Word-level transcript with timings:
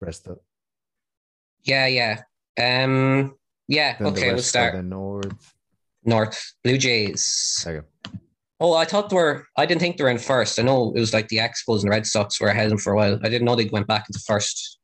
Bristol. 0.00 0.42
Yeah, 1.62 1.86
yeah. 1.86 2.22
Um, 2.58 3.36
yeah. 3.68 3.96
Then 3.98 4.14
the 4.14 4.20
okay, 4.20 4.32
we'll 4.32 4.42
start. 4.42 4.74
The 4.74 4.82
North. 4.82 5.54
North 6.04 6.54
Blue 6.64 6.78
Jays. 6.78 7.62
There. 7.64 7.86
Oh, 8.58 8.74
I 8.74 8.84
thought 8.84 9.10
they 9.10 9.16
were. 9.16 9.46
I 9.56 9.66
didn't 9.66 9.80
think 9.80 9.96
they 9.96 10.04
were 10.04 10.10
in 10.10 10.18
first. 10.18 10.58
I 10.58 10.62
know 10.62 10.92
it 10.94 11.00
was 11.00 11.14
like 11.14 11.28
the 11.28 11.38
Expos 11.38 11.80
and 11.80 11.90
Red 11.90 12.06
Sox 12.06 12.40
were 12.40 12.48
ahead 12.48 12.64
of 12.64 12.70
them 12.70 12.78
for 12.78 12.92
a 12.92 12.96
while. 12.96 13.18
I 13.22 13.28
didn't 13.28 13.44
know 13.44 13.54
they 13.54 13.66
went 13.66 13.86
back 13.86 14.06
into 14.08 14.20
first. 14.26 14.78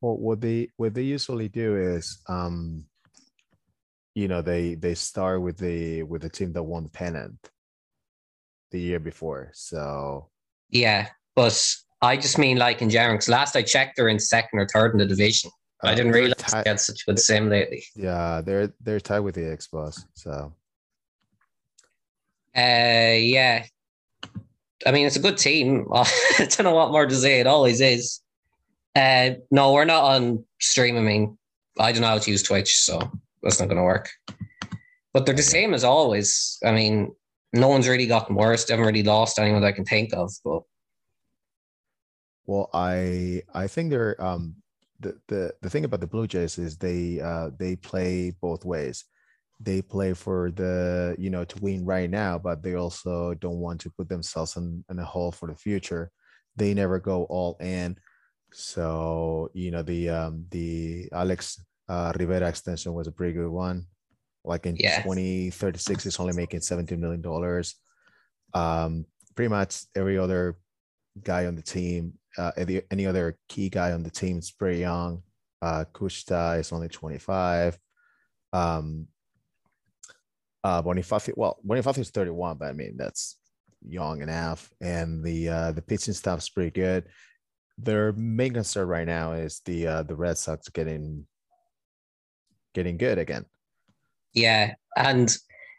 Well, 0.00 0.16
what 0.16 0.40
they 0.40 0.68
what 0.76 0.94
they 0.94 1.02
usually 1.02 1.48
do 1.48 1.76
is, 1.76 2.22
um, 2.28 2.84
you 4.14 4.28
know, 4.28 4.42
they 4.42 4.74
they 4.74 4.94
start 4.94 5.42
with 5.42 5.58
the 5.58 6.02
with 6.02 6.22
the 6.22 6.28
team 6.28 6.52
that 6.52 6.62
won 6.62 6.84
the 6.84 6.90
pennant 6.90 7.50
the 8.70 8.80
year 8.80 9.00
before. 9.00 9.50
So 9.54 10.30
Yeah, 10.70 11.08
but 11.34 11.74
I 12.02 12.16
just 12.16 12.38
mean 12.38 12.56
like 12.56 12.82
in 12.82 12.90
general. 12.90 13.14
Because 13.14 13.28
last 13.28 13.56
I 13.56 13.62
checked, 13.62 13.96
they're 13.96 14.08
in 14.08 14.18
second 14.18 14.58
or 14.58 14.66
third 14.66 14.92
in 14.92 14.98
the 14.98 15.06
division. 15.06 15.50
I 15.82 15.92
uh, 15.92 15.94
didn't 15.94 16.12
they're 16.12 16.22
realize 16.22 16.52
they 16.52 16.70
had 16.70 16.80
such 16.80 17.02
a 17.02 17.10
good 17.10 17.18
sim 17.18 17.48
lately. 17.48 17.84
Yeah, 17.94 18.42
they're 18.44 18.72
they're 18.80 19.00
tied 19.00 19.20
with 19.20 19.34
the 19.34 19.42
Expos. 19.42 20.04
So 20.14 20.52
Uh, 22.56 23.16
yeah. 23.16 23.64
I 24.86 24.92
mean, 24.92 25.06
it's 25.06 25.16
a 25.16 25.20
good 25.20 25.36
team. 25.38 25.86
I 25.94 26.06
don't 26.38 26.64
know 26.64 26.74
what 26.74 26.90
more 26.90 27.06
to 27.06 27.14
say. 27.14 27.40
It 27.40 27.46
always 27.46 27.80
is. 27.80 28.20
Uh, 28.96 29.30
no, 29.50 29.72
we're 29.72 29.84
not 29.84 30.04
on 30.04 30.44
stream. 30.60 30.96
I 30.96 31.00
mean, 31.00 31.38
I 31.78 31.92
don't 31.92 32.02
know 32.02 32.08
how 32.08 32.18
to 32.18 32.30
use 32.30 32.42
Twitch, 32.42 32.78
so 32.78 32.98
that's 33.42 33.60
not 33.60 33.66
going 33.66 33.76
to 33.76 33.82
work. 33.82 34.08
But 35.12 35.26
they're 35.26 35.34
the 35.34 35.42
same 35.42 35.74
as 35.74 35.84
always. 35.84 36.58
I 36.64 36.72
mean, 36.72 37.14
no 37.52 37.68
one's 37.68 37.88
really 37.88 38.06
gotten 38.06 38.36
worse. 38.36 38.64
They 38.64 38.72
haven't 38.72 38.86
really 38.86 39.02
lost 39.02 39.38
anyone 39.38 39.60
that 39.62 39.68
I 39.68 39.72
can 39.72 39.84
think 39.84 40.14
of. 40.14 40.32
But 40.44 40.62
Well, 42.50 42.68
I 42.74 43.42
I 43.54 43.68
think 43.68 43.90
they're 43.90 44.20
um 44.20 44.56
the 44.98 45.14
the 45.28 45.54
the 45.62 45.70
thing 45.70 45.84
about 45.84 46.00
the 46.00 46.08
Blue 46.08 46.26
Jays 46.26 46.58
is 46.58 46.76
they 46.76 47.20
uh 47.20 47.50
they 47.56 47.76
play 47.76 48.32
both 48.32 48.64
ways. 48.64 49.04
They 49.60 49.82
play 49.82 50.14
for 50.14 50.50
the 50.50 51.14
you 51.16 51.30
know 51.30 51.44
to 51.44 51.56
win 51.62 51.84
right 51.84 52.10
now, 52.10 52.40
but 52.40 52.60
they 52.64 52.74
also 52.74 53.34
don't 53.34 53.60
want 53.60 53.80
to 53.82 53.90
put 53.90 54.08
themselves 54.08 54.56
in, 54.56 54.84
in 54.90 54.98
a 54.98 55.04
hole 55.04 55.30
for 55.30 55.46
the 55.46 55.54
future. 55.54 56.10
They 56.56 56.74
never 56.74 56.98
go 56.98 57.22
all 57.30 57.56
in. 57.60 57.96
So 58.52 59.50
you 59.54 59.70
know 59.70 59.84
the 59.84 60.08
um 60.10 60.46
the 60.50 61.08
Alex 61.12 61.64
uh, 61.88 62.12
Rivera 62.18 62.48
extension 62.48 62.94
was 62.94 63.06
a 63.06 63.12
pretty 63.12 63.34
good 63.34 63.50
one. 63.50 63.86
Like 64.42 64.66
in 64.66 64.74
Yeah. 64.76 65.02
2036, 65.02 66.04
it's 66.04 66.18
only 66.18 66.32
making 66.34 66.62
17 66.62 66.98
million 67.00 67.22
dollars. 67.22 67.76
Um, 68.54 69.06
pretty 69.36 69.50
much 69.50 69.84
every 69.94 70.18
other 70.18 70.58
guy 71.22 71.46
on 71.46 71.54
the 71.54 71.62
team, 71.62 72.14
uh, 72.38 72.52
any, 72.90 73.06
other 73.06 73.36
key 73.48 73.68
guy 73.68 73.92
on 73.92 74.02
the 74.02 74.10
team 74.10 74.38
is 74.38 74.50
pretty 74.50 74.80
young. 74.80 75.22
Uh, 75.62 75.84
Kushta 75.92 76.58
is 76.58 76.72
only 76.72 76.88
25. 76.88 77.78
Um, 78.52 79.06
uh, 80.62 80.82
Bonifacio, 80.82 81.32
well, 81.36 81.58
Bonifacio 81.66 81.98
is 81.98 82.10
31, 82.10 82.58
but 82.58 82.68
I 82.68 82.72
mean, 82.72 82.96
that's 82.96 83.36
young 83.86 84.22
enough. 84.22 84.70
And 84.80 85.24
the 85.24 85.48
uh, 85.48 85.72
the 85.72 85.82
pitching 85.82 86.14
staff 86.14 86.38
is 86.38 86.50
pretty 86.50 86.70
good. 86.70 87.04
Their 87.78 88.12
main 88.12 88.52
concern 88.52 88.88
right 88.88 89.06
now 89.06 89.32
is 89.32 89.60
the 89.64 89.86
uh, 89.86 90.02
the 90.02 90.14
Red 90.14 90.36
Sox 90.38 90.68
getting 90.68 91.26
getting 92.74 92.96
good 92.98 93.18
again. 93.18 93.46
yeah, 94.34 94.74
and 94.96 95.34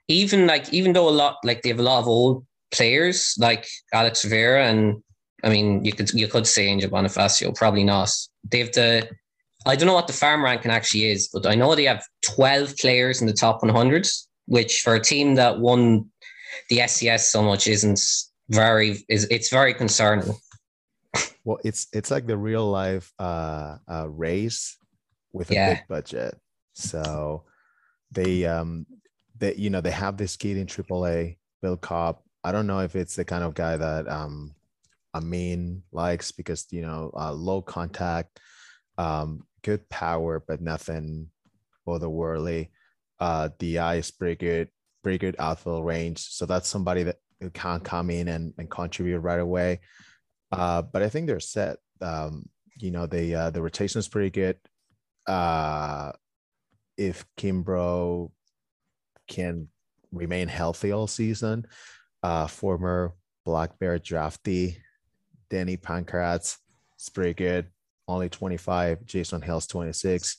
even 0.08 0.48
like 0.48 0.74
even 0.74 0.94
though 0.94 1.08
a 1.08 1.12
lot 1.12 1.38
like 1.44 1.62
they 1.62 1.70
have 1.70 1.80
a 1.80 1.84
lot 1.84 2.00
of 2.00 2.08
old 2.08 2.46
players 2.72 3.36
like 3.38 3.68
Alex 3.94 4.24
Vera 4.24 4.66
and 4.66 5.04
I 5.44 5.50
mean 5.50 5.84
you 5.84 5.94
could 5.94 6.12
you 6.14 6.28
could 6.28 6.48
say 6.48 6.68
Angel 6.68 6.90
Bonifacio, 6.90 7.56
probably 7.56 7.84
not. 7.84 8.10
They 8.50 8.60
have 8.60 8.72
the 8.72 9.10
I 9.66 9.76
don't 9.76 9.88
know 9.88 9.94
what 9.94 10.08
the 10.08 10.14
farm 10.14 10.44
ranking 10.44 10.72
actually 10.72 11.12
is, 11.12 11.30
but 11.32 11.46
I 11.46 11.56
know 11.56 11.76
they 11.76 11.86
have 11.86 12.04
12 12.24 12.78
players 12.78 13.22
in 13.22 13.28
the 13.28 13.34
top 13.34 13.62
100, 13.62 14.08
which 14.48 14.82
for 14.82 14.96
a 14.96 15.00
team 15.00 15.36
that 15.36 15.60
won 15.60 16.10
the 16.70 16.80
SCS 16.80 17.22
so 17.22 17.44
much 17.44 17.68
isn't 17.68 18.02
very 18.50 19.06
is 19.08 19.26
it's 19.30 19.50
very 19.50 19.74
concerning. 19.74 20.34
Well, 21.44 21.60
it's 21.64 21.88
it's 21.94 22.12
like 22.12 22.28
the 22.28 22.38
real 22.38 22.70
life 22.70 23.12
uh, 23.20 23.78
uh 23.88 24.08
race 24.10 24.78
with 25.34 25.52
a 25.52 25.54
Yeah. 25.54 25.74
big 25.74 25.88
budget. 25.88 26.40
So 26.74 27.44
they 28.12 28.46
um 28.46 28.86
they 29.38 29.56
you 29.56 29.70
know 29.70 29.82
they 29.82 29.92
have 29.92 30.18
this 30.18 30.36
kid 30.38 30.58
in 30.58 30.68
AAA, 30.68 31.38
Bill 31.62 31.78
Cobb. 31.78 32.20
I 32.44 32.52
don't 32.52 32.68
know 32.68 32.80
if 32.80 32.96
it's 32.96 33.16
the 33.16 33.26
kind 33.26 33.44
of 33.44 33.54
guy 33.54 33.78
that 33.78 34.08
um 34.08 34.56
Amin 35.14 35.84
likes 35.92 36.32
because 36.32 36.68
you 36.72 36.82
know 36.82 37.12
uh, 37.16 37.32
low 37.32 37.62
contact, 37.62 38.40
um 38.98 39.44
good 39.64 39.88
power 39.90 40.44
but 40.46 40.62
nothing 40.62 41.28
otherworldly. 41.88 42.70
Uh, 43.20 43.50
eye 43.62 43.96
is 43.96 44.12
pretty 44.12 44.36
good, 44.36 44.70
pretty 45.04 45.18
good 45.18 45.36
outfield 45.40 45.86
range. 45.86 46.20
So 46.20 46.46
that's 46.46 46.68
somebody 46.68 47.04
that 47.04 47.18
can 47.54 47.80
come 47.82 48.10
in 48.10 48.28
and, 48.28 48.54
and 48.58 48.70
contribute 48.70 49.20
right 49.20 49.40
away. 49.40 49.80
Uh, 50.52 50.82
but 50.82 51.02
I 51.02 51.10
think 51.10 51.28
they're 51.28 51.40
set. 51.40 51.78
Um, 52.02 52.50
you 52.78 52.92
know, 52.92 53.06
the 53.06 53.36
uh, 53.36 53.50
the 53.52 53.62
rotation 53.62 54.00
is 54.00 54.08
pretty 54.08 54.32
good. 54.32 54.58
Uh, 55.28 56.12
if 56.98 57.26
Kimbrough 57.38 58.32
can 59.28 59.68
remain 60.12 60.48
healthy 60.48 60.92
all 60.92 61.08
season, 61.08 61.66
uh, 62.24 62.48
former 62.48 63.14
Black 63.46 63.78
Bear 63.80 64.00
draftee 64.00 64.78
Danny 65.52 65.78
Pankratz 65.78 66.58
is 66.98 67.10
pretty 67.10 67.34
good. 67.34 67.68
Only 68.08 68.30
25. 68.30 69.06
Jason 69.06 69.42
Hill's 69.42 69.68
26. 69.68 70.38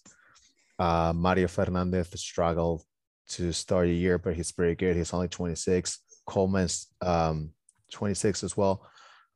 Uh, 0.78 1.12
Mario 1.14 1.46
Fernandez 1.46 2.08
struggled 2.16 2.82
to 3.28 3.52
start 3.52 3.86
the 3.86 3.94
year, 3.94 4.18
but 4.18 4.34
he's 4.34 4.50
pretty 4.50 4.74
good. 4.74 4.96
He's 4.96 5.12
only 5.12 5.28
26. 5.28 6.00
Coleman's 6.26 6.88
um, 7.02 7.50
26 7.92 8.42
as 8.42 8.56
well. 8.56 8.88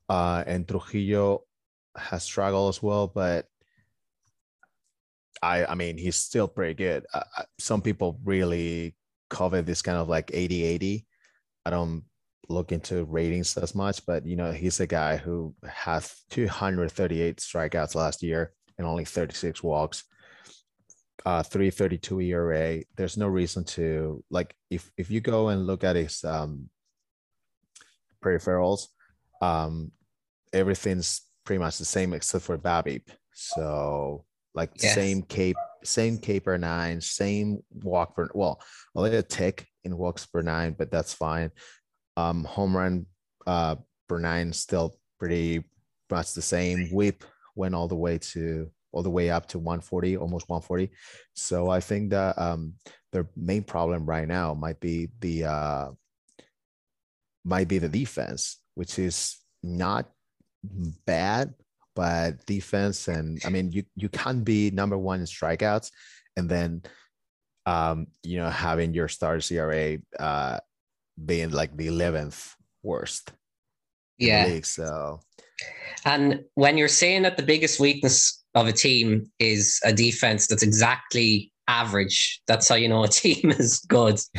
Uh, 0.09 0.43
and 0.47 0.67
Trujillo 0.67 1.43
has 1.95 2.23
struggled 2.23 2.69
as 2.69 2.81
well, 2.81 3.07
but 3.07 3.45
I 5.41 5.65
I 5.65 5.75
mean 5.75 5.97
he's 5.97 6.15
still 6.15 6.47
pretty 6.47 6.73
good. 6.73 7.05
Uh, 7.13 7.23
uh, 7.37 7.43
some 7.59 7.81
people 7.81 8.19
really 8.23 8.95
covet 9.29 9.65
this 9.65 9.81
kind 9.81 9.97
of 9.97 10.09
like 10.09 10.31
80 10.33 10.63
80. 10.63 11.05
I 11.65 11.69
don't 11.69 12.03
look 12.49 12.71
into 12.71 13.03
ratings 13.05 13.57
as 13.57 13.75
much, 13.75 14.05
but 14.05 14.25
you 14.25 14.35
know 14.35 14.51
he's 14.51 14.79
a 14.79 14.87
guy 14.87 15.17
who 15.17 15.53
has 15.67 16.23
238 16.29 17.37
strikeouts 17.37 17.95
last 17.95 18.23
year 18.23 18.53
and 18.77 18.87
only 18.87 19.05
36 19.05 19.63
walks. 19.63 20.03
Uh, 21.25 21.43
332 21.43 22.21
ERA. 22.21 22.83
There's 22.95 23.17
no 23.17 23.27
reason 23.27 23.63
to 23.65 24.23
like 24.29 24.55
if 24.69 24.89
if 24.97 25.11
you 25.11 25.19
go 25.19 25.49
and 25.49 25.67
look 25.67 25.83
at 25.83 25.95
his 25.95 26.23
um 26.23 26.69
peripherals, 28.23 28.87
um 29.41 29.91
everything's 30.53 31.21
pretty 31.43 31.59
much 31.59 31.77
the 31.77 31.85
same 31.85 32.13
except 32.13 32.45
for 32.45 32.57
Babip. 32.57 33.03
So 33.33 34.25
like 34.53 34.71
Yes. 34.81 34.95
same 34.95 35.21
cape, 35.21 35.57
same 35.83 36.17
K 36.17 36.39
per 36.39 36.57
nine, 36.57 37.01
same 37.01 37.59
walk 37.83 38.15
per 38.15 38.29
well, 38.33 38.61
a 38.95 39.01
little 39.01 39.21
tick 39.21 39.67
in 39.83 39.97
walks 39.97 40.25
per 40.25 40.41
nine, 40.41 40.75
but 40.77 40.91
that's 40.91 41.13
fine. 41.13 41.51
Um, 42.17 42.43
home 42.43 42.75
run 42.75 43.05
uh 43.45 43.75
per 44.09 44.19
nine 44.19 44.51
still 44.51 44.97
pretty 45.19 45.63
much 46.09 46.33
the 46.33 46.41
same. 46.41 46.89
Whip 46.91 47.23
went 47.55 47.75
all 47.75 47.87
the 47.87 47.95
way 47.95 48.17
to 48.17 48.69
all 48.91 49.03
the 49.03 49.09
way 49.09 49.29
up 49.29 49.47
to 49.47 49.59
140, 49.59 50.17
almost 50.17 50.49
140. 50.49 50.91
So 51.35 51.69
I 51.69 51.79
think 51.79 52.09
that 52.11 52.37
um 52.37 52.73
their 53.11 53.27
main 53.35 53.63
problem 53.63 54.05
right 54.05 54.27
now 54.27 54.53
might 54.53 54.79
be 54.79 55.09
the 55.19 55.45
uh 55.45 55.91
might 57.45 57.67
be 57.67 57.77
the 57.77 57.89
defense, 57.89 58.57
which 58.75 58.99
is 58.99 59.37
not 59.63 60.09
bad, 61.05 61.53
but 61.95 62.45
defense 62.45 63.07
and 63.07 63.39
I 63.45 63.49
mean 63.49 63.71
you 63.71 63.83
you 63.95 64.09
can't 64.09 64.43
be 64.43 64.71
number 64.71 64.97
one 64.97 65.19
in 65.19 65.25
strikeouts 65.25 65.91
and 66.35 66.49
then 66.49 66.83
um 67.65 68.07
you 68.23 68.37
know 68.37 68.49
having 68.49 68.93
your 68.93 69.07
star 69.07 69.39
CRA 69.39 69.97
uh 70.19 70.59
being 71.25 71.51
like 71.51 71.75
the 71.77 71.87
11th 71.87 72.55
worst 72.83 73.31
Yeah. 74.17 74.45
league. 74.45 74.65
So 74.65 75.19
And 76.05 76.43
when 76.55 76.77
you're 76.77 76.87
saying 76.87 77.23
that 77.23 77.37
the 77.37 77.43
biggest 77.43 77.79
weakness 77.79 78.43
of 78.55 78.67
a 78.67 78.73
team 78.73 79.29
is 79.39 79.79
a 79.83 79.91
defense 79.93 80.47
that's 80.47 80.63
exactly 80.63 81.51
average, 81.67 82.41
that's 82.47 82.67
how 82.69 82.75
you 82.75 82.87
know 82.87 83.03
a 83.03 83.07
team 83.21 83.49
is 83.51 83.79
good. 83.79 84.19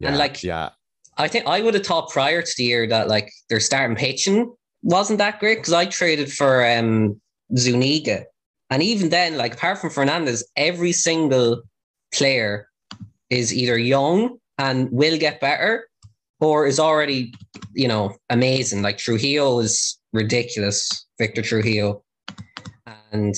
yeah, 0.00 0.16
like- 0.16 0.42
yeah, 0.42 0.70
I 1.16 1.28
think 1.28 1.46
I 1.46 1.62
would 1.62 1.74
have 1.74 1.86
thought 1.86 2.10
prior 2.10 2.42
to 2.42 2.54
the 2.58 2.64
year 2.64 2.86
that 2.88 3.08
like 3.08 3.32
their 3.48 3.60
starting 3.60 3.96
pitching 3.96 4.54
wasn't 4.82 5.18
that 5.18 5.40
great 5.40 5.56
because 5.56 5.72
I 5.72 5.86
traded 5.86 6.30
for 6.32 6.64
um 6.66 7.20
Zuniga. 7.56 8.24
And 8.70 8.82
even 8.82 9.08
then, 9.10 9.36
like 9.38 9.54
apart 9.54 9.78
from 9.78 9.90
Fernandez, 9.90 10.44
every 10.56 10.92
single 10.92 11.62
player 12.12 12.68
is 13.30 13.54
either 13.54 13.78
young 13.78 14.38
and 14.58 14.90
will 14.90 15.18
get 15.18 15.40
better 15.40 15.88
or 16.40 16.66
is 16.66 16.78
already, 16.78 17.32
you 17.74 17.88
know, 17.88 18.14
amazing. 18.30 18.82
Like 18.82 18.98
Trujillo 18.98 19.58
is 19.60 19.98
ridiculous, 20.12 21.06
Victor 21.18 21.42
Trujillo. 21.42 22.02
And 23.12 23.34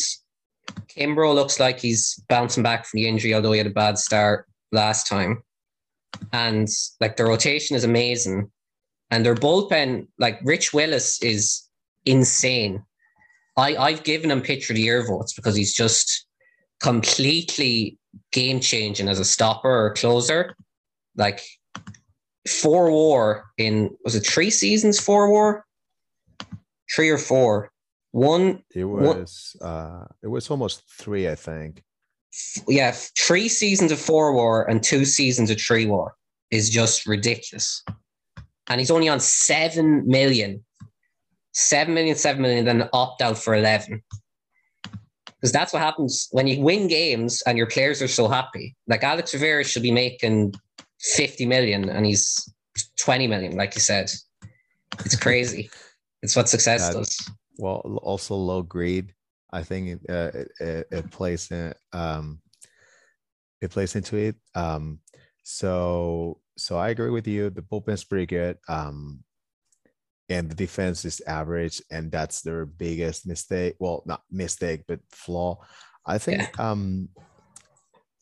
Kimbrough 0.88 1.35
looks 1.35 1.61
like 1.61 1.79
he's 1.79 2.23
bouncing 2.29 2.62
back 2.62 2.87
from 2.87 2.99
the 2.99 3.09
injury, 3.09 3.35
although 3.35 3.53
he 3.53 3.59
had 3.59 3.67
a 3.67 3.70
bad 3.70 3.99
start 3.99 4.47
last 4.73 5.06
time. 5.06 5.43
And 6.32 6.69
like 7.00 7.17
the 7.17 7.25
rotation 7.25 7.76
is 7.76 7.85
amazing. 7.85 8.50
And 9.11 9.25
their 9.25 9.35
bullpen, 9.35 10.09
like 10.19 10.41
Rich 10.44 10.75
Willis, 10.75 11.23
is 11.23 11.62
insane. 12.05 12.82
I, 13.56 13.76
I've 13.76 14.05
given 14.05 14.31
him 14.31 14.43
pitcher 14.43 14.73
of 14.73 14.76
the 14.76 14.82
year 14.82 15.06
votes 15.06 15.32
because 15.32 15.56
he's 15.56 15.75
just 15.75 16.26
completely 16.81 17.99
game 18.32 18.61
changing 18.61 19.09
as 19.09 19.19
a 19.19 19.25
stopper 19.25 19.87
or 19.87 19.94
closer. 19.94 20.55
Like 21.19 21.41
four 22.49 22.91
war 22.91 23.44
in 23.59 23.91
was 24.05 24.15
it 24.15 24.26
three 24.26 24.50
seasons, 24.50 24.99
four 24.99 25.29
war? 25.29 25.67
Three 26.94 27.11
or 27.11 27.19
four. 27.19 27.70
One 28.12 28.62
It 28.75 28.85
was 28.85 29.56
uh 29.61 30.05
it 30.23 30.29
was 30.29 30.49
almost 30.50 30.82
three, 30.99 31.29
I 31.29 31.35
think. 31.35 31.82
yeah, 32.67 32.93
three 33.19 33.49
seasons 33.49 33.93
of 33.93 33.99
four 33.99 34.32
war 34.32 34.69
and 34.70 34.82
two 34.82 35.05
seasons 35.05 35.50
of 35.50 35.61
three 35.61 35.85
war 35.85 36.15
is 36.50 36.70
just 36.70 37.06
ridiculous. 37.06 37.85
And 38.69 38.81
he's 38.81 38.91
only 38.91 39.09
on 39.09 39.20
seven 39.20 40.06
million. 40.06 40.65
Seven 41.53 41.94
million, 41.94 42.17
seven 42.17 42.43
million, 42.43 42.65
then 42.65 42.88
opt 42.93 43.20
out 43.20 43.37
for 43.37 43.55
11. 43.55 44.03
Because 44.85 45.53
that's 45.53 45.73
what 45.73 45.82
happens 45.82 46.29
when 46.31 46.47
you 46.47 46.61
win 46.61 46.88
games 46.88 47.43
and 47.47 47.56
your 47.56 47.67
players 47.67 48.03
are 48.03 48.09
so 48.09 48.29
happy. 48.29 48.76
Like 48.87 49.03
Alex 49.03 49.35
Rivera 49.35 49.65
should 49.65 49.82
be 49.82 49.91
making 49.91 50.55
50 51.00 51.46
million 51.46 51.88
and 51.88 52.04
he's 52.04 52.52
20 53.00 53.26
million, 53.26 53.56
like 53.56 53.74
you 53.74 53.80
said. 53.80 54.10
It's 55.00 55.16
crazy. 55.16 55.70
it's 56.22 56.36
what 56.36 56.48
success 56.48 56.92
does. 56.94 57.30
Well, 57.58 57.98
also 58.02 58.34
low 58.34 58.62
greed. 58.62 59.14
I 59.52 59.62
think 59.62 59.88
it, 59.88 60.00
uh, 60.10 60.38
it, 60.38 60.48
it, 60.60 60.86
it 60.90 61.10
plays 61.10 61.50
in 61.50 61.72
um 61.92 62.40
it 63.60 63.70
plays 63.70 63.96
into 63.96 64.16
it. 64.16 64.36
Um 64.54 65.00
so 65.42 66.40
so 66.56 66.76
I 66.76 66.90
agree 66.90 67.10
with 67.10 67.26
you. 67.26 67.50
The 67.50 67.62
bullpen's 67.62 68.04
pretty 68.04 68.26
good. 68.26 68.58
Um 68.68 69.24
and 70.28 70.50
the 70.50 70.54
defense 70.54 71.06
is 71.06 71.22
average, 71.26 71.80
and 71.90 72.12
that's 72.12 72.42
their 72.42 72.66
biggest 72.66 73.26
mistake. 73.26 73.76
Well, 73.78 74.02
not 74.04 74.22
mistake, 74.30 74.82
but 74.86 75.00
flaw. 75.10 75.64
I 76.04 76.18
think 76.18 76.58
um 76.60 77.08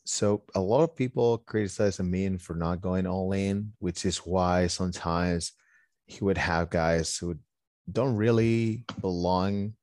so 0.07 0.43
a 0.55 0.59
lot 0.59 0.83
of 0.83 0.95
people 0.95 1.39
criticize 1.39 1.99
Amin 1.99 2.37
for 2.37 2.55
not 2.55 2.81
going 2.81 3.05
all 3.05 3.33
in, 3.33 3.73
which 3.79 4.05
is 4.05 4.19
why 4.19 4.67
sometimes 4.67 5.51
he 6.05 6.23
would 6.23 6.37
have 6.37 6.69
guys 6.69 7.17
who 7.17 7.35
don't 7.91 8.15
really 8.15 8.83
belong 9.01 9.73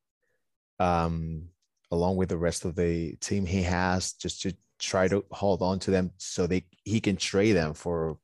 um 0.80 1.48
along 1.90 2.16
with 2.16 2.28
the 2.28 2.36
rest 2.36 2.64
of 2.64 2.74
the 2.74 3.14
team 3.16 3.46
he 3.46 3.62
has 3.62 4.14
just 4.14 4.42
to 4.42 4.52
try 4.78 5.06
to 5.06 5.24
hold 5.30 5.62
on 5.62 5.78
to 5.78 5.90
them 5.90 6.10
so 6.18 6.46
they 6.46 6.64
he 6.84 7.00
can 7.00 7.16
trade 7.16 7.52
them 7.52 7.72
for 7.72 8.18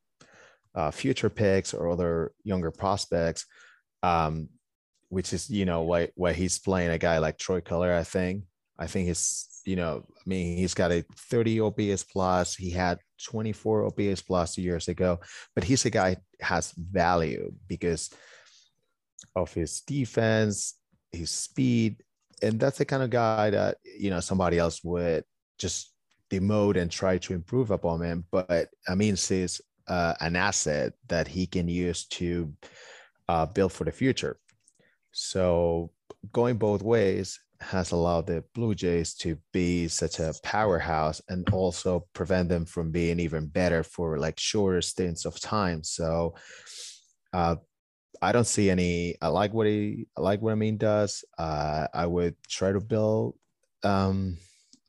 uh, 0.74 0.90
future 0.90 1.30
picks 1.30 1.72
or 1.72 1.88
other 1.88 2.32
younger 2.44 2.70
prospects 2.70 3.46
um 4.02 4.48
which 5.10 5.32
is 5.32 5.50
you 5.50 5.66
know 5.66 5.82
why 5.82 6.08
why 6.14 6.32
he's 6.32 6.58
playing 6.58 6.90
a 6.90 6.98
guy 6.98 7.18
like 7.18 7.36
Troy 7.36 7.60
Color. 7.60 7.92
I 7.92 8.04
think 8.04 8.44
I 8.78 8.86
think 8.86 9.08
he's 9.08 9.46
you 9.64 9.76
know 9.76 10.04
I 10.08 10.22
mean 10.26 10.56
he's 10.56 10.74
got 10.74 10.92
a 10.92 11.04
30 11.16 11.60
OPS 11.60 12.04
plus 12.04 12.54
he 12.54 12.70
had 12.70 12.98
24 13.24 13.86
OPS 13.86 14.22
plus 14.22 14.56
years 14.56 14.88
ago 14.88 15.20
but 15.54 15.64
he's 15.64 15.84
a 15.84 15.90
guy 15.90 16.16
has 16.40 16.72
value 16.72 17.52
because 17.68 18.10
of 19.36 19.52
his 19.52 19.80
defense, 19.80 20.74
his 21.12 21.30
speed, 21.30 22.02
and 22.42 22.58
that's 22.58 22.78
the 22.78 22.84
kind 22.84 23.02
of 23.02 23.10
guy 23.10 23.50
that 23.50 23.78
you 23.84 24.10
know 24.10 24.20
somebody 24.20 24.58
else 24.58 24.82
would 24.84 25.24
just 25.58 25.92
demote 26.30 26.76
and 26.80 26.90
try 26.90 27.18
to 27.18 27.34
improve 27.34 27.70
upon 27.70 28.02
him. 28.02 28.24
But 28.30 28.68
I 28.88 28.94
mean, 28.94 29.16
sees 29.16 29.60
uh, 29.88 30.14
an 30.20 30.36
asset 30.36 30.92
that 31.08 31.28
he 31.28 31.46
can 31.46 31.68
use 31.68 32.06
to 32.06 32.52
uh, 33.28 33.46
build 33.46 33.72
for 33.72 33.84
the 33.84 33.92
future. 33.92 34.38
So 35.12 35.90
going 36.32 36.56
both 36.56 36.82
ways 36.82 37.40
has 37.60 37.92
allowed 37.92 38.26
the 38.26 38.42
Blue 38.54 38.74
Jays 38.74 39.14
to 39.14 39.36
be 39.52 39.86
such 39.88 40.18
a 40.18 40.34
powerhouse 40.42 41.20
and 41.28 41.48
also 41.50 42.06
prevent 42.14 42.48
them 42.48 42.64
from 42.64 42.90
being 42.90 43.20
even 43.20 43.46
better 43.46 43.82
for 43.82 44.18
like 44.18 44.38
shorter 44.38 44.80
stints 44.80 45.24
of 45.24 45.38
time. 45.40 45.82
So 45.84 46.34
uh, 47.32 47.56
I 48.22 48.32
don't 48.32 48.46
see 48.46 48.70
any. 48.70 49.16
I 49.20 49.28
like 49.28 49.52
what 49.52 49.66
he. 49.66 50.06
I 50.16 50.20
like 50.20 50.40
what 50.40 50.52
Amin 50.52 50.78
does. 50.78 51.24
Uh, 51.38 51.86
I 51.92 52.06
would 52.06 52.36
try 52.48 52.72
to 52.72 52.80
build 52.80 53.36
um, 53.82 54.38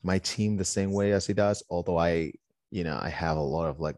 my 0.04 0.20
team 0.20 0.58
the 0.58 0.66
same 0.66 0.92
way 0.92 1.12
as 1.12 1.28
he 1.28 1.34
does. 1.34 1.64
Although 1.70 1.98
I, 1.98 2.34
you 2.72 2.84
know, 2.84 3.00
I 3.02 3.10
have 3.10 3.38
a 3.38 3.42
lot 3.42 3.68
of 3.68 3.80
like 3.80 3.96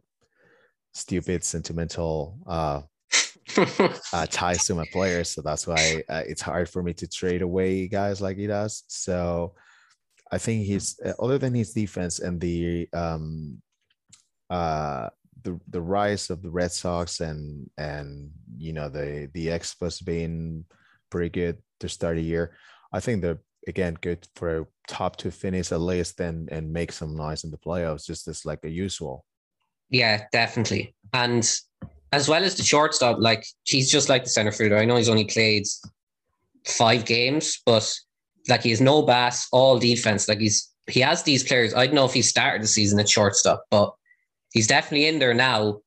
stupid 0.93 1.43
sentimental 1.43 2.37
uh, 2.47 2.81
uh, 4.13 4.25
ties 4.29 4.65
to 4.67 4.75
my 4.75 4.85
players, 4.91 5.29
so 5.29 5.41
that's 5.41 5.67
why 5.67 6.03
uh, 6.09 6.23
it's 6.25 6.41
hard 6.41 6.69
for 6.69 6.81
me 6.83 6.93
to 6.93 7.07
trade 7.07 7.41
away 7.41 7.87
guys 7.87 8.21
like 8.21 8.37
he 8.37 8.47
does. 8.47 8.83
So 8.87 9.55
I 10.31 10.37
think 10.37 10.65
he's 10.65 10.99
uh, 11.05 11.13
other 11.19 11.37
than 11.37 11.53
his 11.53 11.73
defense 11.73 12.19
and 12.19 12.39
the 12.39 12.87
um, 12.93 13.61
uh, 14.49 15.09
the 15.43 15.59
the 15.69 15.81
rise 15.81 16.29
of 16.29 16.41
the 16.41 16.49
Red 16.49 16.71
Sox 16.71 17.19
and 17.19 17.69
and 17.77 18.31
you 18.57 18.73
know 18.73 18.89
the 18.89 19.29
the 19.33 19.47
Expos 19.47 20.03
being 20.03 20.65
pretty 21.09 21.29
good 21.29 21.57
to 21.81 21.89
start 21.89 22.17
a 22.17 22.21
year. 22.21 22.55
I 22.91 22.99
think 22.99 23.21
they're 23.21 23.41
again 23.67 23.97
good 24.01 24.27
for 24.35 24.57
a 24.57 24.65
top 24.87 25.15
to 25.17 25.31
finish 25.31 25.71
at 25.71 25.81
least 25.81 26.19
and 26.19 26.49
and 26.51 26.73
make 26.73 26.91
some 26.91 27.15
noise 27.15 27.43
in 27.43 27.51
the 27.51 27.57
playoffs, 27.57 28.05
just 28.05 28.27
as 28.27 28.45
like 28.45 28.63
a 28.63 28.69
usual. 28.69 29.25
Yeah, 29.89 30.25
definitely. 30.31 30.95
And 31.13 31.47
as 32.13 32.29
well 32.29 32.43
as 32.43 32.55
the 32.55 32.63
shortstop, 32.63 33.17
like 33.19 33.43
he's 33.63 33.91
just 33.91 34.07
like 34.07 34.23
the 34.23 34.29
center 34.29 34.51
fielder. 34.51 34.77
I 34.77 34.85
know 34.85 34.97
he's 34.97 35.09
only 35.09 35.25
played 35.25 35.63
five 36.63 37.05
games, 37.05 37.59
but 37.65 37.91
like 38.47 38.61
he 38.61 38.69
has 38.69 38.79
no 38.79 39.01
bass, 39.01 39.47
all 39.51 39.79
defense. 39.79 40.29
Like 40.29 40.39
he's 40.39 40.69
he 40.87 40.99
has 40.99 41.23
these 41.23 41.43
players. 41.43 41.73
I 41.73 41.87
don't 41.87 41.95
know 41.95 42.05
if 42.05 42.13
he 42.13 42.21
started 42.21 42.61
the 42.61 42.67
season 42.67 42.99
at 42.99 43.09
shortstop, 43.09 43.63
but 43.71 43.91
he's 44.53 44.67
definitely 44.67 45.07
in 45.07 45.17
there 45.17 45.33
now 45.33 45.79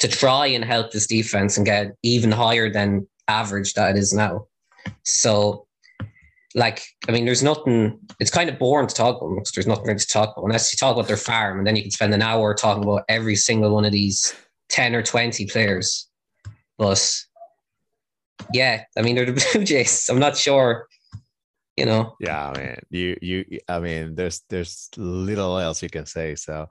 to 0.00 0.08
try 0.08 0.46
and 0.46 0.64
help 0.64 0.90
this 0.90 1.06
defense 1.06 1.56
and 1.56 1.64
get 1.64 1.92
even 2.02 2.32
higher 2.32 2.68
than 2.68 3.06
average 3.28 3.74
that 3.74 3.90
it 3.90 3.98
is 3.98 4.12
now. 4.12 4.46
So, 5.04 5.66
like, 6.56 6.82
I 7.06 7.12
mean, 7.12 7.26
there's 7.26 7.44
nothing. 7.44 8.00
It's 8.18 8.30
kind 8.32 8.50
of 8.50 8.58
boring 8.58 8.88
to 8.88 8.94
talk 8.94 9.22
about 9.22 9.36
because 9.36 9.52
there's 9.52 9.68
nothing 9.68 9.86
really 9.86 10.00
to 10.00 10.06
talk 10.08 10.32
about 10.36 10.46
unless 10.46 10.72
you 10.72 10.78
talk 10.78 10.96
about 10.96 11.06
their 11.06 11.16
farm, 11.16 11.58
and 11.58 11.66
then 11.66 11.76
you 11.76 11.82
can 11.82 11.92
spend 11.92 12.12
an 12.12 12.22
hour 12.22 12.54
talking 12.54 12.82
about 12.82 13.04
every 13.08 13.36
single 13.36 13.72
one 13.72 13.84
of 13.84 13.92
these 13.92 14.34
ten 14.70 14.94
or 14.94 15.02
twenty 15.02 15.46
players. 15.46 16.08
But 16.78 17.04
yeah, 18.52 18.84
I 18.96 19.02
mean, 19.02 19.16
they're 19.16 19.26
the 19.26 19.46
Blue 19.52 19.64
Jays. 19.64 20.08
I'm 20.08 20.18
not 20.18 20.36
sure. 20.36 20.86
You 21.76 21.86
know, 21.86 22.14
Yeah, 22.20 22.52
man. 22.56 22.80
You 22.90 23.16
you 23.22 23.58
I 23.68 23.80
mean, 23.80 24.14
there's 24.14 24.42
there's 24.48 24.90
little 24.96 25.58
else 25.58 25.82
you 25.82 25.88
can 25.88 26.06
say. 26.06 26.34
So 26.34 26.68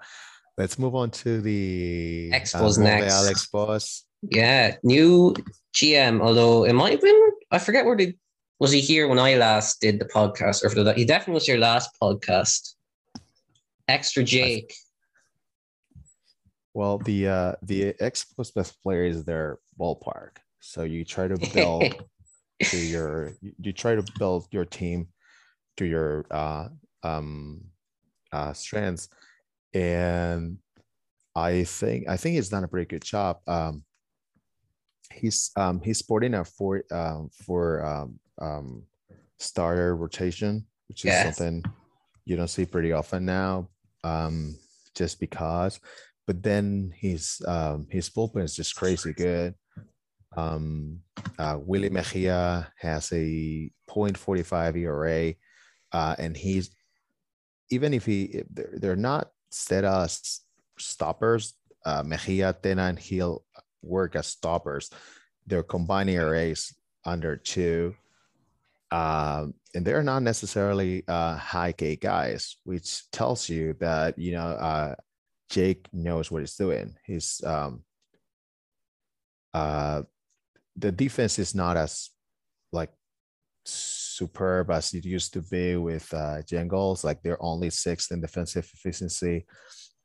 let's 0.57 0.77
move 0.77 0.95
on 0.95 1.09
to 1.11 1.41
the 1.41 2.31
Expos 2.33 2.77
next. 2.77 3.13
Uh, 3.13 3.31
Expos. 3.31 4.03
Yeah, 4.21 4.75
new 4.83 5.33
GM. 5.73 6.21
Although 6.21 6.65
it 6.65 6.73
might 6.73 6.91
have 6.91 7.01
been, 7.01 7.31
I 7.49 7.59
forget 7.59 7.85
where 7.85 7.95
the 7.95 8.13
was 8.59 8.71
he 8.71 8.81
here 8.81 9.07
when 9.07 9.19
I 9.19 9.35
last 9.35 9.79
did 9.79 9.99
the 9.99 10.05
podcast, 10.05 10.63
or 10.63 10.69
for 10.69 10.83
the, 10.83 10.93
he 10.93 11.05
definitely 11.05 11.35
was 11.35 11.47
your 11.47 11.57
last 11.57 11.89
podcast. 12.01 12.75
Extra 13.87 14.23
Jake. 14.23 14.73
Well, 16.73 16.99
the 16.99 17.27
uh 17.27 17.53
the 17.61 17.93
Expos 18.01 18.53
best 18.53 18.81
player 18.83 19.03
is 19.05 19.25
their 19.25 19.59
ballpark. 19.79 20.37
So 20.59 20.83
you 20.83 21.03
try 21.05 21.27
to 21.27 21.37
build 21.37 21.95
to 22.65 22.77
your 22.77 23.37
you- 23.41 23.55
you 23.59 23.73
try 23.73 23.95
to 23.95 24.03
build 24.03 24.47
your 24.51 24.65
team 24.65 25.09
to 25.77 25.85
your 25.85 26.25
uh 26.31 26.69
um 27.03 27.61
uh 28.31 28.53
strengths 28.53 29.09
and 29.73 30.59
i 31.35 31.63
think 31.63 32.07
i 32.09 32.17
think 32.17 32.35
he's 32.35 32.49
done 32.49 32.63
a 32.63 32.67
pretty 32.67 32.85
good 32.87 33.03
job 33.03 33.39
um 33.47 33.83
he's 35.13 35.51
um 35.55 35.81
he's 35.81 35.99
sporting 35.99 36.33
a 36.35 36.45
four 36.45 36.83
um 36.91 37.29
for 37.45 37.83
um 37.85 38.19
um 38.39 38.83
starter 39.39 39.95
rotation 39.95 40.65
which 40.87 41.05
is 41.05 41.15
Yes. 41.15 41.15
something 41.15 41.63
you 42.25 42.35
don't 42.35 42.47
see 42.49 42.65
pretty 42.65 42.91
often 42.91 43.25
now 43.25 43.69
um 44.03 44.55
just 44.95 45.19
because 45.19 45.79
but 46.29 46.43
then 46.43 46.93
his 46.95 47.41
um 47.47 47.87
his 47.89 48.07
bullpen 48.07 48.43
is 48.43 48.55
just 48.55 48.75
crazy 48.75 49.13
good 49.13 49.55
um, 50.37 51.01
uh, 51.37 51.57
Willie 51.59 51.89
Mejia 51.89 52.71
has 52.77 53.11
a 53.11 53.71
0.45 53.89 54.77
ERA, 54.77 55.33
uh, 55.91 56.15
and 56.19 56.37
he's 56.37 56.69
even 57.71 57.93
if 57.93 58.05
he 58.05 58.23
if 58.23 58.47
they're, 58.49 58.73
they're 58.77 58.95
not 58.95 59.29
set 59.49 59.83
as 59.83 60.41
stoppers, 60.77 61.53
uh, 61.85 62.03
Mejia, 62.03 62.55
Tena, 62.61 62.89
and 62.89 62.99
he'll 62.99 63.43
work 63.81 64.15
as 64.15 64.27
stoppers. 64.27 64.91
They're 65.47 65.63
combining 65.63 66.15
ERAs 66.15 66.75
under 67.05 67.35
two. 67.35 67.95
Um, 68.91 69.53
and 69.75 69.85
they're 69.85 70.03
not 70.03 70.23
necessarily 70.23 71.03
uh, 71.07 71.37
high 71.37 71.73
K 71.73 71.95
guys, 71.95 72.57
which 72.63 73.09
tells 73.11 73.49
you 73.49 73.75
that 73.79 74.17
you 74.17 74.33
know 74.33 74.47
uh, 74.47 74.95
Jake 75.49 75.87
knows 75.91 76.29
what 76.29 76.41
he's 76.41 76.55
doing. 76.55 76.95
He's 77.05 77.41
um, 77.45 77.83
uh, 79.53 80.03
the 80.75 80.91
defense 80.91 81.39
is 81.39 81.55
not 81.55 81.75
as 81.75 82.11
like 82.71 82.91
superb 83.65 84.69
as 84.71 84.93
it 84.93 85.05
used 85.05 85.33
to 85.33 85.41
be 85.41 85.75
with 85.75 86.13
uh, 86.13 86.41
Jengals. 86.43 87.03
Like 87.03 87.21
they're 87.21 87.41
only 87.43 87.69
sixth 87.69 88.11
in 88.11 88.21
defensive 88.21 88.69
efficiency, 88.73 89.45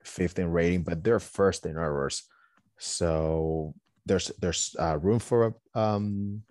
fifth 0.03 0.39
in 0.39 0.49
rating, 0.49 0.83
but 0.83 1.05
they're 1.05 1.21
first 1.21 1.67
in 1.67 1.77
errors. 1.77 2.25
So 2.79 3.75
there's 4.07 4.33
there's 4.41 4.75
uh, 4.79 4.99
room 4.99 5.19
for 5.19 5.55
um, 5.75 6.43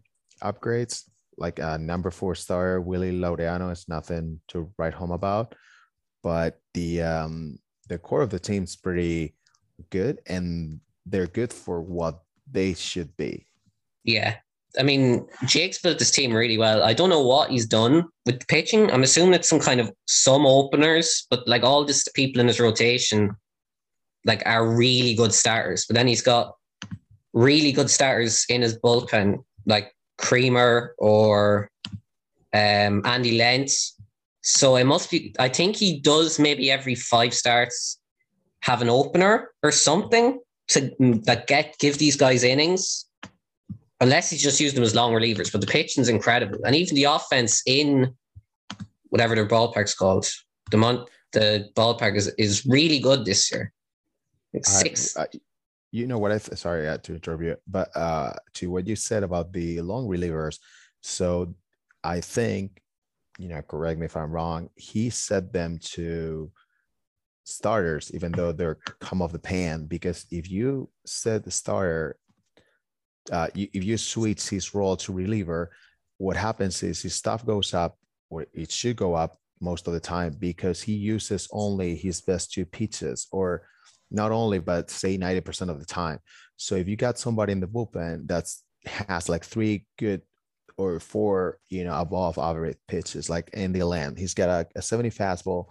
upgrades. 0.41 1.03
Like 1.35 1.57
a 1.57 1.79
number 1.79 2.11
four 2.11 2.35
star 2.35 2.79
Willie 2.79 3.11
Laureano 3.11 3.71
is 3.71 3.89
nothing 3.89 4.39
to 4.49 4.71
write 4.77 4.93
home 4.93 5.11
about, 5.11 5.55
but 6.21 6.59
the 6.75 7.01
um, 7.01 7.57
the 7.87 7.97
core 7.97 8.21
of 8.21 8.29
the 8.29 8.39
team's 8.39 8.75
pretty 8.75 9.35
good, 9.89 10.19
and 10.27 10.79
they're 11.05 11.27
good 11.27 11.51
for 11.51 11.81
what 11.81 12.23
they 12.51 12.73
should 12.73 13.15
be. 13.17 13.45
Yeah. 14.03 14.35
I 14.79 14.83
mean, 14.83 15.27
Jake's 15.45 15.79
built 15.79 15.99
this 15.99 16.11
team 16.11 16.33
really 16.33 16.57
well. 16.57 16.81
I 16.83 16.93
don't 16.93 17.09
know 17.09 17.21
what 17.21 17.51
he's 17.51 17.67
done 17.67 18.05
with 18.25 18.39
the 18.39 18.45
pitching. 18.47 18.91
I'm 18.91 19.03
assuming 19.03 19.35
it's 19.35 19.49
some 19.49 19.59
kind 19.59 19.79
of 19.79 19.91
some 20.07 20.45
openers, 20.45 21.27
but 21.29 21.47
like 21.47 21.63
all 21.63 21.85
this 21.85 22.07
people 22.15 22.41
in 22.41 22.47
his 22.47 22.59
rotation, 22.59 23.35
like 24.25 24.41
are 24.45 24.65
really 24.65 25.13
good 25.13 25.33
starters. 25.33 25.85
But 25.85 25.95
then 25.95 26.07
he's 26.07 26.23
got 26.23 26.55
really 27.33 27.71
good 27.71 27.89
starters 27.89 28.45
in 28.49 28.61
his 28.63 28.77
bullpen, 28.79 29.43
like 29.67 29.93
Creamer 30.17 30.95
or 30.97 31.69
um, 32.53 33.01
Andy 33.05 33.37
Lentz. 33.37 33.95
So 34.43 34.75
it 34.75 34.83
must 34.83 35.09
be. 35.09 35.33
I 35.39 35.49
think 35.49 35.75
he 35.75 35.99
does 35.99 36.37
maybe 36.37 36.69
every 36.69 36.95
five 36.95 37.33
starts 37.33 37.99
have 38.61 38.81
an 38.81 38.89
opener 38.89 39.51
or 39.63 39.71
something 39.71 40.39
to 40.69 40.91
that 41.23 41.47
get 41.47 41.75
give 41.79 41.97
these 41.97 42.15
guys 42.15 42.43
innings 42.43 43.05
unless 44.01 44.29
he's 44.29 44.43
just 44.43 44.59
used 44.59 44.75
them 44.75 44.83
as 44.83 44.93
long 44.93 45.13
relievers. 45.13 45.51
But 45.51 45.61
the 45.61 45.67
pitching's 45.67 46.09
incredible, 46.09 46.59
and 46.65 46.75
even 46.75 46.95
the 46.95 47.05
offense 47.05 47.61
in 47.65 48.13
whatever 49.09 49.33
their 49.33 49.47
ballpark's 49.47 49.95
called, 49.95 50.29
the 50.71 50.77
month 50.77 51.07
the 51.31 51.69
ballpark 51.75 52.17
is 52.17 52.27
is 52.37 52.65
really 52.65 52.99
good 52.99 53.23
this 53.23 53.49
year. 53.51 53.71
Like 54.53 54.65
six. 54.65 55.15
I, 55.15 55.23
I, 55.23 55.27
you 55.91 56.05
know 56.05 56.17
what? 56.17 56.31
I 56.33 56.37
th- 56.37 56.57
sorry 56.57 56.87
uh, 56.87 56.97
to 56.97 57.15
interrupt 57.15 57.43
you, 57.43 57.55
but 57.65 57.95
uh, 57.95 58.33
to 58.55 58.69
what 58.69 58.87
you 58.87 58.97
said 58.97 59.23
about 59.23 59.53
the 59.53 59.79
long 59.81 60.07
relievers. 60.07 60.59
So 61.01 61.55
I 62.03 62.19
think, 62.19 62.81
you 63.37 63.49
know, 63.49 63.61
correct 63.61 63.99
me 63.99 64.05
if 64.05 64.17
I'm 64.17 64.31
wrong. 64.31 64.69
He 64.75 65.09
set 65.09 65.51
them 65.51 65.79
to 65.93 66.51
starters, 67.43 68.11
even 68.13 68.31
though 68.31 68.51
they're 68.51 68.75
come 68.99 69.21
off 69.21 69.31
the 69.31 69.39
pan, 69.39 69.85
because 69.85 70.25
if 70.31 70.49
you 70.49 70.89
set 71.05 71.43
the 71.43 71.51
starter 71.51 72.17
uh, 73.31 73.47
you, 73.53 73.67
if 73.73 73.83
you 73.83 73.97
switch 73.97 74.49
his 74.49 74.73
role 74.73 74.97
to 74.97 75.13
reliever, 75.13 75.71
what 76.17 76.35
happens 76.35 76.83
is 76.83 77.01
his 77.01 77.15
stuff 77.15 77.45
goes 77.45 77.73
up, 77.73 77.97
or 78.29 78.45
it 78.53 78.71
should 78.71 78.95
go 78.95 79.13
up 79.13 79.37
most 79.61 79.87
of 79.87 79.93
the 79.93 79.99
time 79.99 80.35
because 80.39 80.81
he 80.81 80.93
uses 80.93 81.47
only 81.51 81.95
his 81.95 82.21
best 82.21 82.51
two 82.51 82.65
pitches, 82.65 83.27
or 83.31 83.67
not 84.11 84.31
only, 84.31 84.59
but 84.59 84.89
say 84.89 85.17
90% 85.17 85.69
of 85.69 85.79
the 85.79 85.85
time. 85.85 86.19
So 86.57 86.75
if 86.75 86.87
you 86.87 86.95
got 86.95 87.17
somebody 87.17 87.53
in 87.53 87.59
the 87.59 87.67
bullpen 87.67 88.27
that's 88.27 88.63
has 88.85 89.29
like 89.29 89.45
three 89.45 89.85
good 89.97 90.21
or 90.77 90.99
four, 90.99 91.59
you 91.69 91.83
know, 91.83 91.99
above 91.99 92.37
average 92.37 92.77
pitches, 92.87 93.29
like 93.29 93.49
Andy 93.53 93.83
Lamb, 93.83 94.15
he's 94.15 94.33
got 94.33 94.49
a, 94.49 94.67
a 94.75 94.81
70 94.81 95.09
fastball, 95.11 95.67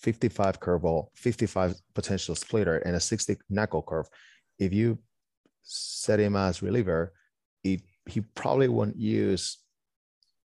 55 0.00 0.60
curveball, 0.60 1.08
55 1.14 1.74
potential 1.94 2.34
splitter, 2.34 2.78
and 2.78 2.96
a 2.96 3.00
60 3.00 3.36
knuckle 3.50 3.82
curve. 3.82 4.08
If 4.58 4.72
you 4.72 4.98
set 5.62 6.20
him 6.20 6.36
as 6.36 6.62
reliever, 6.62 7.12
it, 7.64 7.82
he 8.06 8.20
probably 8.20 8.68
won't 8.68 8.96
use 8.96 9.58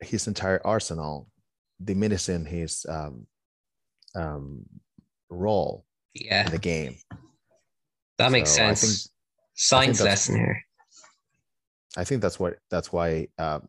his 0.00 0.26
entire 0.26 0.60
arsenal, 0.64 1.28
diminishing 1.82 2.44
his 2.44 2.86
um, 2.88 3.26
um, 4.14 4.64
role 5.28 5.84
yeah. 6.14 6.46
in 6.46 6.52
the 6.52 6.58
game. 6.58 6.96
That 8.18 8.32
makes 8.32 8.50
so 8.50 8.56
sense. 8.56 8.80
Think, 8.80 9.10
Science 9.54 10.00
lesson 10.00 10.36
here. 10.36 10.64
I 11.96 12.04
think 12.04 12.22
that's 12.22 12.38
what 12.40 12.54
that's 12.70 12.92
why 12.92 13.28
uh, 13.38 13.60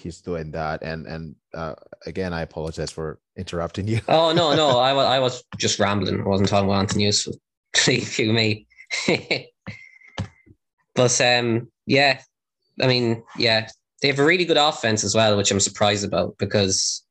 he's 0.00 0.20
doing 0.20 0.50
that. 0.52 0.82
And 0.82 1.06
and 1.06 1.34
uh, 1.54 1.74
again, 2.06 2.32
I 2.32 2.42
apologize 2.42 2.90
for 2.90 3.20
interrupting 3.36 3.86
you. 3.86 4.00
oh 4.08 4.32
no, 4.32 4.54
no, 4.54 4.78
I 4.88 4.92
was 4.92 5.06
I 5.06 5.18
was 5.18 5.44
just 5.58 5.78
rambling. 5.78 6.20
I 6.20 6.24
wasn't 6.24 6.48
talking 6.48 6.68
about 6.68 6.78
anything 6.80 7.02
useful. 7.02 7.34
You 7.86 8.32
me. 8.32 8.66
But 10.94 11.18
um, 11.20 11.68
yeah, 11.86 12.20
I 12.82 12.86
mean, 12.86 13.22
yeah, 13.38 13.68
they 14.02 14.08
have 14.08 14.18
a 14.18 14.24
really 14.24 14.44
good 14.44 14.56
offense 14.56 15.04
as 15.04 15.14
well, 15.14 15.36
which 15.36 15.50
I'm 15.50 15.60
surprised 15.60 16.04
about 16.04 16.36
because 16.38 17.02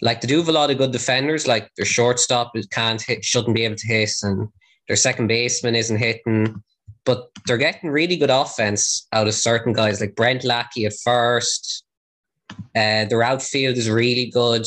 like 0.00 0.20
they 0.20 0.28
do 0.28 0.38
have 0.38 0.48
a 0.48 0.52
lot 0.52 0.70
of 0.70 0.78
good 0.78 0.92
defenders. 0.92 1.46
Like 1.46 1.68
their 1.76 1.86
shortstop 1.86 2.52
can't 2.70 3.00
hit, 3.00 3.24
shouldn't 3.24 3.54
be 3.54 3.64
able 3.64 3.76
to 3.76 3.86
hit, 3.86 4.12
and 4.22 4.48
their 4.86 4.96
second 4.96 5.28
baseman 5.28 5.74
isn't 5.74 5.96
hitting. 5.96 6.62
But 7.04 7.30
they're 7.46 7.56
getting 7.56 7.90
really 7.90 8.16
good 8.16 8.30
offense 8.30 9.08
out 9.12 9.26
of 9.26 9.34
certain 9.34 9.72
guys 9.72 10.00
like 10.00 10.14
Brent 10.14 10.44
Lackey 10.44 10.86
at 10.86 10.92
first. 11.02 11.84
Uh, 12.74 13.04
their 13.04 13.22
outfield 13.22 13.76
is 13.76 13.90
really 13.90 14.26
good. 14.26 14.66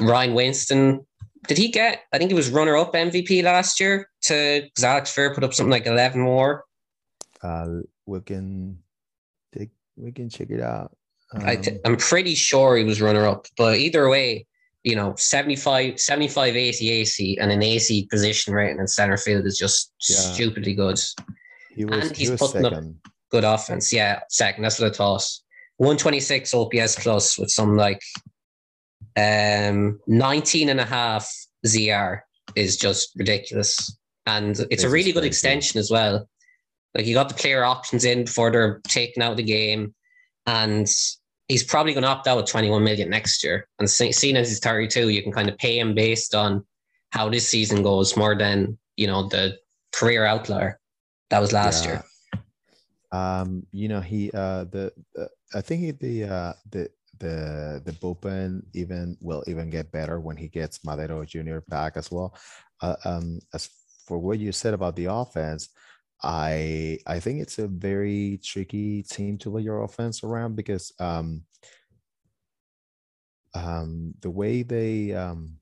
Ryan 0.00 0.34
Winston, 0.34 1.06
did 1.46 1.58
he 1.58 1.68
get? 1.68 2.02
I 2.12 2.18
think 2.18 2.30
he 2.30 2.34
was 2.34 2.50
runner 2.50 2.76
up 2.76 2.94
MVP 2.94 3.42
last 3.42 3.80
year. 3.80 4.10
To 4.22 4.68
Alex 4.82 5.12
Fair 5.12 5.34
put 5.34 5.44
up 5.44 5.52
something 5.52 5.70
like 5.70 5.86
eleven 5.86 6.20
more 6.22 6.64
uh, 7.44 7.66
we 8.06 8.20
can 8.20 8.78
take 9.56 9.70
we 9.96 10.10
can 10.10 10.28
check 10.28 10.50
it 10.50 10.60
out. 10.60 10.96
Um, 11.34 11.42
I 11.44 11.56
th- 11.56 11.80
I'm 11.84 11.96
pretty 11.96 12.34
sure 12.34 12.76
he 12.76 12.84
was 12.84 13.02
runner 13.02 13.26
up, 13.26 13.46
but 13.56 13.78
either 13.78 14.08
way, 14.08 14.46
you 14.82 14.96
know, 14.96 15.14
75, 15.16 16.00
75 16.00 16.56
80 16.56 16.90
AC 16.90 17.38
and 17.38 17.52
an 17.52 17.62
AC 17.62 18.06
position 18.10 18.54
rating 18.54 18.78
in 18.78 18.86
center 18.86 19.16
field 19.16 19.46
is 19.46 19.58
just 19.58 19.92
yeah. 20.08 20.16
stupidly 20.16 20.74
good. 20.74 21.00
He 21.70 21.84
was, 21.84 22.08
and 22.08 22.16
he's 22.16 22.30
he 22.30 22.36
putting 22.36 22.62
second. 22.62 22.74
up 23.04 23.12
good 23.30 23.44
offense. 23.44 23.92
Yeah, 23.92 24.20
second. 24.28 24.62
That's 24.62 24.80
what 24.80 24.92
I 24.92 24.96
thought. 24.96 25.28
126 25.78 26.54
OPS 26.54 26.96
plus 26.96 27.38
with 27.38 27.50
some 27.50 27.76
like 27.76 28.00
um 29.16 29.98
19 30.06 30.68
and 30.68 30.80
a 30.80 30.84
half 30.84 31.30
ZR 31.66 32.20
is 32.56 32.76
just 32.76 33.10
ridiculous. 33.16 33.96
And 34.26 34.50
it's 34.50 34.68
this 34.68 34.84
a 34.84 34.90
really 34.90 35.12
good 35.12 35.24
extension 35.24 35.78
as 35.78 35.90
well. 35.90 36.28
Like 36.94 37.06
you 37.06 37.14
got 37.14 37.28
the 37.28 37.34
player 37.34 37.64
options 37.64 38.04
in 38.04 38.24
before 38.24 38.50
they're 38.50 38.80
taken 38.86 39.22
out 39.22 39.32
of 39.32 39.36
the 39.36 39.42
game, 39.42 39.94
and 40.46 40.88
he's 41.48 41.64
probably 41.64 41.92
going 41.92 42.04
to 42.04 42.08
opt 42.08 42.28
out 42.28 42.36
with 42.36 42.46
21 42.46 42.84
million 42.84 43.10
next 43.10 43.42
year. 43.42 43.66
And 43.78 43.90
seeing 43.90 44.36
as 44.36 44.48
he's 44.48 44.60
32, 44.60 45.08
you 45.08 45.22
can 45.22 45.32
kind 45.32 45.48
of 45.48 45.58
pay 45.58 45.78
him 45.78 45.94
based 45.94 46.34
on 46.34 46.64
how 47.10 47.28
this 47.28 47.48
season 47.48 47.82
goes 47.82 48.16
more 48.16 48.36
than 48.36 48.78
you 48.96 49.06
know 49.06 49.28
the 49.28 49.58
career 49.92 50.24
outlier 50.24 50.78
that 51.30 51.40
was 51.40 51.52
last 51.52 51.84
yeah. 51.84 51.90
year. 51.90 52.04
Um, 53.12 53.66
you 53.72 53.88
know, 53.88 54.00
he 54.00 54.30
uh 54.32 54.64
the, 54.64 54.92
the 55.14 55.28
I 55.54 55.60
think 55.60 55.98
the 56.00 56.24
uh 56.24 56.52
the 56.70 56.88
the 57.18 57.80
the 57.84 57.92
bullpen 57.92 58.62
even 58.74 59.16
will 59.20 59.44
even 59.46 59.70
get 59.70 59.92
better 59.92 60.20
when 60.20 60.36
he 60.36 60.48
gets 60.48 60.84
Madero 60.84 61.24
Jr. 61.24 61.58
back 61.68 61.96
as 61.96 62.10
well. 62.10 62.36
Uh, 62.82 62.96
um, 63.04 63.40
as 63.52 63.70
for 64.06 64.18
what 64.18 64.38
you 64.38 64.52
said 64.52 64.74
about 64.74 64.96
the 64.96 65.06
offense, 65.06 65.68
I 66.22 66.98
I 67.06 67.20
think 67.20 67.40
it's 67.40 67.58
a 67.58 67.68
very 67.68 68.40
tricky 68.42 69.02
team 69.02 69.38
to 69.38 69.50
lay 69.50 69.62
your 69.62 69.84
offense 69.84 70.24
around 70.24 70.56
because 70.56 70.92
um, 70.98 71.42
um, 73.54 74.14
the 74.20 74.30
way 74.30 74.62
they 74.62 75.14
um, 75.14 75.56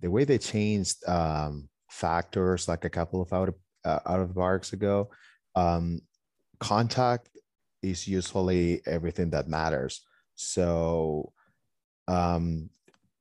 the 0.00 0.10
way 0.10 0.24
they 0.24 0.38
changed 0.38 1.08
um, 1.08 1.68
factors 1.88 2.68
like 2.68 2.84
a 2.84 2.90
couple 2.90 3.22
of 3.22 3.32
out 3.32 3.48
of 3.48 3.54
uh, 3.84 4.00
out 4.06 4.20
of 4.20 4.34
bars 4.34 4.74
ago, 4.74 5.10
um, 5.54 6.00
contact 6.58 7.29
is 7.82 8.06
usually 8.06 8.80
everything 8.86 9.30
that 9.30 9.48
matters. 9.48 10.02
So 10.34 11.32
um, 12.08 12.70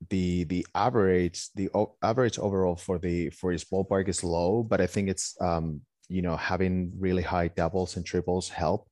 the 0.09 0.45
the 0.45 0.65
average 0.75 1.49
the 1.55 1.69
o- 1.73 1.95
average 2.01 2.39
overall 2.39 2.75
for 2.75 2.97
the 2.99 3.29
for 3.31 3.51
his 3.51 3.65
ballpark 3.65 4.07
is 4.07 4.23
low, 4.23 4.63
but 4.63 4.81
I 4.81 4.87
think 4.87 5.09
it's 5.09 5.35
um 5.41 5.81
you 6.07 6.21
know 6.21 6.35
having 6.35 6.93
really 6.97 7.23
high 7.23 7.49
doubles 7.49 7.97
and 7.97 8.05
triples 8.05 8.49
help, 8.49 8.87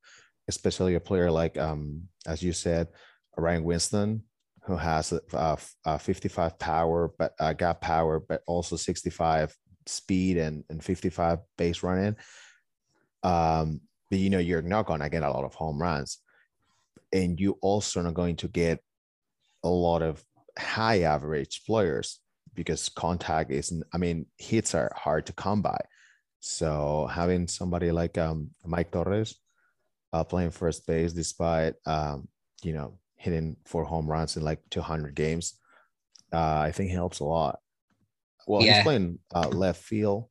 especially 0.48 0.96
a 0.96 1.00
player 1.00 1.32
like 1.32 1.58
um 1.58 2.04
as 2.26 2.44
you 2.44 2.54
said, 2.54 2.88
Ryan 3.38 3.64
Winston 3.64 4.24
who 4.68 4.76
has 4.76 5.14
a, 5.14 5.58
a 5.86 5.98
55 5.98 6.60
power 6.60 7.14
but 7.18 7.34
uh, 7.40 7.54
gap 7.54 7.80
power 7.80 8.20
but 8.20 8.42
also 8.46 8.76
65 8.76 9.56
speed 9.86 10.36
and, 10.38 10.66
and 10.70 10.84
55 10.84 11.40
base 11.58 11.84
running 11.84 12.18
um 13.24 13.80
but 14.10 14.20
you 14.20 14.30
know 14.30 14.40
you're 14.40 14.62
not 14.62 14.86
going 14.86 15.02
to 15.02 15.10
get 15.10 15.24
a 15.24 15.30
lot 15.30 15.44
of 15.44 15.54
home 15.54 15.82
runs 15.82 16.20
and 17.14 17.40
you 17.40 17.58
also 17.62 18.00
are 18.00 18.04
not 18.04 18.14
going 18.14 18.36
to 18.36 18.48
get 18.48 18.80
a 19.64 19.70
lot 19.70 20.02
of 20.02 20.24
high 20.58 21.02
average 21.02 21.64
players 21.66 22.20
because 22.54 22.90
contact 22.90 23.52
isn't. 23.52 23.84
I 23.94 23.98
mean, 23.98 24.26
hits 24.38 24.74
are 24.76 24.92
hard 24.96 25.26
to 25.28 25.34
come 25.34 25.62
by. 25.62 25.80
So 26.40 27.10
having 27.12 27.48
somebody 27.48 27.92
like 27.92 28.18
um, 28.18 28.52
Mike 28.66 28.92
Torres 28.92 29.36
uh, 30.14 30.24
playing 30.24 30.52
first 30.52 30.86
base 30.88 31.14
despite 31.14 31.74
um, 31.86 32.28
you 32.64 32.74
know 32.74 33.00
hitting 33.16 33.58
four 33.66 33.84
home 33.84 34.08
runs 34.08 34.38
in 34.38 34.44
like 34.44 34.60
200 34.70 35.16
games, 35.16 35.56
uh, 36.34 36.60
I 36.60 36.72
think 36.72 36.92
helps 36.92 37.20
a 37.20 37.26
lot. 37.26 37.60
Well, 38.48 38.64
yeah. 38.64 38.76
he's 38.76 38.84
playing 38.84 39.20
uh, 39.34 39.50
left 39.50 39.84
field 39.84 40.30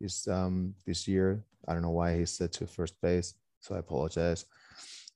this 0.00 0.26
um 0.28 0.74
this 0.86 1.06
year. 1.06 1.44
I 1.66 1.72
don't 1.72 1.82
know 1.82 1.90
why 1.90 2.18
he's 2.18 2.30
set 2.30 2.52
to 2.54 2.66
first 2.66 2.94
base, 3.00 3.34
so 3.60 3.74
I 3.74 3.78
apologize. 3.78 4.44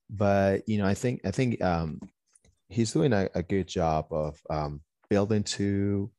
But 0.09 0.69
you 0.69 0.79
know, 0.79 0.87
I 0.87 0.95
think 0.95 1.21
I 1.25 1.31
think 1.31 1.63
um, 1.63 2.01
he's 2.69 2.93
doing 2.93 3.13
a, 3.13 3.29
a 3.35 3.43
good 3.43 3.67
job 3.67 4.07
of 4.11 4.41
um, 4.51 4.81
building 5.09 5.43
to 5.43 6.11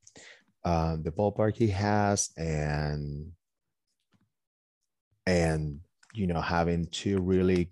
um, 0.65 1.03
the 1.03 1.11
ballpark 1.11 1.55
he 1.55 1.67
has 1.67 2.29
and 2.37 3.31
and 5.25 5.79
you 6.13 6.27
know 6.27 6.41
having 6.41 6.87
two 6.87 7.21
really 7.21 7.71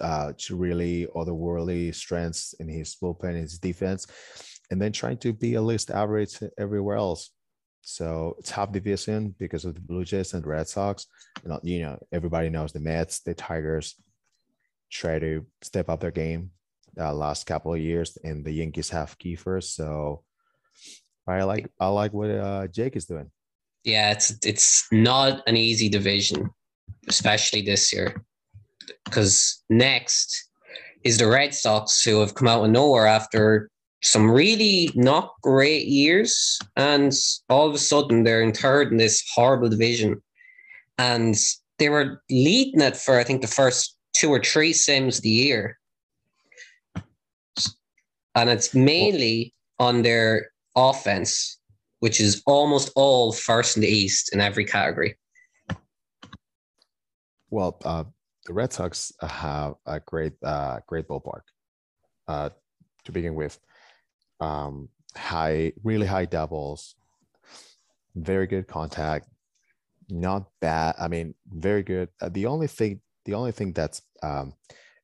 uh, 0.00 0.32
two 0.36 0.56
really 0.56 1.06
otherworldly 1.14 1.94
strengths 1.94 2.54
in 2.54 2.68
his 2.68 2.96
bullpen, 2.96 3.34
his 3.34 3.58
defense, 3.58 4.06
and 4.70 4.80
then 4.80 4.92
trying 4.92 5.16
to 5.18 5.32
be 5.32 5.54
at 5.54 5.62
least 5.62 5.90
average 5.90 6.38
everywhere 6.58 6.96
else. 6.96 7.30
So 7.82 8.36
top 8.44 8.72
division 8.72 9.34
because 9.38 9.64
of 9.64 9.74
the 9.74 9.80
Blue 9.80 10.04
Jays 10.04 10.34
and 10.34 10.46
Red 10.46 10.68
Sox. 10.68 11.06
You 11.42 11.50
know, 11.50 11.60
you 11.62 11.82
know, 11.82 11.98
everybody 12.12 12.48
knows 12.48 12.72
the 12.72 12.80
Mets, 12.80 13.20
the 13.20 13.34
Tigers 13.34 13.96
try 14.90 15.18
to 15.18 15.44
step 15.62 15.88
up 15.88 16.00
their 16.00 16.10
game 16.10 16.50
uh, 16.98 17.12
last 17.12 17.46
couple 17.46 17.72
of 17.72 17.80
years, 17.80 18.18
and 18.22 18.44
the 18.44 18.52
Yankees 18.52 18.90
have 18.90 19.18
Kiefer. 19.18 19.62
So 19.62 20.22
I 21.26 21.42
like 21.42 21.68
I 21.80 21.88
like 21.88 22.12
what 22.12 22.30
uh, 22.30 22.66
Jake 22.68 22.96
is 22.96 23.06
doing. 23.06 23.30
Yeah, 23.84 24.12
it's 24.12 24.36
it's 24.44 24.86
not 24.92 25.42
an 25.46 25.56
easy 25.56 25.88
division, 25.88 26.50
especially 27.08 27.62
this 27.62 27.92
year, 27.92 28.24
because 29.04 29.64
next 29.68 30.50
is 31.04 31.18
the 31.18 31.26
Red 31.26 31.54
Sox, 31.54 32.04
who 32.04 32.20
have 32.20 32.34
come 32.34 32.46
out 32.46 32.64
of 32.64 32.70
nowhere 32.70 33.06
after 33.06 33.70
some 34.02 34.30
really 34.30 34.90
not 34.94 35.32
great 35.42 35.86
years, 35.86 36.58
and 36.76 37.12
all 37.48 37.68
of 37.68 37.74
a 37.74 37.78
sudden 37.78 38.24
they're 38.24 38.42
in 38.42 38.52
third 38.52 38.90
in 38.90 38.98
this 38.98 39.22
horrible 39.34 39.68
division, 39.68 40.20
and 40.98 41.36
they 41.78 41.88
were 41.88 42.22
leading 42.30 42.80
it 42.80 42.96
for 42.96 43.18
I 43.18 43.24
think 43.24 43.40
the 43.40 43.48
first 43.48 43.96
two 44.14 44.30
or 44.30 44.42
three 44.42 44.72
sims 44.72 45.18
of 45.18 45.22
the 45.22 45.30
year, 45.30 45.78
and 48.34 48.50
it's 48.50 48.74
mainly 48.74 49.54
on 49.78 50.02
their 50.02 50.50
offense, 50.76 51.58
which 52.00 52.20
is 52.20 52.42
almost 52.46 52.90
all 52.96 53.32
first 53.32 53.76
in 53.76 53.82
the 53.82 53.88
East 53.88 54.32
in 54.32 54.40
every 54.40 54.64
category. 54.64 55.16
Well, 57.50 57.78
uh, 57.84 58.04
the 58.46 58.52
Red 58.54 58.72
Sox 58.72 59.12
have 59.20 59.74
a 59.86 60.00
great, 60.00 60.32
uh, 60.42 60.80
great 60.86 61.06
ballpark 61.06 61.42
uh, 62.26 62.50
to 63.04 63.12
begin 63.12 63.34
with 63.34 63.58
um, 64.42 64.88
high, 65.16 65.72
really 65.84 66.06
high 66.06 66.24
doubles, 66.24 66.96
very 68.14 68.46
good 68.46 68.66
contact, 68.66 69.28
not 70.10 70.46
bad. 70.60 70.96
I 70.98 71.08
mean, 71.08 71.34
very 71.46 71.82
good. 71.82 72.08
Uh, 72.20 72.28
the 72.28 72.46
only 72.46 72.66
thing, 72.66 73.00
the 73.24 73.34
only 73.34 73.52
thing 73.52 73.72
that's 73.72 74.02
um, 74.22 74.54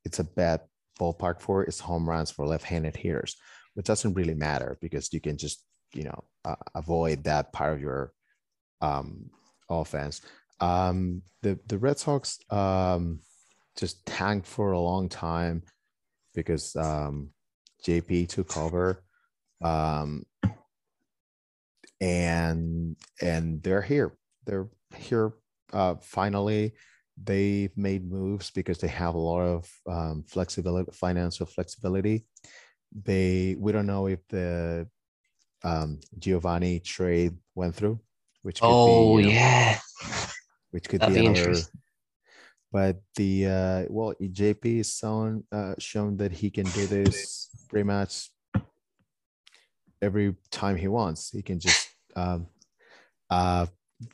it's 0.05 0.19
a 0.19 0.25
bad 0.25 0.61
ballpark 0.99 1.41
for 1.41 1.65
is 1.65 1.79
home 1.79 2.09
runs 2.09 2.31
for 2.31 2.47
left-handed 2.47 2.97
hitters, 2.97 3.37
which 3.75 3.87
doesn't 3.87 4.15
really 4.15 4.35
matter 4.35 4.77
because 4.81 5.13
you 5.13 5.21
can 5.21 5.39
just 5.39 5.65
you 5.95 6.05
know 6.05 6.25
uh, 6.45 6.57
avoid 6.75 7.25
that 7.25 7.53
part 7.53 7.75
of 7.75 7.81
your 7.81 8.13
um, 8.81 9.31
offense. 9.71 10.21
Um, 10.61 11.23
the 11.43 11.59
the 11.69 11.79
Red 11.79 11.99
Sox 11.99 12.39
um, 12.51 13.21
just 13.77 14.05
tanked 14.05 14.47
for 14.47 14.73
a 14.73 14.81
long 14.81 15.09
time 15.09 15.63
because 16.35 16.75
um, 16.75 17.31
JP 17.87 18.29
took 18.29 18.57
over 18.57 19.05
um, 19.63 20.25
and 22.01 22.97
and 23.21 23.63
they're 23.63 23.83
here. 23.83 24.13
They're 24.47 24.69
here 24.97 25.33
uh, 25.73 25.97
finally. 26.01 26.75
They've 27.23 27.77
made 27.77 28.09
moves 28.09 28.51
because 28.51 28.79
they 28.79 28.89
have 28.89 29.15
a 29.15 29.19
lot 29.19 29.41
of 29.41 29.71
um, 29.89 30.25
flexibility, 30.29 30.93
financial 30.93 31.47
flexibility. 31.47 32.27
They 33.05 33.57
we 33.59 33.73
don't 33.73 33.87
know 33.87 34.07
if 34.07 34.21
the 34.29 34.89
um, 35.65 36.01
Giovanni 36.19 36.81
trade 36.81 37.37
went 37.55 37.75
through, 37.75 38.01
which 38.43 38.61
could 38.61 38.69
oh 38.71 39.17
be, 39.17 39.25
you 39.25 39.29
know, 39.29 39.35
yeah, 39.35 39.79
which 40.71 40.89
could 40.89 41.01
That'd 41.01 41.15
be, 41.15 41.23
be 41.23 41.27
another. 41.27 41.59
But 42.71 43.01
the 43.17 43.47
uh, 43.47 43.85
well, 43.89 44.15
JP 44.21 44.81
is 44.81 44.95
shown 44.95 45.45
uh, 45.51 45.75
shown 45.79 46.19
that 46.19 46.33
he 46.33 46.51
can 46.51 46.67
do 46.67 46.87
this 46.87 47.49
pretty 47.69 47.85
much 47.85 48.31
every 50.03 50.35
time 50.51 50.77
he 50.77 50.89
wants. 50.89 51.31
He 51.31 51.43
can 51.43 51.59
just, 51.59 51.91
um, 52.17 52.47
uh, 53.31 53.67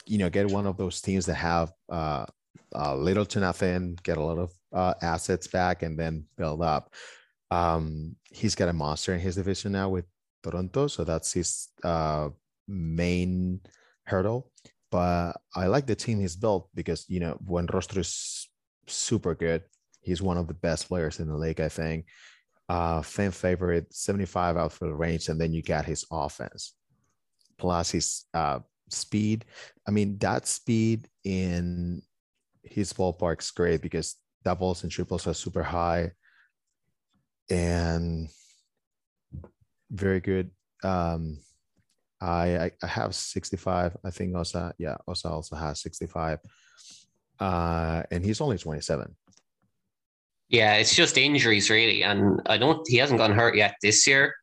you 0.06 0.18
know, 0.18 0.30
get 0.30 0.50
one 0.50 0.66
of 0.66 0.76
those 0.76 1.00
teams 1.00 1.26
that 1.26 1.34
have 1.34 1.72
uh, 1.88 2.26
uh, 2.74 2.96
little 2.96 3.26
to 3.26 3.40
nothing, 3.40 3.98
get 4.02 4.18
a 4.18 4.22
lot 4.22 4.38
of 4.38 4.52
uh, 4.72 4.94
assets 5.02 5.46
back, 5.46 5.82
and 5.82 5.98
then 5.98 6.24
build 6.36 6.62
up. 6.62 6.92
Um, 7.50 8.16
he's 8.30 8.54
got 8.54 8.68
a 8.68 8.72
monster 8.72 9.14
in 9.14 9.20
his 9.20 9.36
division 9.36 9.72
now 9.72 9.88
with 9.88 10.06
Toronto, 10.42 10.86
so 10.86 11.04
that's 11.04 11.32
his 11.32 11.68
uh, 11.82 12.30
main 12.66 13.60
hurdle. 14.04 14.50
But 14.90 15.32
I 15.54 15.66
like 15.66 15.86
the 15.86 15.94
team 15.94 16.20
he's 16.20 16.36
built 16.36 16.68
because 16.74 17.04
you 17.08 17.20
know 17.20 17.38
when 17.44 17.66
Rostro 17.66 17.98
is 17.98 18.48
super 18.86 19.34
good, 19.34 19.62
he's 20.00 20.22
one 20.22 20.38
of 20.38 20.46
the 20.46 20.54
best 20.54 20.88
players 20.88 21.20
in 21.20 21.28
the 21.28 21.36
league, 21.36 21.60
I 21.60 21.68
think 21.68 22.06
uh, 22.68 23.02
fan 23.02 23.30
favorite, 23.30 23.92
75 23.92 24.56
outfield 24.56 24.98
range, 24.98 25.28
and 25.28 25.40
then 25.40 25.52
you 25.52 25.62
got 25.62 25.84
his 25.84 26.04
offense 26.10 26.74
plus 27.58 27.90
his 27.90 28.24
uh, 28.34 28.60
speed. 28.88 29.44
I 29.86 29.90
mean, 29.90 30.18
that 30.18 30.46
speed 30.46 31.08
in 31.24 32.02
his 32.62 32.92
ballpark's 32.92 33.50
great 33.50 33.80
because 33.80 34.16
doubles 34.44 34.82
and 34.82 34.92
triples 34.92 35.26
are 35.26 35.34
super 35.34 35.62
high 35.62 36.12
and 37.50 38.28
very 39.90 40.20
good. 40.20 40.50
Um, 40.82 41.38
I, 42.20 42.70
I 42.82 42.86
have 42.86 43.14
65. 43.14 43.96
I 44.04 44.10
think 44.10 44.34
Osa, 44.34 44.74
yeah, 44.78 44.96
Osa 45.06 45.28
also 45.28 45.56
has 45.56 45.80
65. 45.80 46.38
Uh, 47.38 48.02
and 48.10 48.24
he's 48.24 48.40
only 48.40 48.58
27. 48.58 49.14
Yeah, 50.54 50.74
it's 50.74 50.94
just 50.94 51.18
injuries 51.18 51.68
really, 51.68 52.04
and 52.04 52.40
I 52.46 52.58
don't. 52.58 52.86
He 52.86 52.98
hasn't 52.98 53.18
gotten 53.18 53.36
hurt 53.36 53.56
yet 53.56 53.74
this 53.82 54.06
year, 54.06 54.36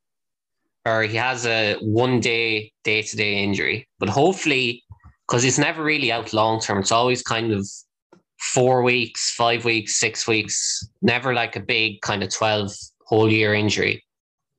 or 0.86 1.04
he 1.04 1.15
has 1.15 1.45
a 1.45 1.78
one 1.80 2.19
day 2.19 2.74
day 2.84 3.02
to 3.02 3.15
day 3.15 3.41
injury. 3.41 3.88
But 3.97 4.10
hopefully, 4.10 4.84
because 5.26 5.45
it's 5.45 5.58
never 5.58 5.82
really 5.82 6.12
out 6.12 6.34
long 6.34 6.60
term. 6.60 6.80
It's 6.80 6.91
always 6.91 7.21
kind 7.21 7.54
of 7.54 7.65
four 8.54 8.84
weeks, 8.84 9.34
five 9.36 9.63
weeks, 9.63 10.02
six 10.02 10.28
weeks. 10.28 10.86
Never 11.02 11.34
like 11.34 11.56
a 11.56 11.62
big 11.62 12.02
kind 12.02 12.24
of 12.24 12.30
twelve 12.30 12.74
whole 13.06 13.32
year 13.32 13.54
injury. 13.54 14.04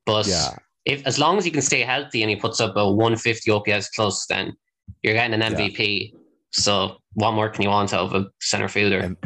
But 0.07 0.27
yeah. 0.27 0.57
if 0.87 1.07
as 1.07 1.19
long 1.19 1.37
as 1.37 1.45
he 1.45 1.51
can 1.51 1.61
stay 1.61 1.83
healthy 1.83 2.23
and 2.23 2.31
he 2.31 2.37
puts 2.37 2.63
up 2.63 2.77
a 2.77 2.91
150 2.91 3.51
OPS 3.51 3.91
plus, 3.95 4.25
then 4.27 4.57
you're 5.03 5.13
getting 5.13 5.39
an 5.39 5.53
MVP. 5.53 6.13
Yeah. 6.13 6.19
So 6.53 6.97
what 7.13 7.33
more 7.33 7.51
can 7.51 7.61
you 7.61 7.69
want 7.69 7.93
out 7.93 8.07
of 8.07 8.15
a 8.15 8.31
center 8.41 8.69
fielder? 8.69 9.01
And, 9.01 9.17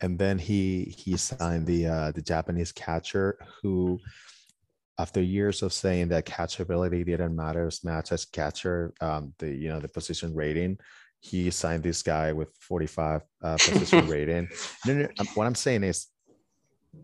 and 0.00 0.18
then 0.18 0.38
he 0.38 0.94
he 0.96 1.16
signed 1.16 1.66
the 1.66 1.86
uh, 1.86 2.12
the 2.12 2.22
Japanese 2.22 2.72
catcher 2.72 3.38
who, 3.62 3.98
after 4.98 5.20
years 5.20 5.62
of 5.62 5.72
saying 5.72 6.08
that 6.08 6.26
catchability 6.26 7.04
didn't 7.04 7.34
matter 7.34 7.66
as 7.66 7.82
much 7.84 8.12
as 8.12 8.24
catcher, 8.24 8.92
um, 9.00 9.34
the 9.38 9.50
you 9.50 9.68
know 9.68 9.80
the 9.80 9.88
position 9.88 10.34
rating, 10.34 10.78
he 11.20 11.50
signed 11.50 11.82
this 11.82 12.02
guy 12.02 12.32
with 12.32 12.54
45 12.60 13.22
uh, 13.42 13.56
position 13.56 14.06
rating. 14.08 14.48
No, 14.86 14.94
no, 14.94 15.08
um, 15.18 15.26
what 15.34 15.46
I'm 15.46 15.54
saying 15.54 15.84
is, 15.84 16.06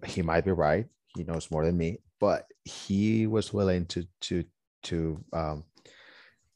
he 0.06 0.22
might 0.22 0.44
be 0.44 0.52
right. 0.52 0.86
He 1.16 1.24
knows 1.24 1.50
more 1.50 1.64
than 1.64 1.76
me, 1.76 1.98
but 2.20 2.46
he 2.64 3.26
was 3.26 3.52
willing 3.52 3.86
to 3.86 4.06
to 4.22 4.44
to 4.84 5.24
um, 5.32 5.64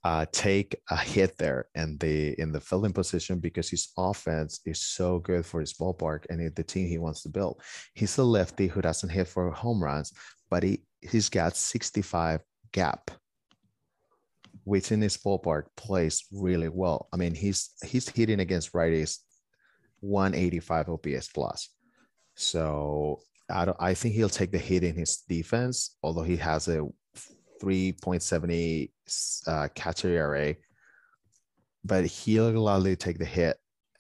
uh, 0.09 0.25
take 0.33 0.75
a 0.89 0.97
hit 0.97 1.37
there 1.37 1.67
and 1.75 2.01
the 2.01 2.33
in 2.41 2.51
the 2.51 2.61
fielding 2.61 2.95
position 2.95 3.39
because 3.39 3.69
his 3.69 3.93
offense 3.99 4.61
is 4.65 4.81
so 4.81 5.19
good 5.19 5.45
for 5.45 5.61
his 5.61 5.75
ballpark 5.75 6.25
and 6.31 6.55
the 6.55 6.65
team 6.65 6.89
he 6.89 6.97
wants 6.97 7.23
to 7.23 7.29
build. 7.29 7.61
He's 7.93 8.17
a 8.17 8.25
lefty 8.25 8.69
who 8.69 8.81
doesn't 8.81 9.11
hit 9.11 9.29
for 9.29 9.51
home 9.51 9.85
runs, 9.85 10.15
but 10.49 10.63
he 10.63 10.81
he's 11.03 11.29
got 11.29 11.59
65 11.59 12.41
gap, 12.73 13.11
which 14.65 14.93
in 14.93 15.03
his 15.03 15.19
ballpark 15.19 15.65
plays 15.77 16.25
really 16.33 16.71
well. 16.71 17.09
I 17.13 17.19
mean, 17.19 17.35
he's 17.35 17.73
he's 17.85 18.09
hitting 18.09 18.41
against 18.41 18.73
righties 18.73 19.19
185 20.01 20.89
OPS 20.89 21.29
plus. 21.35 21.69
So 22.35 23.21
I 23.51 23.67
don't. 23.67 23.77
I 23.79 23.93
think 23.93 24.15
he'll 24.15 24.31
take 24.31 24.53
the 24.53 24.59
hit 24.59 24.85
in 24.85 24.95
his 24.95 25.19
defense, 25.29 25.99
although 26.03 26.23
he 26.23 26.37
has 26.37 26.67
a 26.67 26.89
3.70 27.61 28.91
uh, 29.47 29.69
catcher 29.75 30.09
ERA. 30.09 30.57
But 31.85 32.07
he'll 32.07 32.53
gladly 32.53 32.97
take 32.97 33.19
the 33.19 33.25
hit 33.25 33.57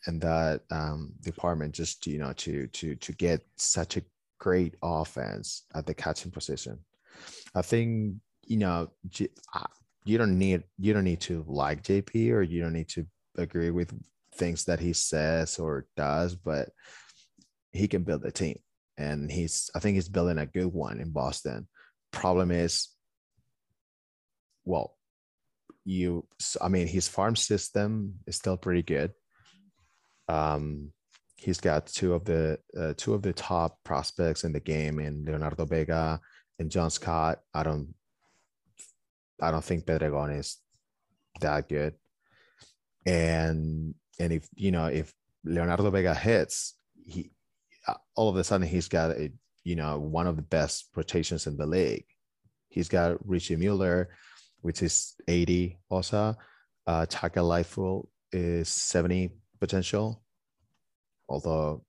in 0.06 0.18
that 0.20 0.62
um, 0.70 1.12
department 1.20 1.74
just 1.74 2.06
you 2.06 2.18
know 2.18 2.32
to 2.32 2.66
to 2.68 2.94
to 2.96 3.12
get 3.12 3.40
such 3.56 3.96
a 3.96 4.02
great 4.38 4.74
offense 4.82 5.64
at 5.74 5.86
the 5.86 5.94
catching 5.94 6.30
position. 6.30 6.78
I 7.54 7.62
think 7.62 8.16
you 8.46 8.58
know 8.58 8.90
you 10.04 10.18
don't 10.18 10.38
need 10.38 10.64
you 10.78 10.92
don't 10.92 11.04
need 11.04 11.20
to 11.20 11.44
like 11.46 11.82
JP 11.82 12.32
or 12.32 12.42
you 12.42 12.60
don't 12.60 12.72
need 12.72 12.88
to 12.90 13.06
agree 13.36 13.70
with 13.70 13.92
things 14.34 14.64
that 14.64 14.80
he 14.80 14.92
says 14.92 15.58
or 15.58 15.86
does, 15.96 16.34
but 16.34 16.70
he 17.72 17.88
can 17.88 18.02
build 18.02 18.24
a 18.24 18.30
team 18.30 18.58
and 18.98 19.30
he's 19.30 19.70
I 19.74 19.78
think 19.78 19.94
he's 19.94 20.08
building 20.08 20.38
a 20.38 20.46
good 20.46 20.72
one 20.72 21.00
in 21.00 21.10
Boston. 21.10 21.68
Problem 22.10 22.50
is, 22.50 22.88
well, 24.68 24.94
you 25.84 26.26
I 26.60 26.68
mean 26.68 26.86
his 26.86 27.08
farm 27.08 27.34
system 27.34 28.20
is 28.26 28.36
still 28.36 28.58
pretty 28.58 28.82
good. 28.82 29.12
Um, 30.28 30.92
he's 31.36 31.60
got 31.60 31.86
two 31.86 32.12
of 32.12 32.24
the 32.24 32.58
uh, 32.78 32.92
two 32.96 33.14
of 33.14 33.22
the 33.22 33.32
top 33.32 33.78
prospects 33.82 34.44
in 34.44 34.52
the 34.52 34.60
game 34.60 35.00
in 35.00 35.24
Leonardo 35.24 35.64
Vega 35.64 36.20
and 36.58 36.70
John 36.70 36.90
Scott. 36.90 37.40
I 37.54 37.62
don't 37.62 37.94
I 39.40 39.50
don't 39.50 39.64
think 39.64 39.86
Pedregon 39.86 40.38
is 40.38 40.58
that 41.40 41.68
good. 41.68 41.94
And 43.06 43.94
and 44.20 44.32
if 44.32 44.46
you 44.54 44.70
know 44.70 44.86
if 44.86 45.12
Leonardo 45.44 45.90
Vega 45.90 46.14
hits, 46.14 46.74
he 47.06 47.30
uh, 47.86 47.94
all 48.14 48.28
of 48.28 48.36
a 48.36 48.44
sudden 48.44 48.66
he's 48.66 48.88
got 48.88 49.12
a 49.12 49.32
you 49.64 49.76
know 49.76 49.98
one 49.98 50.26
of 50.26 50.36
the 50.36 50.42
best 50.42 50.88
rotations 50.94 51.46
in 51.46 51.56
the 51.56 51.66
league. 51.66 52.04
He's 52.68 52.88
got 52.90 53.16
Richie 53.26 53.56
Mueller, 53.56 54.10
which 54.60 54.82
is 54.82 55.14
80 55.26 55.78
also. 55.88 56.36
Uh, 56.86 57.06
Taka 57.08 57.42
Lightfoot 57.42 58.08
is 58.32 58.68
70 58.68 59.30
potential, 59.60 60.22
although 61.28 61.84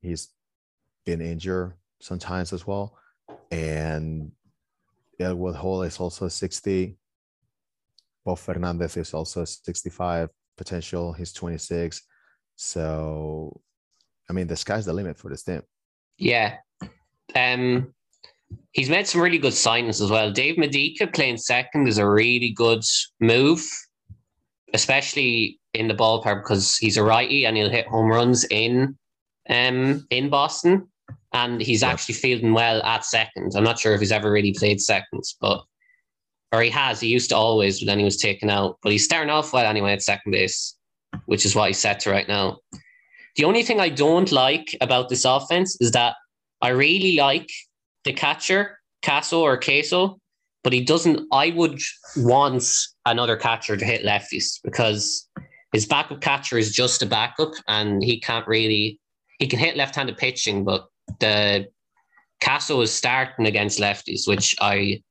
he's 0.00 0.28
been 1.04 1.20
injured 1.20 1.74
sometimes 2.00 2.52
as 2.52 2.66
well. 2.66 2.98
And 3.50 4.32
Elwood 5.18 5.56
Hall 5.56 5.82
is 5.82 5.98
also 5.98 6.28
60. 6.28 6.96
Bob 8.24 8.38
Fernandez 8.38 8.96
is 8.96 9.14
also 9.14 9.44
65 9.44 10.28
potential. 10.56 11.12
He's 11.12 11.32
26. 11.32 12.02
So, 12.56 13.60
I 14.28 14.32
mean, 14.32 14.46
the 14.46 14.56
sky's 14.56 14.86
the 14.86 14.92
limit 14.92 15.16
for 15.16 15.30
this 15.30 15.44
team. 15.44 15.62
Yeah. 16.18 16.56
Um, 17.34 17.94
he's 18.72 18.90
made 18.90 19.06
some 19.06 19.20
really 19.20 19.38
good 19.38 19.52
signings 19.52 20.02
as 20.02 20.10
well. 20.10 20.30
Dave 20.30 20.58
Medica 20.58 21.06
playing 21.06 21.38
second 21.38 21.88
is 21.88 21.98
a 21.98 22.08
really 22.08 22.50
good 22.50 22.82
move, 23.20 23.66
especially 24.74 25.58
in 25.74 25.88
the 25.88 25.94
ballpark 25.94 26.42
because 26.42 26.76
he's 26.76 26.96
a 26.96 27.02
righty 27.02 27.44
and 27.44 27.56
he'll 27.56 27.70
hit 27.70 27.86
home 27.86 28.08
runs 28.08 28.44
in 28.50 28.96
um 29.48 30.04
in 30.10 30.28
Boston 30.28 30.88
and 31.32 31.60
he's 31.60 31.82
yeah. 31.82 31.90
actually 31.90 32.14
fielding 32.14 32.52
well 32.52 32.82
at 32.82 33.04
second. 33.04 33.52
I'm 33.54 33.64
not 33.64 33.78
sure 33.78 33.94
if 33.94 34.00
he's 34.00 34.12
ever 34.12 34.30
really 34.30 34.52
played 34.52 34.80
seconds, 34.80 35.36
but 35.40 35.62
or 36.52 36.62
he 36.62 36.70
has. 36.70 37.00
He 37.00 37.08
used 37.08 37.30
to 37.30 37.36
always, 37.36 37.80
but 37.80 37.86
then 37.86 37.98
he 37.98 38.04
was 38.04 38.16
taken 38.16 38.48
out. 38.50 38.78
But 38.82 38.92
he's 38.92 39.04
starting 39.04 39.30
off 39.30 39.52
well 39.52 39.66
anyway 39.66 39.92
at 39.92 40.02
second 40.02 40.32
base, 40.32 40.76
which 41.26 41.44
is 41.44 41.54
what 41.54 41.68
he's 41.68 41.78
set 41.78 42.00
to 42.00 42.10
right 42.10 42.28
now. 42.28 42.58
The 43.36 43.44
only 43.44 43.62
thing 43.62 43.80
I 43.80 43.90
don't 43.90 44.32
like 44.32 44.76
about 44.80 45.08
this 45.08 45.24
offense 45.24 45.76
is 45.80 45.92
that 45.92 46.14
I 46.62 46.68
really 46.70 47.16
like 47.16 47.50
the 48.06 48.12
catcher, 48.12 48.78
Castle 49.02 49.40
or 49.40 49.58
Queso, 49.58 50.18
but 50.64 50.72
he 50.72 50.82
doesn't. 50.82 51.28
I 51.32 51.50
would 51.50 51.80
want 52.16 52.64
another 53.04 53.36
catcher 53.36 53.76
to 53.76 53.84
hit 53.84 54.04
lefties 54.04 54.58
because 54.64 55.28
his 55.72 55.86
backup 55.86 56.20
catcher 56.22 56.56
is 56.56 56.72
just 56.72 57.02
a 57.02 57.06
backup 57.06 57.52
and 57.68 58.02
he 58.02 58.18
can't 58.18 58.48
really. 58.48 58.98
He 59.38 59.46
can 59.46 59.58
hit 59.58 59.76
left 59.76 59.94
handed 59.94 60.16
pitching, 60.16 60.64
but 60.64 60.86
the 61.20 61.66
Castle 62.40 62.82
is 62.82 62.92
starting 62.92 63.46
against 63.46 63.78
lefties, 63.78 64.26
which 64.26 64.56
I 64.60 65.02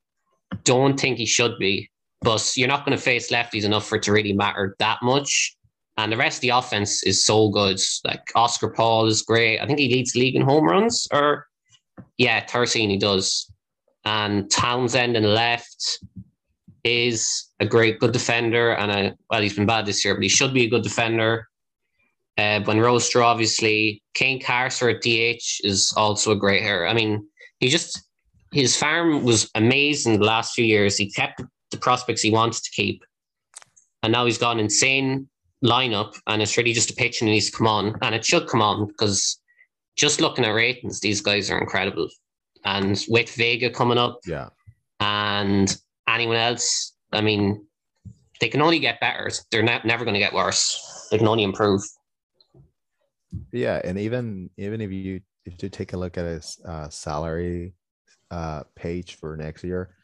don't 0.63 0.99
think 0.99 1.17
he 1.17 1.25
should 1.25 1.57
be. 1.59 1.89
But 2.21 2.51
you're 2.55 2.67
not 2.67 2.85
going 2.85 2.97
to 2.97 3.03
face 3.03 3.31
lefties 3.31 3.65
enough 3.65 3.87
for 3.87 3.97
it 3.97 4.03
to 4.03 4.11
really 4.11 4.33
matter 4.33 4.75
that 4.79 4.97
much. 5.03 5.55
And 5.97 6.11
the 6.11 6.17
rest 6.17 6.37
of 6.37 6.41
the 6.41 6.49
offense 6.49 7.03
is 7.03 7.25
so 7.25 7.49
good. 7.49 7.79
Like 8.03 8.31
Oscar 8.35 8.69
Paul 8.69 9.05
is 9.05 9.21
great. 9.21 9.59
I 9.59 9.65
think 9.65 9.79
he 9.79 9.89
leads 9.89 10.15
league 10.15 10.35
in 10.35 10.41
home 10.41 10.65
runs, 10.65 11.07
or 11.13 11.47
yeah, 12.17 12.45
13 12.45 12.89
he 12.89 12.97
does. 12.97 13.51
And 14.05 14.49
Townsend 14.51 15.17
and 15.17 15.25
left 15.25 15.99
is 16.83 17.49
a 17.59 17.65
great, 17.65 17.99
good 17.99 18.11
defender. 18.11 18.73
And 18.73 18.91
a, 18.91 19.17
well, 19.29 19.41
he's 19.41 19.55
been 19.55 19.65
bad 19.65 19.85
this 19.85 20.05
year, 20.05 20.13
but 20.13 20.23
he 20.23 20.29
should 20.29 20.53
be 20.53 20.63
a 20.63 20.69
good 20.69 20.83
defender. 20.83 21.49
Uh, 22.37 22.59
when 22.65 22.77
Rostro, 22.77 23.23
obviously, 23.23 24.03
Kane 24.13 24.41
Carter 24.41 24.89
at 24.89 25.01
DH 25.01 25.61
is 25.63 25.93
also 25.95 26.31
a 26.31 26.35
great 26.35 26.63
hitter. 26.63 26.85
I 26.85 26.93
mean, 26.93 27.25
he 27.59 27.69
just 27.69 28.03
his 28.51 28.75
farm 28.75 29.23
was 29.23 29.49
amazing 29.55 30.19
the 30.19 30.25
last 30.25 30.53
few 30.53 30.65
years. 30.65 30.97
He 30.97 31.09
kept 31.09 31.41
the 31.71 31.77
prospects 31.77 32.21
he 32.21 32.31
wants 32.31 32.61
to 32.61 32.71
keep, 32.71 33.03
and 34.03 34.11
now 34.11 34.25
he's 34.25 34.37
got 34.37 34.51
an 34.51 34.59
insane 34.59 35.29
lineup, 35.63 36.19
and 36.27 36.41
it's 36.41 36.57
really 36.57 36.73
just 36.73 36.91
a 36.91 36.93
pitch 36.93 37.21
and 37.21 37.31
needs 37.31 37.49
to 37.49 37.57
come 37.57 37.67
on, 37.67 37.95
and 38.01 38.13
it 38.13 38.25
should 38.25 38.47
come 38.47 38.61
on 38.61 38.87
because 38.87 39.39
just 39.95 40.21
looking 40.21 40.45
at 40.45 40.51
ratings, 40.51 40.99
these 40.99 41.21
guys 41.21 41.49
are 41.49 41.59
incredible. 41.59 42.09
And 42.63 43.03
with 43.07 43.33
Vega 43.35 43.69
coming 43.69 43.97
up, 43.97 44.19
yeah, 44.25 44.49
and 44.99 45.75
anyone 46.07 46.37
else, 46.37 46.93
I 47.11 47.21
mean, 47.21 47.65
they 48.41 48.49
can 48.49 48.61
only 48.61 48.79
get 48.79 48.99
better. 48.99 49.29
They're 49.51 49.63
not, 49.63 49.85
never 49.85 50.03
going 50.03 50.15
to 50.15 50.19
get 50.19 50.33
worse. 50.33 51.07
They 51.11 51.17
can 51.17 51.27
only 51.27 51.43
improve 51.43 51.83
yeah 53.51 53.81
and 53.83 53.97
even 53.97 54.49
even 54.57 54.81
if 54.81 54.91
you 54.91 55.21
if 55.45 55.61
you 55.61 55.69
take 55.69 55.93
a 55.93 55.97
look 55.97 56.17
at 56.17 56.25
his 56.25 56.59
uh, 56.65 56.89
salary 56.89 57.73
uh, 58.31 58.63
page 58.75 59.15
for 59.15 59.37
next 59.37 59.63
year 59.63 59.95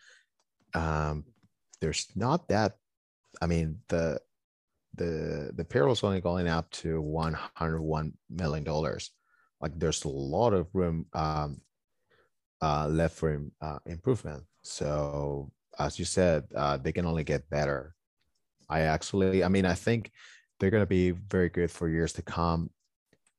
um 0.73 1.23
there's 1.81 2.07
not 2.15 2.47
that 2.47 2.77
i 3.41 3.45
mean 3.45 3.77
the 3.89 4.19
the 4.95 5.51
the 5.55 5.65
payroll's 5.65 6.03
only 6.03 6.21
going 6.21 6.47
up 6.47 6.69
to 6.71 7.01
101 7.01 8.13
million 8.29 8.63
dollars 8.63 9.11
like 9.61 9.77
there's 9.77 10.03
a 10.03 10.09
lot 10.09 10.53
of 10.53 10.67
room 10.73 11.05
um 11.13 11.61
uh 12.61 12.87
left 12.87 13.17
for 13.17 13.41
uh, 13.61 13.79
improvement. 13.85 14.43
So 14.63 15.51
as 15.79 15.97
you 15.99 16.05
said 16.05 16.43
uh 16.55 16.77
they 16.77 16.91
can 16.91 17.05
only 17.05 17.23
get 17.23 17.49
better. 17.49 17.95
I 18.69 18.81
actually 18.81 19.43
i 19.43 19.47
mean 19.47 19.65
i 19.65 19.73
think 19.73 20.11
they're 20.59 20.69
going 20.69 20.83
to 20.83 20.87
be 20.87 21.11
very 21.11 21.49
good 21.49 21.71
for 21.71 21.89
years 21.89 22.13
to 22.13 22.21
come. 22.21 22.69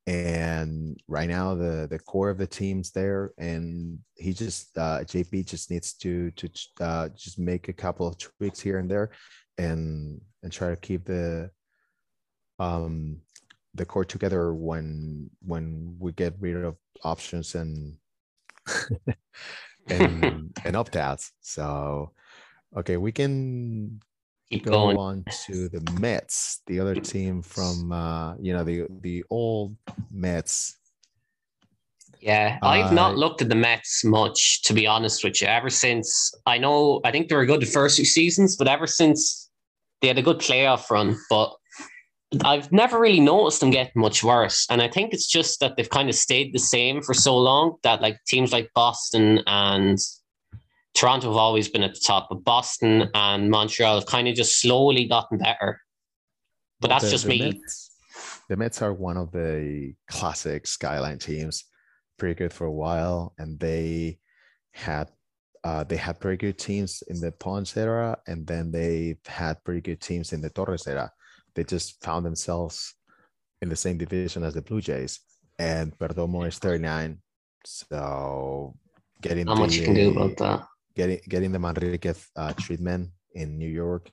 And 0.07 1.01
right 1.07 1.29
now 1.29 1.55
the 1.55 1.87
the 1.89 1.99
core 2.01 2.31
of 2.31 2.39
the 2.39 2.47
team's 2.47 2.91
there 2.91 3.33
and 3.39 4.01
he 4.17 4.33
just 4.33 4.77
uh 4.77 5.01
jp 5.05 5.47
just 5.47 5.71
needs 5.71 5.95
to 5.95 6.33
to 6.33 6.49
uh 6.81 7.09
just 7.11 7.39
make 7.39 7.69
a 7.69 7.73
couple 7.73 8.09
of 8.09 8.19
tweaks 8.19 8.59
here 8.59 8.79
and 8.79 8.91
there 8.91 9.11
and 9.59 10.21
and 10.43 10.53
try 10.53 10.71
to 10.71 10.77
keep 10.77 11.05
the 11.05 11.51
um 12.59 13.21
the 13.75 13.85
core 13.85 14.05
together 14.05 14.55
when 14.55 15.31
when 15.41 15.97
we 15.99 16.13
get 16.13 16.35
rid 16.41 16.57
of 16.65 16.77
options 17.05 17.55
and 17.55 17.97
and 19.89 20.53
and 20.65 20.77
opt-outs 20.77 21.33
so 21.41 22.13
okay 22.77 22.97
we 22.97 23.13
can 23.13 24.01
Keep 24.51 24.67
go 24.67 24.73
going. 24.73 24.97
on 24.99 25.25
to 25.47 25.71
the 25.71 25.81
Mets, 25.99 26.61
the 26.67 26.79
other 26.79 26.95
team 26.95 27.41
from 27.41 27.91
uh, 27.91 28.37
you 28.37 28.53
know 28.53 28.63
the 28.65 28.87
the 29.01 29.25
old 29.31 29.75
Mets. 30.11 30.77
Yeah, 32.21 32.59
I've 32.63 32.93
not 32.93 33.15
Uh, 33.15 33.17
looked 33.17 33.41
at 33.41 33.49
the 33.49 33.55
Mets 33.55 34.05
much, 34.05 34.63
to 34.65 34.75
be 34.75 34.87
honest 34.87 35.25
with 35.25 35.41
you. 35.41 35.49
Ever 35.49 35.71
since 35.71 36.35
I 36.45 36.59
know, 36.59 37.01
I 37.03 37.11
think 37.11 37.29
they 37.29 37.35
were 37.35 37.47
good 37.47 37.63
the 37.63 37.67
first 37.67 37.97
two 37.97 38.05
seasons, 38.05 38.55
but 38.57 38.69
ever 38.69 38.87
since 38.87 39.51
they 40.03 40.09
had 40.09 40.19
a 40.19 40.23
good 40.23 40.39
playoff 40.39 40.91
run, 40.91 41.17
but 41.31 41.55
I've 42.45 42.73
never 42.73 42.99
really 42.99 43.21
noticed 43.21 43.61
them 43.61 43.71
getting 43.71 44.01
much 44.01 44.25
worse. 44.25 44.67
And 44.71 44.81
I 44.81 44.89
think 44.89 45.13
it's 45.13 45.27
just 45.27 45.61
that 45.61 45.77
they've 45.77 45.89
kind 45.89 46.09
of 46.09 46.15
stayed 46.15 46.53
the 46.53 46.59
same 46.59 47.03
for 47.03 47.15
so 47.15 47.37
long 47.37 47.77
that 47.83 48.01
like 48.01 48.19
teams 48.27 48.53
like 48.53 48.71
Boston 48.75 49.41
and 49.47 49.99
Toronto 50.95 51.29
have 51.29 51.37
always 51.37 51.69
been 51.69 51.83
at 51.83 51.95
the 51.95 52.01
top, 52.01 52.29
but 52.31 52.45
Boston 52.45 53.09
and 53.15 53.51
Montreal 53.51 53.97
have 53.97 54.07
kind 54.07 54.29
of 54.29 54.35
just 54.35 54.61
slowly 54.61 55.07
gotten 55.07 55.39
better. 55.39 55.81
But 56.81 56.89
that's 56.89 57.05
the- 57.05 57.11
just 57.11 57.25
the 57.25 57.31
me. 57.31 57.53
Mets, 57.53 57.91
the 58.49 58.57
Mets 58.57 58.83
are 58.83 58.93
one 58.93 59.17
of 59.17 59.31
the 59.33 59.95
classic 60.09 60.67
skyline 60.67 61.19
teams, 61.19 61.65
pretty 62.19 62.35
good 62.35 62.53
for 62.53 62.67
a 62.67 62.73
while, 62.73 63.35
and 63.39 63.59
they 63.59 64.19
had 64.73 65.11
uh, 65.65 65.85
they 65.85 65.97
had 65.97 66.19
pretty 66.19 66.37
good 66.37 66.59
teams 66.59 67.05
in 67.07 67.21
the 67.21 67.31
Ponce 67.31 67.77
era, 67.77 68.19
and 68.27 68.45
then 68.47 68.73
they 68.73 69.17
had 69.27 69.63
pretty 69.63 69.81
good 69.81 70.01
teams 70.01 70.33
in 70.33 70.41
the 70.41 70.51
Torres 70.51 70.89
era. 70.89 71.13
They 71.55 71.65
just 71.65 72.03
found 72.03 72.25
themselves 72.25 72.95
in 73.61 73.69
the 73.69 73.77
same 73.77 73.99
division 73.99 74.43
as 74.43 74.55
the 74.55 74.63
Blue 74.63 74.81
Jays, 74.81 75.21
and 75.59 75.97
Perdomo 75.99 76.47
is 76.47 76.59
39. 76.59 77.19
So 77.65 78.75
getting 79.21 79.47
Not 79.47 79.59
much 79.59 79.75
you 79.77 79.85
can 79.85 79.95
do 79.95 80.11
about 80.11 80.37
that. 80.39 80.67
getting 80.97 81.21
getting 81.29 81.53
the 81.53 81.59
Manriquez 81.59 82.27
uh, 82.37 82.53
treatment 82.55 83.11
in 83.35 83.59
New 83.59 83.69
York. 83.69 84.11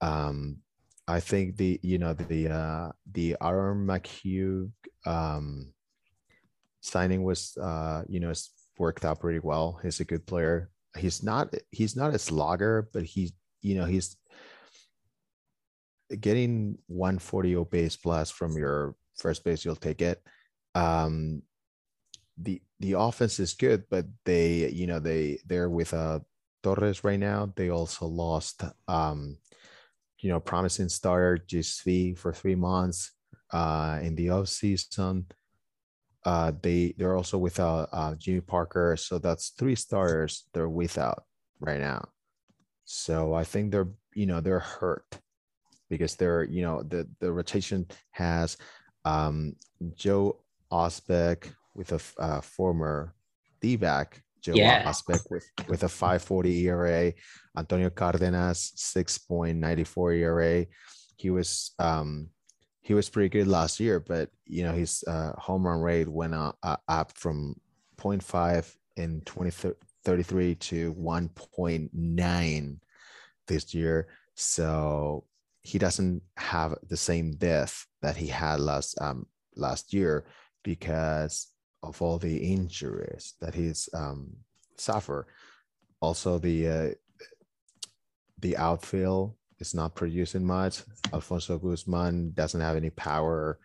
Um, 0.00 0.58
I 1.06 1.20
think 1.20 1.56
the 1.56 1.78
you 1.82 1.98
know 1.98 2.14
the 2.14 2.48
uh, 2.48 2.92
the 3.12 3.36
Aaron 3.42 3.86
McHugh 3.86 4.70
um, 5.04 5.72
signing 6.80 7.22
was 7.24 7.56
uh, 7.60 8.02
you 8.08 8.20
know 8.20 8.30
it's 8.30 8.50
worked 8.78 9.04
out 9.04 9.20
pretty 9.20 9.40
well. 9.40 9.78
He's 9.82 10.00
a 10.00 10.04
good 10.04 10.26
player. 10.26 10.70
He's 10.96 11.22
not 11.22 11.52
he's 11.70 11.96
not 11.96 12.14
a 12.14 12.18
slogger, 12.18 12.88
but 12.92 13.02
he's 13.02 13.32
you 13.60 13.74
know 13.76 13.84
he's 13.84 14.16
getting 16.20 16.78
140 16.88 17.64
base 17.70 17.96
plus 17.96 18.30
from 18.30 18.56
your 18.56 18.94
first 19.16 19.44
base. 19.44 19.64
You'll 19.64 19.76
take 19.76 20.02
it. 20.02 20.22
Um, 20.74 21.42
the 22.36 22.60
the 22.80 22.92
offense 22.92 23.38
is 23.38 23.54
good, 23.54 23.84
but 23.90 24.06
they 24.24 24.68
you 24.70 24.86
know 24.86 24.98
they 24.98 25.38
they're 25.46 25.68
with 25.70 25.92
uh 25.92 26.20
Torres 26.62 27.04
right 27.04 27.20
now. 27.20 27.52
They 27.54 27.70
also 27.70 28.06
lost 28.06 28.62
um 28.88 29.36
you 30.18 30.30
know 30.30 30.40
promising 30.40 30.88
starter 30.88 31.42
GSV 31.46 32.18
for 32.18 32.32
three 32.32 32.54
months 32.54 33.12
uh 33.52 33.98
in 34.02 34.14
the 34.16 34.30
off 34.30 34.48
season. 34.48 35.26
Uh, 36.22 36.52
they 36.60 36.94
they're 36.98 37.16
also 37.16 37.38
without 37.38 37.88
uh, 37.92 38.14
Jimmy 38.14 38.42
Parker, 38.42 38.94
so 38.98 39.18
that's 39.18 39.50
three 39.50 39.74
starters 39.74 40.44
they're 40.52 40.68
without 40.68 41.24
right 41.60 41.80
now. 41.80 42.10
So 42.84 43.32
I 43.32 43.44
think 43.44 43.72
they're 43.72 43.88
you 44.14 44.26
know 44.26 44.40
they're 44.40 44.58
hurt 44.60 45.18
because 45.90 46.16
they're 46.16 46.44
you 46.44 46.62
know 46.62 46.82
the 46.82 47.06
the 47.20 47.30
rotation 47.30 47.86
has 48.12 48.56
um, 49.04 49.56
Joe 49.94 50.40
Osbeck 50.72 51.52
with 51.74 51.92
a 51.92 52.00
uh, 52.22 52.40
former 52.40 53.14
D-back 53.60 54.22
Joe 54.40 54.54
Yeah. 54.54 54.84
Osbeck 54.90 55.30
with 55.30 55.44
with 55.68 55.82
a 55.82 55.88
540 55.88 56.66
ERA, 56.68 57.12
Antonio 57.56 57.90
Cardenas 57.90 58.72
6.94 58.76 60.16
ERA. 60.18 60.66
He 61.16 61.30
was 61.30 61.72
um 61.78 62.28
he 62.80 62.94
was 62.94 63.10
pretty 63.10 63.28
good 63.28 63.46
last 63.46 63.78
year, 63.78 64.00
but 64.00 64.30
you 64.46 64.62
know 64.64 64.72
his 64.72 65.04
uh, 65.06 65.32
home 65.38 65.66
run 65.66 65.80
rate 65.80 66.08
went 66.08 66.34
up, 66.34 66.56
uh, 66.62 66.76
up 66.88 67.12
from 67.16 67.54
0.5 67.98 68.74
in 68.96 69.20
2033 69.26 70.54
to 70.54 70.94
1.9 70.94 72.78
this 73.46 73.74
year. 73.74 74.08
So 74.34 75.24
he 75.62 75.78
doesn't 75.78 76.22
have 76.36 76.74
the 76.88 76.96
same 76.96 77.32
depth 77.32 77.86
that 78.02 78.16
he 78.16 78.26
had 78.26 78.60
last 78.60 78.98
um 79.00 79.26
last 79.56 79.92
year 79.92 80.24
because 80.62 81.48
of 81.82 82.00
all 82.02 82.18
the 82.18 82.52
injuries 82.52 83.34
that 83.40 83.54
he's 83.54 83.88
um 83.94 84.36
suffer. 84.76 85.26
Also 86.00 86.38
the 86.38 86.68
uh, 86.68 86.90
the 88.38 88.56
outfield 88.56 89.34
is 89.58 89.74
not 89.74 89.94
producing 89.94 90.44
much. 90.44 90.82
Alfonso 91.12 91.58
Guzman 91.58 92.32
doesn't 92.32 92.60
have 92.60 92.76
any 92.76 92.90
power. 92.90 93.58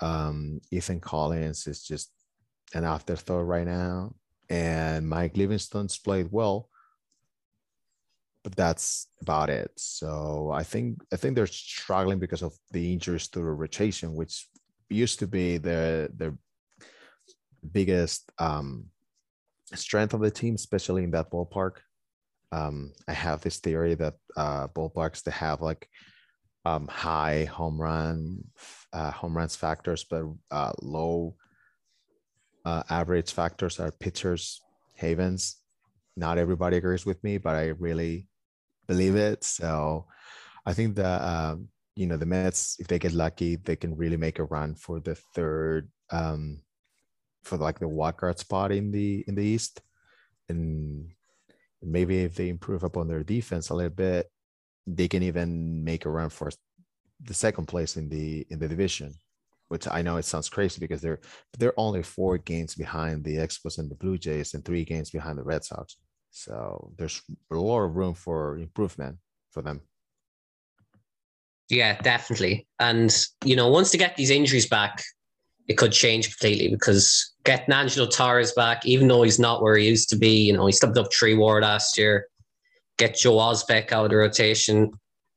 Um, 0.00 0.60
Ethan 0.72 1.00
Collins 1.00 1.68
is 1.68 1.84
just 1.84 2.10
an 2.74 2.84
afterthought 2.84 3.46
right 3.46 3.66
now. 3.66 4.14
And 4.50 5.08
Mike 5.08 5.36
Livingston's 5.36 5.96
played 5.96 6.28
well, 6.30 6.68
but 8.44 8.54
that's 8.54 9.08
about 9.22 9.48
it. 9.48 9.72
So 9.76 10.52
I 10.52 10.62
think 10.62 11.00
I 11.12 11.16
think 11.16 11.34
they're 11.34 11.46
struggling 11.46 12.18
because 12.18 12.42
of 12.42 12.52
the 12.70 12.92
injuries 12.92 13.26
to 13.28 13.42
rotation, 13.42 14.14
which 14.14 14.46
used 14.90 15.18
to 15.20 15.26
be 15.26 15.56
the 15.56 16.12
the 16.14 16.36
biggest 17.72 18.30
um, 18.38 18.86
strength 19.74 20.12
of 20.12 20.20
the 20.20 20.30
team, 20.30 20.54
especially 20.54 21.04
in 21.04 21.10
that 21.12 21.30
ballpark. 21.30 21.76
Um, 22.52 22.92
I 23.08 23.14
have 23.14 23.40
this 23.40 23.58
theory 23.58 23.94
that 23.94 24.14
uh, 24.36 24.68
ballparks 24.68 25.22
that 25.24 25.32
have 25.32 25.62
like 25.62 25.88
um, 26.66 26.86
high 26.86 27.44
home 27.44 27.80
run 27.80 28.44
uh, 28.92 29.10
home 29.10 29.36
runs 29.36 29.56
factors, 29.56 30.04
but 30.04 30.24
uh, 30.50 30.72
low 30.82 31.34
uh, 32.66 32.82
average 32.90 33.32
factors 33.32 33.80
are 33.80 33.90
pitchers 33.90 34.60
havens. 34.94 35.56
Not 36.14 36.38
everybody 36.38 36.76
agrees 36.76 37.06
with 37.06 37.24
me, 37.24 37.38
but 37.38 37.56
I 37.56 37.68
really 37.78 38.28
believe 38.86 39.16
it. 39.16 39.44
So 39.44 40.06
I 40.66 40.72
think 40.72 40.96
that 40.96 41.22
um, 41.22 41.68
you 41.96 42.06
know 42.06 42.16
the 42.16 42.26
Mets, 42.26 42.76
if 42.78 42.86
they 42.86 42.98
get 42.98 43.12
lucky, 43.12 43.56
they 43.56 43.76
can 43.76 43.96
really 43.96 44.16
make 44.16 44.38
a 44.38 44.44
run 44.44 44.74
for 44.74 45.00
the 45.00 45.14
third 45.14 45.88
um, 46.10 46.60
for 47.42 47.58
like 47.58 47.78
the 47.78 47.88
wild 47.88 48.16
card 48.16 48.38
spot 48.38 48.72
in 48.72 48.90
the 48.90 49.24
in 49.28 49.34
the 49.34 49.44
East, 49.44 49.80
and 50.48 51.10
maybe 51.82 52.22
if 52.24 52.34
they 52.34 52.48
improve 52.48 52.82
upon 52.82 53.08
their 53.08 53.22
defense 53.22 53.70
a 53.70 53.74
little 53.74 53.90
bit, 53.90 54.30
they 54.86 55.08
can 55.08 55.22
even 55.22 55.84
make 55.84 56.04
a 56.04 56.10
run 56.10 56.30
for 56.30 56.50
the 57.22 57.34
second 57.34 57.66
place 57.66 57.96
in 57.96 58.08
the 58.08 58.46
in 58.50 58.58
the 58.58 58.68
division. 58.68 59.14
Which 59.68 59.88
I 59.88 60.02
know 60.02 60.18
it 60.18 60.24
sounds 60.24 60.50
crazy 60.50 60.78
because 60.78 61.00
they're 61.00 61.20
they're 61.58 61.78
only 61.78 62.02
four 62.02 62.38
games 62.38 62.74
behind 62.74 63.24
the 63.24 63.36
Expos 63.36 63.78
and 63.78 63.90
the 63.90 63.94
Blue 63.96 64.18
Jays 64.18 64.54
and 64.54 64.64
three 64.64 64.84
games 64.84 65.10
behind 65.10 65.38
the 65.38 65.42
Red 65.42 65.64
Sox. 65.64 65.96
So 66.34 66.90
there's 66.98 67.22
a 67.52 67.54
lot 67.54 67.82
of 67.82 67.94
room 67.94 68.12
for 68.12 68.58
improvement 68.58 69.18
for 69.52 69.62
them. 69.62 69.80
Yeah, 71.70 71.96
definitely. 72.02 72.66
And 72.80 73.16
you 73.44 73.54
know, 73.54 73.68
once 73.68 73.92
they 73.92 73.98
get 73.98 74.16
these 74.16 74.30
injuries 74.30 74.66
back, 74.66 75.00
it 75.68 75.78
could 75.78 75.92
change 75.92 76.36
completely 76.36 76.68
because 76.68 77.34
getting 77.44 77.72
Angelo 77.72 78.08
Torres 78.08 78.52
back, 78.52 78.84
even 78.84 79.06
though 79.06 79.22
he's 79.22 79.38
not 79.38 79.62
where 79.62 79.76
he 79.76 79.86
used 79.86 80.10
to 80.10 80.16
be, 80.16 80.42
you 80.42 80.52
know, 80.52 80.66
he 80.66 80.72
stepped 80.72 80.98
up 80.98 81.06
three 81.14 81.36
war 81.36 81.62
last 81.62 81.96
year. 81.96 82.26
Get 82.98 83.16
Joe 83.16 83.36
Osbeck 83.36 83.92
out 83.92 84.04
of 84.04 84.10
the 84.10 84.16
rotation, 84.16 84.90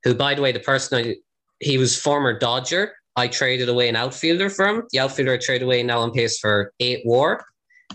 who, 0.04 0.16
by 0.16 0.34
the 0.34 0.42
way, 0.42 0.52
the 0.52 0.60
person 0.60 0.98
I, 0.98 1.16
he 1.60 1.78
was 1.78 1.96
former 1.96 2.38
Dodger. 2.38 2.94
I 3.16 3.28
traded 3.28 3.70
away 3.70 3.88
an 3.88 3.96
outfielder 3.96 4.50
for 4.50 4.68
him. 4.68 4.84
The 4.92 5.00
outfielder 5.00 5.34
I 5.34 5.38
traded 5.38 5.66
away 5.66 5.84
now 5.84 6.00
on 6.00 6.12
pace 6.12 6.40
for 6.40 6.74
eight 6.80 7.06
war. 7.06 7.46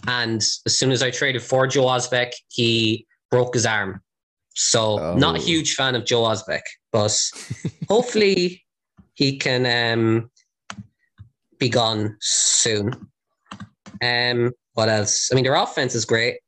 And 0.07 0.40
as 0.66 0.76
soon 0.76 0.90
as 0.90 1.02
I 1.02 1.11
traded 1.11 1.42
for 1.42 1.66
Joe 1.66 1.85
Osbeck, 1.85 2.33
he 2.48 3.07
broke 3.31 3.55
his 3.55 3.66
arm. 3.66 4.00
So 4.55 5.14
not 5.16 5.37
a 5.37 5.38
Oh. 5.38 5.42
huge 5.42 5.74
fan 5.74 5.94
of 5.94 6.05
Joe 6.05 6.22
Osbeck, 6.22 6.62
but 6.92 7.16
hopefully 7.88 8.64
he 9.14 9.38
can 9.38 9.64
um, 9.66 10.31
be 11.59 11.68
gone 11.68 12.16
soon. 12.20 12.92
Um, 14.02 14.52
what 14.74 14.88
else? 14.88 15.31
I 15.31 15.35
mean, 15.35 15.44
their 15.44 15.55
offense 15.55 15.94
is 15.94 16.05
great. 16.05 16.38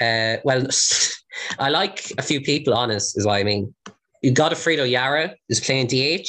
Uh, 0.00 0.36
well, 0.44 0.66
I 1.58 1.68
like 1.68 2.12
a 2.18 2.22
few 2.22 2.40
people 2.40 2.74
on 2.74 2.90
us, 2.90 3.16
is 3.16 3.26
what 3.26 3.34
I 3.36 3.44
mean. 3.44 3.74
You 4.22 4.32
got 4.32 4.52
Alfredo 4.52 4.84
Yara 4.84 5.34
is 5.48 5.60
playing 5.60 5.86
DH. 5.88 6.28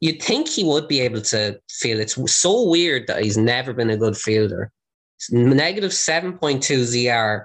You'd 0.00 0.22
think 0.22 0.48
he 0.48 0.64
would 0.64 0.88
be 0.88 1.00
able 1.00 1.20
to 1.22 1.60
feel 1.68 2.00
it's 2.00 2.16
so 2.32 2.66
weird 2.68 3.06
that 3.08 3.22
he's 3.22 3.36
never 3.36 3.74
been 3.74 3.90
a 3.90 3.96
good 3.98 4.16
fielder. 4.16 4.72
Negative 5.30 5.90
7.2 5.90 6.38
ZR 6.60 7.44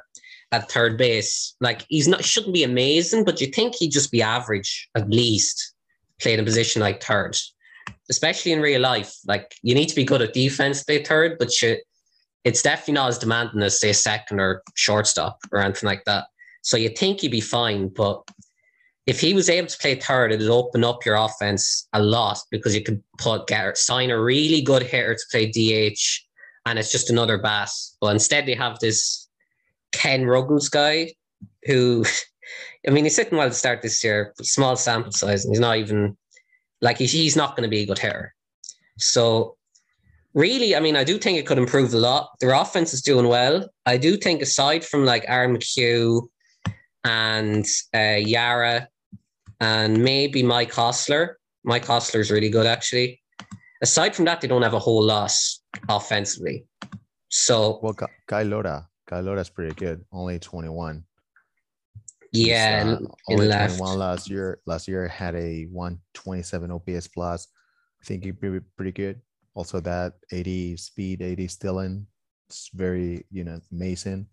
at 0.52 0.72
third 0.72 0.98
base. 0.98 1.56
Like 1.60 1.86
he's 1.90 2.08
not 2.08 2.24
shouldn't 2.24 2.54
be 2.54 2.64
amazing, 2.64 3.26
but 3.26 3.42
you 3.42 3.48
think 3.48 3.76
he'd 3.76 3.92
just 3.92 4.12
be 4.12 4.22
average 4.22 4.90
at 4.96 5.10
least, 5.10 5.74
playing 6.22 6.40
a 6.40 6.44
position 6.44 6.82
like 6.82 7.04
third. 7.04 7.38
Especially 8.10 8.52
in 8.52 8.62
real 8.62 8.82
life. 8.82 9.16
Like 9.26 9.56
you 9.62 9.76
need 9.76 9.90
to 9.90 9.96
be 9.96 10.04
good 10.04 10.22
at 10.22 10.34
defense, 10.34 10.84
play 10.84 11.04
third, 11.04 11.38
but 11.40 11.62
you 11.62 11.78
it's 12.44 12.62
definitely 12.62 12.94
not 12.94 13.10
as 13.10 13.18
demanding 13.18 13.64
as 13.64 13.80
say 13.80 13.92
second 13.92 14.40
or 14.40 14.62
shortstop 14.76 15.40
or 15.52 15.60
anything 15.60 15.88
like 15.88 16.06
that. 16.06 16.26
So 16.62 16.78
you 16.78 16.90
think 16.90 17.22
he'd 17.22 17.32
be 17.32 17.42
fine, 17.42 17.90
but 17.90 18.24
if 19.08 19.20
he 19.20 19.34
was 19.34 19.50
able 19.50 19.68
to 19.68 19.78
play 19.78 19.96
third, 19.96 20.32
it'd 20.32 20.48
open 20.48 20.84
up 20.84 21.06
your 21.06 21.16
offense 21.16 21.88
a 21.94 22.02
lot 22.02 22.40
because 22.50 22.76
you 22.76 22.84
could 22.84 23.04
put 23.18 23.48
get 23.48 23.78
sign 23.78 24.12
a 24.12 24.22
really 24.22 24.62
good 24.62 24.84
hitter 24.84 25.16
to 25.16 25.22
play 25.32 25.48
DH, 25.48 26.25
and 26.65 26.80
it's 26.80 26.91
just 26.91 27.10
another 27.10 27.38
bass. 27.38 27.95
But 28.01 28.13
instead, 28.13 28.45
they 28.45 28.56
have 28.56 28.80
this 28.80 29.28
Ken 29.91 30.25
Ruggles 30.25 30.69
guy 30.69 31.13
who, 31.65 32.06
I 32.88 32.91
mean, 32.91 33.06
he's 33.06 33.15
sitting 33.15 33.38
well 33.38 33.49
to 33.49 33.54
start 33.54 33.82
this 33.82 34.04
year, 34.04 34.34
small 34.41 34.75
sample 34.75 35.12
size, 35.12 35.45
and 35.45 35.54
he's 35.54 35.60
not 35.60 35.78
even 35.78 36.17
like 36.82 36.97
he's, 36.97 37.12
he's 37.12 37.36
not 37.36 37.56
going 37.56 37.63
to 37.63 37.69
be 37.69 37.82
a 37.82 37.86
good 37.86 37.99
hitter. 37.99 38.34
So 38.97 39.58
really, 40.34 40.75
I 40.75 40.80
mean, 40.80 40.95
I 40.95 41.04
do 41.04 41.17
think 41.17 41.38
it 41.38 41.47
could 41.47 41.58
improve 41.58 41.93
a 41.93 41.97
lot. 41.97 42.32
Their 42.39 42.54
offense 42.54 42.93
is 42.93 43.01
doing 43.01 43.28
well. 43.28 43.67
I 43.86 43.97
do 43.97 44.17
think 44.17 44.41
aside 44.41 44.84
from 44.84 45.06
like 45.06 45.25
Aaron 45.28 45.56
McHugh 45.56 46.28
and 47.04 47.65
uh, 47.95 48.19
Yara 48.19 48.88
and 49.60 50.04
maybe 50.04 50.43
Mike 50.43 50.73
Hostler, 50.73 51.38
Mike 51.63 51.89
is 51.89 52.32
really 52.32 52.49
good 52.49 52.65
actually. 52.65 53.21
Aside 53.82 54.15
from 54.15 54.25
that, 54.25 54.41
they 54.41 54.47
don't 54.47 54.62
have 54.62 54.73
a 54.73 54.80
whole 54.80 55.04
lot 55.04 55.32
offensively. 55.89 56.67
So 57.30 57.80
Well, 57.82 57.93
Ka- 57.93 58.08
Kai 58.28 58.43
Lora, 58.43 58.88
Kai 59.08 59.19
Lora's 59.19 59.50
pretty 59.50 59.76
good. 59.76 60.04
Only 60.12 60.39
21. 60.39 61.04
Yeah, 62.32 62.98
uh, 63.02 63.06
only 63.30 63.48
left. 63.48 63.78
21 63.78 64.00
last 64.00 64.30
year. 64.30 64.60
Last 64.65 64.88
year 64.88 65.08
had 65.08 65.36
a 65.36 65.65
127 65.71 66.71
OPS 66.71 67.08
plus. 67.08 67.48
I 68.02 68.06
think 68.06 68.24
he'd 68.24 68.39
be 68.39 68.60
pretty 68.76 68.91
good. 68.91 69.21
Also, 69.54 69.80
that 69.80 70.13
80 70.32 70.76
speed, 70.78 71.21
80 71.21 71.48
stealing. 71.48 72.08
it's 72.48 72.69
very 72.74 73.26
you 73.32 73.43
know 73.43 73.60
amazing. 73.71 74.28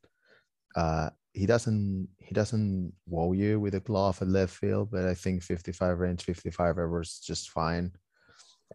Uh, 0.77 1.11
he 1.33 1.47
doesn't 1.47 2.09
he 2.19 2.35
doesn't 2.35 2.93
wow 3.07 3.33
you 3.33 3.59
with 3.61 3.75
a 3.75 3.81
glove 3.81 4.21
at 4.21 4.29
left 4.29 4.55
field, 4.55 4.91
but 4.91 5.07
I 5.07 5.15
think 5.15 5.43
55 5.43 5.99
range, 5.99 6.25
55 6.25 6.79
hours 6.79 7.21
just 7.25 7.51
fine, 7.51 7.93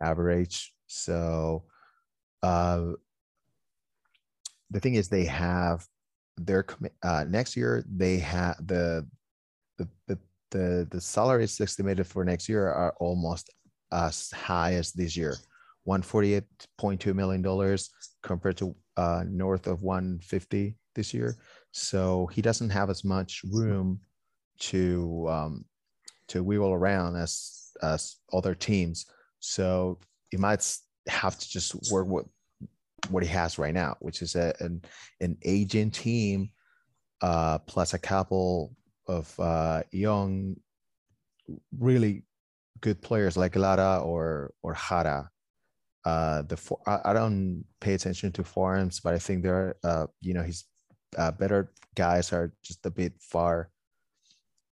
average. 0.01 0.73
So 0.87 1.65
uh, 2.43 2.93
the 4.69 4.79
thing 4.79 4.95
is, 4.95 5.09
they 5.09 5.25
have 5.25 5.85
their 6.37 6.65
uh, 7.03 7.25
next 7.27 7.55
year. 7.55 7.83
They 7.89 8.17
have 8.19 8.57
the 8.65 9.07
the 9.77 9.87
the 10.07 10.19
the 10.51 10.87
the 10.91 11.01
salaries 11.01 11.59
estimated 11.59 12.07
for 12.07 12.23
next 12.23 12.49
year 12.49 12.67
are 12.67 12.93
almost 12.99 13.49
as 13.91 14.31
high 14.31 14.73
as 14.73 14.91
this 14.91 15.15
year, 15.15 15.35
one 15.83 16.01
forty 16.01 16.33
eight 16.35 16.43
point 16.77 16.99
two 17.01 17.13
million 17.13 17.41
dollars 17.41 17.89
compared 18.23 18.57
to 18.57 18.75
uh, 18.97 19.23
north 19.27 19.67
of 19.67 19.83
one 19.83 20.19
fifty 20.19 20.75
this 20.95 21.13
year. 21.13 21.37
So 21.71 22.27
he 22.27 22.41
doesn't 22.41 22.71
have 22.71 22.89
as 22.89 23.03
much 23.03 23.41
room 23.51 23.99
to 24.59 25.27
um, 25.29 25.65
to 26.27 26.43
wheel 26.43 26.73
around 26.73 27.15
as 27.15 27.71
as 27.81 28.17
other 28.33 28.55
teams. 28.55 29.05
So 29.39 29.99
he 30.29 30.37
might 30.37 30.61
have 31.07 31.37
to 31.37 31.49
just 31.49 31.75
work 31.91 32.07
with 32.07 32.25
what 33.09 33.23
he 33.23 33.29
has 33.29 33.57
right 33.57 33.73
now, 33.73 33.95
which 33.99 34.21
is 34.21 34.35
a, 34.35 34.53
an 34.59 34.81
an 35.21 35.37
aging 35.43 35.91
team 35.91 36.49
uh, 37.21 37.59
plus 37.59 37.93
a 37.93 37.99
couple 37.99 38.75
of 39.07 39.39
uh, 39.39 39.83
young, 39.91 40.55
really 41.77 42.23
good 42.81 43.01
players 43.01 43.37
like 43.37 43.55
Lara 43.55 43.99
or 43.99 44.53
or 44.61 44.75
Jara. 44.75 45.29
Uh, 46.05 46.41
the 46.43 46.55
for, 46.55 46.79
I, 46.87 46.99
I, 47.05 47.13
don't 47.13 47.65
pay 47.81 47.93
attention 47.93 48.31
to 48.33 48.43
forums, 48.43 49.01
but 49.01 49.13
I 49.13 49.19
think 49.19 49.43
there 49.43 49.55
are 49.55 49.77
uh, 49.83 50.07
you 50.21 50.33
know 50.33 50.43
his 50.43 50.63
uh, 51.17 51.31
better 51.31 51.73
guys 51.95 52.31
are 52.31 52.53
just 52.63 52.85
a 52.85 52.91
bit 52.91 53.13
far 53.19 53.69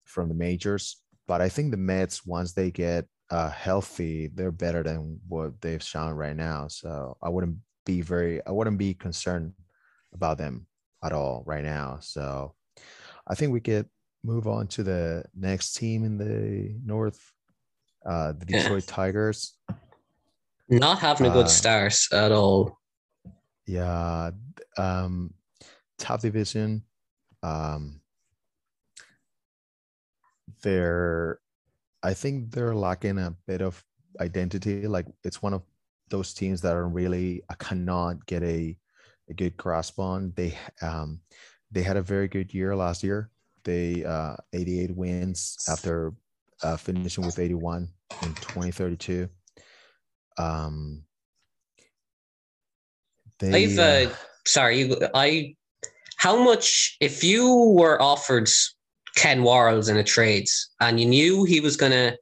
from 0.05 0.29
the 0.29 0.35
majors. 0.35 0.99
But 1.27 1.41
I 1.41 1.49
think 1.49 1.71
the 1.71 1.79
Mets 1.79 2.27
once 2.27 2.53
they 2.53 2.71
get 2.71 3.07
uh, 3.33 3.51
healthy, 3.51 4.29
they're 4.35 4.53
better 4.53 4.83
than 4.83 5.19
what 5.27 5.59
they've 5.63 5.83
shown 5.83 6.13
right 6.13 6.37
now. 6.37 6.69
So 6.69 7.17
I 7.23 7.31
wouldn't 7.31 7.57
be 7.87 8.03
very 8.03 8.45
I 8.47 8.51
wouldn't 8.51 8.79
be 8.79 8.93
concerned 8.93 9.55
about 10.13 10.37
them 10.37 10.67
at 11.03 11.13
all 11.13 11.43
right 11.47 11.65
now. 11.65 11.99
So 12.01 12.55
I 13.27 13.35
think 13.35 13.53
we 13.53 13.61
could 13.61 13.89
move 14.23 14.47
on 14.47 14.67
to 14.69 14.83
the 14.83 15.25
next 15.35 15.73
team 15.73 16.05
in 16.05 16.19
the 16.19 16.77
North, 16.85 17.21
uh, 18.05 18.33
the 18.33 18.45
Detroit 18.45 18.85
yeah. 18.87 18.95
Tigers. 18.95 19.57
Not 20.69 20.99
having 20.99 21.27
a 21.27 21.31
good 21.31 21.47
uh, 21.47 21.49
start 21.49 21.95
at 22.13 22.33
all. 22.33 22.79
Yeah, 23.67 24.31
um, 24.77 25.33
top 25.99 26.21
division. 26.21 26.83
Um, 27.43 28.01
they're, 30.63 31.41
I 32.03 32.15
think 32.15 32.51
they're 32.51 32.75
lacking 32.75 33.19
a 33.19 33.35
bit 33.47 33.63
of 33.63 33.83
identity. 34.21 34.87
Like 34.87 35.07
it's 35.25 35.43
one 35.43 35.55
of 35.55 35.63
those 36.09 36.35
teams 36.35 36.61
that 36.63 36.75
are 36.75 36.89
really 36.89 37.43
I 37.49 37.55
cannot 37.55 38.27
get 38.27 38.43
a 38.43 38.77
a 39.29 39.35
good 39.35 39.57
grasp 39.57 39.99
on. 39.99 40.33
They 40.37 40.57
um 40.81 41.21
they 41.71 41.83
had 41.83 41.97
a 41.97 42.03
very 42.03 42.29
good 42.29 42.53
year 42.53 42.75
last 42.77 43.03
year. 43.03 43.31
They 43.65 44.05
uh 44.05 44.37
88 44.53 44.97
wins 44.97 45.57
after 45.69 46.15
uh, 46.63 46.77
finishing 46.77 47.25
with 47.25 47.39
81 47.39 47.89
in 48.23 48.35
2032. 48.35 49.29
Um 50.39 51.05
they 53.39 53.65
I've 53.65 53.79
uh, 53.79 54.11
uh 54.11 54.15
sorry, 54.45 54.93
I 55.15 55.55
how 56.17 56.43
much 56.43 56.97
if 57.01 57.25
you 57.25 57.75
were 57.77 58.01
offered 58.01 58.49
Ken 59.17 59.43
Warrels 59.43 59.89
in 59.89 59.97
a 59.97 60.05
trade 60.05 60.49
and 60.81 60.99
you 60.99 61.07
knew 61.07 61.45
he 61.45 61.61
was 61.61 61.77
gonna 61.77 62.17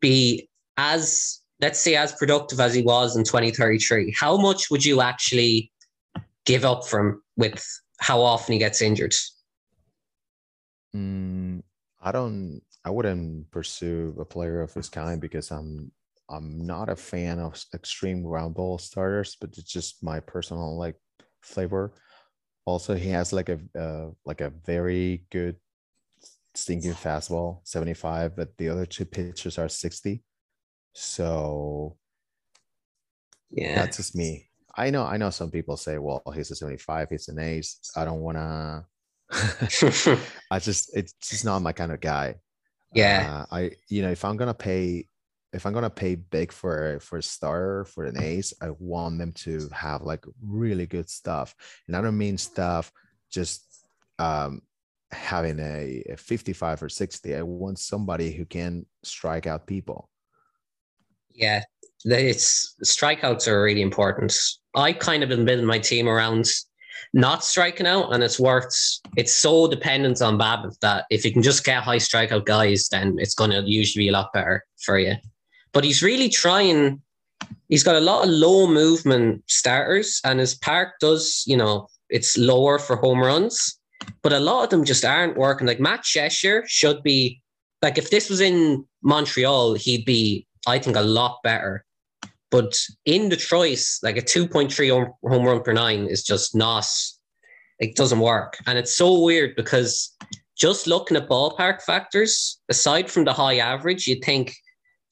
be 0.00 0.48
as 0.76 1.40
let's 1.60 1.78
say 1.78 1.94
as 1.94 2.12
productive 2.12 2.58
as 2.58 2.74
he 2.74 2.82
was 2.82 3.16
in 3.16 3.24
2033, 3.24 4.14
how 4.18 4.36
much 4.36 4.70
would 4.70 4.84
you 4.84 5.00
actually 5.00 5.70
give 6.46 6.64
up 6.64 6.86
from 6.86 7.22
with 7.36 7.64
how 8.00 8.20
often 8.20 8.54
he 8.54 8.58
gets 8.58 8.80
injured? 8.80 9.14
Mm, 10.96 11.62
I 12.00 12.12
don't. 12.12 12.62
I 12.84 12.90
wouldn't 12.90 13.50
pursue 13.50 14.16
a 14.18 14.24
player 14.24 14.62
of 14.62 14.72
his 14.72 14.88
kind 14.88 15.20
because 15.20 15.50
I'm 15.50 15.92
I'm 16.28 16.64
not 16.64 16.88
a 16.88 16.96
fan 16.96 17.38
of 17.38 17.62
extreme 17.74 18.22
ground 18.22 18.54
ball 18.54 18.78
starters, 18.78 19.36
but 19.40 19.50
it's 19.58 19.70
just 19.70 20.02
my 20.02 20.20
personal 20.20 20.78
like 20.78 20.96
flavor. 21.42 21.92
Also, 22.64 22.94
he 22.94 23.10
has 23.10 23.32
like 23.32 23.50
a 23.50 23.60
uh, 23.78 24.10
like 24.24 24.40
a 24.40 24.50
very 24.64 25.26
good 25.30 25.56
sinking 26.54 26.94
fastball, 26.94 27.60
75, 27.64 28.36
but 28.36 28.56
the 28.56 28.68
other 28.68 28.86
two 28.86 29.04
pitchers 29.04 29.58
are 29.58 29.68
60. 29.68 30.22
So 30.94 31.96
yeah, 33.50 33.74
that's 33.74 33.96
just 33.98 34.16
me. 34.16 34.48
I 34.74 34.90
know, 34.90 35.04
I 35.04 35.16
know 35.16 35.30
some 35.30 35.50
people 35.50 35.76
say, 35.76 35.98
well, 35.98 36.22
he's 36.34 36.50
a 36.50 36.56
75, 36.56 37.08
he's 37.10 37.28
an 37.28 37.38
ace. 37.38 37.78
I 37.96 38.04
don't 38.04 38.20
wanna 38.20 38.86
I 40.50 40.58
just 40.58 40.90
it's 40.96 41.12
just 41.22 41.44
not 41.44 41.62
my 41.62 41.72
kind 41.72 41.92
of 41.92 42.00
guy. 42.00 42.36
Yeah. 42.92 43.44
Uh, 43.50 43.54
I 43.54 43.70
you 43.88 44.02
know, 44.02 44.10
if 44.10 44.24
I'm 44.24 44.36
gonna 44.36 44.54
pay 44.54 45.06
if 45.52 45.66
I'm 45.66 45.72
gonna 45.72 45.90
pay 45.90 46.16
big 46.16 46.52
for 46.52 46.98
for 47.00 47.18
a 47.18 47.22
star 47.22 47.84
for 47.84 48.04
an 48.04 48.20
ace, 48.20 48.52
I 48.60 48.70
want 48.78 49.18
them 49.18 49.32
to 49.44 49.68
have 49.72 50.02
like 50.02 50.24
really 50.42 50.86
good 50.86 51.08
stuff. 51.08 51.54
And 51.86 51.96
I 51.96 52.00
don't 52.00 52.18
mean 52.18 52.38
stuff 52.38 52.92
just 53.30 53.86
um 54.18 54.62
having 55.12 55.58
a, 55.58 56.02
a 56.10 56.16
55 56.16 56.82
or 56.82 56.88
60. 56.88 57.34
I 57.34 57.42
want 57.42 57.78
somebody 57.78 58.32
who 58.32 58.44
can 58.44 58.86
strike 59.02 59.46
out 59.46 59.66
people. 59.66 60.08
Yeah, 61.30 61.62
it's 62.04 62.76
strikeouts 62.84 63.48
are 63.48 63.62
really 63.62 63.82
important. 63.82 64.36
I 64.74 64.92
kind 64.92 65.22
of 65.22 65.28
been 65.28 65.44
building 65.44 65.66
my 65.66 65.78
team 65.78 66.08
around 66.08 66.46
not 67.12 67.44
striking 67.44 67.86
out, 67.86 68.12
and 68.12 68.22
it's 68.22 68.38
worth. 68.38 68.74
It's 69.16 69.34
so 69.34 69.68
dependent 69.68 70.22
on 70.22 70.38
BABIP 70.38 70.78
that 70.80 71.06
if 71.10 71.24
you 71.24 71.32
can 71.32 71.42
just 71.42 71.64
get 71.64 71.82
high 71.82 71.96
strikeout 71.96 72.44
guys, 72.44 72.88
then 72.88 73.16
it's 73.18 73.34
going 73.34 73.50
to 73.50 73.62
usually 73.62 74.04
be 74.04 74.08
a 74.08 74.12
lot 74.12 74.32
better 74.32 74.64
for 74.84 74.98
you. 74.98 75.14
But 75.72 75.84
he's 75.84 76.02
really 76.02 76.28
trying. 76.28 77.02
He's 77.68 77.82
got 77.82 77.96
a 77.96 78.00
lot 78.00 78.24
of 78.24 78.30
low 78.30 78.66
movement 78.66 79.42
starters, 79.46 80.20
and 80.24 80.38
his 80.38 80.54
park 80.54 80.94
does, 81.00 81.42
you 81.46 81.56
know, 81.56 81.88
it's 82.10 82.36
lower 82.36 82.78
for 82.78 82.96
home 82.96 83.20
runs, 83.20 83.79
but 84.22 84.32
a 84.32 84.40
lot 84.40 84.64
of 84.64 84.70
them 84.70 84.84
just 84.84 85.04
aren't 85.04 85.36
working. 85.36 85.66
Like 85.66 85.80
Matt 85.80 86.02
Cheshire 86.02 86.64
should 86.66 87.02
be 87.02 87.40
like 87.82 87.98
if 87.98 88.10
this 88.10 88.28
was 88.28 88.40
in 88.40 88.84
Montreal, 89.02 89.74
he'd 89.74 90.04
be 90.04 90.46
I 90.66 90.78
think, 90.78 90.96
a 90.96 91.02
lot 91.02 91.42
better. 91.42 91.84
But 92.50 92.78
in 93.04 93.28
Detroit, 93.28 93.84
like 94.02 94.16
a 94.16 94.22
2.3 94.22 95.12
home 95.22 95.44
run 95.44 95.62
per 95.62 95.72
nine 95.72 96.06
is 96.06 96.24
just 96.24 96.54
not, 96.54 96.86
it 97.78 97.96
doesn't 97.96 98.20
work. 98.20 98.58
And 98.66 98.78
it's 98.78 98.94
so 98.94 99.20
weird 99.20 99.54
because 99.56 100.14
just 100.56 100.86
looking 100.86 101.16
at 101.16 101.28
ballpark 101.28 101.82
factors, 101.82 102.60
aside 102.68 103.10
from 103.10 103.24
the 103.24 103.32
high 103.32 103.58
average, 103.58 104.06
you'd 104.06 104.24
think 104.24 104.54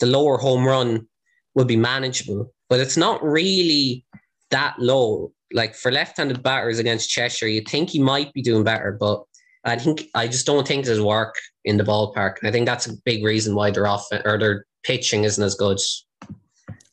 the 0.01 0.07
lower 0.07 0.37
home 0.37 0.67
run 0.67 1.07
would 1.55 1.69
be 1.69 1.77
manageable, 1.77 2.53
but 2.69 2.81
it's 2.81 2.97
not 2.97 3.23
really 3.23 4.05
that 4.51 4.75
low. 4.79 5.33
Like 5.53 5.75
for 5.75 5.91
left-handed 5.91 6.43
batters 6.43 6.79
against 6.79 7.11
Cheshire, 7.11 7.49
you 7.49 7.63
think 7.63 7.91
he 7.91 7.99
might 7.99 8.33
be 8.33 8.43
doing 8.43 8.65
better, 8.65 8.97
but 8.99 9.25
I 9.65 9.77
think 9.77 10.05
I 10.15 10.29
just 10.29 10.47
don't 10.47 10.67
think 10.67 10.85
there's 10.85 11.01
work 11.01 11.35
in 11.65 11.77
the 11.77 11.85
ballpark. 11.85 12.37
I 12.43 12.51
think 12.51 12.67
that's 12.67 12.87
a 12.87 12.97
big 13.05 13.25
reason 13.25 13.55
why 13.55 13.71
they're 13.71 13.87
off 13.87 14.07
or 14.25 14.39
their 14.39 14.67
pitching 14.83 15.25
isn't 15.25 15.43
as 15.43 15.55
good. 15.55 15.79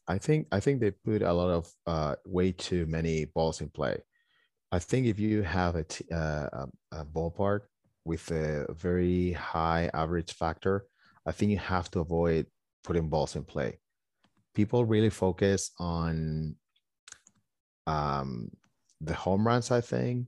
I 0.08 0.18
think 0.18 0.48
I 0.52 0.60
think 0.60 0.80
they 0.80 0.92
put 0.92 1.22
a 1.22 1.34
lot 1.34 1.50
of 1.50 1.72
uh, 1.88 2.16
way 2.26 2.52
too 2.52 2.86
many 2.86 3.26
balls 3.26 3.62
in 3.62 3.70
play. 3.70 4.02
I 4.72 4.80
think 4.80 5.08
if 5.08 5.20
you 5.20 5.42
have 5.42 5.76
a, 5.76 5.84
t- 5.84 6.06
uh, 6.12 6.66
a 6.92 7.06
ballpark 7.06 7.62
with 8.04 8.30
a 8.32 8.66
very 8.74 9.32
high 9.32 9.90
average 9.94 10.34
factor, 10.34 10.86
I 11.26 11.32
think 11.32 11.52
you 11.52 11.58
have 11.58 11.90
to 11.92 12.00
avoid 12.02 12.48
putting 12.84 13.10
balls 13.10 13.36
in 13.36 13.44
play. 13.44 13.80
People 14.54 14.86
really 14.86 15.10
focus 15.10 15.72
on 15.80 16.56
um, 17.88 18.50
the 19.02 19.14
home 19.14 19.46
runs. 19.46 19.72
I 19.72 19.82
think 19.82 20.28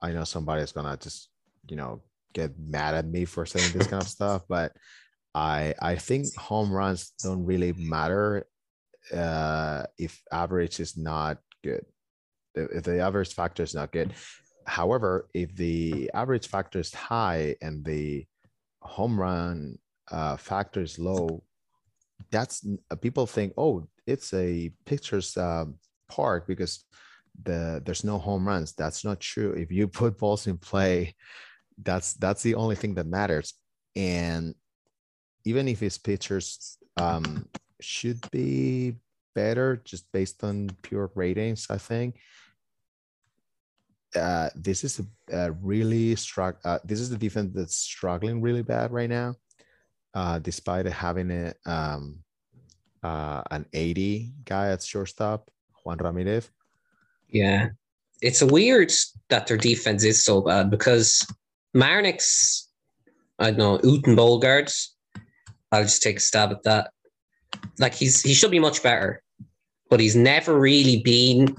I 0.00 0.12
know 0.12 0.24
somebody's 0.24 0.72
gonna 0.72 0.96
just 0.96 1.28
you 1.68 1.76
know 1.76 2.02
get 2.32 2.58
mad 2.58 2.94
at 2.94 3.06
me 3.06 3.24
for 3.24 3.46
saying 3.46 3.72
this 3.72 3.86
kind 3.86 4.02
of 4.02 4.08
stuff, 4.18 4.42
but 4.48 4.72
I 5.34 5.74
I 5.80 5.96
think 5.96 6.34
home 6.36 6.72
runs 6.72 7.12
don't 7.22 7.44
really 7.44 7.72
matter 7.72 8.46
uh, 9.12 9.84
if 9.98 10.22
average 10.32 10.80
is 10.80 10.96
not 10.96 11.38
good. 11.62 11.84
If 12.54 12.84
the 12.84 13.00
average 13.00 13.34
factor 13.34 13.62
is 13.62 13.74
not 13.74 13.92
good. 13.92 14.12
However, 14.66 15.28
if 15.34 15.54
the 15.56 16.10
average 16.14 16.48
factor 16.48 16.78
is 16.78 16.94
high 16.94 17.56
and 17.60 17.84
the 17.84 18.24
home 18.80 19.20
run 19.20 19.78
uh, 20.10 20.36
factor 20.36 20.82
is 20.82 20.98
low, 20.98 21.42
that's 22.30 22.66
uh, 22.90 22.96
people 22.96 23.26
think, 23.26 23.52
oh, 23.58 23.86
it's 24.06 24.32
a 24.32 24.72
pitcher's 24.86 25.36
uh, 25.36 25.66
park 26.08 26.46
because 26.46 26.84
the 27.42 27.82
there's 27.84 28.04
no 28.04 28.18
home 28.18 28.46
runs. 28.46 28.72
That's 28.72 29.04
not 29.04 29.20
true. 29.20 29.52
If 29.52 29.72
you 29.72 29.88
put 29.88 30.18
balls 30.18 30.46
in 30.46 30.58
play, 30.58 31.14
that's 31.82 32.14
that's 32.14 32.42
the 32.42 32.54
only 32.54 32.76
thing 32.76 32.94
that 32.94 33.06
matters. 33.06 33.54
And 33.96 34.54
even 35.44 35.68
if 35.68 35.80
his 35.80 35.98
pitchers 35.98 36.78
um, 36.96 37.48
should 37.80 38.30
be 38.30 38.96
better 39.34 39.82
just 39.84 40.10
based 40.12 40.42
on 40.44 40.70
pure 40.82 41.10
ratings, 41.14 41.66
I 41.70 41.78
think 41.78 42.18
uh, 44.16 44.50
this 44.54 44.84
is 44.84 45.00
a, 45.00 45.36
a 45.36 45.52
really 45.52 46.14
struck. 46.16 46.58
Uh, 46.64 46.78
this 46.84 47.00
is 47.00 47.10
the 47.10 47.18
defense 47.18 47.52
that's 47.54 47.76
struggling 47.76 48.40
really 48.40 48.62
bad 48.62 48.92
right 48.92 49.10
now, 49.10 49.34
uh, 50.14 50.38
despite 50.38 50.86
having 50.86 51.30
a 51.30 51.54
um, 51.66 52.20
uh, 53.02 53.42
an 53.50 53.66
80 53.72 54.32
guy 54.44 54.70
at 54.70 54.82
shortstop, 54.82 55.50
Juan 55.84 55.98
Ramirez. 55.98 56.50
Yeah, 57.28 57.68
it's 58.22 58.42
weird 58.42 58.92
that 59.28 59.46
their 59.46 59.56
defense 59.56 60.04
is 60.04 60.24
so 60.24 60.40
bad 60.40 60.70
because 60.70 61.26
Marinix, 61.76 62.66
I 63.38 63.50
don't 63.50 63.58
know, 63.58 63.78
Uten 63.78 64.16
Bolgard. 64.16 64.72
I'll 65.72 65.82
just 65.82 66.02
take 66.02 66.16
a 66.16 66.20
stab 66.20 66.50
at 66.52 66.62
that. 66.64 66.90
Like 67.78 67.94
he's 67.94 68.22
he 68.22 68.34
should 68.34 68.50
be 68.50 68.58
much 68.58 68.82
better, 68.82 69.22
but 69.90 70.00
he's 70.00 70.16
never 70.16 70.58
really 70.58 71.02
been 71.02 71.56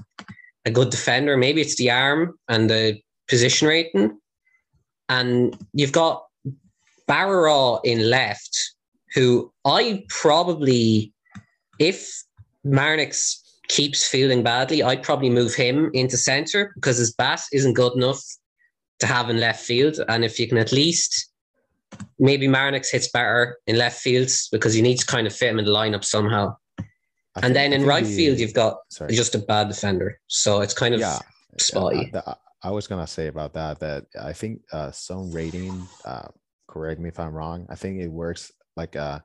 a 0.64 0.70
good 0.70 0.90
defender. 0.90 1.36
Maybe 1.36 1.60
it's 1.60 1.76
the 1.76 1.90
arm 1.90 2.38
and 2.48 2.68
the 2.68 2.98
position 3.28 3.68
rating. 3.68 4.18
And 5.08 5.56
you've 5.72 5.92
got 5.92 6.24
Barra 7.06 7.78
in 7.84 8.10
left, 8.10 8.74
who 9.14 9.52
I 9.64 10.04
probably, 10.08 11.12
if 11.78 12.10
Marinix 12.66 13.45
keeps 13.68 14.06
feeling 14.06 14.42
badly, 14.42 14.82
I'd 14.82 15.02
probably 15.02 15.30
move 15.30 15.54
him 15.54 15.90
into 15.94 16.16
centre 16.16 16.72
because 16.74 16.96
his 16.96 17.12
bat 17.12 17.42
isn't 17.52 17.74
good 17.74 17.94
enough 17.94 18.22
to 19.00 19.06
have 19.06 19.30
in 19.30 19.40
left 19.40 19.64
field. 19.64 19.98
And 20.08 20.24
if 20.24 20.38
you 20.38 20.48
can 20.48 20.58
at 20.58 20.72
least 20.72 21.30
maybe 22.18 22.48
Marinix 22.48 22.90
hits 22.90 23.08
better 23.08 23.58
in 23.66 23.76
left 23.76 24.00
fields 24.00 24.48
because 24.50 24.76
you 24.76 24.82
need 24.82 24.98
to 24.98 25.06
kind 25.06 25.26
of 25.26 25.34
fit 25.34 25.50
him 25.50 25.58
in 25.58 25.64
the 25.64 25.70
lineup 25.70 26.04
somehow. 26.04 26.56
I 26.78 26.84
and 27.36 27.42
think, 27.42 27.54
then 27.54 27.72
in 27.72 27.84
right 27.84 28.04
the, 28.04 28.16
field, 28.16 28.38
you've 28.38 28.54
got 28.54 28.78
sorry. 28.88 29.14
just 29.14 29.34
a 29.34 29.38
bad 29.38 29.68
defender. 29.68 30.18
So 30.26 30.62
it's 30.62 30.72
kind 30.72 30.94
of 30.94 31.00
yeah, 31.00 31.18
spotty. 31.58 32.10
Uh, 32.14 32.20
the, 32.20 32.36
I 32.62 32.70
was 32.70 32.86
gonna 32.86 33.06
say 33.06 33.26
about 33.26 33.52
that 33.54 33.78
that 33.80 34.06
I 34.20 34.32
think 34.32 34.62
uh, 34.72 34.90
some 34.90 35.30
rating. 35.30 35.86
Uh, 36.04 36.28
correct 36.66 37.00
me 37.00 37.08
if 37.08 37.20
I'm 37.20 37.34
wrong. 37.34 37.66
I 37.68 37.74
think 37.74 38.00
it 38.00 38.08
works 38.08 38.52
like 38.76 38.94
a 38.96 39.22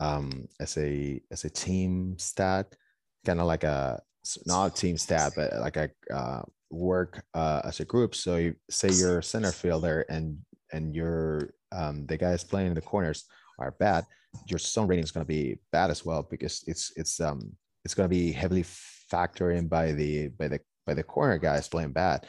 um 0.00 0.48
as 0.60 0.76
a 0.76 1.20
as 1.30 1.44
a 1.44 1.50
team 1.50 2.18
stat, 2.18 2.76
kind 3.24 3.40
of 3.40 3.46
like 3.46 3.64
a 3.64 4.00
not 4.46 4.66
a 4.66 4.74
team 4.74 4.96
stat, 4.96 5.32
but 5.36 5.52
like 5.60 5.76
a 5.76 5.90
uh, 6.12 6.42
work 6.70 7.22
uh, 7.34 7.62
as 7.64 7.80
a 7.80 7.84
group. 7.84 8.14
So 8.14 8.36
you 8.36 8.54
say 8.70 8.90
you're 8.90 9.18
a 9.18 9.22
center 9.22 9.52
fielder 9.52 10.06
and 10.08 10.38
and 10.72 10.94
you're 10.94 11.54
um, 11.72 12.06
the 12.06 12.16
guys 12.16 12.44
playing 12.44 12.68
in 12.68 12.74
the 12.74 12.80
corners 12.80 13.24
are 13.58 13.72
bad 13.72 14.04
your 14.46 14.58
zone 14.58 14.88
rating 14.88 15.04
is 15.04 15.10
going 15.10 15.24
to 15.24 15.28
be 15.28 15.58
bad 15.72 15.90
as 15.90 16.04
well 16.04 16.26
because 16.28 16.64
it's 16.66 16.92
it's 16.96 17.20
um 17.20 17.52
it's 17.84 17.94
going 17.94 18.08
to 18.08 18.14
be 18.14 18.32
heavily 18.32 18.64
factored 19.12 19.56
in 19.56 19.68
by 19.68 19.92
the 19.92 20.28
by 20.28 20.48
the 20.48 20.60
by 20.86 20.94
the 20.94 21.02
corner 21.02 21.38
guys 21.38 21.68
playing 21.68 21.92
bad 21.92 22.26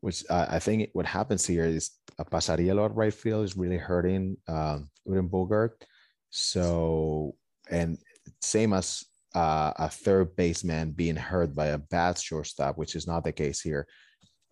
which 0.00 0.24
uh, 0.30 0.46
I 0.48 0.60
think 0.60 0.90
what 0.92 1.06
happens 1.06 1.44
here 1.44 1.64
is 1.64 1.90
a 2.20 2.24
Pasariello 2.24 2.84
at 2.84 2.94
right 2.94 3.12
field 3.12 3.44
is 3.44 3.56
really 3.56 3.78
hurting 3.78 4.36
um, 4.46 4.90
Uden 5.08 5.28
Bogart. 5.28 5.84
So, 6.30 7.34
and 7.68 7.98
same 8.40 8.74
as 8.74 9.04
uh, 9.34 9.72
a 9.76 9.88
third 9.88 10.34
baseman 10.36 10.92
being 10.92 11.16
hurt 11.16 11.54
by 11.54 11.66
a 11.66 11.78
bad 11.78 12.18
shortstop, 12.18 12.78
which 12.78 12.94
is 12.94 13.06
not 13.06 13.24
the 13.24 13.32
case 13.32 13.60
here. 13.60 13.86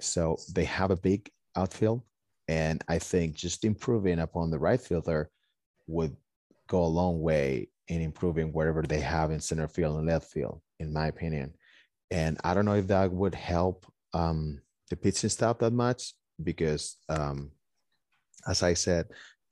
So 0.00 0.36
they 0.54 0.64
have 0.64 0.90
a 0.90 0.96
big 0.96 1.30
outfield, 1.56 2.02
and 2.48 2.82
I 2.88 2.98
think 2.98 3.34
just 3.34 3.64
improving 3.64 4.18
upon 4.18 4.50
the 4.50 4.58
right 4.58 4.80
fielder 4.80 5.30
would 5.86 6.16
go 6.68 6.84
a 6.84 6.86
long 6.86 7.20
way 7.20 7.68
in 7.88 8.00
improving 8.00 8.52
whatever 8.52 8.82
they 8.82 9.00
have 9.00 9.30
in 9.30 9.40
center 9.40 9.68
field 9.68 9.96
and 9.96 10.06
left 10.06 10.30
field, 10.30 10.60
in 10.78 10.92
my 10.92 11.06
opinion. 11.06 11.54
And 12.10 12.38
I 12.44 12.54
don't 12.54 12.64
know 12.64 12.74
if 12.74 12.88
that 12.88 13.10
would 13.10 13.34
help 13.34 13.86
um, 14.12 14.60
the 14.90 14.96
pitching 14.96 15.30
staff 15.30 15.58
that 15.58 15.72
much 15.72 16.14
because, 16.42 16.96
um, 17.08 17.50
as 18.46 18.62
I 18.62 18.74
said, 18.74 19.06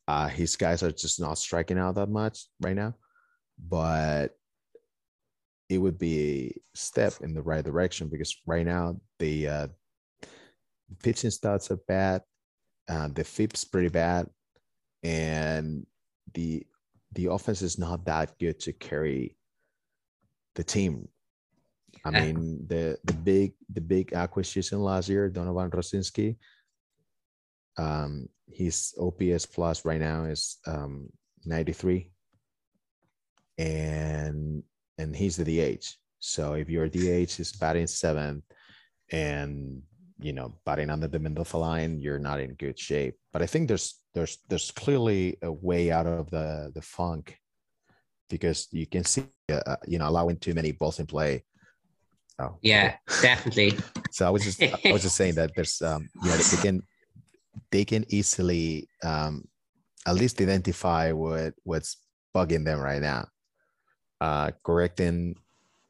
uh, 0.07 0.29
his 0.29 0.57
guys 0.57 0.83
are 0.83 0.93
just 0.93 1.21
not 1.21 1.39
striking 1.39 1.79
out 1.79 1.95
that 1.95 2.11
much 2.11 2.47
right 2.61 2.77
now. 2.77 2.95
But 3.59 4.37
it 5.69 5.79
would 5.79 5.99
be 5.99 6.47
a 6.47 6.77
step 6.77 7.15
in 7.23 7.35
the 7.35 7.43
right 7.43 7.65
direction 7.65 8.09
because 8.09 8.37
right 8.47 8.67
now 8.67 8.97
the 9.19 9.49
uh, 9.49 9.67
pitching 11.03 11.31
stats 11.31 11.71
are 11.71 11.81
bad, 11.89 12.23
uh, 12.89 13.09
the 13.09 13.25
FIP's 13.25 13.65
pretty 13.65 13.89
bad, 13.89 14.27
and 15.03 15.87
the 16.35 16.67
the 17.13 17.27
offense 17.27 17.63
is 17.63 17.79
not 17.79 18.05
that 18.05 18.39
good 18.39 18.59
to 18.61 18.73
carry 18.73 19.37
the 20.55 20.65
team. 20.65 21.09
I 22.05 22.11
mean, 22.11 22.67
the 22.67 22.99
the 23.05 23.15
big 23.15 23.55
the 23.73 23.81
big 23.81 24.13
acquisition 24.13 24.81
last 24.81 25.09
year, 25.09 25.29
Donovan 25.29 25.71
Rosinski. 25.71 26.37
Um, 27.77 28.29
his 28.53 28.95
OPS 29.01 29.47
plus 29.47 29.85
right 29.85 30.01
now 30.01 30.25
is 30.25 30.59
um 30.67 31.09
93, 31.45 32.11
and 33.59 34.63
and 34.99 35.15
he's 35.15 35.37
the 35.37 35.45
DH. 35.45 35.87
So 36.19 36.55
if 36.55 36.69
your 36.69 36.89
DH 36.89 37.39
is 37.41 37.53
batting 37.53 37.87
seventh 37.87 38.45
and 39.11 39.83
you 40.21 40.33
know 40.33 40.55
batting 40.65 40.91
under 40.91 41.09
the 41.09 41.19
Mendoza 41.19 41.59
line, 41.59 42.01
you're 42.01 42.19
not 42.19 42.41
in 42.41 42.55
good 42.55 42.79
shape. 42.79 43.17
But 43.33 43.43
I 43.43 43.47
think 43.47 43.69
there's 43.69 44.01
there's 44.15 44.39
there's 44.49 44.71
clearly 44.71 45.37
a 45.43 45.53
way 45.53 45.91
out 45.91 46.07
of 46.07 46.31
the 46.31 46.73
the 46.75 46.83
funk 46.83 47.39
because 48.31 48.69
you 48.71 48.87
can 48.87 49.05
see 49.05 49.27
uh, 49.51 49.61
uh 49.67 49.77
you 49.87 49.99
know 49.99 50.09
allowing 50.09 50.39
too 50.39 50.55
many 50.55 50.73
balls 50.73 51.01
in 51.01 51.07
play. 51.07 51.45
Oh, 52.39 52.59
yeah, 52.63 52.97
definitely. 53.23 53.79
so 54.11 54.27
I 54.27 54.31
was 54.31 54.43
just 54.45 54.63
I 54.63 54.93
was 54.93 55.03
just 55.03 55.17
saying 55.17 55.35
that 55.35 55.53
there's 55.55 55.83
um 55.83 56.09
you 56.23 56.31
know 56.31 56.37
they 56.37 56.63
can 56.63 56.83
they 57.71 57.85
can 57.85 58.05
easily 58.09 58.89
um 59.03 59.45
at 60.07 60.15
least 60.15 60.41
identify 60.41 61.13
what 61.13 61.55
what's 61.65 61.99
bugging 62.35 62.65
them 62.65 62.81
right 62.81 63.01
now. 63.01 63.27
Uh, 64.25 64.51
correcting 64.63 65.37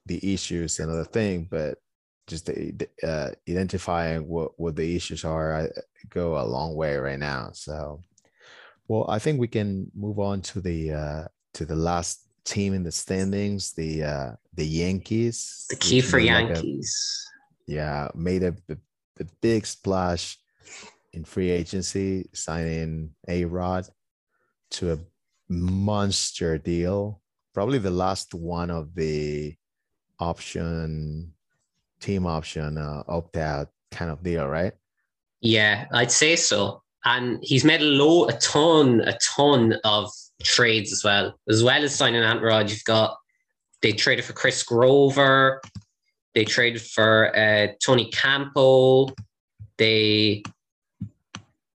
the 0.06 0.18
issues 0.34 0.80
another 0.80 1.04
thing, 1.04 1.46
but 1.48 1.78
just 2.26 2.50
uh, 2.50 3.30
identifying 3.48 4.26
what 4.26 4.58
what 4.58 4.74
the 4.74 4.96
issues 4.96 5.24
are 5.24 5.54
I 5.54 5.68
go 6.10 6.36
a 6.36 6.42
long 6.42 6.74
way 6.74 6.96
right 6.96 7.18
now. 7.18 7.50
So 7.52 8.02
well, 8.88 9.06
I 9.08 9.20
think 9.20 9.38
we 9.38 9.46
can 9.46 9.88
move 9.94 10.18
on 10.18 10.42
to 10.50 10.60
the 10.60 10.92
uh, 10.92 11.24
to 11.52 11.64
the 11.64 11.76
last 11.76 12.26
team 12.44 12.74
in 12.74 12.82
the 12.82 12.90
standings, 12.90 13.72
the 13.72 14.02
uh, 14.02 14.30
the 14.52 14.66
Yankees. 14.66 15.66
The 15.70 15.76
key 15.76 16.00
for 16.00 16.18
Yankees. 16.18 16.90
Like 17.68 17.70
a, 17.70 17.76
yeah, 17.78 18.08
made 18.16 18.42
a, 18.42 18.56
a, 18.68 18.76
a, 19.20 19.24
big 19.42 19.64
splash 19.64 20.38
in 21.12 21.22
free 21.22 21.50
agency, 21.50 22.28
signing 22.32 23.14
A 23.28 23.44
Rod 23.44 23.86
to 24.72 24.94
a 24.94 24.98
monster 25.48 26.58
deal. 26.58 27.20
Probably 27.54 27.78
the 27.78 27.90
last 27.90 28.34
one 28.34 28.70
of 28.70 28.94
the 28.94 29.54
option 30.18 31.32
team 32.00 32.26
option 32.26 32.76
uh, 32.76 33.04
opt 33.08 33.36
out 33.36 33.68
kind 33.90 34.10
of 34.10 34.22
deal, 34.22 34.46
right? 34.46 34.72
Yeah, 35.40 35.86
I'd 35.92 36.10
say 36.10 36.36
so 36.36 36.82
and 37.04 37.38
he's 37.42 37.64
made 37.64 37.82
a 37.82 37.84
low, 37.84 38.26
a 38.26 38.32
ton, 38.38 39.00
a 39.02 39.16
ton 39.18 39.74
of 39.84 40.10
trades 40.42 40.92
as 40.92 41.04
well. 41.04 41.38
As 41.48 41.62
well 41.62 41.82
as 41.82 41.94
signing 41.94 42.22
Ant 42.22 42.42
Rod, 42.42 42.70
you've 42.70 42.84
got 42.84 43.16
they 43.82 43.92
traded 43.92 44.24
for 44.24 44.32
Chris 44.32 44.62
Grover, 44.62 45.60
they 46.34 46.44
traded 46.44 46.80
for 46.80 47.36
uh, 47.36 47.68
Tony 47.84 48.10
Campo, 48.10 49.08
they 49.76 50.42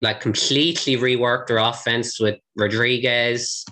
like 0.02 0.22
completely 0.22 0.98
reworked 0.98 1.48
their 1.48 1.58
offense 1.58 2.20
with 2.20 2.40
Rodriguez, 2.56 3.66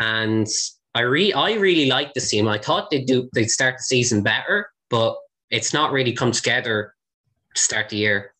and 0.00 0.48
I 0.94 1.00
re 1.00 1.32
I 1.32 1.54
really 1.54 1.86
like 1.86 2.14
the 2.14 2.20
team. 2.20 2.48
I 2.48 2.58
thought 2.58 2.90
they'd 2.90 3.06
do 3.06 3.28
they'd 3.34 3.50
start 3.50 3.76
the 3.78 3.82
season 3.82 4.22
better, 4.22 4.70
but 4.90 5.16
it's 5.50 5.72
not 5.72 5.92
really 5.92 6.12
come 6.12 6.32
together 6.32 6.94
to 7.54 7.60
start 7.60 7.88
the 7.88 7.96
year. 7.96 8.34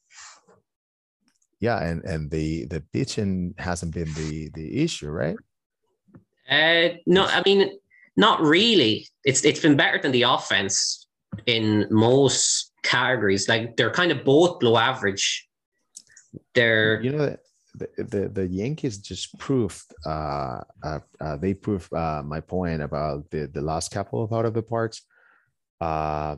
Yeah 1.61 1.83
and 1.83 2.05
and 2.05 2.31
the 2.31 2.67
the 2.67 2.83
pitching 2.93 3.55
hasn't 3.59 3.95
been 3.95 4.13
the 4.15 4.51
the 4.55 4.83
issue 4.83 5.11
right? 5.11 5.37
Uh 6.51 6.97
no 7.07 7.27
i 7.27 7.43
mean 7.45 7.79
not 8.19 8.43
really. 8.43 9.09
It's 9.25 9.45
it's 9.45 9.61
been 9.61 9.77
better 9.77 9.99
than 9.99 10.11
the 10.11 10.23
offense 10.23 11.07
in 11.47 11.87
most 11.89 12.73
categories. 12.83 13.49
Like 13.49 13.77
they're 13.77 13.93
kind 13.93 14.11
of 14.11 14.25
both 14.25 14.59
below 14.59 14.77
average. 14.77 15.49
They're 16.55 17.01
you 17.01 17.13
know 17.13 17.37
the, 17.97 18.29
the, 18.33 18.47
Yankees 18.47 18.99
just 18.99 19.39
proved 19.39 19.83
uh, 20.07 20.61
uh, 20.83 21.01
uh, 21.20 21.37
they 21.37 21.55
proved 21.55 21.93
uh, 21.93 22.22
my 22.24 22.41
point 22.41 22.83
about 22.83 23.29
the, 23.31 23.47
the 23.47 23.61
last 23.61 23.91
couple 23.91 24.22
of 24.22 24.33
out 24.33 24.45
of 24.45 24.55
the 24.55 24.62
parks. 24.62 25.03
Uh, 25.81 26.37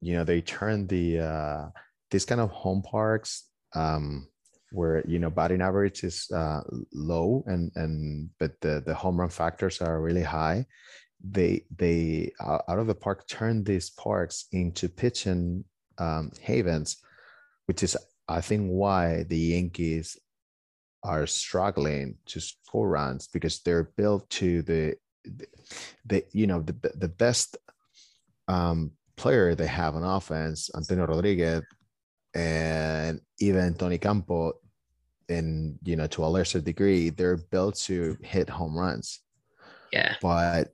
you 0.00 0.14
know 0.14 0.24
they 0.24 0.40
turn 0.40 0.86
the 0.86 1.20
uh, 1.20 1.66
these 2.10 2.24
kind 2.24 2.40
of 2.40 2.50
home 2.50 2.82
parks 2.82 3.48
um, 3.74 4.28
where 4.72 5.04
you 5.06 5.18
know 5.18 5.30
batting 5.30 5.62
average 5.62 6.04
is 6.04 6.28
low 6.92 7.44
and 7.46 7.72
and 7.76 8.30
but 8.38 8.60
the 8.60 8.82
the 8.86 8.94
home 8.94 9.18
run 9.18 9.28
factors 9.28 9.80
are 9.80 10.00
really 10.00 10.22
high 10.22 10.64
they 11.22 11.64
they 11.76 12.30
out 12.40 12.78
of 12.78 12.86
the 12.86 12.94
park 12.94 13.26
turn 13.26 13.64
these 13.64 13.90
parks 13.90 14.46
into 14.52 14.88
pitching 14.88 15.64
um, 15.98 16.30
havens 16.40 16.98
which 17.66 17.82
is 17.82 17.96
i 18.28 18.40
think 18.40 18.68
why 18.68 19.24
the 19.24 19.38
yankees 19.38 20.18
are 21.06 21.26
struggling 21.26 22.16
to 22.26 22.40
score 22.40 22.88
runs 22.88 23.28
because 23.28 23.60
they're 23.60 23.90
built 23.96 24.28
to 24.30 24.62
the 24.62 24.94
the, 25.24 25.46
the 26.04 26.24
you 26.32 26.46
know 26.46 26.60
the 26.60 26.74
the 26.94 27.08
best 27.08 27.56
um, 28.48 28.92
player 29.16 29.54
they 29.54 29.66
have 29.66 29.94
on 29.94 30.04
offense 30.04 30.70
antonio 30.74 31.06
rodriguez 31.06 31.62
and 32.36 33.20
even 33.40 33.74
Tony 33.74 33.96
Campo, 33.96 34.52
and 35.28 35.78
you 35.82 35.96
know 35.96 36.06
to 36.08 36.24
a 36.24 36.28
lesser 36.28 36.60
degree, 36.60 37.08
they're 37.08 37.38
built 37.38 37.76
to 37.88 38.16
hit 38.22 38.50
home 38.50 38.76
runs. 38.76 39.20
Yeah, 39.92 40.16
but 40.20 40.68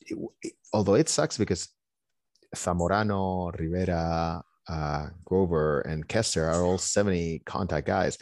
it, 0.00 0.16
it, 0.42 0.52
although 0.72 0.94
it 0.94 1.10
sucks 1.10 1.36
because 1.36 1.68
Zamorano, 2.56 3.52
Rivera, 3.58 4.42
uh, 4.68 5.06
Grover, 5.24 5.82
and 5.82 6.08
Kester 6.08 6.48
are 6.48 6.64
all 6.64 6.78
70 6.78 7.42
contact 7.44 7.86
guys, 7.86 8.16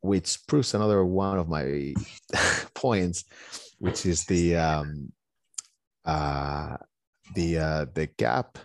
which 0.00 0.46
proves 0.46 0.74
another 0.74 1.04
one 1.04 1.38
of 1.38 1.48
my 1.48 1.94
points, 2.74 3.24
which 3.78 4.06
is 4.06 4.24
the 4.24 4.56
um, 4.56 5.12
uh, 6.04 6.76
the 7.34 7.58
uh, 7.58 7.86
the 7.94 8.06
gap 8.16 8.58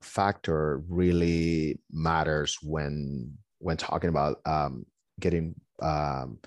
factor 0.00 0.82
really 0.88 1.80
matters 1.90 2.58
when 2.62 3.32
when 3.58 3.76
talking 3.76 4.10
about 4.10 4.40
um, 4.46 4.86
getting 5.20 5.54
um, 5.82 6.38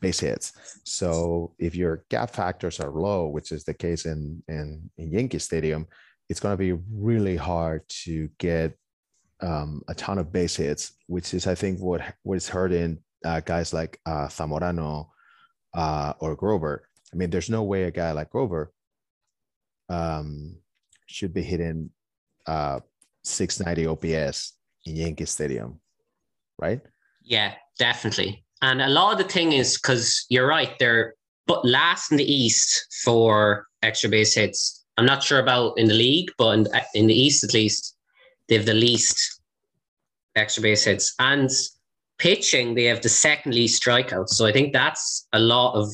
base 0.00 0.20
hits. 0.20 0.52
So 0.84 1.54
if 1.58 1.74
your 1.74 2.04
gap 2.10 2.30
factors 2.30 2.80
are 2.80 2.90
low, 2.90 3.28
which 3.28 3.52
is 3.52 3.64
the 3.64 3.74
case 3.74 4.04
in 4.06 4.42
in, 4.48 4.90
in 4.98 5.12
Yankee 5.12 5.38
Stadium, 5.38 5.86
it's 6.28 6.40
going 6.40 6.52
to 6.52 6.58
be 6.58 6.80
really 6.92 7.36
hard 7.36 7.82
to 8.04 8.28
get 8.38 8.76
um, 9.40 9.82
a 9.88 9.94
ton 9.94 10.18
of 10.18 10.32
base 10.32 10.56
hits, 10.56 10.92
which 11.06 11.32
is 11.34 11.46
I 11.46 11.54
think 11.54 11.80
what 11.80 12.02
what 12.22 12.36
is 12.36 12.48
hurting 12.48 12.98
uh, 13.24 13.40
guys 13.40 13.72
like 13.72 14.00
uh, 14.06 14.28
Zamorano 14.28 15.08
uh, 15.74 16.14
or 16.20 16.36
Grover. 16.36 16.88
I 17.12 17.16
mean, 17.16 17.30
there's 17.30 17.50
no 17.50 17.62
way 17.62 17.84
a 17.84 17.90
guy 17.90 18.12
like 18.12 18.30
Grover 18.30 18.72
um, 19.88 20.56
should 21.06 21.34
be 21.34 21.42
hitting 21.42 21.90
uh, 22.46 22.80
690 23.24 23.86
OPS 23.86 24.54
in 24.86 24.96
Yankee 24.96 25.26
Stadium, 25.26 25.80
right? 26.58 26.80
Yeah, 27.22 27.54
definitely. 27.78 28.44
And 28.62 28.82
a 28.82 28.88
lot 28.88 29.12
of 29.12 29.18
the 29.18 29.32
thing 29.32 29.52
is 29.52 29.76
because 29.76 30.26
you're 30.28 30.46
right, 30.46 30.78
they're 30.78 31.14
but 31.46 31.64
last 31.64 32.12
in 32.12 32.18
the 32.18 32.32
East 32.32 32.86
for 33.02 33.66
extra 33.82 34.08
base 34.08 34.34
hits. 34.34 34.84
I'm 34.96 35.06
not 35.06 35.22
sure 35.22 35.40
about 35.40 35.78
in 35.78 35.86
the 35.86 35.94
league, 35.94 36.30
but 36.38 36.58
in, 36.58 36.66
in 36.94 37.06
the 37.08 37.14
East 37.14 37.42
at 37.42 37.54
least, 37.54 37.96
they 38.48 38.56
have 38.56 38.66
the 38.66 38.74
least 38.74 39.40
extra 40.36 40.62
base 40.62 40.84
hits. 40.84 41.14
And 41.18 41.50
pitching, 42.20 42.74
they 42.74 42.84
have 42.84 43.00
the 43.00 43.08
second 43.08 43.54
least 43.54 43.82
strikeouts. 43.82 44.28
So 44.30 44.46
I 44.46 44.52
think 44.52 44.72
that's 44.72 45.26
a 45.32 45.38
lot 45.40 45.74
of 45.74 45.88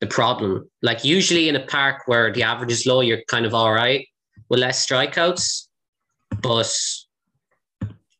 the 0.00 0.06
problem. 0.06 0.68
Like 0.82 1.04
usually 1.04 1.48
in 1.48 1.56
a 1.56 1.66
park 1.66 2.02
where 2.06 2.32
the 2.32 2.42
average 2.42 2.72
is 2.72 2.86
low, 2.86 3.00
you're 3.02 3.22
kind 3.28 3.46
of 3.46 3.54
all 3.54 3.72
right 3.72 4.06
with 4.48 4.60
less 4.60 4.84
strikeouts. 4.86 5.68
But 6.42 6.74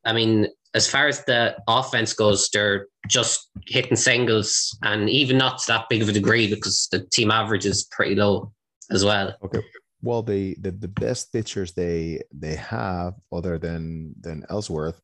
I 0.05 0.13
mean, 0.13 0.49
as 0.75 0.89
far 0.89 1.09
as 1.09 1.25
the 1.25 1.57
offense 1.67 2.13
goes, 2.13 2.51
they're 2.51 2.87
just 3.09 3.51
hitting 3.67 3.97
singles 3.97 4.77
and 4.83 5.09
even 5.09 5.39
not 5.39 5.59
to 5.59 5.65
that 5.69 5.87
big 5.89 6.03
of 6.03 6.09
a 6.09 6.13
degree 6.13 6.49
because 6.49 6.89
the 6.93 7.01
team 7.07 7.31
average 7.31 7.65
is 7.65 7.89
pretty 7.91 8.15
low 8.15 8.53
as 8.91 9.05
well. 9.05 9.35
Okay. 9.43 9.63
Well, 10.03 10.23
the 10.23 10.57
the, 10.61 10.71
the 10.71 10.89
best 10.89 11.33
pitchers 11.33 11.73
they 11.73 12.23
they 12.33 12.55
have 12.57 13.15
other 13.33 13.59
than 13.59 14.15
than 14.21 14.45
Ellsworth 14.51 15.01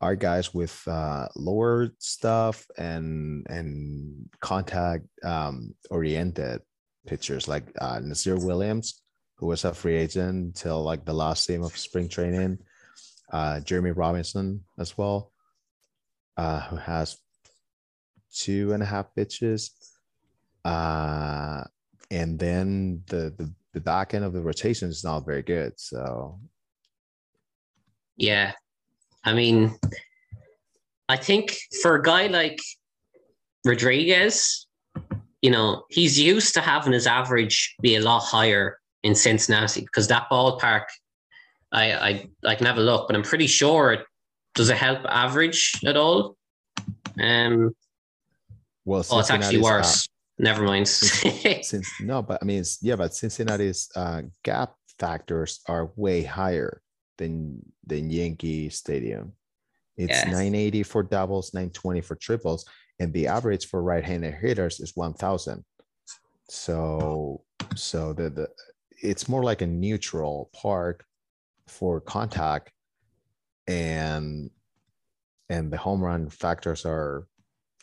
are 0.00 0.14
guys 0.14 0.54
with 0.54 0.86
uh, 0.86 1.26
lower 1.34 1.90
stuff 1.98 2.66
and 2.76 3.46
and 3.48 4.28
contact 4.40 5.04
um, 5.24 5.74
oriented 5.90 6.62
pitchers 7.06 7.48
like 7.48 7.64
uh, 7.80 8.00
Nasir 8.00 8.36
Williams 8.36 9.02
who 9.38 9.46
was 9.46 9.64
a 9.64 9.72
free 9.72 9.96
agent 9.96 10.56
till 10.56 10.82
like 10.82 11.04
the 11.04 11.12
last 11.12 11.46
game 11.46 11.62
of 11.62 11.76
spring 11.76 12.08
training. 12.08 12.58
Uh, 13.32 13.60
Jeremy 13.60 13.92
Robinson 13.92 14.64
as 14.78 14.98
well, 14.98 15.32
uh, 16.36 16.60
who 16.62 16.76
has 16.76 17.16
two 18.34 18.72
and 18.72 18.82
a 18.82 18.86
half 18.86 19.14
pitches. 19.14 19.70
Uh, 20.64 21.62
and 22.10 22.38
then 22.38 23.02
the, 23.06 23.32
the 23.36 23.52
the 23.74 23.80
back 23.80 24.14
end 24.14 24.24
of 24.24 24.32
the 24.32 24.40
rotation 24.40 24.88
is 24.88 25.04
not 25.04 25.26
very 25.26 25.42
good. 25.42 25.72
So, 25.76 26.40
yeah, 28.16 28.52
I 29.28 29.34
mean, 29.34 29.76
I 31.08 31.16
think 31.16 31.56
for 31.82 31.96
a 31.96 32.02
guy 32.02 32.26
like 32.28 32.58
Rodriguez, 33.64 34.66
you 35.42 35.50
know, 35.50 35.84
he's 35.90 36.18
used 36.18 36.54
to 36.54 36.60
having 36.60 36.92
his 36.92 37.06
average 37.06 37.76
be 37.82 37.96
a 37.96 38.00
lot 38.00 38.20
higher 38.20 38.78
in 39.02 39.14
Cincinnati 39.14 39.82
because 39.82 40.08
that 40.08 40.28
ballpark, 40.30 40.84
I, 41.70 41.92
I 41.92 42.28
I 42.44 42.54
can 42.54 42.66
have 42.66 42.78
a 42.78 42.82
look, 42.82 43.06
but 43.06 43.14
I'm 43.14 43.22
pretty 43.22 43.46
sure 43.46 43.92
it 43.92 44.00
does 44.54 44.70
it 44.70 44.76
help 44.76 45.00
average 45.04 45.72
at 45.84 45.96
all. 45.96 46.36
Um, 47.20 47.74
well, 48.84 49.04
oh, 49.10 49.20
it's 49.20 49.30
actually 49.30 49.60
worse. 49.60 50.06
Uh, 50.06 50.12
Never 50.40 50.62
mind. 50.62 50.88
since, 50.88 51.90
no, 52.00 52.22
but 52.22 52.38
I 52.40 52.44
mean, 52.44 52.64
yeah, 52.80 52.96
but 52.96 53.14
Cincinnati's 53.14 53.90
uh, 53.94 54.22
gap 54.44 54.74
factors 54.98 55.60
are 55.66 55.90
way 55.96 56.22
higher 56.22 56.80
than 57.18 57.60
than 57.86 58.10
Yankee 58.10 58.70
Stadium. 58.70 59.32
It's 59.96 60.10
yes. 60.10 60.26
980 60.26 60.84
for 60.84 61.02
doubles, 61.02 61.52
920 61.52 62.00
for 62.00 62.14
triples, 62.14 62.64
and 63.00 63.12
the 63.12 63.26
average 63.26 63.66
for 63.66 63.82
right-handed 63.82 64.34
hitters 64.34 64.80
is 64.80 64.94
1000. 64.94 65.64
So, 66.48 67.42
so 67.74 68.12
the 68.12 68.30
the 68.30 68.48
it's 69.02 69.28
more 69.28 69.42
like 69.42 69.62
a 69.62 69.66
neutral 69.66 70.50
park 70.54 71.04
for 71.66 72.00
contact 72.00 72.72
and 73.66 74.50
and 75.50 75.72
the 75.72 75.76
home 75.76 76.02
run 76.02 76.28
factors 76.28 76.84
are 76.84 77.26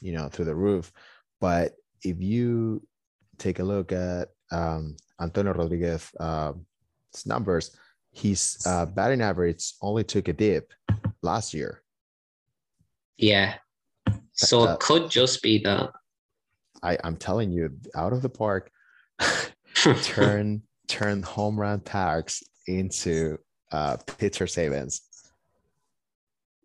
you 0.01 0.11
know 0.11 0.27
through 0.27 0.45
the 0.45 0.55
roof 0.55 0.91
but 1.39 1.73
if 2.03 2.21
you 2.21 2.85
take 3.37 3.59
a 3.59 3.63
look 3.63 3.91
at 3.91 4.29
um, 4.51 4.95
antonio 5.21 5.53
rodriguez 5.53 6.09
uh, 6.19 6.53
numbers 7.25 7.77
his 8.15 8.57
uh, 8.65 8.85
batting 8.85 9.21
average 9.21 9.73
only 9.81 10.03
took 10.03 10.27
a 10.27 10.33
dip 10.33 10.71
last 11.21 11.53
year 11.53 11.81
yeah 13.17 13.55
so 14.33 14.61
uh, 14.61 14.73
it 14.73 14.79
could 14.79 15.09
just 15.09 15.41
be 15.41 15.59
that 15.59 15.91
I, 16.81 16.97
i'm 17.03 17.17
telling 17.17 17.51
you 17.51 17.71
out 17.95 18.13
of 18.13 18.21
the 18.21 18.29
park 18.29 18.71
turn 20.03 20.61
turn 20.87 21.21
home 21.23 21.59
run 21.59 21.81
tags 21.81 22.43
into 22.67 23.37
uh, 23.71 23.97
pitcher 24.17 24.47
savings. 24.47 25.01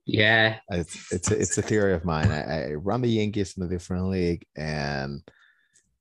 Yeah, 0.07 0.59
it's 0.71 1.13
it's 1.13 1.31
a, 1.31 1.41
it's 1.41 1.59
a 1.59 1.63
theory 1.63 1.95
of 1.95 2.05
mine. 2.05 2.31
I, 2.31 2.71
I 2.71 2.75
run 2.75 3.01
the 3.01 3.09
Yankees 3.09 3.57
in 3.57 3.63
a 3.63 3.69
different 3.69 4.09
league, 4.09 4.45
and 4.57 5.23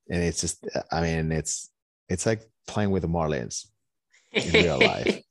and 0.09 0.23
it's 0.23 0.41
just 0.41 0.67
I 0.91 1.01
mean 1.01 1.31
it's 1.31 1.69
it's 2.07 2.25
like 2.25 2.41
playing 2.65 2.91
with 2.91 3.03
the 3.03 3.07
Marlins 3.07 3.67
in 4.31 4.51
real 4.51 4.79
life. 4.79 5.21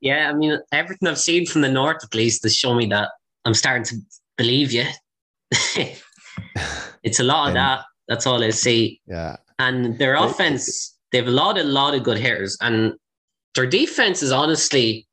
Yeah, 0.00 0.28
I 0.28 0.34
mean 0.34 0.58
everything 0.72 1.08
I've 1.08 1.18
seen 1.18 1.46
from 1.46 1.60
the 1.60 1.70
north 1.70 2.02
at 2.02 2.14
least 2.14 2.42
has 2.42 2.56
shown 2.56 2.76
me 2.76 2.86
that 2.86 3.10
I'm 3.44 3.54
starting 3.54 3.84
to 3.84 3.96
believe 4.36 4.72
you. 4.72 4.84
it's 7.02 7.20
a 7.20 7.24
lot 7.24 7.42
of 7.42 7.48
and, 7.48 7.56
that. 7.56 7.84
That's 8.08 8.26
all 8.26 8.42
I 8.42 8.50
see. 8.50 9.00
Yeah. 9.06 9.36
And 9.58 9.98
their 9.98 10.16
offense 10.16 10.98
they 11.12 11.18
have 11.18 11.28
a 11.28 11.30
lot, 11.30 11.58
a 11.58 11.62
lot 11.62 11.94
of 11.94 12.02
good 12.02 12.18
hitters, 12.18 12.56
and 12.60 12.94
their 13.54 13.66
defense 13.66 14.22
is 14.22 14.32
honestly 14.32 15.06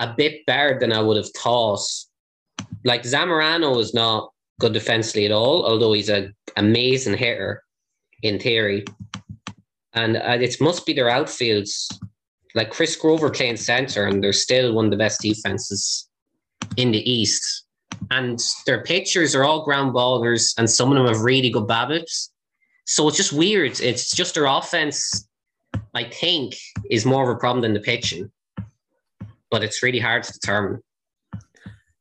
a 0.00 0.12
bit 0.16 0.44
better 0.46 0.78
than 0.80 0.92
I 0.92 1.00
would 1.00 1.18
have 1.18 1.30
thought. 1.36 1.86
Like 2.84 3.02
Zamorano 3.02 3.78
is 3.78 3.92
not 3.92 4.32
good 4.58 4.72
defensively 4.72 5.26
at 5.26 5.32
all, 5.32 5.64
although 5.66 5.92
he's 5.92 6.08
an 6.08 6.34
amazing 6.56 7.16
hitter 7.16 7.62
in 8.22 8.38
theory. 8.38 8.84
And 9.92 10.16
uh, 10.16 10.38
it 10.40 10.60
must 10.60 10.86
be 10.86 10.94
their 10.94 11.08
outfields. 11.08 11.86
Like 12.54 12.70
Chris 12.70 12.96
Grover 12.96 13.30
playing 13.30 13.56
center, 13.56 14.06
and 14.06 14.22
they're 14.22 14.32
still 14.32 14.72
one 14.72 14.86
of 14.86 14.90
the 14.90 14.96
best 14.96 15.20
defenses 15.20 16.08
in 16.76 16.90
the 16.92 17.10
East. 17.10 17.66
And 18.10 18.38
their 18.66 18.82
pitchers 18.82 19.34
are 19.34 19.44
all 19.44 19.64
ground 19.64 19.94
ballers, 19.94 20.54
and 20.58 20.68
some 20.68 20.90
of 20.90 20.96
them 20.96 21.06
have 21.06 21.22
really 21.22 21.50
good 21.50 21.68
BABIPs. 21.68 22.30
So 22.86 23.06
it's 23.08 23.16
just 23.16 23.32
weird. 23.32 23.80
It's 23.80 24.10
just 24.10 24.34
their 24.34 24.46
offense, 24.46 25.28
I 25.94 26.04
think, 26.04 26.56
is 26.90 27.04
more 27.06 27.22
of 27.28 27.36
a 27.36 27.38
problem 27.38 27.62
than 27.62 27.74
the 27.74 27.80
pitching. 27.80 28.30
but 29.50 29.62
it's 29.62 29.82
really 29.82 29.98
hard 29.98 30.22
to 30.24 30.32
determine. 30.32 30.80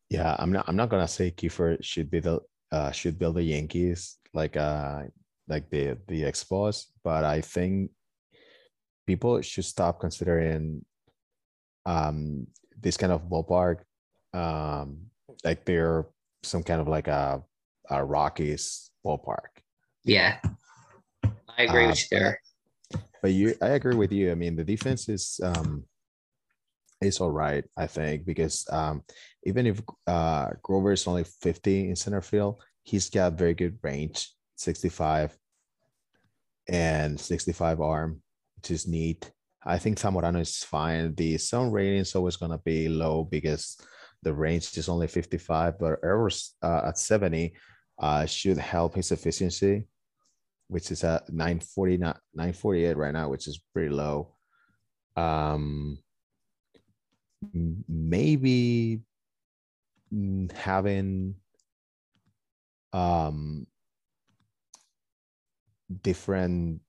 Yeah, 0.09 0.35
I'm 0.39 0.51
not. 0.51 0.65
I'm 0.67 0.75
not 0.75 0.89
gonna 0.89 1.07
say 1.07 1.31
Kiefer 1.31 1.83
should 1.83 2.09
be 2.09 2.19
the 2.19 2.39
uh, 2.71 2.91
should 2.91 3.19
build 3.19 3.35
the 3.35 3.43
Yankees 3.43 4.17
like 4.33 4.57
uh 4.57 5.03
like 5.47 5.69
the 5.69 5.97
the 6.07 6.23
Expos, 6.23 6.85
but 7.03 7.23
I 7.23 7.41
think 7.41 7.91
people 9.09 9.41
should 9.41 9.65
stop 9.65 9.99
considering 9.99 10.85
um 11.85 12.45
this 12.79 12.95
kind 13.01 13.11
of 13.11 13.25
ballpark 13.31 13.77
um 14.37 15.09
like 15.43 15.65
they're 15.65 16.05
some 16.43 16.63
kind 16.63 16.81
of 16.81 16.87
like 16.87 17.07
a, 17.07 17.41
a 17.89 18.03
Rockies 18.03 18.91
ballpark. 19.05 19.59
Yeah, 20.03 20.37
I 21.23 21.63
agree 21.63 21.85
uh, 21.85 21.89
with 21.89 21.99
you 21.99 22.17
there. 22.17 22.41
But 23.21 23.31
you, 23.31 23.55
I 23.61 23.69
agree 23.69 23.95
with 23.95 24.11
you. 24.11 24.31
I 24.31 24.35
mean, 24.35 24.55
the 24.55 24.63
defense 24.63 25.09
is 25.09 25.39
um 25.43 25.83
is 27.01 27.19
all 27.19 27.31
right, 27.31 27.63
I 27.77 27.87
think, 27.87 28.25
because 28.25 28.67
um, 28.71 29.03
even 29.43 29.65
if 29.67 29.81
uh, 30.05 30.51
Grover 30.61 30.91
is 30.91 31.07
only 31.07 31.23
50 31.23 31.89
in 31.89 31.95
center 31.95 32.21
field, 32.21 32.61
he's 32.83 33.09
got 33.09 33.39
very 33.39 33.53
good 33.53 33.79
range, 33.81 34.35
65 34.57 35.37
and 36.67 37.17
65 37.17 37.79
arm, 37.79 38.21
which 38.59 38.71
is 38.71 38.87
neat. 38.87 39.31
I 39.63 39.77
think 39.77 39.97
Zamorano 39.97 40.41
is 40.41 40.63
fine. 40.63 41.15
The 41.15 41.37
zone 41.37 41.71
rating 41.71 41.99
is 41.99 42.15
always 42.15 42.35
going 42.35 42.51
to 42.51 42.57
be 42.57 42.89
low 42.89 43.23
because 43.23 43.77
the 44.21 44.33
range 44.33 44.77
is 44.77 44.89
only 44.89 45.07
55, 45.07 45.79
but 45.79 45.99
errors 46.03 46.55
uh, 46.61 46.81
at 46.87 46.97
70 46.97 47.53
uh, 47.99 48.25
should 48.25 48.57
help 48.57 48.95
his 48.95 49.11
efficiency, 49.11 49.85
which 50.67 50.91
is 50.91 51.03
at 51.03 51.31
940, 51.31 51.97
948 51.97 52.97
right 52.97 53.13
now, 53.13 53.29
which 53.29 53.47
is 53.47 53.61
pretty 53.73 53.89
low. 53.89 54.35
Um, 55.15 55.99
maybe 57.53 59.01
having 60.53 61.35
um 62.91 63.67
different 66.01 66.81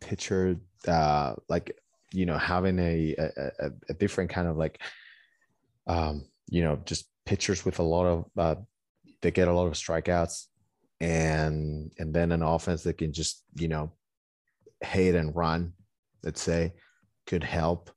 picture 0.00 0.56
uh 0.88 1.34
like 1.48 1.76
you 2.12 2.26
know 2.26 2.38
having 2.38 2.78
a, 2.78 3.14
a 3.18 3.70
a 3.88 3.94
different 3.94 4.30
kind 4.30 4.48
of 4.48 4.56
like 4.56 4.80
um 5.86 6.24
you 6.48 6.62
know 6.62 6.76
just 6.84 7.06
pitchers 7.26 7.64
with 7.64 7.78
a 7.78 7.82
lot 7.82 8.06
of 8.06 8.24
uh 8.38 8.60
they 9.22 9.30
get 9.30 9.48
a 9.48 9.52
lot 9.52 9.66
of 9.66 9.74
strikeouts 9.74 10.46
and 11.00 11.92
and 11.98 12.12
then 12.14 12.32
an 12.32 12.42
offense 12.42 12.82
that 12.82 12.98
can 12.98 13.12
just 13.12 13.44
you 13.56 13.68
know 13.68 13.92
hit 14.80 15.14
and 15.14 15.36
run 15.36 15.72
let's 16.22 16.42
say 16.42 16.72
could 17.26 17.44
help 17.44 17.90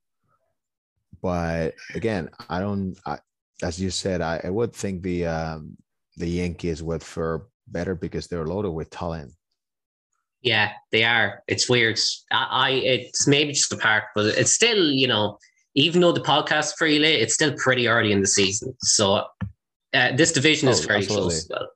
but 1.23 1.75
again, 1.95 2.29
I 2.49 2.59
don't. 2.59 2.97
I, 3.05 3.17
as 3.63 3.79
you 3.79 3.89
said, 3.89 4.21
I, 4.21 4.41
I 4.43 4.49
would 4.49 4.73
think 4.75 5.01
the 5.01 5.25
um, 5.25 5.77
the 6.17 6.27
Yankees 6.27 6.83
would 6.83 7.01
fare 7.01 7.43
better 7.67 7.95
because 7.95 8.27
they're 8.27 8.45
loaded 8.45 8.71
with 8.71 8.89
talent. 8.89 9.31
Yeah, 10.43 10.73
they 10.91 11.05
are. 11.05 11.41
It's 11.47 11.69
weird. 11.69 11.97
I, 12.31 12.47
I 12.51 12.69
it's 12.71 13.27
maybe 13.27 13.53
just 13.53 13.71
a 13.71 13.77
part, 13.77 14.03
but 14.13 14.25
it's 14.25 14.51
still, 14.51 14.91
you 14.91 15.07
know, 15.07 15.39
even 15.75 16.01
though 16.01 16.11
the 16.11 16.21
podcast 16.21 16.77
pretty 16.77 16.99
late, 16.99 17.21
it's 17.21 17.33
still 17.33 17.53
pretty 17.57 17.87
early 17.87 18.11
in 18.11 18.21
the 18.21 18.27
season. 18.27 18.75
So 18.81 19.25
uh, 19.93 20.15
this 20.15 20.31
division 20.31 20.67
is 20.69 20.83
oh, 20.83 20.87
very 20.87 20.99
absolutely. 20.99 21.29
close. 21.29 21.47
Well. 21.49 21.69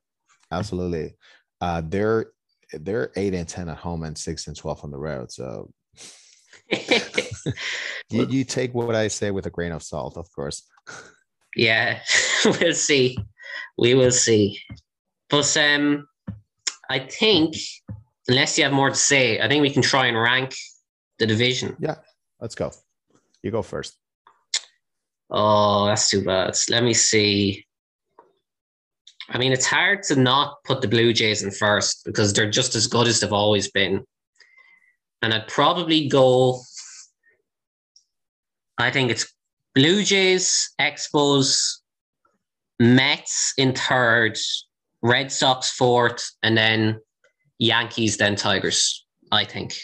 Absolutely. 0.52 1.16
Uh, 1.60 1.82
they're 1.84 2.26
they're 2.72 3.10
eight 3.16 3.34
and 3.34 3.48
ten 3.48 3.68
at 3.68 3.78
home 3.78 4.04
and 4.04 4.16
six 4.16 4.46
and 4.46 4.56
twelve 4.56 4.84
on 4.84 4.90
the 4.90 4.98
road. 4.98 5.32
So 5.32 5.72
you, 8.10 8.26
you 8.26 8.44
take 8.44 8.74
what 8.74 8.94
I 8.94 9.08
say 9.08 9.30
with 9.30 9.46
a 9.46 9.50
grain 9.50 9.72
of 9.72 9.82
salt, 9.82 10.16
of 10.16 10.30
course. 10.34 10.62
Yeah, 11.56 12.00
we'll 12.44 12.74
see. 12.74 13.18
We 13.78 13.94
will 13.94 14.10
see. 14.10 14.60
But 15.30 15.56
um, 15.56 16.06
I 16.90 17.00
think, 17.00 17.56
unless 18.28 18.58
you 18.58 18.64
have 18.64 18.72
more 18.72 18.90
to 18.90 18.96
say, 18.96 19.40
I 19.40 19.48
think 19.48 19.62
we 19.62 19.70
can 19.70 19.82
try 19.82 20.06
and 20.06 20.20
rank 20.20 20.54
the 21.18 21.26
division. 21.26 21.76
Yeah, 21.80 21.96
let's 22.40 22.54
go. 22.54 22.72
You 23.42 23.50
go 23.50 23.62
first. 23.62 23.96
Oh, 25.30 25.86
that's 25.86 26.08
too 26.08 26.24
bad. 26.24 26.56
Let 26.70 26.82
me 26.82 26.94
see. 26.94 27.66
I 29.30 29.36
mean, 29.36 29.52
it's 29.52 29.66
hard 29.66 30.02
to 30.04 30.16
not 30.16 30.62
put 30.64 30.80
the 30.80 30.88
Blue 30.88 31.12
Jays 31.12 31.42
in 31.42 31.50
first 31.50 32.02
because 32.06 32.32
they're 32.32 32.50
just 32.50 32.74
as 32.74 32.86
good 32.86 33.06
as 33.06 33.20
they've 33.20 33.32
always 33.32 33.70
been. 33.70 34.04
And 35.20 35.34
I'd 35.34 35.48
probably 35.48 36.08
go 36.08 36.60
I 38.78 38.90
think 38.90 39.10
it's 39.10 39.32
Blue 39.74 40.04
Jays, 40.04 40.72
Expos, 40.80 41.78
Mets 42.78 43.52
in 43.58 43.74
third, 43.74 44.38
Red 45.02 45.32
Sox 45.32 45.70
fourth, 45.70 46.30
and 46.42 46.56
then 46.56 47.00
Yankees, 47.58 48.16
then 48.16 48.36
Tigers. 48.36 49.06
I 49.30 49.44
think. 49.44 49.74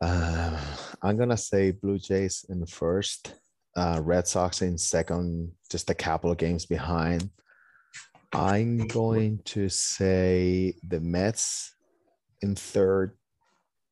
Uh, 0.00 0.58
I'm 1.02 1.16
gonna 1.16 1.36
say 1.36 1.70
Blue 1.70 1.98
Jays 1.98 2.44
in 2.48 2.64
first, 2.66 3.34
uh, 3.76 4.00
Red 4.02 4.26
Sox 4.26 4.62
in 4.62 4.78
second, 4.78 5.52
just 5.70 5.90
a 5.90 5.94
couple 5.94 6.30
of 6.30 6.38
games 6.38 6.66
behind. 6.66 7.30
I'm 8.32 8.88
going 8.88 9.40
to 9.46 9.68
say 9.68 10.74
the 10.88 11.00
Mets 11.00 11.74
in 12.42 12.56
third, 12.56 13.16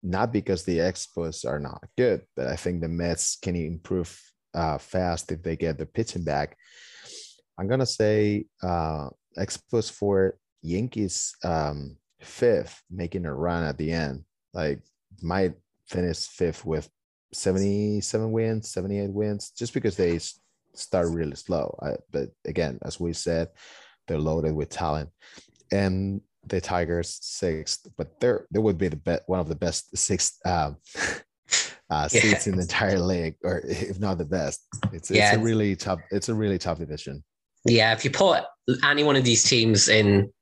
not 0.03 0.33
because 0.33 0.64
the 0.64 0.78
Expos 0.78 1.47
are 1.49 1.61
not 1.61 1.85
good, 1.97 2.22
but 2.35 2.49
I 2.49 2.57
think 2.57 2.80
the 2.80 2.89
Mets 2.89 3.37
can 3.41 3.55
improve 3.55 4.20
uh, 4.53 4.78
fast 4.78 5.30
if 5.30 5.43
they 5.43 5.57
get 5.57 5.78
the 5.78 5.87
pitching 5.87 6.24
back. 6.24 6.57
I'm 7.59 7.68
gonna 7.68 7.87
say 7.87 8.47
uh, 8.62 9.09
Expos 9.39 9.91
for 9.91 10.37
Yankees 10.63 11.35
um, 11.45 11.97
fifth, 12.21 12.83
making 12.91 13.27
a 13.27 13.35
run 13.35 13.65
at 13.65 13.79
the 13.79 13.93
end. 13.93 14.25
Like 14.55 14.81
might 15.21 15.55
finish 15.89 16.27
fifth 16.27 16.65
with 16.65 16.89
77 17.33 18.31
wins, 18.31 18.71
78 18.71 19.11
wins, 19.11 19.51
just 19.51 19.75
because 19.75 19.97
they 19.97 20.19
start 20.75 21.09
really 21.11 21.37
slow. 21.37 21.77
I, 21.83 21.97
but 22.11 22.31
again, 22.47 22.79
as 22.83 23.01
we 23.01 23.13
said, 23.13 23.49
they're 24.07 24.19
loaded 24.19 24.55
with 24.55 24.69
talent. 24.69 25.11
And 25.71 26.21
the 26.47 26.61
Tigers 26.61 27.19
sixth, 27.23 27.87
but 27.97 28.21
they're 28.21 28.47
they 28.51 28.59
would 28.59 28.79
be 28.79 28.89
the 28.89 28.97
best 28.97 29.23
one 29.27 29.41
of 29.41 29.49
the 29.49 29.55
best 29.55 29.97
sixth 29.97 30.39
um, 30.45 30.77
uh, 31.91 32.09
seats 32.09 32.47
in 32.47 32.57
the 32.57 32.63
entire 32.63 32.99
league, 32.99 33.37
or 33.45 33.63
if 33.65 34.01
not 34.01 34.19
the 34.19 34.25
best. 34.25 34.67
It's 34.93 35.11
yeah. 35.11 35.29
it's 35.29 35.37
a 35.37 35.41
really 35.41 35.77
tough 35.77 36.01
it's 36.11 36.29
a 36.29 36.35
really 36.35 36.59
tough 36.59 36.79
division. 36.79 37.23
Yeah, 37.65 37.93
if 37.93 38.05
you 38.05 38.11
put 38.11 38.43
any 38.85 39.05
one 39.05 39.15
of 39.15 39.25
these 39.25 39.45
teams 39.45 39.89
in, 39.89 40.33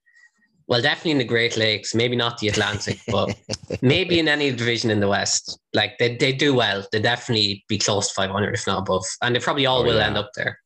well, 0.70 0.80
definitely 0.80 1.10
in 1.10 1.18
the 1.18 1.24
Great 1.24 1.56
Lakes, 1.56 1.96
maybe 1.96 2.14
not 2.14 2.38
the 2.38 2.46
Atlantic, 2.46 3.00
but 3.08 3.36
maybe 3.82 4.20
in 4.20 4.28
any 4.28 4.52
division 4.52 4.88
in 4.88 5.00
the 5.00 5.08
West, 5.08 5.58
like 5.74 5.98
they 5.98 6.16
they 6.16 6.32
do 6.32 6.54
well. 6.54 6.86
They 6.92 7.00
definitely 7.00 7.64
be 7.68 7.76
close 7.76 8.06
to 8.08 8.14
500, 8.14 8.54
if 8.54 8.66
not 8.68 8.78
above, 8.78 9.04
and 9.20 9.34
they 9.34 9.40
probably 9.40 9.66
all 9.66 9.80
oh, 9.80 9.84
will 9.84 9.96
yeah. 9.96 10.06
end 10.06 10.16
up 10.16 10.30
there. 10.36 10.60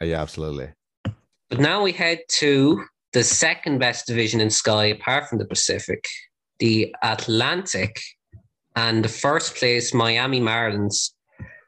Uh, 0.00 0.04
yeah, 0.04 0.20
absolutely. 0.20 0.68
But 1.48 1.58
now 1.58 1.82
we 1.82 1.90
head 1.90 2.20
to 2.32 2.84
the 3.14 3.24
second 3.24 3.78
best 3.78 4.06
division 4.06 4.42
in 4.42 4.50
Sky, 4.50 4.84
apart 4.84 5.26
from 5.26 5.38
the 5.38 5.46
Pacific, 5.46 6.06
the 6.58 6.94
Atlantic, 7.02 8.02
and 8.76 9.02
the 9.02 9.08
first 9.08 9.56
place, 9.56 9.94
Miami 9.94 10.40
Marlins, 10.40 11.12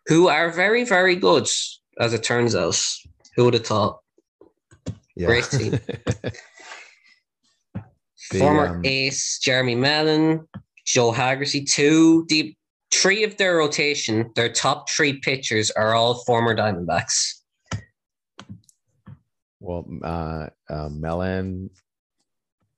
who 0.09 0.29
are 0.29 0.51
very, 0.51 0.85
very 0.85 1.17
good, 1.17 1.49
as 1.99 2.13
it 2.13 2.23
turns 2.23 2.55
out. 2.55 2.79
Who 3.35 3.47
would 3.47 3.55
have 3.55 3.67
thought? 3.67 4.01
Yeah. 5.15 5.29
Great 5.29 5.45
team. 5.45 5.81
the, 8.31 8.39
Former 8.39 8.77
um... 8.77 8.83
ace 8.85 9.39
Jeremy 9.39 9.75
Mellon, 9.75 10.47
Joe 10.87 11.13
Haggerty, 11.13 11.65
two. 11.65 12.27
The 12.29 12.55
three 12.93 13.25
of 13.25 13.37
their 13.37 13.57
rotation, 13.57 14.31
their 14.35 14.49
top 14.49 14.89
three 14.89 15.19
pitchers 15.21 15.71
are 15.71 15.95
all 15.95 16.25
former 16.25 16.57
Diamondbacks. 16.57 17.41
Well, 19.61 19.87
uh, 20.03 20.49
uh, 20.69 20.89
Mellon 20.91 21.71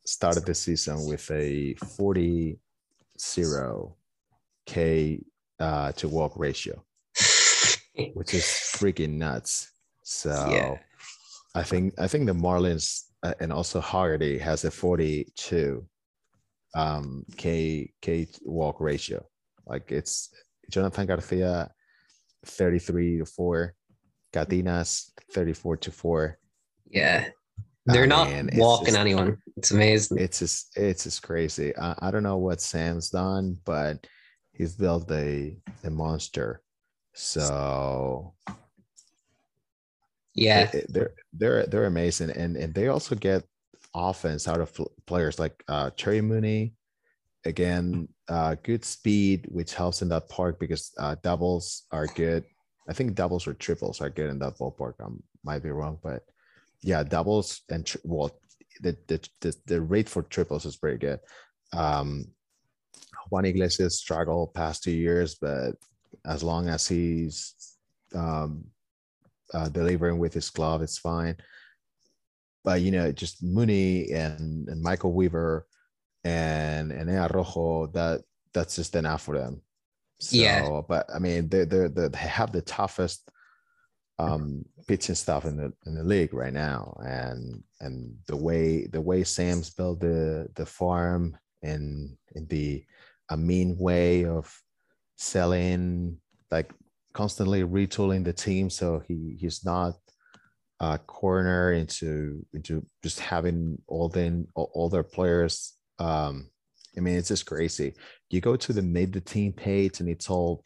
started 0.06 0.46
the 0.46 0.54
season 0.54 1.06
with 1.06 1.30
a 1.30 1.74
40 1.74 2.58
0 3.18 3.96
K 4.66 5.20
uh, 5.60 5.92
to 5.92 6.08
walk 6.08 6.32
ratio, 6.36 6.82
which 8.14 8.32
is 8.32 8.44
freaking 8.44 9.18
nuts. 9.18 9.70
So 10.02 10.30
yeah. 10.50 10.78
I 11.54 11.62
think 11.62 11.94
I 11.98 12.06
think 12.06 12.26
the 12.26 12.32
Marlins 12.32 13.07
uh, 13.22 13.34
and 13.40 13.52
also 13.52 13.80
Haggerty 13.80 14.38
has 14.38 14.64
a 14.64 14.70
42 14.70 15.86
um, 16.74 17.24
K 17.36 17.92
K 18.02 18.28
walk 18.42 18.80
ratio. 18.80 19.24
Like 19.66 19.90
it's 19.90 20.30
Jonathan 20.70 21.06
Garcia 21.06 21.70
33 22.46 23.18
to 23.18 23.26
4, 23.26 23.74
Cadinas 24.32 25.10
34 25.32 25.76
to 25.78 25.90
4, 25.90 26.38
yeah. 26.90 27.28
They're 27.86 28.02
oh, 28.02 28.06
not 28.06 28.28
man, 28.28 28.50
walking 28.54 28.86
just, 28.88 28.98
anyone. 28.98 29.38
It's 29.56 29.70
amazing. 29.70 30.18
It's 30.18 30.40
just 30.40 30.76
it's 30.76 31.04
just 31.04 31.22
crazy. 31.22 31.74
I, 31.76 31.94
I 32.00 32.10
don't 32.10 32.22
know 32.22 32.36
what 32.36 32.60
Sam's 32.60 33.08
done, 33.08 33.56
but 33.64 34.06
he's 34.52 34.74
built 34.74 35.10
a 35.10 35.56
a 35.84 35.90
monster. 35.90 36.60
So 37.14 38.34
yeah, 40.38 40.70
they're 40.88 41.14
they're 41.32 41.66
they're 41.66 41.86
amazing, 41.86 42.30
and 42.30 42.56
and 42.56 42.74
they 42.74 42.88
also 42.88 43.14
get 43.14 43.44
offense 43.94 44.46
out 44.46 44.60
of 44.60 44.78
players 45.06 45.38
like 45.38 45.62
uh, 45.68 45.90
Terry 45.96 46.20
Mooney. 46.20 46.74
Again, 47.44 48.08
uh, 48.28 48.56
good 48.62 48.84
speed, 48.84 49.46
which 49.50 49.74
helps 49.74 50.02
in 50.02 50.08
that 50.08 50.28
park 50.28 50.58
because 50.58 50.92
uh, 50.98 51.16
doubles 51.22 51.84
are 51.92 52.06
good. 52.06 52.44
I 52.88 52.92
think 52.92 53.14
doubles 53.14 53.46
or 53.46 53.54
triples 53.54 54.00
are 54.00 54.10
good 54.10 54.30
in 54.30 54.38
that 54.40 54.58
ballpark. 54.58 54.94
I 55.00 55.06
might 55.44 55.62
be 55.62 55.70
wrong, 55.70 55.98
but 56.02 56.22
yeah, 56.82 57.02
doubles 57.02 57.62
and 57.70 57.86
tri- 57.86 58.00
well, 58.04 58.38
the, 58.80 58.96
the 59.06 59.28
the 59.40 59.56
the 59.66 59.80
rate 59.80 60.08
for 60.08 60.22
triples 60.22 60.66
is 60.66 60.76
pretty 60.76 60.98
good. 60.98 61.20
Um, 61.72 62.26
Juan 63.30 63.44
Iglesias 63.44 63.98
struggled 63.98 64.54
past 64.54 64.82
two 64.82 64.92
years, 64.92 65.36
but 65.36 65.72
as 66.24 66.42
long 66.42 66.68
as 66.68 66.86
he's 66.88 67.54
um, 68.14 68.64
uh, 69.54 69.68
delivering 69.68 70.18
with 70.18 70.34
his 70.34 70.50
glove, 70.50 70.82
it's 70.82 70.98
fine. 70.98 71.36
But 72.64 72.82
you 72.82 72.90
know, 72.90 73.10
just 73.12 73.42
Mooney 73.42 74.10
and, 74.12 74.68
and 74.68 74.82
Michael 74.82 75.12
Weaver 75.12 75.66
and 76.24 76.92
and 76.92 77.08
Rojo, 77.34 77.86
that 77.94 78.22
that's 78.52 78.76
just 78.76 78.96
enough 78.96 79.22
for 79.22 79.38
them. 79.38 79.62
So, 80.20 80.36
yeah. 80.36 80.80
But 80.86 81.08
I 81.14 81.18
mean, 81.18 81.48
they 81.48 81.64
they 81.64 81.88
they 81.88 82.18
have 82.18 82.52
the 82.52 82.62
toughest 82.62 83.30
um, 84.18 84.64
pitching 84.86 85.14
stuff 85.14 85.44
in 85.44 85.56
the 85.56 85.72
in 85.86 85.94
the 85.94 86.02
league 86.02 86.34
right 86.34 86.52
now, 86.52 86.98
and 87.04 87.62
and 87.80 88.16
the 88.26 88.36
way 88.36 88.86
the 88.86 89.00
way 89.00 89.24
Sam's 89.24 89.70
built 89.70 90.00
the 90.00 90.48
the 90.54 90.66
farm 90.66 91.36
and 91.62 92.16
in 92.34 92.46
the 92.46 92.84
a 93.30 93.36
mean 93.36 93.76
way 93.78 94.24
of 94.24 94.52
selling 95.16 96.18
like 96.50 96.72
constantly 97.12 97.62
retooling 97.62 98.24
the 98.24 98.32
team 98.32 98.70
so 98.70 99.02
he 99.06 99.36
he's 99.40 99.64
not 99.64 99.94
a 100.80 100.98
corner 100.98 101.72
into 101.72 102.44
into 102.52 102.84
just 103.02 103.18
having 103.18 103.76
all 103.88 104.08
the 104.08 104.46
all 104.54 104.88
their 104.88 105.02
players 105.02 105.74
um 105.98 106.48
i 106.96 107.00
mean 107.00 107.16
it's 107.16 107.28
just 107.28 107.46
crazy. 107.46 107.94
You 108.30 108.40
go 108.40 108.56
to 108.56 108.72
the 108.72 108.82
made 108.82 109.12
the 109.12 109.20
team 109.20 109.52
page 109.52 110.00
and 110.00 110.08
it's 110.08 110.30
all 110.30 110.64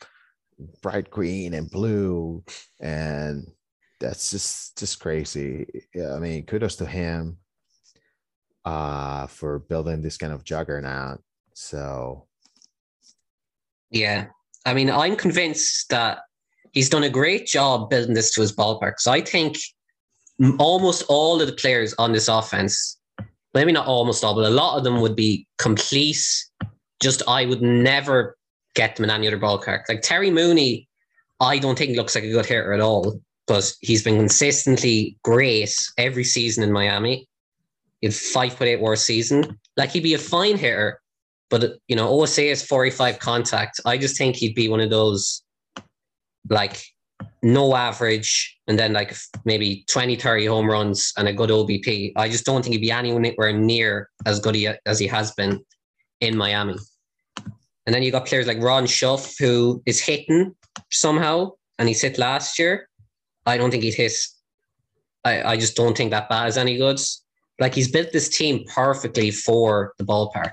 bright 0.82 1.10
green 1.10 1.54
and 1.54 1.70
blue 1.70 2.44
and 2.80 3.46
that's 4.00 4.30
just 4.30 4.78
just 4.78 5.00
crazy. 5.00 5.66
I 5.96 6.18
mean 6.18 6.44
kudos 6.44 6.76
to 6.76 6.86
him 6.86 7.38
uh 8.64 9.26
for 9.28 9.60
building 9.60 10.02
this 10.02 10.18
kind 10.18 10.32
of 10.32 10.44
juggernaut. 10.44 11.20
So 11.54 12.26
yeah. 13.90 14.26
I 14.66 14.74
mean 14.74 14.90
i'm 14.90 15.16
convinced 15.16 15.88
that 15.90 16.20
he's 16.72 16.88
done 16.88 17.04
a 17.04 17.08
great 17.08 17.46
job 17.46 17.90
building 17.90 18.14
this 18.14 18.32
to 18.32 18.40
his 18.40 18.54
ballpark 18.54 18.94
so 18.98 19.12
i 19.12 19.20
think 19.20 19.56
almost 20.58 21.04
all 21.08 21.40
of 21.40 21.46
the 21.46 21.52
players 21.52 21.94
on 21.98 22.12
this 22.12 22.28
offense 22.28 22.98
maybe 23.54 23.72
not 23.72 23.86
almost 23.86 24.24
all 24.24 24.34
but 24.34 24.44
a 24.44 24.50
lot 24.50 24.76
of 24.76 24.84
them 24.84 25.00
would 25.00 25.16
be 25.16 25.46
complete 25.58 26.24
just 27.00 27.22
i 27.28 27.44
would 27.46 27.62
never 27.62 28.36
get 28.74 28.96
them 28.96 29.04
in 29.04 29.10
any 29.10 29.26
other 29.26 29.38
ballpark 29.38 29.82
like 29.88 30.02
terry 30.02 30.30
mooney 30.30 30.88
i 31.40 31.58
don't 31.58 31.78
think 31.78 31.96
looks 31.96 32.14
like 32.14 32.24
a 32.24 32.30
good 32.30 32.46
hitter 32.46 32.72
at 32.72 32.80
all 32.80 33.20
but 33.46 33.72
he's 33.80 34.02
been 34.02 34.16
consistently 34.16 35.16
great 35.22 35.74
every 35.98 36.24
season 36.24 36.64
in 36.64 36.72
miami 36.72 37.28
he 38.02 38.08
had 38.08 38.14
5.8 38.14 38.80
worst 38.80 39.04
season. 39.04 39.58
Like 39.76 39.90
he'd 39.90 40.02
be 40.02 40.14
a 40.14 40.18
fine 40.18 40.58
hitter, 40.58 41.00
but 41.48 41.78
you 41.86 41.96
know, 41.96 42.08
OSA 42.08 42.50
is 42.50 42.62
45 42.66 43.20
contact. 43.20 43.80
I 43.86 43.96
just 43.96 44.18
think 44.18 44.36
he'd 44.36 44.56
be 44.56 44.68
one 44.68 44.80
of 44.80 44.90
those 44.90 45.41
like 46.48 46.82
no 47.42 47.74
average 47.74 48.58
and 48.66 48.78
then 48.78 48.92
like 48.92 49.14
maybe 49.44 49.84
20, 49.88 50.16
30 50.16 50.46
home 50.46 50.68
runs 50.68 51.12
and 51.16 51.28
a 51.28 51.32
good 51.32 51.50
OBP. 51.50 52.12
I 52.16 52.28
just 52.28 52.44
don't 52.44 52.62
think 52.62 52.74
he'd 52.74 52.80
be 52.80 52.90
anywhere 52.90 53.52
near 53.52 54.08
as 54.26 54.40
good 54.40 54.56
as 54.86 54.98
he 54.98 55.06
has 55.06 55.32
been 55.32 55.60
in 56.20 56.36
Miami. 56.36 56.76
And 57.86 57.94
then 57.94 58.02
you 58.02 58.12
got 58.12 58.26
players 58.26 58.46
like 58.46 58.62
Ron 58.62 58.84
Schuff, 58.84 59.38
who 59.38 59.82
is 59.86 60.00
hitting 60.00 60.54
somehow, 60.90 61.50
and 61.78 61.88
he's 61.88 62.00
hit 62.00 62.18
last 62.18 62.58
year. 62.58 62.88
I 63.44 63.56
don't 63.56 63.70
think 63.70 63.82
he'd 63.82 63.94
hit. 63.94 64.12
I, 65.24 65.42
I 65.42 65.56
just 65.56 65.76
don't 65.76 65.96
think 65.96 66.10
that 66.12 66.28
bat 66.28 66.48
is 66.48 66.56
any 66.56 66.76
good. 66.76 67.00
Like 67.58 67.74
he's 67.74 67.90
built 67.90 68.12
this 68.12 68.28
team 68.28 68.64
perfectly 68.72 69.30
for 69.30 69.94
the 69.98 70.04
ballpark, 70.04 70.52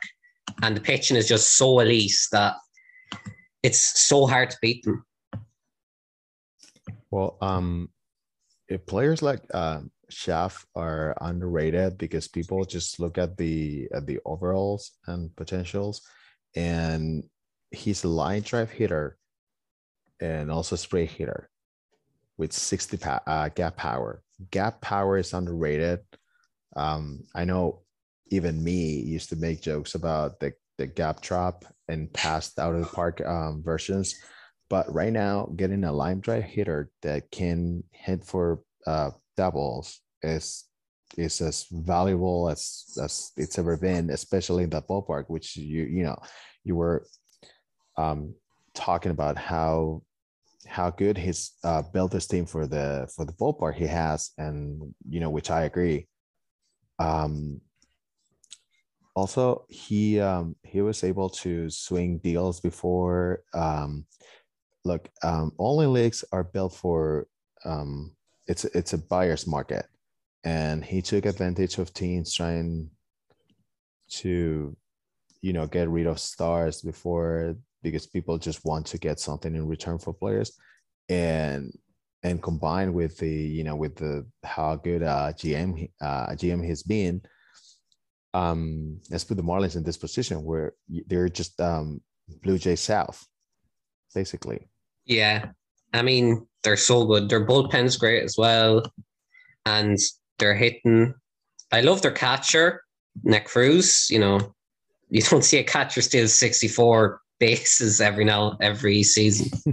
and 0.63 0.75
the 0.75 0.81
pitching 0.81 1.17
is 1.17 1.27
just 1.27 1.55
so 1.55 1.79
elite 1.79 2.17
that 2.31 2.55
it's 3.61 4.01
so 4.01 4.25
hard 4.25 4.49
to 4.49 4.57
beat 4.61 4.83
them. 4.83 5.05
Well, 7.11 7.37
um, 7.41 7.89
if 8.67 8.85
players 8.85 9.21
like 9.21 9.41
uh, 9.53 9.81
Schaff 10.09 10.65
are 10.75 11.15
underrated 11.21 11.97
because 11.97 12.27
people 12.27 12.63
just 12.65 12.99
look 12.99 13.17
at 13.17 13.37
the 13.37 13.87
at 13.93 14.05
the 14.05 14.19
overalls 14.25 14.91
and 15.07 15.35
potentials, 15.35 16.01
and 16.55 17.23
he's 17.71 18.03
a 18.03 18.07
line 18.07 18.41
drive 18.41 18.71
hitter 18.71 19.17
and 20.19 20.51
also 20.51 20.75
spray 20.75 21.05
hitter 21.05 21.49
with 22.37 22.53
60 22.53 22.97
pa- 22.97 23.23
uh, 23.25 23.49
gap 23.49 23.77
power. 23.77 24.21
Gap 24.51 24.81
power 24.81 25.17
is 25.17 25.33
underrated 25.33 25.99
um, 26.75 27.23
I 27.35 27.45
know 27.45 27.81
even 28.27 28.63
me 28.63 29.01
used 29.01 29.29
to 29.29 29.35
make 29.35 29.61
jokes 29.61 29.95
about 29.95 30.39
the, 30.39 30.53
the 30.77 30.87
gap 30.87 31.21
trap 31.21 31.65
and 31.87 32.11
passed 32.13 32.59
out 32.59 32.75
of 32.75 32.81
the 32.81 32.87
park 32.87 33.21
um, 33.25 33.63
versions. 33.63 34.15
But 34.69 34.93
right 34.93 35.11
now, 35.11 35.49
getting 35.55 35.83
a 35.83 35.91
line 35.91 36.19
drive 36.19 36.43
hitter 36.43 36.91
that 37.01 37.31
can 37.31 37.83
hit 37.91 38.23
for 38.23 38.61
uh, 38.85 39.11
doubles 39.35 40.01
is 40.21 40.65
is 41.17 41.41
as 41.41 41.65
valuable 41.71 42.49
as 42.49 42.85
as 43.01 43.31
it's 43.35 43.57
ever 43.57 43.77
been, 43.77 44.09
especially 44.11 44.63
in 44.63 44.69
that 44.69 44.87
ballpark, 44.87 45.25
which 45.27 45.57
you 45.57 45.83
you 45.83 46.03
know 46.03 46.17
you 46.63 46.75
were 46.75 47.05
um, 47.97 48.35
talking 48.73 49.11
about 49.11 49.37
how 49.37 50.03
how 50.67 50.89
good 50.91 51.17
he's 51.17 51.53
uh, 51.63 51.81
built 51.81 52.11
this 52.11 52.27
team 52.27 52.45
for 52.45 52.67
the 52.67 53.11
for 53.15 53.25
the 53.25 53.33
ballpark 53.33 53.75
he 53.75 53.87
has, 53.87 54.31
and 54.37 54.93
you 55.09 55.19
know 55.19 55.29
which 55.29 55.49
I 55.49 55.63
agree. 55.63 56.07
Um, 56.99 57.61
also, 59.15 59.65
he 59.67 60.19
um, 60.19 60.55
he 60.63 60.81
was 60.81 61.03
able 61.03 61.29
to 61.29 61.69
swing 61.69 62.19
deals 62.19 62.59
before. 62.59 63.43
Um, 63.53 64.05
look, 64.85 65.09
um, 65.23 65.51
only 65.59 65.85
leagues 65.85 66.23
are 66.31 66.43
built 66.43 66.73
for 66.73 67.27
um, 67.65 68.15
it's 68.47 68.65
it's 68.65 68.93
a 68.93 68.97
buyer's 68.97 69.47
market, 69.47 69.85
and 70.43 70.83
he 70.83 71.01
took 71.01 71.25
advantage 71.25 71.77
of 71.77 71.93
teams 71.93 72.33
trying 72.33 72.89
to, 74.09 74.75
you 75.41 75.53
know, 75.53 75.67
get 75.67 75.89
rid 75.89 76.07
of 76.07 76.19
stars 76.19 76.81
before 76.81 77.55
because 77.83 78.07
people 78.07 78.37
just 78.37 78.65
want 78.65 78.85
to 78.87 78.97
get 78.97 79.19
something 79.19 79.55
in 79.55 79.67
return 79.67 79.99
for 79.99 80.13
players, 80.13 80.57
and 81.09 81.71
and 82.23 82.43
combined 82.43 82.93
with 82.93 83.17
the 83.17 83.29
you 83.29 83.63
know 83.63 83.75
with 83.75 83.95
the 83.95 84.25
how 84.43 84.75
good 84.75 85.03
uh, 85.03 85.31
GM 85.33 85.89
uh, 86.01 86.27
GM 86.29 86.65
has 86.67 86.83
been, 86.83 87.21
um, 88.33 88.99
let's 89.09 89.23
put 89.23 89.37
the 89.37 89.43
Marlins 89.43 89.75
in 89.75 89.83
this 89.83 89.97
position 89.97 90.43
where 90.43 90.73
they're 91.07 91.29
just 91.29 91.59
um, 91.61 92.01
Blue 92.43 92.57
Jay 92.57 92.75
South, 92.75 93.25
basically. 94.13 94.67
Yeah, 95.05 95.47
I 95.93 96.01
mean 96.01 96.47
they're 96.63 96.77
so 96.77 97.05
good. 97.05 97.29
Their 97.29 97.45
bullpen's 97.45 97.97
great 97.97 98.23
as 98.23 98.35
well, 98.37 98.83
and 99.65 99.97
they're 100.37 100.55
hitting. 100.55 101.13
I 101.71 101.81
love 101.81 102.01
their 102.01 102.11
catcher, 102.11 102.83
Nick 103.23 103.45
Cruz. 103.45 104.07
You 104.09 104.19
know, 104.19 104.53
you 105.09 105.21
don't 105.21 105.43
see 105.43 105.57
a 105.57 105.63
catcher 105.63 106.01
steal 106.01 106.27
sixty 106.27 106.67
four 106.67 107.21
bases 107.39 108.01
every 108.01 108.25
now 108.25 108.57
every 108.59 109.03
season. 109.03 109.49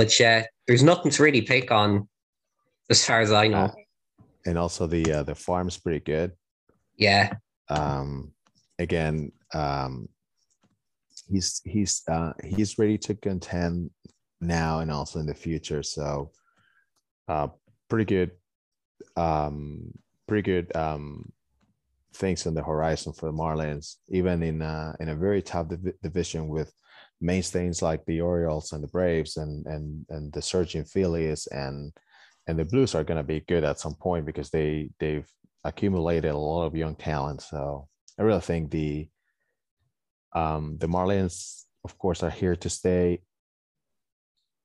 But 0.00 0.18
yeah, 0.18 0.46
there's 0.66 0.82
nothing 0.82 1.10
to 1.10 1.22
really 1.22 1.42
pick 1.42 1.70
on 1.70 2.08
as 2.88 3.04
far 3.04 3.20
as 3.20 3.32
I 3.32 3.48
know. 3.48 3.64
Uh, 3.64 3.72
and 4.46 4.56
also 4.56 4.86
the 4.86 5.12
uh, 5.12 5.22
the 5.24 5.34
farm's 5.34 5.76
pretty 5.76 6.00
good. 6.00 6.32
Yeah. 6.96 7.34
Um 7.68 8.32
again, 8.78 9.32
um 9.52 10.08
he's 11.30 11.60
he's 11.64 12.02
uh 12.08 12.32
he's 12.44 12.78
ready 12.78 12.98
to 12.98 13.14
contend 13.14 13.90
now 14.40 14.80
and 14.80 14.90
also 14.90 15.20
in 15.20 15.26
the 15.26 15.34
future. 15.34 15.82
So 15.82 16.30
uh 17.28 17.48
pretty 17.88 18.04
good 18.04 18.32
um 19.16 19.92
pretty 20.26 20.42
good 20.42 20.74
um 20.76 21.32
things 22.14 22.46
on 22.46 22.54
the 22.54 22.62
horizon 22.62 23.12
for 23.12 23.26
the 23.26 23.32
Marlins, 23.32 23.96
even 24.08 24.42
in 24.42 24.62
uh, 24.62 24.94
in 25.00 25.08
a 25.08 25.14
very 25.14 25.42
tough 25.42 25.68
div- 25.68 26.00
division 26.02 26.48
with 26.48 26.72
mainstays 27.20 27.82
like 27.82 28.04
the 28.04 28.20
Orioles 28.20 28.72
and 28.72 28.82
the 28.82 28.88
Braves 28.88 29.36
and 29.36 29.66
and 29.66 30.06
and 30.10 30.32
the 30.32 30.42
surging 30.42 30.84
Phillies 30.84 31.46
and 31.48 31.92
and 32.46 32.58
the 32.58 32.64
Blues 32.64 32.94
are 32.94 33.04
going 33.04 33.18
to 33.18 33.22
be 33.22 33.40
good 33.40 33.64
at 33.64 33.78
some 33.78 33.94
point 33.94 34.26
because 34.26 34.50
they 34.50 34.90
they've 34.98 35.28
accumulated 35.64 36.30
a 36.30 36.38
lot 36.38 36.66
of 36.66 36.76
young 36.76 36.96
talent. 36.96 37.42
So 37.42 37.88
I 38.18 38.22
really 38.22 38.40
think 38.40 38.70
the 38.70 39.08
um, 40.32 40.76
the 40.78 40.86
Marlins, 40.86 41.64
of 41.84 41.96
course, 41.98 42.22
are 42.22 42.30
here 42.30 42.56
to 42.56 42.68
stay. 42.70 43.22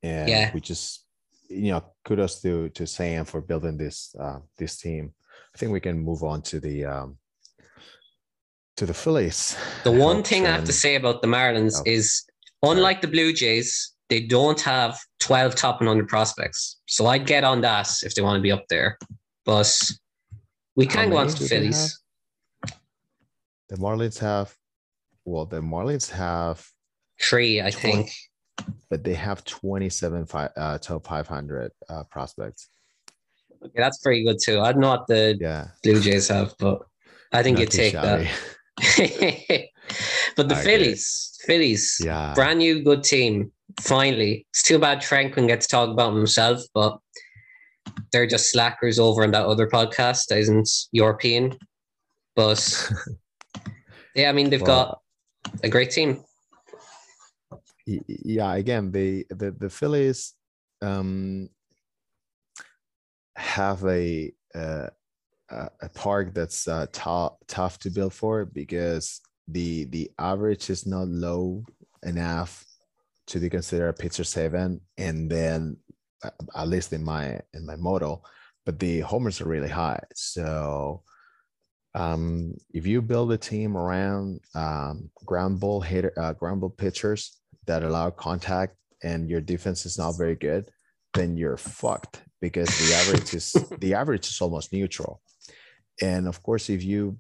and 0.04 0.30
Yeah. 0.30 0.52
we 0.54 0.62
just 0.62 1.04
you 1.50 1.72
know 1.72 1.84
kudos 2.04 2.42
to 2.42 2.70
to 2.70 2.86
Sam 2.88 3.26
for 3.26 3.42
building 3.42 3.78
this 3.78 4.16
uh, 4.20 4.40
this 4.58 4.78
team. 4.78 5.14
I 5.54 5.58
think 5.58 5.72
we 5.72 5.80
can 5.80 5.98
move 6.00 6.22
on 6.24 6.42
to 6.44 6.60
the 6.60 6.86
um, 6.86 7.18
to 8.78 8.86
the 8.86 8.94
Phillies. 8.94 9.56
The 9.84 9.92
one 10.10 10.22
thing 10.24 10.46
I 10.46 10.52
have 10.52 10.66
to 10.66 10.74
say 10.74 10.96
about 10.96 11.22
the 11.22 11.28
Marlins 11.28 11.76
Oh. 11.80 11.84
is, 11.86 12.26
unlike 12.62 13.02
the 13.02 13.08
Blue 13.08 13.32
Jays, 13.34 13.94
they 14.10 14.22
don't 14.22 14.60
have 14.62 15.00
12 15.20 15.56
top 15.56 15.80
and 15.80 15.90
under 15.90 16.06
prospects. 16.06 16.78
So 16.88 17.08
I'd 17.08 17.26
get 17.26 17.44
on 17.44 17.62
that 17.62 17.88
if 18.04 18.14
they 18.16 18.22
want 18.22 18.38
to 18.38 18.42
be 18.42 18.52
up 18.52 18.66
there. 18.70 18.98
But 19.46 19.72
we 20.76 20.86
can 20.86 21.10
go 21.10 21.18
on 21.18 21.28
to 21.28 21.40
the 21.44 21.48
Phillies. 21.50 22.02
the 23.70 23.78
Marlins 23.78 24.20
have 24.20 24.54
well 25.26 25.46
the 25.46 25.60
Marlins 25.62 26.10
have 26.12 26.66
Three, 27.22 27.62
I 27.62 27.72
think. 27.72 28.12
but 28.90 29.04
they 29.04 29.14
have 29.14 29.44
27 29.46 30.26
fi- 30.26 30.50
uh, 30.58 30.78
top 30.78 31.08
500 31.08 31.72
uh, 31.90 32.04
prospects. 32.06 32.70
Okay, 33.64 33.74
that's 33.78 34.00
pretty 34.00 34.24
good 34.24 34.38
too. 34.44 34.60
I 34.60 34.72
don't 34.74 34.82
know 34.82 34.90
what 34.90 35.08
the 35.08 35.38
Yeah, 35.40 35.68
Blue 35.84 36.00
Jays 36.02 36.28
have, 36.28 36.54
but 36.60 36.82
I 37.32 37.42
think 37.42 37.58
you'd 37.60 37.72
take 37.72 37.94
shabby. 37.94 38.28
that. 38.78 39.70
but 40.36 40.50
the 40.50 40.56
Okay. 40.56 40.64
Phillies, 40.64 41.40
Phillies, 41.46 41.98
Yeah, 42.04 42.34
brand 42.36 42.60
new 42.60 42.84
good 42.84 43.04
team. 43.04 43.52
Finally, 43.80 44.46
it's 44.52 44.64
too 44.64 44.78
bad 44.78 45.04
Franklin 45.04 45.48
gets 45.48 45.68
talked 45.68 45.92
to 45.92 45.96
talk 45.96 46.08
about 46.10 46.16
himself, 46.16 46.62
but 46.74 47.00
they're 48.12 48.28
just 48.28 48.52
slackers 48.52 49.00
over 49.00 49.24
on 49.24 49.32
that 49.32 49.46
other 49.46 49.68
podcast 49.68 50.28
that 50.28 50.38
isn't 50.40 50.70
European. 50.92 51.58
But 52.36 52.92
yeah, 54.16 54.30
I 54.30 54.34
mean 54.34 54.50
they've 54.50 54.62
Well, 54.62 54.86
got 54.88 55.00
a 55.64 55.70
great 55.70 55.92
team. 55.92 56.24
yeah. 57.86 58.54
Again, 58.56 58.92
the 58.92 59.26
the 59.30 59.52
the 59.52 59.70
Phillies 59.70 60.34
um, 60.82 61.50
have 63.36 63.84
a 63.86 64.32
uh, 64.54 64.88
a 65.50 65.70
a 65.82 65.90
park 65.90 66.34
that's 66.34 66.68
uh, 66.68 66.88
tough 66.92 67.34
tough 67.48 67.80
to 67.80 67.90
build 67.90 68.14
for 68.14 68.46
because 68.46 69.22
the 69.48 69.86
the 69.86 70.12
average 70.18 70.70
is 70.70 70.86
not 70.86 71.08
low 71.08 71.64
enough 72.04 72.66
to 73.28 73.40
be 73.40 73.50
considered 73.50 73.90
a 73.90 73.94
pitcher 73.94 74.24
seven, 74.24 74.82
and 74.98 75.30
then 75.30 75.78
uh, 76.24 76.30
at 76.56 76.68
least 76.68 76.94
in 76.94 77.04
my 77.04 77.40
in 77.54 77.66
my 77.66 77.76
model, 77.76 78.26
but 78.66 78.80
the 78.80 79.00
homers 79.02 79.42
are 79.42 79.48
really 79.48 79.70
high. 79.70 80.02
So 80.14 81.04
um, 81.96 82.54
if 82.74 82.86
you 82.86 83.02
build 83.02 83.32
a 83.32 83.38
team 83.38 83.78
around 83.78 84.42
um, 84.54 85.10
ground 85.26 85.62
ball 85.62 85.80
hitter, 85.80 86.14
uh, 86.18 86.34
ground 86.34 86.60
ball 86.60 86.70
pitchers 86.70 87.40
that 87.68 87.84
allow 87.84 88.10
contact, 88.10 88.76
and 89.02 89.30
your 89.30 89.42
defense 89.42 89.86
is 89.86 89.98
not 89.98 90.18
very 90.18 90.36
good, 90.36 90.70
then 91.14 91.38
you're 91.38 91.58
fucked 91.58 92.22
because 92.42 92.68
the 92.68 92.94
average 92.94 93.34
is 93.34 93.54
the 93.80 93.94
average 93.94 94.28
is 94.28 94.42
almost 94.42 94.74
neutral. 94.74 95.22
And 96.02 96.28
of 96.28 96.44
course, 96.44 96.70
if 96.70 96.84
you 96.84 97.18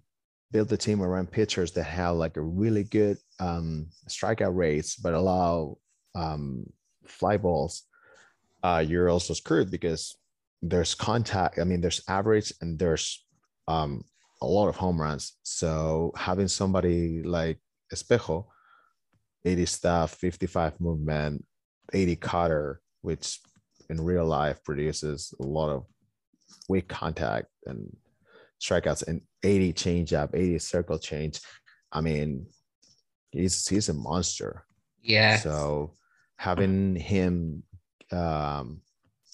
build 0.51 0.71
a 0.73 0.77
team 0.77 1.01
around 1.01 1.31
pitchers 1.31 1.71
that 1.73 1.83
have 1.83 2.17
like 2.17 2.35
a 2.35 2.41
really 2.41 2.83
good 2.83 3.17
um, 3.39 3.87
strikeout 4.09 4.55
rates, 4.55 4.97
but 4.97 5.13
allow 5.13 5.77
um, 6.15 6.65
fly 7.05 7.37
balls, 7.37 7.83
uh, 8.61 8.83
you're 8.85 9.09
also 9.09 9.33
screwed 9.33 9.71
because 9.71 10.17
there's 10.61 10.95
contact. 10.95 11.59
I 11.59 11.63
mean, 11.63 11.79
there's 11.79 12.01
average 12.09 12.51
and 12.59 12.77
there's 12.77 13.25
um, 13.67 14.03
a 14.45 14.47
lot 14.47 14.67
of 14.67 14.75
home 14.75 15.01
runs. 15.01 15.33
So 15.41 16.11
having 16.15 16.47
somebody 16.47 17.23
like 17.23 17.57
Espejo, 17.91 18.45
80 19.43 19.65
stuff, 19.65 20.11
55 20.11 20.79
movement, 20.79 21.43
80 21.91 22.15
cutter, 22.17 22.81
which 23.01 23.39
in 23.89 23.99
real 23.99 24.25
life 24.25 24.63
produces 24.63 25.33
a 25.39 25.43
lot 25.43 25.69
of 25.69 25.85
weak 26.69 26.87
contact 26.87 27.47
and 27.65 27.95
strikeouts, 28.61 29.07
and 29.07 29.21
80 29.43 29.73
changeup, 29.73 30.29
80 30.35 30.59
circle 30.59 30.99
change. 30.99 31.41
I 31.91 32.01
mean, 32.01 32.45
he's 33.31 33.67
he's 33.67 33.89
a 33.89 33.93
monster. 33.93 34.65
Yeah, 35.01 35.37
So 35.37 35.93
having 36.37 36.95
him 36.95 37.63
um, 38.11 38.81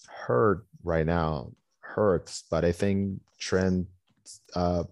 hurt 0.07 0.65
right 0.83 1.05
now 1.05 1.51
hurts, 1.81 2.43
but 2.49 2.63
I 2.63 2.71
think 2.71 3.21
Trent 3.39 3.87
uh, 4.55 4.83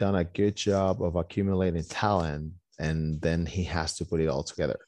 done 0.00 0.16
a 0.16 0.24
good 0.24 0.56
job 0.56 1.02
of 1.02 1.14
accumulating 1.14 1.84
talent, 1.84 2.52
and 2.78 3.20
then 3.20 3.44
he 3.46 3.62
has 3.64 3.94
to 3.98 4.04
put 4.04 4.18
it 4.20 4.28
all 4.28 4.42
together. 4.42 4.78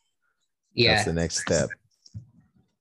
yeah. 0.75 0.95
That's 0.95 1.05
the 1.05 1.13
next 1.13 1.43
step. 1.43 1.69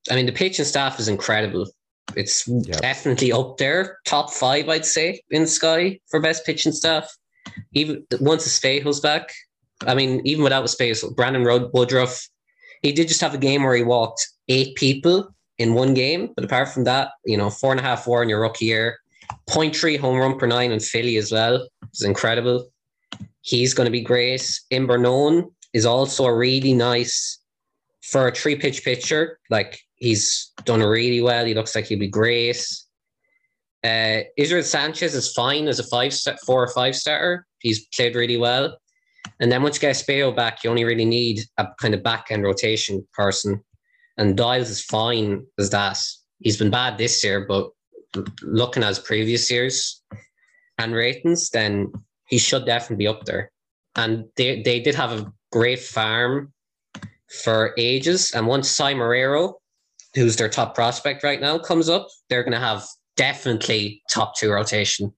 I 0.09 0.15
mean, 0.15 0.25
the 0.25 0.31
pitching 0.31 0.63
staff 0.65 0.97
is 0.99 1.09
incredible. 1.09 1.67
It's 2.15 2.47
Yep. 2.47 2.79
definitely 2.81 3.31
up 3.33 3.57
there, 3.57 3.97
top 4.05 4.31
five, 4.31 4.69
I'd 4.69 4.85
say, 4.85 5.21
in 5.29 5.45
Sky 5.45 5.99
for 6.09 6.19
best 6.21 6.45
pitching 6.45 6.71
staff. 6.71 7.05
Even 7.73 8.05
once 8.21 8.47
Espejo's 8.47 9.01
back, 9.01 9.33
I 9.85 9.93
mean, 9.93 10.21
even 10.25 10.43
without 10.43 10.63
Espejo, 10.63 11.13
Brandon 11.15 11.43
Woodruff, 11.73 12.27
he 12.81 12.93
did 12.93 13.09
just 13.09 13.21
have 13.21 13.33
a 13.33 13.37
game 13.37 13.63
where 13.63 13.75
he 13.75 13.83
walked 13.83 14.25
eight 14.47 14.75
people 14.75 15.35
in 15.57 15.73
one 15.73 15.93
game. 15.93 16.31
But 16.35 16.45
apart 16.45 16.69
from 16.69 16.85
that, 16.85 17.09
you 17.25 17.35
know, 17.37 17.49
four 17.49 17.71
and 17.71 17.79
a 17.79 17.83
half 17.83 18.07
war 18.07 18.23
in 18.23 18.29
your 18.29 18.39
rookie 18.41 18.65
year, 18.65 18.99
0.3 19.49 19.99
home 19.99 20.17
run 20.17 20.37
per 20.37 20.47
nine 20.47 20.71
in 20.71 20.79
Philly 20.79 21.17
as 21.17 21.31
well. 21.31 21.67
It's 21.89 22.03
incredible. 22.03 22.69
He's 23.41 23.73
going 23.73 23.85
to 23.85 23.91
be 23.91 24.01
great. 24.01 24.41
Imbernon 24.71 25.51
is 25.73 25.85
also 25.85 26.25
a 26.25 26.35
really 26.35 26.73
nice 26.73 27.39
for 28.03 28.27
a 28.27 28.31
three 28.31 28.55
pitch 28.55 28.83
pitcher. 28.83 29.39
Like 29.49 29.79
he's 29.95 30.51
done 30.65 30.81
really 30.81 31.21
well. 31.21 31.45
He 31.45 31.53
looks 31.53 31.75
like 31.75 31.85
he'll 31.85 31.99
be 31.99 32.07
great. 32.07 32.65
Uh, 33.83 34.21
Israel 34.37 34.63
Sanchez 34.63 35.15
is 35.15 35.33
fine 35.33 35.67
as 35.67 35.79
a 35.79 35.87
five 35.87 36.13
star, 36.13 36.37
four 36.45 36.63
or 36.63 36.67
five 36.67 36.95
starter. 36.95 37.47
He's 37.59 37.87
played 37.87 38.15
really 38.15 38.37
well. 38.37 38.77
And 39.39 39.51
then 39.51 39.63
once 39.63 39.75
you 39.77 39.81
get 39.81 39.95
Espejo 39.95 40.35
back, 40.35 40.63
you 40.63 40.69
only 40.69 40.83
really 40.83 41.05
need 41.05 41.41
a 41.57 41.67
kind 41.79 41.93
of 41.93 42.03
back 42.03 42.27
end 42.29 42.43
rotation 42.43 43.07
person. 43.13 43.63
And 44.17 44.37
Dials 44.37 44.69
is 44.69 44.83
fine 44.83 45.45
as 45.57 45.69
that. 45.71 45.97
He's 46.39 46.57
been 46.57 46.69
bad 46.69 46.97
this 46.97 47.23
year, 47.23 47.45
but 47.47 47.69
looking 48.41 48.83
his 48.83 48.99
previous 48.99 49.49
years 49.49 50.01
and 50.77 50.93
ratings, 50.93 51.49
then 51.49 51.91
he 52.27 52.37
should 52.37 52.65
definitely 52.65 53.03
be 53.03 53.07
up 53.07 53.25
there. 53.25 53.51
And 53.95 54.25
they, 54.37 54.61
they 54.61 54.79
did 54.79 54.95
have 54.95 55.11
a 55.11 55.31
great 55.51 55.79
farm 55.79 56.53
for 57.43 57.73
ages. 57.77 58.31
And 58.33 58.47
once 58.47 58.69
Cy 58.69 58.93
Marrero, 58.93 59.53
who's 60.15 60.35
their 60.35 60.49
top 60.49 60.75
prospect 60.75 61.23
right 61.23 61.41
now, 61.41 61.57
comes 61.57 61.89
up, 61.89 62.07
they're 62.29 62.43
going 62.43 62.53
to 62.53 62.59
have 62.59 62.85
definitely 63.17 64.01
top 64.09 64.35
two 64.37 64.51
rotation. 64.51 65.13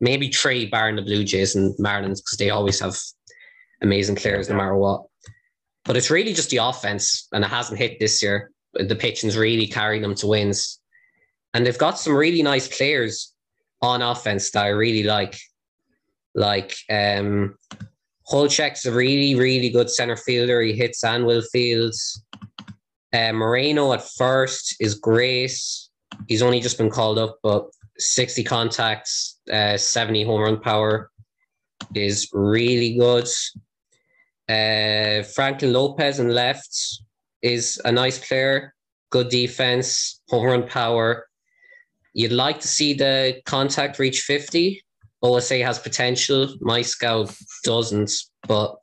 Maybe 0.00 0.28
three, 0.30 0.66
barring 0.66 0.96
the 0.96 1.02
Blue 1.02 1.24
Jays 1.24 1.54
and 1.54 1.76
Marlins, 1.78 2.18
because 2.18 2.36
they 2.38 2.50
always 2.50 2.80
have 2.80 2.96
amazing 3.80 4.16
players 4.16 4.48
no 4.48 4.56
matter 4.56 4.76
what. 4.76 5.04
But 5.84 5.96
it's 5.96 6.10
really 6.10 6.32
just 6.32 6.50
the 6.50 6.56
offense, 6.58 7.28
and 7.32 7.44
it 7.44 7.48
hasn't 7.48 7.78
hit 7.78 8.00
this 8.00 8.22
year. 8.22 8.50
The 8.74 8.96
pitching's 8.96 9.36
really 9.36 9.66
carrying 9.66 10.02
them 10.02 10.14
to 10.16 10.26
wins. 10.26 10.80
And 11.54 11.64
they've 11.64 11.78
got 11.78 11.98
some 11.98 12.14
really 12.14 12.42
nice 12.42 12.68
players 12.68 13.32
on 13.80 14.02
offense 14.02 14.50
that 14.50 14.64
I 14.64 14.68
really 14.68 15.04
like. 15.04 15.38
Like 16.34 16.74
um 16.90 17.56
Holchek's 18.30 18.86
a 18.86 18.92
really, 18.92 19.34
really 19.34 19.68
good 19.68 19.90
center 19.90 20.16
fielder. 20.16 20.60
He 20.62 20.72
hits 20.72 21.04
Anvil 21.04 21.42
Fields. 21.52 22.22
Uh, 23.12 23.32
Moreno 23.32 23.92
at 23.92 24.08
first 24.16 24.76
is 24.80 24.94
great. 24.94 25.52
He's 26.26 26.42
only 26.42 26.60
just 26.60 26.78
been 26.78 26.90
called 26.90 27.18
up, 27.18 27.38
but 27.42 27.68
60 27.98 28.42
contacts, 28.44 29.40
uh, 29.52 29.76
70 29.76 30.24
home 30.24 30.40
run 30.40 30.60
power 30.60 31.10
is 31.94 32.28
really 32.32 32.96
good. 32.96 33.28
Uh, 34.48 35.22
Franklin 35.22 35.72
Lopez 35.72 36.18
in 36.18 36.28
left 36.28 36.76
is 37.42 37.80
a 37.84 37.92
nice 37.92 38.26
player, 38.26 38.74
good 39.10 39.28
defense, 39.28 40.22
home 40.28 40.46
run 40.46 40.66
power. 40.66 41.26
You'd 42.14 42.32
like 42.32 42.60
to 42.60 42.68
see 42.68 42.94
the 42.94 43.40
contact 43.44 43.98
reach 43.98 44.20
50. 44.22 44.80
OSA 45.22 45.58
has 45.64 45.78
potential. 45.78 46.54
My 46.60 46.82
scout 46.82 47.34
doesn't, 47.64 48.12
but 48.46 48.76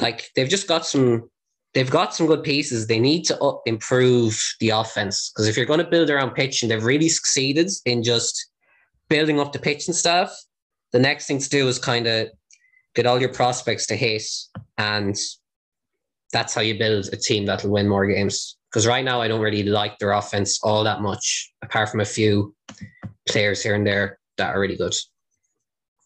like 0.00 0.30
they've 0.34 0.48
just 0.48 0.68
got 0.68 0.86
some 0.86 1.28
they've 1.74 1.90
got 1.90 2.14
some 2.14 2.26
good 2.26 2.42
pieces. 2.42 2.86
They 2.86 2.98
need 2.98 3.24
to 3.24 3.38
up, 3.40 3.62
improve 3.66 4.40
the 4.60 4.70
offense 4.70 5.30
because 5.30 5.48
if 5.48 5.56
you're 5.56 5.66
going 5.66 5.80
to 5.80 5.90
build 5.90 6.10
around 6.10 6.30
pitching, 6.30 6.68
they've 6.68 6.84
really 6.84 7.08
succeeded 7.08 7.70
in 7.84 8.02
just 8.02 8.50
building 9.08 9.40
up 9.40 9.52
the 9.52 9.58
pitching 9.58 9.94
staff. 9.94 10.34
The 10.92 10.98
next 10.98 11.26
thing 11.26 11.38
to 11.38 11.48
do 11.48 11.68
is 11.68 11.78
kind 11.78 12.06
of 12.06 12.28
get 12.94 13.06
all 13.06 13.20
your 13.20 13.32
prospects 13.32 13.86
to 13.86 13.96
hit, 13.96 14.22
and 14.78 15.16
that's 16.32 16.54
how 16.54 16.60
you 16.60 16.78
build 16.78 17.08
a 17.12 17.16
team 17.16 17.46
that'll 17.46 17.70
win 17.70 17.88
more 17.88 18.06
games. 18.06 18.56
Because 18.72 18.86
right 18.86 19.04
now, 19.04 19.20
I 19.20 19.28
don't 19.28 19.42
really 19.42 19.64
like 19.64 19.98
their 19.98 20.12
offense 20.12 20.60
all 20.62 20.82
that 20.84 21.02
much, 21.02 21.52
apart 21.62 21.90
from 21.90 22.00
a 22.00 22.06
few 22.06 22.54
players 23.28 23.62
here 23.62 23.74
and 23.74 23.86
there 23.86 24.18
that 24.38 24.54
are 24.54 24.60
really 24.60 24.76
good. 24.76 24.94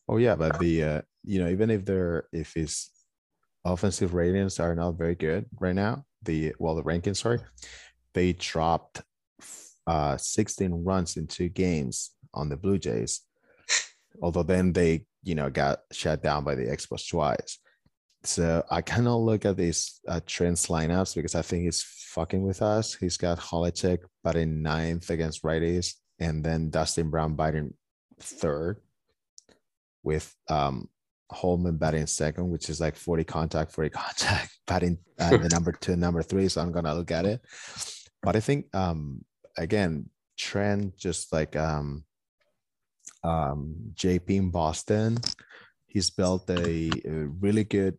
Oh 0.08 0.16
yeah, 0.16 0.34
but 0.34 0.58
the 0.58 0.82
uh, 0.82 1.02
you 1.22 1.38
know 1.38 1.48
even 1.48 1.70
if 1.70 1.84
they're 1.84 2.24
if 2.32 2.54
his 2.54 2.90
offensive 3.64 4.14
ratings 4.14 4.58
are 4.58 4.74
not 4.74 4.98
very 4.98 5.14
good 5.14 5.46
right 5.60 5.74
now, 5.74 6.04
the 6.22 6.54
well 6.58 6.74
the 6.74 6.82
rankings 6.82 7.18
sorry, 7.18 7.40
they 8.14 8.32
dropped 8.32 9.02
uh, 9.86 10.16
16 10.16 10.84
runs 10.84 11.16
in 11.16 11.26
two 11.26 11.48
games 11.48 12.10
on 12.34 12.48
the 12.48 12.56
Blue 12.56 12.78
Jays. 12.78 13.20
Although 14.22 14.42
then 14.42 14.72
they, 14.72 15.06
you 15.22 15.34
know, 15.34 15.50
got 15.50 15.80
shut 15.92 16.22
down 16.22 16.42
by 16.44 16.54
the 16.54 16.64
Expos 16.64 17.08
twice. 17.08 17.58
So 18.24 18.64
I 18.70 18.82
cannot 18.82 19.18
look 19.18 19.44
at 19.44 19.56
these 19.56 20.00
uh, 20.08 20.20
Trent's 20.26 20.66
lineups 20.66 21.14
because 21.14 21.34
I 21.34 21.42
think 21.42 21.64
he's 21.64 21.82
fucking 21.82 22.42
with 22.42 22.62
us. 22.62 22.94
He's 22.94 23.16
got 23.16 23.38
Holichek 23.38 23.98
batting 24.24 24.62
ninth 24.62 25.10
against 25.10 25.42
righties, 25.42 25.94
and 26.18 26.44
then 26.44 26.70
Dustin 26.70 27.10
Brown 27.10 27.36
batting 27.36 27.74
third, 28.20 28.80
with 30.02 30.34
um, 30.48 30.88
Holman 31.30 31.76
batting 31.76 32.06
second, 32.06 32.48
which 32.48 32.70
is 32.70 32.80
like 32.80 32.96
40 32.96 33.24
contact, 33.24 33.72
40 33.72 33.90
contact, 34.02 34.58
batting 34.66 34.98
uh, 35.18 35.36
the 35.36 35.48
number 35.48 35.72
two, 35.72 35.96
number 35.96 36.22
three. 36.22 36.48
So 36.48 36.62
I'm 36.62 36.72
gonna 36.72 36.94
look 36.94 37.10
at 37.10 37.26
it. 37.26 37.40
But 38.22 38.36
I 38.36 38.40
think 38.40 38.74
um, 38.74 39.24
again, 39.56 40.08
Trent 40.38 40.96
just 40.96 41.32
like 41.32 41.56
um, 41.56 42.04
um, 43.22 43.74
JP 43.94 44.30
in 44.30 44.50
Boston, 44.50 45.18
he's 45.86 46.10
built 46.10 46.48
a, 46.50 46.90
a 47.04 47.10
really 47.40 47.64
good 47.64 47.98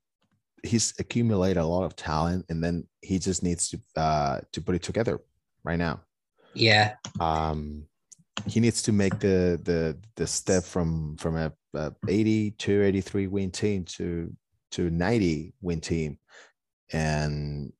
he's 0.63 0.93
accumulated 0.99 1.57
a 1.57 1.65
lot 1.65 1.83
of 1.83 1.95
talent 1.95 2.45
and 2.49 2.63
then 2.63 2.87
he 3.01 3.19
just 3.19 3.43
needs 3.43 3.69
to 3.69 3.79
uh 3.95 4.39
to 4.51 4.61
put 4.61 4.75
it 4.75 4.83
together 4.83 5.19
right 5.63 5.79
now. 5.79 6.01
Yeah. 6.53 6.95
Um 7.19 7.85
he 8.45 8.59
needs 8.59 8.81
to 8.83 8.91
make 8.91 9.19
the 9.19 9.59
the 9.63 9.97
the 10.15 10.27
step 10.27 10.63
from 10.63 11.17
from 11.17 11.35
a, 11.35 11.51
a 11.73 11.93
80 12.07 12.51
to 12.51 12.83
83 12.83 13.27
win 13.27 13.51
team 13.51 13.85
to 13.85 14.35
to 14.71 14.89
90 14.89 15.53
win 15.61 15.81
team. 15.81 16.17
And 16.91 17.73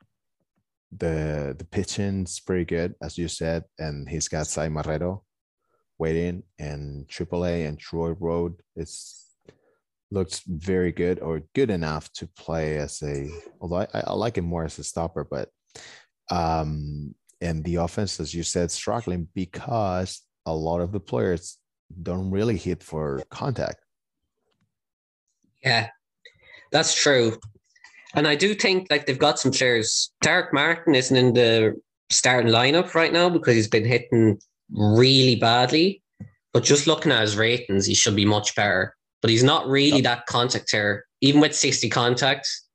the 0.92 1.56
the 1.58 1.66
pitching's 1.66 2.40
pretty 2.40 2.66
good 2.66 2.96
as 3.02 3.18
you 3.18 3.28
said 3.28 3.64
and 3.78 4.08
he's 4.08 4.30
got 4.30 4.48
Sai 4.48 4.70
Marrero 4.70 5.22
waiting 6.00 6.44
and 6.60 7.08
AAA 7.08 7.68
and 7.68 7.78
Troy 7.78 8.12
Road 8.12 8.62
is 8.76 9.27
looks 10.12 10.42
very 10.48 10.92
good 10.92 11.20
or 11.20 11.42
good 11.54 11.70
enough 11.70 12.12
to 12.14 12.28
play 12.38 12.78
as 12.78 13.02
a 13.04 13.30
although 13.60 13.88
I, 13.94 14.04
I 14.08 14.14
like 14.14 14.38
him 14.38 14.46
more 14.46 14.64
as 14.64 14.80
a 14.80 14.84
stopper 14.84 15.28
but 15.30 15.50
um 16.32 17.14
and 17.42 17.64
the 17.64 17.76
offense 17.76 18.20
as 18.20 18.34
you 18.34 18.44
said 18.44 18.72
struggling 18.72 19.28
because 19.36 20.22
a 20.46 20.54
lot 20.54 20.80
of 20.80 20.92
the 20.92 21.00
players 21.00 21.58
don't 22.02 22.32
really 22.32 22.58
hit 22.58 22.84
for 22.84 23.22
contact. 23.30 23.80
Yeah 25.64 25.90
that's 26.72 26.94
true. 26.94 27.38
And 28.14 28.28
i 28.28 28.36
do 28.36 28.54
think 28.54 28.88
like 28.90 29.06
they've 29.06 29.20
got 29.20 29.40
some 29.40 29.52
players. 29.52 30.12
Derek 30.22 30.54
martin 30.54 30.96
isn't 30.96 31.16
in 31.16 31.34
the 31.34 31.76
starting 32.10 32.52
lineup 32.52 32.94
right 32.94 33.12
now 33.12 33.30
because 33.30 33.56
he's 33.56 33.68
been 33.68 33.86
hitting 33.86 34.40
really 34.72 35.36
badly 35.36 36.02
but 36.54 36.64
just 36.64 36.88
looking 36.88 37.12
at 37.12 37.22
his 37.22 37.38
ratings 37.38 37.86
he 37.86 37.94
should 37.94 38.16
be 38.16 38.26
much 38.26 38.56
better 38.56 38.97
but 39.22 39.32
he's 39.32 39.44
not 39.44 39.68
really 39.68 40.02
that 40.02 40.26
contact 40.26 40.68
terror. 40.68 41.06
Even 41.22 41.42
with 41.42 41.56
60 41.56 41.90
contacts, 41.90 42.68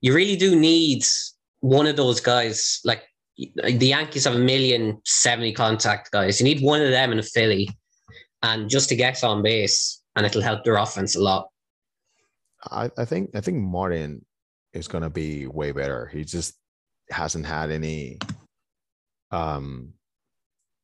you 0.00 0.14
really 0.14 0.36
do 0.36 0.58
need 0.58 1.04
one 1.60 1.86
of 1.86 1.96
those 1.96 2.20
guys. 2.20 2.80
Like 2.84 3.02
the 3.36 3.86
Yankees 3.86 4.24
have 4.24 4.34
a 4.34 4.38
million 4.38 5.00
70 5.04 5.52
contact 5.52 6.10
guys. 6.10 6.40
You 6.40 6.44
need 6.44 6.62
one 6.62 6.82
of 6.82 6.90
them 6.90 7.12
in 7.12 7.18
a 7.18 7.22
Philly 7.22 7.68
and 8.42 8.68
just 8.68 8.88
to 8.90 8.96
get 8.96 9.24
on 9.24 9.42
base, 9.42 10.02
and 10.16 10.24
it'll 10.26 10.42
help 10.42 10.64
their 10.64 10.76
offense 10.76 11.16
a 11.16 11.22
lot. 11.22 11.48
I, 12.70 12.90
I 12.98 13.04
think 13.04 13.30
I 13.34 13.40
think 13.40 13.58
Martin 13.58 14.24
is 14.72 14.88
gonna 14.88 15.10
be 15.10 15.46
way 15.46 15.72
better. 15.72 16.06
He 16.06 16.24
just 16.24 16.54
hasn't 17.10 17.46
had 17.46 17.70
any 17.70 18.18
um 19.30 19.92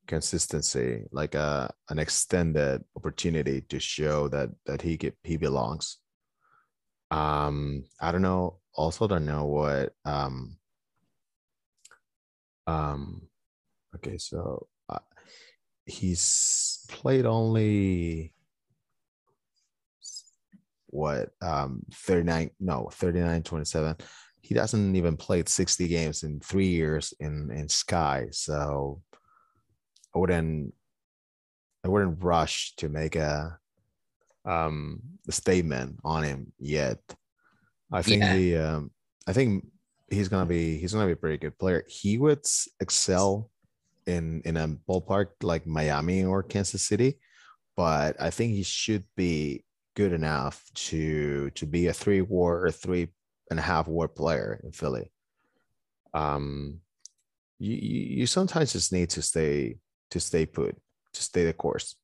consistency, 0.06 1.04
like 1.10 1.34
a 1.34 1.38
uh, 1.38 1.68
an 1.90 1.98
extended 1.98 2.82
opportunity 2.96 3.62
to 3.62 3.78
show 3.78 4.28
that 4.28 4.50
that 4.66 4.82
he 4.82 4.96
get, 4.96 5.16
he 5.22 5.36
belongs. 5.36 5.98
Um, 7.10 7.84
I 8.00 8.12
don't 8.12 8.22
know. 8.22 8.58
Also, 8.74 9.06
don't 9.06 9.26
know 9.26 9.44
what. 9.44 9.92
Um, 10.04 10.56
um, 12.66 13.28
okay, 13.94 14.18
so 14.18 14.66
uh, 14.88 14.98
he's 15.86 16.84
played 16.88 17.26
only 17.26 18.34
what 20.94 21.30
um 21.42 21.82
39 21.92 22.50
no 22.60 22.88
39 22.92 23.42
27 23.42 23.96
he 24.42 24.54
doesn't 24.54 24.94
even 24.94 25.16
played 25.16 25.48
60 25.48 25.88
games 25.88 26.22
in 26.22 26.38
three 26.38 26.68
years 26.68 27.12
in 27.18 27.50
in 27.50 27.68
sky 27.68 28.28
so 28.30 29.02
I 30.14 30.18
wouldn't 30.18 30.74
I 31.84 31.88
wouldn't 31.88 32.22
rush 32.22 32.74
to 32.76 32.88
make 32.88 33.16
a 33.16 33.58
um 34.44 35.00
a 35.28 35.32
statement 35.32 35.98
on 36.04 36.22
him 36.22 36.52
yet. 36.58 36.98
I 37.92 38.02
think 38.02 38.22
yeah. 38.22 38.36
the 38.36 38.56
um 38.56 38.90
I 39.26 39.32
think 39.32 39.66
he's 40.10 40.28
gonna 40.28 40.46
be 40.46 40.78
he's 40.78 40.92
gonna 40.92 41.06
be 41.06 41.12
a 41.12 41.16
pretty 41.16 41.38
good 41.38 41.58
player. 41.58 41.84
He 41.88 42.18
would 42.18 42.44
excel 42.80 43.50
in 44.06 44.42
in 44.44 44.56
a 44.56 44.68
ballpark 44.88 45.28
like 45.42 45.66
Miami 45.66 46.24
or 46.24 46.42
Kansas 46.42 46.82
City, 46.82 47.18
but 47.76 48.16
I 48.20 48.30
think 48.30 48.52
he 48.52 48.62
should 48.62 49.04
be 49.16 49.64
good 49.96 50.12
enough 50.12 50.62
to 50.74 51.50
to 51.50 51.66
be 51.66 51.86
a 51.86 51.92
three 51.92 52.20
war 52.20 52.64
or 52.64 52.70
three 52.70 53.08
and 53.50 53.58
a 53.58 53.62
half 53.62 53.88
war 53.88 54.08
player 54.08 54.60
in 54.62 54.72
Philly. 54.72 55.10
Um, 56.12 56.80
you 57.58 57.76
you 58.20 58.26
sometimes 58.26 58.72
just 58.72 58.92
need 58.92 59.10
to 59.10 59.22
stay 59.22 59.78
to 60.14 60.20
stay 60.20 60.46
put, 60.46 60.76
to 61.12 61.22
stay 61.22 61.44
the 61.44 61.52
course. 61.52 61.96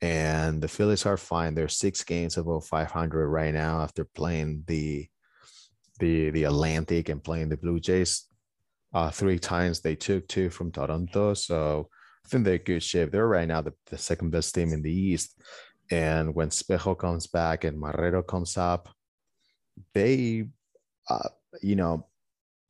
And 0.00 0.62
the 0.62 0.68
Phillies 0.68 1.04
are 1.04 1.18
fine. 1.18 1.54
They're 1.54 1.68
six 1.68 2.02
games 2.02 2.38
above 2.38 2.66
500 2.66 3.28
right 3.28 3.52
now 3.52 3.82
after 3.82 4.04
playing 4.04 4.64
the 4.66 5.06
the 6.00 6.30
the 6.30 6.44
Atlantic 6.44 7.10
and 7.10 7.22
playing 7.22 7.50
the 7.50 7.58
Blue 7.58 7.78
Jays. 7.78 8.26
Uh, 8.92 9.10
three 9.10 9.38
times 9.38 9.80
they 9.80 9.94
took 9.94 10.26
two 10.26 10.48
from 10.48 10.72
Toronto, 10.72 11.34
so 11.34 11.88
I 12.24 12.28
think 12.28 12.44
they're 12.44 12.58
good 12.58 12.82
shape. 12.82 13.12
They're 13.12 13.28
right 13.28 13.46
now 13.46 13.60
the, 13.60 13.74
the 13.90 13.98
second 13.98 14.30
best 14.30 14.54
team 14.54 14.72
in 14.72 14.82
the 14.82 14.92
East. 14.92 15.38
And 15.90 16.34
when 16.34 16.48
Spejo 16.48 16.96
comes 16.96 17.26
back 17.26 17.64
and 17.64 17.76
Marrero 17.76 18.26
comes 18.26 18.56
up, 18.56 18.88
they, 19.92 20.46
uh, 21.10 21.28
you 21.60 21.76
know, 21.76 22.06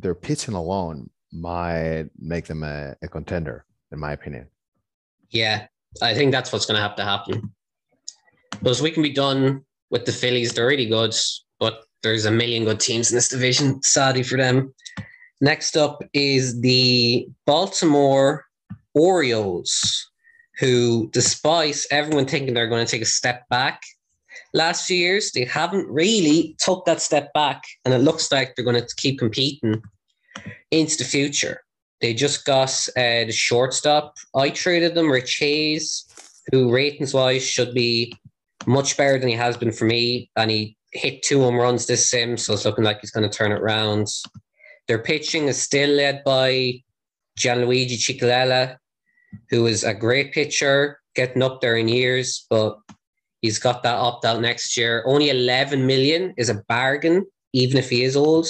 their 0.01 0.15
pitching 0.15 0.55
alone 0.55 1.11
might 1.33 2.09
make 2.19 2.47
them 2.47 2.65
a, 2.65 2.97
a 3.03 3.09
contender, 3.09 3.65
in 3.93 3.99
my 4.01 4.13
opinion. 4.13 4.49
Yeah, 5.31 5.67
I 6.03 6.15
think 6.15 6.33
that's 6.33 6.53
what's 6.53 6.67
going 6.67 6.77
to 6.77 6.83
have 6.83 6.97
to 6.97 7.05
happen. 7.05 7.53
Because 8.51 8.81
we 8.81 8.91
can 8.91 9.03
be 9.03 9.13
done 9.13 9.65
with 9.91 10.05
the 10.05 10.13
Phillies. 10.13 10.53
They're 10.53 10.67
really 10.67 10.87
good, 10.87 11.15
but 11.59 11.85
there's 12.03 12.25
a 12.25 12.31
million 12.31 12.65
good 12.65 12.81
teams 12.81 13.11
in 13.11 13.17
this 13.17 13.29
division. 13.29 13.83
Sadly 13.83 14.23
for 14.23 14.37
them. 14.37 14.75
Next 15.41 15.77
up 15.77 16.03
is 16.13 16.61
the 16.61 17.29
Baltimore 17.47 18.45
Orioles, 18.95 20.11
who, 20.59 21.11
despite 21.13 21.85
everyone 21.91 22.27
thinking 22.27 22.55
they're 22.55 22.69
going 22.69 22.85
to 22.85 22.91
take 22.91 23.03
a 23.03 23.07
step 23.07 23.49
back 23.49 23.83
last 24.55 24.87
few 24.87 24.97
years, 24.97 25.33
they 25.33 25.45
haven't 25.45 25.89
really 25.89 26.57
took 26.59 26.85
that 26.87 27.03
step 27.03 27.33
back, 27.35 27.65
and 27.85 27.93
it 27.93 27.99
looks 27.99 28.31
like 28.33 28.55
they're 28.55 28.65
going 28.65 28.81
to 28.81 28.97
keep 28.97 29.19
competing 29.19 29.83
into 30.71 30.97
the 30.97 31.05
future. 31.05 31.64
They 32.05 32.13
just 32.13 32.45
got 32.45 32.69
uh, 32.99 33.25
the 33.25 33.33
shortstop. 33.33 34.19
I 34.37 34.51
traded 34.51 34.95
them, 34.95 35.11
Rich 35.11 35.39
Hayes, 35.39 36.05
who 36.53 36.71
ratings 36.71 37.15
wise 37.15 37.49
should 37.49 37.73
be 37.73 38.15
much 38.67 38.99
better 38.99 39.19
than 39.19 39.31
he 39.31 39.35
has 39.37 39.57
been 39.57 39.73
for 39.73 39.87
me. 39.87 40.31
And 40.37 40.51
he 40.51 40.77
hit 40.93 41.23
two 41.23 41.41
home 41.41 41.57
runs 41.57 41.87
this 41.87 42.11
sim, 42.11 42.37
so 42.37 42.53
it's 42.53 42.67
looking 42.67 42.85
like 42.85 43.01
he's 43.01 43.11
going 43.11 43.27
to 43.27 43.35
turn 43.35 43.53
it 43.53 43.63
around. 43.63 44.09
Their 44.87 44.99
pitching 44.99 45.49
is 45.49 45.63
still 45.63 45.89
led 45.89 46.23
by 46.25 46.83
Gianluigi 47.39 47.97
Ciccarelli, 47.97 48.77
who 49.49 49.65
is 49.65 49.83
a 49.83 49.95
great 49.95 50.35
pitcher, 50.35 51.01
getting 51.15 51.43
up 51.43 51.63
there 51.63 51.79
in 51.79 51.89
years, 51.89 52.45
but 52.51 52.77
he's 53.41 53.59
got 53.59 53.83
that 53.83 53.95
opt 53.97 54.27
out 54.27 54.43
next 54.43 54.77
year. 54.77 55.03
Only 55.07 55.31
11 55.31 55.87
million 55.87 56.35
is 56.37 56.51
a 56.51 56.63
bargain, 56.69 57.25
even 57.55 57.79
if 57.79 57.89
he 57.89 58.05
is 58.05 58.15
old. 58.15 58.47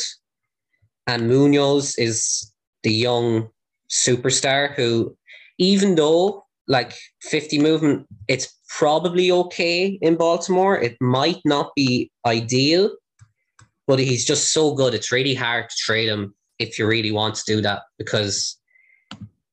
And 1.06 1.28
Munoz 1.28 1.96
is 1.98 2.50
the 2.84 2.92
young 2.92 3.48
superstar 3.90 4.72
who, 4.74 5.16
even 5.58 5.96
though 5.96 6.44
like 6.68 6.94
50 7.22 7.58
movement, 7.58 8.06
it's 8.28 8.56
probably 8.68 9.30
okay 9.30 9.98
in 10.00 10.16
Baltimore. 10.16 10.78
It 10.80 10.96
might 11.00 11.40
not 11.44 11.74
be 11.74 12.10
ideal, 12.24 12.90
but 13.86 13.98
he's 13.98 14.24
just 14.24 14.52
so 14.52 14.74
good. 14.74 14.94
It's 14.94 15.12
really 15.12 15.34
hard 15.34 15.68
to 15.68 15.76
trade 15.76 16.08
him 16.08 16.34
if 16.58 16.78
you 16.78 16.86
really 16.86 17.12
want 17.12 17.34
to 17.34 17.42
do 17.46 17.60
that 17.62 17.82
because 17.98 18.56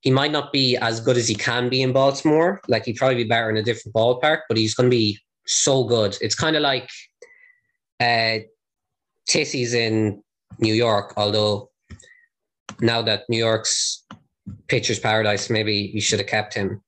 he 0.01 0.11
might 0.11 0.31
not 0.31 0.51
be 0.51 0.77
as 0.77 0.99
good 0.99 1.17
as 1.17 1.27
he 1.27 1.35
can 1.35 1.69
be 1.69 1.81
in 1.81 1.93
Baltimore. 1.93 2.61
Like 2.67 2.85
he'd 2.85 2.95
probably 2.95 3.23
be 3.23 3.29
better 3.29 3.49
in 3.49 3.57
a 3.57 3.63
different 3.63 3.95
ballpark, 3.95 4.41
but 4.47 4.57
he's 4.57 4.73
going 4.73 4.89
to 4.89 4.95
be 4.95 5.19
so 5.45 5.83
good. 5.83 6.17
It's 6.21 6.35
kind 6.35 6.55
of 6.55 6.61
like 6.61 6.89
uh, 7.99 8.39
Tissy's 9.29 9.73
in 9.73 10.23
New 10.59 10.73
York, 10.73 11.13
although 11.17 11.70
now 12.81 13.01
that 13.01 13.23
New 13.29 13.37
York's 13.37 14.03
pitcher's 14.67 14.99
paradise. 14.99 15.49
Maybe 15.49 15.91
you 15.93 16.01
should 16.01 16.19
have 16.19 16.27
kept 16.27 16.53
him. 16.53 16.81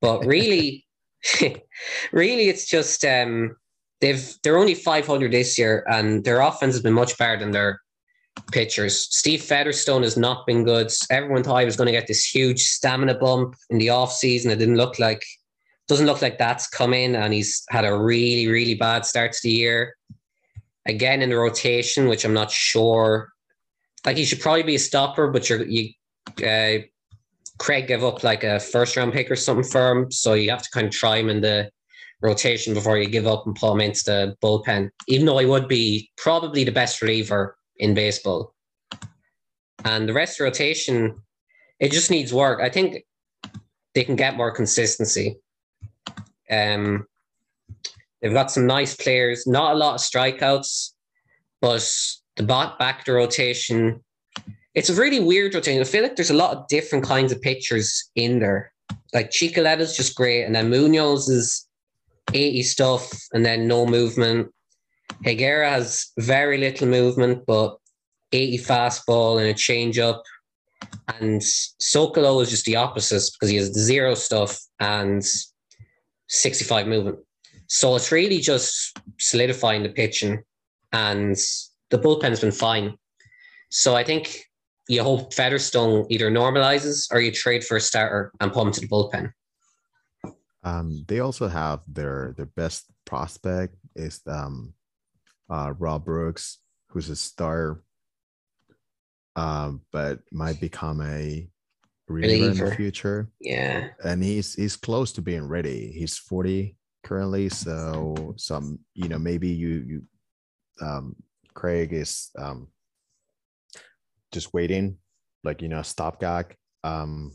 But 0.00 0.24
really, 0.24 0.86
really, 2.12 2.48
it's 2.48 2.66
just 2.66 3.04
um, 3.04 3.56
they've 4.00 4.34
they're 4.42 4.58
only 4.58 4.74
500 4.74 5.32
this 5.32 5.58
year, 5.58 5.84
and 5.88 6.24
their 6.24 6.40
offense 6.40 6.74
has 6.74 6.82
been 6.82 6.92
much 6.92 7.16
better 7.18 7.38
than 7.38 7.52
their 7.52 7.80
pitchers. 8.52 9.08
Steve 9.10 9.42
Featherstone 9.42 10.02
has 10.02 10.16
not 10.16 10.46
been 10.46 10.64
good. 10.64 10.92
Everyone 11.10 11.42
thought 11.42 11.58
he 11.58 11.64
was 11.64 11.76
going 11.76 11.86
to 11.86 11.92
get 11.92 12.06
this 12.06 12.24
huge 12.24 12.62
stamina 12.62 13.14
bump 13.14 13.54
in 13.70 13.78
the 13.78 13.90
off 13.90 14.12
season. 14.12 14.50
It 14.50 14.56
didn't 14.56 14.76
look 14.76 14.98
like 14.98 15.24
doesn't 15.88 16.06
look 16.06 16.20
like 16.20 16.36
that's 16.36 16.68
coming, 16.68 17.14
and 17.14 17.32
he's 17.32 17.64
had 17.70 17.84
a 17.84 17.96
really 17.96 18.48
really 18.48 18.74
bad 18.74 19.06
start 19.06 19.32
to 19.32 19.40
the 19.42 19.50
year. 19.50 19.96
Again 20.86 21.20
in 21.20 21.30
the 21.30 21.36
rotation, 21.36 22.08
which 22.08 22.24
I'm 22.24 22.34
not 22.34 22.50
sure. 22.50 23.32
Like 24.06 24.16
he 24.16 24.24
should 24.24 24.40
probably 24.40 24.62
be 24.62 24.76
a 24.76 24.78
stopper, 24.78 25.28
but 25.28 25.50
you're 25.50 25.64
you. 25.64 25.90
Uh, 26.44 26.84
Craig 27.58 27.88
gave 27.88 28.04
up 28.04 28.22
like 28.22 28.44
a 28.44 28.60
first 28.60 28.96
round 28.96 29.12
pick 29.12 29.30
or 29.30 29.36
something 29.36 29.68
for 29.68 29.90
him, 29.90 30.10
so 30.10 30.34
you 30.34 30.50
have 30.50 30.62
to 30.62 30.70
kind 30.70 30.86
of 30.86 30.92
try 30.92 31.16
him 31.16 31.28
in 31.28 31.40
the 31.40 31.70
rotation 32.22 32.72
before 32.74 32.98
you 32.98 33.08
give 33.08 33.26
up 33.26 33.46
and 33.46 33.56
pull 33.56 33.72
him 33.72 33.80
into 33.80 34.04
the 34.04 34.36
bullpen. 34.42 34.90
Even 35.08 35.26
though 35.26 35.38
he 35.38 35.46
would 35.46 35.68
be 35.68 36.10
probably 36.16 36.64
the 36.64 36.72
best 36.72 37.02
reliever 37.02 37.56
in 37.78 37.94
baseball. 37.94 38.54
And 39.84 40.08
the 40.08 40.12
rest 40.12 40.40
rotation, 40.40 41.16
it 41.80 41.92
just 41.92 42.10
needs 42.10 42.32
work. 42.32 42.60
I 42.60 42.68
think 42.68 43.04
they 43.94 44.04
can 44.04 44.16
get 44.16 44.36
more 44.36 44.50
consistency. 44.50 45.38
Um, 46.50 47.06
they've 48.20 48.32
got 48.32 48.50
some 48.50 48.66
nice 48.66 48.94
players, 48.94 49.46
not 49.46 49.74
a 49.74 49.78
lot 49.78 49.94
of 49.94 50.00
strikeouts, 50.00 50.92
but 51.60 51.88
the 52.36 52.42
bot 52.42 52.78
back 52.78 53.04
the 53.04 53.12
rotation. 53.12 54.02
It's 54.74 54.90
a 54.90 54.94
really 54.94 55.20
weird 55.20 55.54
rotation. 55.54 55.80
I 55.80 55.84
feel 55.84 56.02
like 56.02 56.16
there's 56.16 56.30
a 56.30 56.34
lot 56.34 56.56
of 56.56 56.68
different 56.68 57.04
kinds 57.04 57.32
of 57.32 57.40
pitchers 57.40 58.10
in 58.14 58.38
there. 58.38 58.72
Like 59.14 59.30
Chicoleta's 59.30 59.96
just 59.96 60.14
great, 60.14 60.44
and 60.44 60.54
then 60.54 60.68
Munoz 60.70 61.28
is 61.28 61.66
80 62.34 62.62
stuff, 62.62 63.10
and 63.32 63.44
then 63.44 63.66
no 63.66 63.86
movement. 63.86 64.52
Higuera 65.24 65.70
has 65.70 66.12
very 66.18 66.58
little 66.58 66.86
movement, 66.86 67.44
but 67.46 67.76
80 68.32 68.58
fastball 68.58 69.40
and 69.40 69.48
a 69.48 69.54
changeup. 69.54 70.20
And 71.08 71.40
Socolow 71.40 72.42
is 72.42 72.50
just 72.50 72.66
the 72.66 72.76
opposite 72.76 73.22
because 73.32 73.48
he 73.48 73.56
has 73.56 73.72
zero 73.72 74.14
stuff 74.14 74.60
and 74.80 75.24
65 76.28 76.86
movement. 76.86 77.18
So 77.68 77.96
it's 77.96 78.12
really 78.12 78.38
just 78.38 78.98
solidifying 79.18 79.82
the 79.82 79.88
pitching, 79.88 80.42
and 80.92 81.36
the 81.90 81.98
bullpen's 81.98 82.40
been 82.40 82.52
fine. 82.52 82.96
So 83.70 83.94
I 83.94 84.04
think 84.04 84.44
you 84.88 85.02
hope 85.02 85.34
Featherstone 85.34 86.06
either 86.10 86.30
normalizes 86.30 87.08
or 87.12 87.20
you 87.20 87.32
trade 87.32 87.64
for 87.64 87.76
a 87.76 87.80
starter 87.80 88.32
and 88.40 88.52
put 88.52 88.66
him 88.66 88.72
to 88.72 88.80
the 88.80 88.88
bullpen. 88.88 89.32
Um, 90.62 91.04
they 91.06 91.20
also 91.20 91.46
have 91.46 91.80
their 91.86 92.34
their 92.36 92.46
best 92.46 92.86
prospect 93.04 93.76
is 93.94 94.20
um, 94.26 94.74
uh, 95.48 95.72
Rob 95.78 96.04
Brooks, 96.04 96.58
who's 96.88 97.08
a 97.08 97.14
star, 97.14 97.82
um, 99.36 99.82
but 99.92 100.20
might 100.32 100.60
become 100.60 101.00
a 101.00 101.48
reliever, 102.08 102.46
reliever 102.48 102.64
in 102.64 102.70
the 102.70 102.76
future. 102.76 103.30
Yeah, 103.40 103.88
and 104.02 104.22
he's 104.22 104.54
he's 104.54 104.76
close 104.76 105.12
to 105.12 105.22
being 105.22 105.46
ready. 105.46 105.92
He's 105.92 106.18
forty 106.18 106.76
currently, 107.04 107.48
so 107.48 108.34
some 108.36 108.80
you 108.94 109.08
know 109.08 109.20
maybe 109.20 109.48
you 109.48 109.84
you 109.86 110.02
um, 110.84 111.14
Craig 111.56 111.92
is 111.92 112.30
um, 112.38 112.68
just 114.30 114.52
waiting, 114.52 114.98
like 115.42 115.62
you 115.62 115.68
know, 115.68 115.82
stopgap, 115.82 116.52
um, 116.84 117.32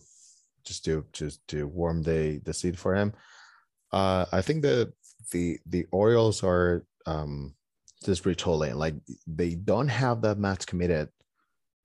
just 0.64 0.86
to 0.86 1.04
just 1.12 1.46
to 1.50 1.68
warm 1.68 2.04
the 2.04 2.40
the 2.46 2.54
seat 2.54 2.78
for 2.78 2.96
him. 2.96 3.14
Uh, 3.92 4.26
I 4.32 4.42
think 4.42 4.62
the 4.62 4.94
the 5.32 5.58
the 5.66 5.86
Orioles 5.92 6.44
are 6.44 6.86
um, 7.06 7.56
just 8.06 8.24
retooling. 8.24 8.76
Like 8.76 8.96
they 9.28 9.56
don't 9.56 9.90
have 9.90 10.22
that 10.22 10.38
much 10.38 10.68
committed 10.68 11.10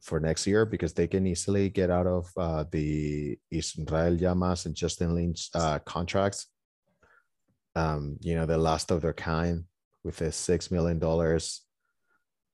for 0.03 0.21
next 0.21 0.47
year 0.47 0.67
because 0.67 0.93
they 0.93 1.09
can 1.09 1.27
easily 1.27 1.69
get 1.71 1.91
out 1.91 2.07
of 2.07 2.31
uh, 2.37 2.65
the 2.71 3.39
Israel 3.51 4.17
Llamas 4.21 4.67
and 4.67 4.75
Justin 4.75 5.15
Lynch 5.15 5.49
uh, 5.55 5.79
contracts. 5.81 6.47
Um, 7.75 8.19
you 8.21 8.35
know, 8.35 8.47
the 8.47 8.59
last 8.59 8.91
of 8.91 9.01
their 9.03 9.13
kind 9.13 9.65
with 10.05 10.21
a 10.21 10.31
six 10.31 10.71
million 10.71 10.99
dollars 10.99 11.66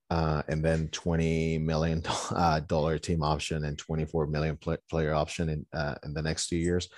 uh, 0.09 0.43
and 0.47 0.63
then 0.63 0.89
twenty 0.89 1.57
million 1.57 2.03
uh, 2.31 2.59
dollar 2.61 2.97
team 2.97 3.23
option 3.23 3.65
and 3.65 3.77
twenty 3.77 4.05
four 4.05 4.27
million 4.27 4.57
play, 4.57 4.77
player 4.89 5.13
option 5.13 5.49
in 5.49 5.65
uh, 5.73 5.95
in 6.03 6.13
the 6.13 6.21
next 6.21 6.47
two 6.47 6.57
years. 6.57 6.89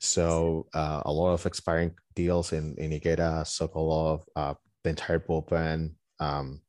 So 0.00 0.66
uh, 0.74 1.02
a 1.04 1.12
lot 1.12 1.32
of 1.32 1.46
expiring 1.46 1.92
deals 2.14 2.52
in 2.52 2.74
in 2.78 2.90
Higuera, 2.90 3.44
Sokolov, 3.44 4.22
uh, 4.36 4.54
the 4.82 4.90
entire 4.90 5.20
bullpen, 5.20 5.92
um, 6.20 6.60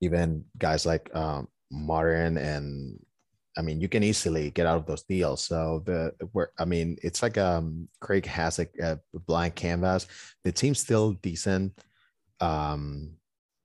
even 0.00 0.44
guys 0.56 0.86
like 0.86 1.14
um, 1.14 1.48
Martin 1.70 2.38
and 2.38 2.98
I 3.58 3.60
mean, 3.60 3.80
you 3.80 3.88
can 3.88 4.04
easily 4.04 4.50
get 4.50 4.66
out 4.66 4.76
of 4.76 4.86
those 4.86 5.02
deals. 5.02 5.42
So 5.42 5.82
the 5.84 6.14
where 6.30 6.52
I 6.58 6.64
mean, 6.64 6.96
it's 7.02 7.22
like 7.22 7.36
um 7.36 7.88
Craig 8.00 8.24
has 8.26 8.60
a, 8.60 8.68
a 8.80 8.98
blank 9.26 9.56
canvas. 9.56 10.06
The 10.44 10.52
team's 10.52 10.78
still 10.78 11.14
decent. 11.14 11.72
Um, 12.40 13.17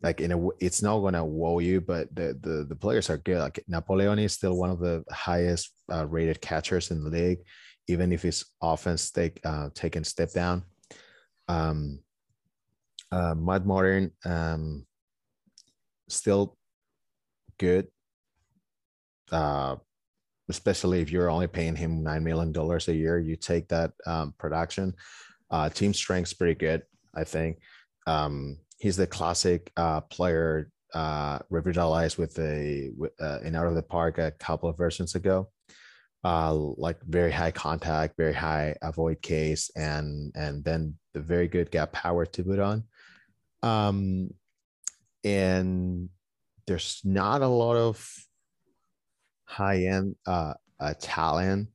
like 0.03 0.19
in 0.19 0.33
a, 0.33 0.47
it's 0.59 0.83
not 0.83 0.99
gonna 0.99 1.23
wow 1.23 1.59
you, 1.59 1.79
but 1.79 2.13
the 2.13 2.37
the 2.41 2.65
the 2.67 2.75
players 2.75 3.09
are 3.09 3.17
good. 3.17 3.39
Like 3.39 3.63
Napoleon 3.67 4.19
is 4.19 4.33
still 4.33 4.57
one 4.57 4.69
of 4.69 4.79
the 4.79 5.03
highest 5.09 5.71
uh, 5.91 6.05
rated 6.05 6.41
catchers 6.41 6.91
in 6.91 7.03
the 7.03 7.09
league, 7.09 7.39
even 7.87 8.11
if 8.11 8.21
his 8.21 8.45
offense 8.61 9.09
take 9.11 9.39
uh, 9.45 9.69
taken 9.73 10.03
step 10.03 10.31
down. 10.33 10.63
Um, 11.47 11.99
uh, 13.11 13.33
Martin, 13.35 14.11
um, 14.25 14.85
still 16.09 16.57
good. 17.57 17.87
Uh, 19.31 19.77
especially 20.49 20.99
if 21.01 21.09
you're 21.09 21.29
only 21.29 21.47
paying 21.47 21.75
him 21.77 22.03
nine 22.03 22.23
million 22.25 22.51
dollars 22.51 22.89
a 22.89 22.93
year, 22.93 23.19
you 23.19 23.37
take 23.37 23.69
that 23.69 23.93
um, 24.05 24.33
production. 24.37 24.93
Uh, 25.49 25.69
team 25.69 25.93
strength's 25.93 26.33
pretty 26.33 26.55
good, 26.55 26.81
I 27.15 27.23
think. 27.23 27.59
Um, 28.05 28.57
he's 28.83 28.97
the 28.97 29.07
classic 29.07 29.71
uh, 29.77 30.01
player 30.01 30.69
uh, 30.93 31.39
revitalized 31.49 32.17
with 32.17 32.37
a 32.37 32.91
uh, 33.21 33.39
in 33.41 33.55
out 33.55 33.67
of 33.67 33.75
the 33.75 33.81
park 33.81 34.17
a 34.17 34.31
couple 34.31 34.67
of 34.67 34.77
versions 34.77 35.15
ago. 35.15 35.49
Uh, 36.25 36.53
like 36.53 37.01
very 37.03 37.31
high 37.31 37.51
contact, 37.51 38.17
very 38.17 38.33
high 38.33 38.75
avoid 38.81 39.21
K's, 39.21 39.71
and 39.77 40.33
and 40.35 40.65
then 40.65 40.97
the 41.13 41.21
very 41.21 41.47
good 41.47 41.71
gap 41.71 41.93
power 41.93 42.25
to 42.25 42.43
put 42.43 42.59
on. 42.59 42.83
Um, 43.61 44.33
and 45.23 46.09
there's 46.67 46.99
not 47.05 47.41
a 47.41 47.47
lot 47.47 47.77
of 47.77 48.05
high 49.45 49.85
end 49.85 50.17
uh, 50.27 50.55
uh, 50.77 50.93
talent. 50.99 51.69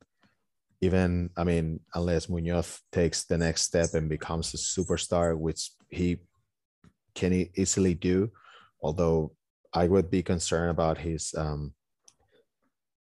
Even 0.81 1.31
I 1.35 1.43
mean, 1.43 1.79
unless 1.95 2.29
Munoz 2.29 2.81
takes 2.91 3.25
the 3.25 3.37
next 3.39 3.63
step 3.63 3.95
and 3.95 4.07
becomes 4.07 4.53
a 4.53 4.57
superstar, 4.57 5.35
which 5.35 5.71
he 5.89 6.19
can 7.15 7.31
he 7.31 7.51
easily 7.55 7.93
do. 7.93 8.31
Although 8.81 9.33
I 9.73 9.87
would 9.87 10.09
be 10.09 10.23
concerned 10.23 10.71
about 10.71 10.97
his 10.97 11.33
um, 11.37 11.73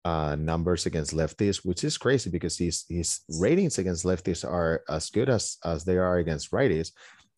uh, 0.05 0.35
numbers 0.35 0.85
against 0.85 1.13
lefties, 1.13 1.65
which 1.65 1.83
is 1.83 1.97
crazy 1.97 2.29
because 2.29 2.57
his 2.57 2.85
his 2.89 3.21
ratings 3.39 3.77
against 3.77 4.05
lefties 4.05 4.47
are 4.47 4.83
as 4.89 5.09
good 5.09 5.29
as 5.29 5.57
as 5.63 5.85
they 5.85 5.97
are 5.97 6.17
against 6.17 6.51
righties. 6.51 6.91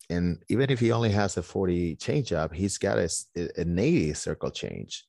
And 0.08 0.42
even 0.48 0.70
if 0.70 0.78
he 0.78 0.92
only 0.92 1.10
has 1.10 1.36
a 1.36 1.42
40 1.42 1.96
changeup, 1.96 2.54
he's 2.54 2.78
got 2.78 2.98
a, 2.98 3.08
an 3.56 3.78
80 3.78 4.14
circle 4.14 4.50
change 4.50 5.04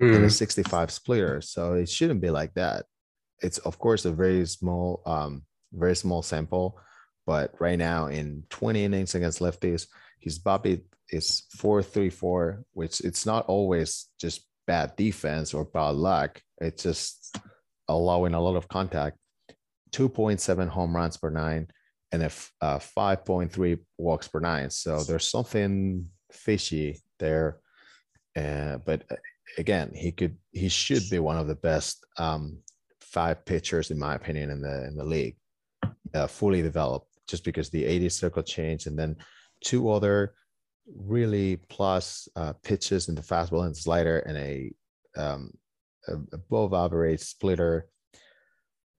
mm. 0.00 0.14
and 0.14 0.24
a 0.24 0.28
hmm. 0.28 0.28
65 0.28 0.90
splitter. 0.90 1.40
So 1.40 1.74
it 1.74 1.88
shouldn't 1.88 2.20
be 2.20 2.30
like 2.30 2.54
that. 2.54 2.86
It's 3.42 3.58
of 3.58 3.78
course 3.78 4.04
a 4.04 4.12
very 4.12 4.46
small, 4.46 5.02
um, 5.06 5.42
very 5.72 5.96
small 5.96 6.22
sample, 6.22 6.78
but 7.28 7.52
right 7.60 7.78
now 7.78 8.06
in 8.06 8.42
20 8.48 8.84
innings 8.84 9.14
against 9.14 9.40
lefties, 9.40 9.86
his 10.18 10.38
BABIP 10.38 10.80
is 11.10 11.42
434, 11.58 12.64
which 12.72 13.00
it's 13.00 13.26
not 13.26 13.44
always 13.48 14.06
just 14.18 14.46
bad 14.66 14.96
defense 14.96 15.52
or 15.52 15.66
bad 15.66 15.90
luck. 15.90 16.40
It's 16.56 16.84
just 16.84 17.38
allowing 17.86 18.32
a 18.32 18.40
lot 18.40 18.56
of 18.56 18.66
contact. 18.68 19.18
2.7 19.90 20.68
home 20.68 20.96
runs 20.96 21.18
per 21.18 21.28
nine, 21.28 21.68
and 22.12 22.22
a, 22.22 22.30
a 22.62 22.78
5.3 22.78 23.78
walks 23.98 24.26
per 24.26 24.40
nine. 24.40 24.70
So 24.70 25.04
there's 25.04 25.28
something 25.28 26.08
fishy 26.32 27.02
there. 27.18 27.58
Uh, 28.34 28.78
but 28.78 29.04
uh, 29.10 29.16
again, 29.58 29.92
he 29.94 30.12
could 30.12 30.38
he 30.52 30.70
should 30.70 31.02
be 31.10 31.18
one 31.18 31.36
of 31.36 31.46
the 31.46 31.56
best 31.56 32.06
um, 32.16 32.60
five 33.02 33.44
pitchers 33.44 33.90
in 33.90 33.98
my 33.98 34.14
opinion 34.14 34.48
in 34.48 34.62
the 34.62 34.86
in 34.86 34.96
the 34.96 35.04
league, 35.04 35.36
uh, 36.14 36.26
fully 36.26 36.62
developed. 36.62 37.07
Just 37.28 37.44
because 37.44 37.70
the 37.70 37.84
80 37.84 38.08
circle 38.08 38.42
change 38.42 38.86
and 38.86 38.98
then 38.98 39.16
two 39.62 39.90
other 39.90 40.34
really 40.96 41.56
plus 41.68 42.28
uh, 42.36 42.54
pitches 42.62 43.08
in 43.08 43.14
the 43.14 43.22
fastball 43.22 43.66
and 43.66 43.76
slider 43.76 44.20
and 44.20 44.38
a 44.38 44.72
um, 45.16 45.52
above 46.32 46.72
average 46.72 47.20
splitter. 47.20 47.86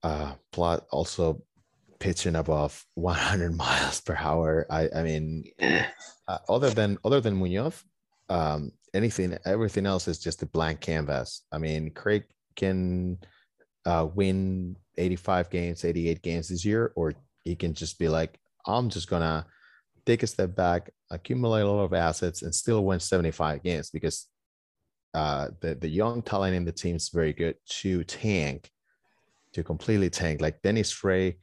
Uh, 0.02 0.34
plot 0.54 0.86
also 0.92 1.42
pitching 2.00 2.36
above 2.38 2.86
100 2.96 3.56
miles 3.56 4.02
per 4.02 4.16
hour. 4.16 4.66
I 4.70 4.90
I 4.96 5.04
mean, 5.04 5.44
uh, 5.62 6.38
other 6.48 6.70
than 6.70 6.98
other 7.04 7.22
than 7.22 7.36
Munoz, 7.36 7.84
um, 8.30 8.72
anything 8.94 9.38
everything 9.46 9.86
else 9.86 10.08
is 10.08 10.20
just 10.20 10.42
a 10.44 10.46
blank 10.46 10.80
canvas. 10.80 11.44
I 11.52 11.58
mean, 11.58 11.92
Craig 11.92 12.24
can 12.56 13.18
uh, 13.86 14.08
win 14.14 14.76
85 14.98 15.50
games, 15.50 15.86
88 15.86 16.22
games 16.22 16.50
this 16.50 16.66
year, 16.66 16.92
or 16.96 17.14
he 17.50 17.56
can 17.56 17.74
just 17.74 17.98
be 17.98 18.08
like, 18.08 18.40
I'm 18.68 18.90
just 18.90 19.10
gonna 19.10 19.44
take 20.06 20.22
a 20.22 20.28
step 20.28 20.56
back, 20.56 20.92
accumulate 21.10 21.62
a 21.62 21.72
lot 21.72 21.84
of 21.84 21.94
assets, 21.94 22.44
and 22.44 22.54
still 22.54 22.86
win 22.86 23.00
75 23.00 23.64
games 23.64 23.90
because 23.90 24.28
uh, 25.16 25.48
the 25.62 25.74
the 25.74 25.90
young 25.90 26.22
talent 26.22 26.56
in 26.56 26.64
the 26.64 26.72
team 26.72 26.96
is 26.96 27.10
very 27.10 27.34
good 27.34 27.56
to 27.82 28.04
tank, 28.04 28.70
to 29.54 29.64
completely 29.64 30.12
tank. 30.12 30.42
Like 30.42 30.62
Dennis 30.62 30.92
Frey, 30.92 31.38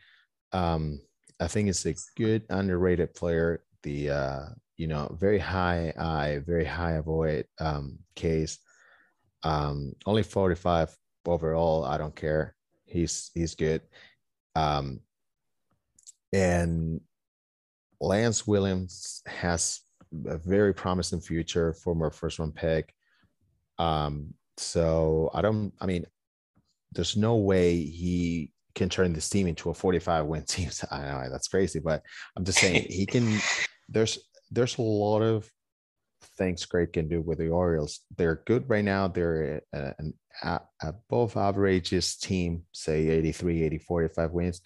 um, 0.52 1.00
I 1.40 1.48
think 1.48 1.68
is 1.68 1.84
a 1.86 1.94
good 2.16 2.44
underrated 2.50 3.14
player. 3.14 3.64
The 3.82 4.10
uh, 4.10 4.44
you 4.76 4.86
know 4.86 5.16
very 5.18 5.40
high 5.40 5.92
eye, 5.98 6.40
very 6.46 6.64
high 6.64 6.92
avoid 6.92 7.46
um, 7.58 7.98
K's. 8.14 8.60
Um, 9.42 9.92
only 10.06 10.22
45 10.22 10.96
overall. 11.26 11.84
I 11.84 11.98
don't 11.98 12.14
care. 12.14 12.54
He's 12.84 13.32
he's 13.34 13.56
good. 13.56 13.82
Um, 14.54 15.00
and 16.36 17.00
Lance 17.98 18.46
Williams 18.46 19.22
has 19.26 19.80
a 20.26 20.36
very 20.36 20.74
promising 20.74 21.20
future, 21.20 21.72
former 21.72 22.10
first 22.10 22.38
round 22.38 22.54
pick. 22.54 22.92
Um, 23.78 24.34
so 24.58 25.30
I 25.32 25.40
don't, 25.40 25.72
I 25.80 25.86
mean, 25.86 26.04
there's 26.92 27.16
no 27.16 27.36
way 27.36 27.82
he 27.82 28.52
can 28.74 28.90
turn 28.90 29.14
this 29.14 29.30
team 29.30 29.46
into 29.46 29.70
a 29.70 29.74
45 29.74 30.26
win 30.26 30.42
team. 30.46 30.68
I 30.90 30.98
know 31.00 31.28
that's 31.30 31.48
crazy, 31.48 31.78
but 31.78 32.02
I'm 32.36 32.44
just 32.44 32.58
saying 32.58 32.86
he 32.90 33.06
can. 33.06 33.38
There's 33.88 34.18
there's 34.50 34.78
a 34.78 34.82
lot 34.82 35.22
of 35.22 35.48
things 36.36 36.66
Craig 36.66 36.92
can 36.92 37.06
do 37.08 37.20
with 37.20 37.38
the 37.38 37.50
Orioles. 37.50 38.00
They're 38.16 38.42
good 38.46 38.68
right 38.68 38.84
now. 38.84 39.06
They're 39.06 39.62
a, 39.72 39.94
an 40.00 40.12
a, 40.42 40.60
above 40.82 41.36
averages 41.36 42.16
team, 42.16 42.64
say 42.72 43.08
83, 43.08 43.62
84, 43.62 44.04
85 44.06 44.30
wins, 44.32 44.60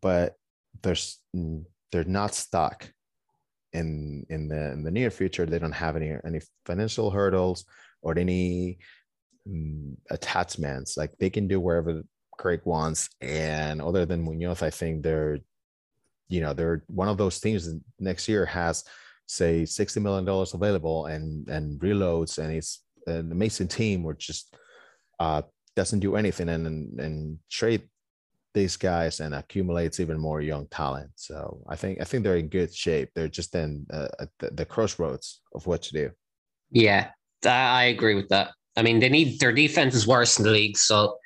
but 0.00 0.36
there's 0.82 1.20
they're 1.92 2.04
not 2.04 2.34
stuck 2.34 2.90
in 3.72 4.24
in 4.30 4.48
the 4.48 4.72
in 4.72 4.82
the 4.82 4.90
near 4.90 5.10
future. 5.10 5.46
They 5.46 5.58
don't 5.58 5.72
have 5.72 5.96
any 5.96 6.16
any 6.24 6.40
financial 6.64 7.10
hurdles 7.10 7.64
or 8.02 8.18
any 8.18 8.78
um, 9.46 9.96
attachments. 10.10 10.96
Like 10.96 11.12
they 11.18 11.30
can 11.30 11.48
do 11.48 11.60
wherever 11.60 12.02
Craig 12.38 12.60
wants. 12.64 13.08
And 13.20 13.80
other 13.80 14.06
than 14.06 14.22
Munoz, 14.22 14.62
I 14.62 14.70
think 14.70 15.02
they're, 15.02 15.38
you 16.28 16.40
know, 16.40 16.52
they're 16.52 16.84
one 16.88 17.08
of 17.08 17.18
those 17.18 17.40
teams 17.40 17.66
that 17.66 17.80
next 17.98 18.28
year 18.28 18.46
has 18.46 18.84
say 19.26 19.64
60 19.64 20.00
million 20.00 20.24
dollars 20.24 20.52
available 20.52 21.06
and 21.06 21.48
and 21.48 21.80
reloads 21.80 22.36
and 22.36 22.52
it's 22.52 22.82
an 23.06 23.32
amazing 23.32 23.68
team 23.68 24.04
or 24.04 24.12
just 24.12 24.54
uh 25.18 25.40
doesn't 25.76 26.00
do 26.00 26.16
anything 26.16 26.50
and 26.50 26.66
and, 26.66 27.00
and 27.00 27.38
trade 27.50 27.88
these 28.54 28.76
guys 28.76 29.20
and 29.20 29.34
accumulates 29.34 30.00
even 30.00 30.18
more 30.18 30.40
young 30.40 30.66
talent 30.68 31.10
so 31.16 31.62
i 31.68 31.76
think 31.76 32.00
i 32.00 32.04
think 32.04 32.22
they're 32.22 32.36
in 32.36 32.48
good 32.48 32.72
shape 32.72 33.10
they're 33.14 33.28
just 33.28 33.54
in 33.54 33.84
uh, 33.92 34.08
the, 34.38 34.50
the 34.52 34.64
crossroads 34.64 35.42
of 35.54 35.66
what 35.66 35.82
to 35.82 35.92
do 35.92 36.10
yeah 36.70 37.10
I 37.46 37.84
agree 37.84 38.14
with 38.14 38.28
that. 38.28 38.52
I 38.76 38.82
mean, 38.82 39.00
they 39.00 39.08
need 39.08 39.38
their 39.40 39.52
defense 39.52 39.94
is 39.94 40.06
worse 40.06 40.38
in 40.38 40.44
the 40.44 40.50
league. 40.50 40.76
So, 40.76 41.16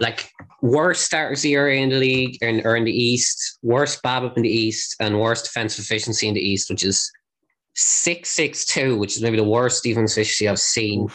like, 0.00 0.30
worst 0.62 1.04
starters 1.04 1.44
ERA 1.44 1.76
in 1.76 1.90
the 1.90 1.98
league 1.98 2.38
or 2.42 2.48
in, 2.48 2.66
or 2.66 2.76
in 2.76 2.84
the 2.84 2.92
East, 2.92 3.58
worst 3.62 4.02
BABIP 4.02 4.36
in 4.36 4.42
the 4.42 4.48
East, 4.48 4.96
and 5.00 5.20
worst 5.20 5.44
defensive 5.44 5.84
efficiency 5.84 6.28
in 6.28 6.34
the 6.34 6.40
East, 6.40 6.68
which 6.68 6.84
is 6.84 7.10
six 7.74 8.30
six 8.30 8.64
two, 8.64 8.96
which 8.96 9.16
is 9.16 9.22
maybe 9.22 9.36
the 9.36 9.44
worst 9.44 9.82
defense 9.82 10.12
efficiency 10.12 10.48
I've 10.48 10.58
seen. 10.58 11.08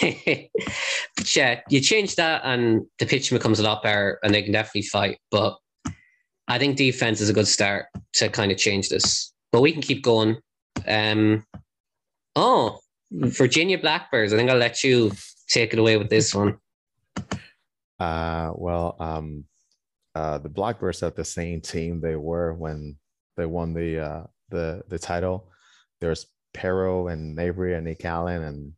But 0.00 1.36
yeah, 1.36 1.60
you 1.68 1.80
change 1.80 2.16
that, 2.16 2.42
and 2.44 2.86
the 2.98 3.06
pitching 3.06 3.36
becomes 3.36 3.58
a 3.60 3.62
lot 3.62 3.82
better, 3.82 4.18
and 4.22 4.34
they 4.34 4.42
can 4.42 4.52
definitely 4.52 4.82
fight. 4.82 5.18
But 5.30 5.56
I 6.48 6.58
think 6.58 6.76
defense 6.76 7.20
is 7.20 7.28
a 7.28 7.32
good 7.32 7.48
start 7.48 7.86
to 8.14 8.28
kind 8.28 8.52
of 8.52 8.58
change 8.58 8.88
this. 8.88 9.32
But 9.52 9.60
we 9.60 9.72
can 9.72 9.82
keep 9.82 10.02
going. 10.02 10.36
Um, 10.86 11.44
oh, 12.36 12.78
Virginia 13.10 13.78
Blackbirds. 13.78 14.32
I 14.32 14.36
think 14.36 14.50
I'll 14.50 14.56
let 14.56 14.82
you 14.82 15.12
take 15.48 15.72
it 15.72 15.78
away 15.78 15.96
with 15.96 16.10
this 16.10 16.34
one. 16.34 16.58
Uh, 17.98 18.50
well, 18.54 18.96
um, 18.98 19.44
uh, 20.14 20.38
the 20.38 20.48
Blackbirds 20.48 21.02
are 21.02 21.10
the 21.10 21.24
same 21.24 21.60
team 21.60 22.00
they 22.00 22.16
were 22.16 22.52
when 22.54 22.96
they 23.36 23.46
won 23.46 23.72
the 23.74 23.98
uh, 23.98 24.22
the 24.50 24.82
the 24.88 24.98
title. 24.98 25.50
There's 26.00 26.26
Pero 26.52 27.08
and 27.08 27.38
Avery 27.38 27.74
and 27.74 27.84
Nick 27.84 28.04
Allen 28.04 28.42
and 28.42 28.72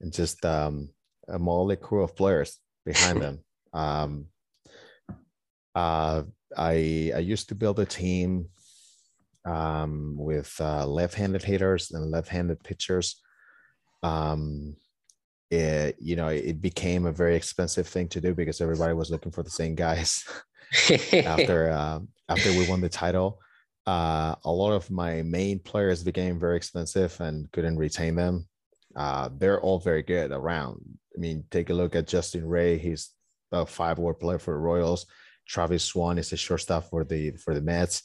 and 0.00 0.12
just 0.12 0.44
um, 0.44 0.88
a 1.28 1.38
motley 1.38 1.76
crew 1.76 2.02
of 2.02 2.16
players 2.16 2.58
behind 2.84 3.20
them. 3.20 3.40
Um, 3.74 4.26
uh, 5.74 6.22
I 6.56 7.10
I 7.12 7.18
used 7.18 7.48
to 7.48 7.56
build 7.56 7.80
a 7.80 7.84
team 7.84 8.50
um, 9.44 10.14
with 10.16 10.54
uh, 10.60 10.86
left-handed 10.86 11.42
hitters 11.42 11.90
and 11.90 12.08
left-handed 12.08 12.62
pitchers. 12.62 13.20
Um, 14.04 14.76
it 15.50 15.96
you 15.98 16.14
know 16.14 16.28
it 16.28 16.60
became 16.60 17.06
a 17.06 17.12
very 17.12 17.34
expensive 17.34 17.88
thing 17.88 18.06
to 18.10 18.20
do 18.20 18.32
because 18.32 18.60
everybody 18.60 18.94
was 18.94 19.10
looking 19.10 19.32
for 19.32 19.42
the 19.42 19.50
same 19.50 19.74
guys 19.74 20.24
after 21.12 21.70
uh, 21.70 21.98
after 22.28 22.50
we 22.50 22.68
won 22.68 22.80
the 22.80 22.88
title. 22.88 23.40
Uh, 23.86 24.34
a 24.44 24.52
lot 24.52 24.72
of 24.72 24.88
my 24.88 25.22
main 25.22 25.58
players 25.58 26.04
became 26.04 26.38
very 26.38 26.56
expensive 26.56 27.20
and 27.20 27.50
couldn't 27.50 27.76
retain 27.76 28.14
them 28.14 28.46
uh, 28.96 29.28
they're 29.38 29.60
all 29.60 29.78
very 29.78 30.02
good 30.02 30.30
around. 30.30 30.80
I 31.16 31.20
mean 31.20 31.44
take 31.50 31.70
a 31.70 31.74
look 31.74 31.94
at 31.94 32.06
justin 32.06 32.46
ray. 32.46 32.78
He's 32.78 33.10
a 33.52 33.66
five 33.66 33.98
war 33.98 34.14
player 34.14 34.38
for 34.38 34.54
the 34.54 34.60
royals. 34.60 35.06
Travis 35.46 35.84
swan 35.84 36.18
is 36.18 36.32
a 36.32 36.36
shortstop 36.36 36.84
for 36.90 37.04
the 37.04 37.32
for 37.32 37.54
the 37.54 37.60
mets. 37.60 38.02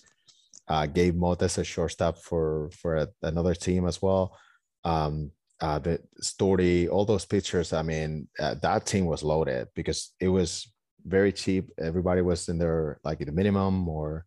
Uh, 0.68 0.86
gabe 0.86 1.16
mota 1.16 1.45
is 1.45 1.57
a 1.57 1.64
shortstop 1.64 2.18
for 2.18 2.70
for 2.72 2.98
a, 2.98 3.07
another 3.24 3.56
team 3.56 3.88
as 3.88 4.02
well. 4.02 4.38
Um, 4.84 5.32
uh, 5.61 5.80
the 5.80 5.99
story, 6.22 6.88
all 6.88 7.06
those 7.06 7.26
pitchers. 7.26 7.74
I 7.74 7.82
mean, 7.82 8.28
uh, 8.40 8.56
that 8.61 8.86
team 8.86 9.06
was 9.06 9.24
loaded 9.24 9.68
because 9.76 10.14
it 10.20 10.30
was 10.30 10.72
very 11.06 11.32
cheap. 11.32 11.70
Everybody 11.78 12.22
was 12.22 12.48
in 12.49 12.57
there 12.57 12.99
like 13.03 13.20
the 13.20 13.32
minimum 13.32 13.88
or 13.90 14.26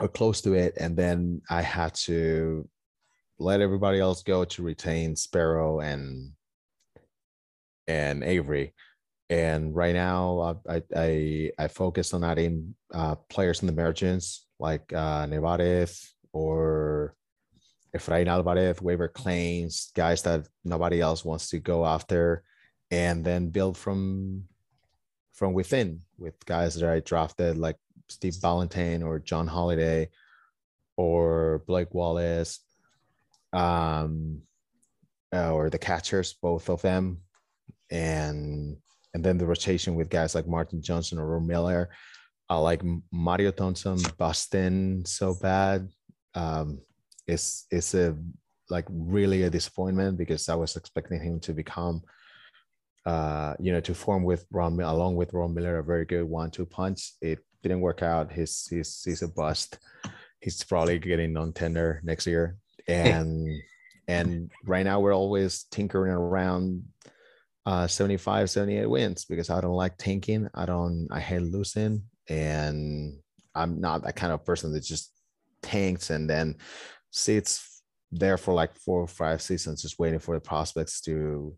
or 0.00 0.08
close 0.08 0.40
to 0.42 0.54
it, 0.54 0.74
and 0.78 0.96
then 0.96 1.40
I 1.48 1.62
had 1.62 1.94
to 2.06 2.68
let 3.38 3.60
everybody 3.60 4.00
else 4.00 4.22
go 4.22 4.44
to 4.44 4.62
retain 4.62 5.16
Sparrow 5.16 5.80
and 5.80 6.32
and 7.86 8.24
Avery. 8.24 8.74
And 9.30 9.74
right 9.74 9.94
now, 9.94 10.60
I 10.68 10.82
I 10.94 11.50
I 11.58 11.68
focus 11.68 12.14
on 12.14 12.24
adding 12.24 12.74
uh, 12.92 13.16
players 13.28 13.60
in 13.62 13.66
the 13.66 13.72
margins 13.72 14.46
like 14.58 14.92
uh, 14.92 15.26
Nevarez 15.26 16.10
or 16.32 17.14
Efrain 17.96 18.26
Alvarez, 18.26 18.82
waiver 18.82 19.08
claims, 19.08 19.92
guys 19.94 20.22
that 20.22 20.48
nobody 20.64 21.00
else 21.00 21.24
wants 21.24 21.48
to 21.50 21.58
go 21.58 21.86
after, 21.86 22.42
and 22.90 23.24
then 23.24 23.48
build 23.48 23.76
from 23.76 24.44
from 25.32 25.52
within 25.52 26.00
with 26.18 26.34
guys 26.44 26.74
that 26.74 26.88
I 26.88 27.00
drafted 27.00 27.56
like 27.56 27.76
Steve 28.08 28.36
Valentine 28.40 29.02
or 29.02 29.18
John 29.18 29.46
Holiday 29.46 30.10
or 30.96 31.62
Blake 31.66 31.92
Wallace, 31.92 32.60
um, 33.54 34.42
uh, 35.32 35.52
or 35.52 35.70
the 35.70 35.78
catchers, 35.78 36.34
both 36.34 36.68
of 36.68 36.82
them, 36.82 37.22
and 37.90 38.76
and 39.14 39.24
then 39.24 39.38
the 39.38 39.46
rotation 39.46 39.94
with 39.94 40.10
guys 40.10 40.34
like 40.34 40.46
Martin 40.46 40.82
Johnson 40.82 41.18
or 41.18 41.26
Ron 41.26 41.46
Miller. 41.46 41.88
I 42.48 42.56
like 42.56 42.82
Mario 43.10 43.52
Thompson 43.52 43.98
busting 44.18 45.06
so 45.06 45.34
bad. 45.40 45.88
Um, 46.34 46.80
it's 47.26 47.66
it's 47.70 47.94
a 47.94 48.16
like 48.70 48.86
really 48.90 49.44
a 49.44 49.50
disappointment 49.50 50.18
because 50.18 50.48
I 50.48 50.54
was 50.54 50.76
expecting 50.76 51.20
him 51.20 51.40
to 51.40 51.52
become 51.52 52.02
uh 53.06 53.52
you 53.60 53.70
know 53.70 53.80
to 53.80 53.94
form 53.94 54.24
with 54.24 54.46
Ron 54.50 54.80
along 54.80 55.16
with 55.16 55.34
Ron 55.34 55.52
Miller 55.52 55.78
a 55.78 55.84
very 55.84 56.04
good 56.04 56.24
one-two 56.24 56.66
punch. 56.66 57.12
It 57.20 57.38
didn't 57.62 57.80
work 57.80 58.02
out. 58.02 58.32
He's 58.32 58.66
he's 58.68 59.02
he's 59.04 59.22
a 59.22 59.28
bust. 59.28 59.78
He's 60.40 60.62
probably 60.64 60.98
getting 60.98 61.32
non-tender 61.32 62.00
next 62.04 62.26
year. 62.26 62.56
And 62.86 63.48
and 64.06 64.50
right 64.64 64.84
now 64.84 65.00
we're 65.00 65.14
always 65.14 65.64
tinkering 65.70 66.12
around 66.12 66.84
uh 67.66 67.86
75 67.86 68.50
78 68.50 68.86
wins 68.86 69.24
because 69.24 69.50
I 69.50 69.60
don't 69.60 69.72
like 69.72 69.96
tanking. 69.96 70.48
I 70.54 70.66
don't 70.66 71.08
I 71.10 71.20
hate 71.20 71.42
losing 71.42 72.02
and 72.28 73.18
I'm 73.54 73.80
not 73.80 74.02
that 74.02 74.16
kind 74.16 74.32
of 74.32 74.44
person 74.44 74.72
that 74.72 74.84
just 74.84 75.12
tanks 75.62 76.10
and 76.10 76.28
then 76.28 76.56
sits 77.10 77.82
there 78.12 78.36
for 78.36 78.54
like 78.54 78.76
four 78.76 79.00
or 79.00 79.08
five 79.08 79.40
seasons 79.40 79.82
just 79.82 79.98
waiting 79.98 80.18
for 80.18 80.34
the 80.34 80.40
prospects 80.40 81.00
to 81.02 81.56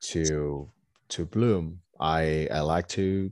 to 0.00 0.70
to 1.10 1.24
bloom. 1.26 1.80
I 2.00 2.48
I 2.50 2.60
like 2.60 2.88
to 2.88 3.30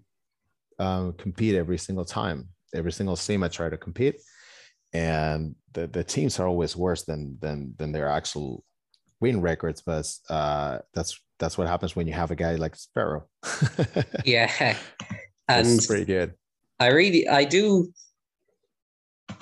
um, 0.79 1.15
compete 1.15 1.55
every 1.55 1.79
single 1.79 2.05
time. 2.05 2.49
Every 2.75 2.93
single 2.93 3.17
team 3.17 3.43
I 3.43 3.49
try 3.49 3.69
to 3.71 3.79
compete, 3.79 4.17
and 4.93 5.55
the, 5.73 5.87
the 5.87 6.05
teams 6.05 6.39
are 6.39 6.47
always 6.47 6.77
worse 6.77 7.05
than 7.05 7.39
than 7.41 7.75
than 7.79 7.93
their 7.93 8.09
actual 8.09 8.65
win 9.21 9.41
records. 9.41 9.83
But 9.83 10.11
uh, 10.31 10.79
that's 10.95 11.21
that's 11.39 11.59
what 11.59 11.69
happens 11.69 11.95
when 11.95 12.07
you 12.07 12.13
have 12.15 12.31
a 12.31 12.37
guy 12.37 12.55
like 12.57 12.77
Sparrow. 12.77 13.27
yeah, 14.25 14.77
and 15.49 15.81
pretty 15.87 16.05
good. 16.05 16.35
I 16.81 16.89
really 16.89 17.29
I 17.29 17.45
do. 17.45 17.93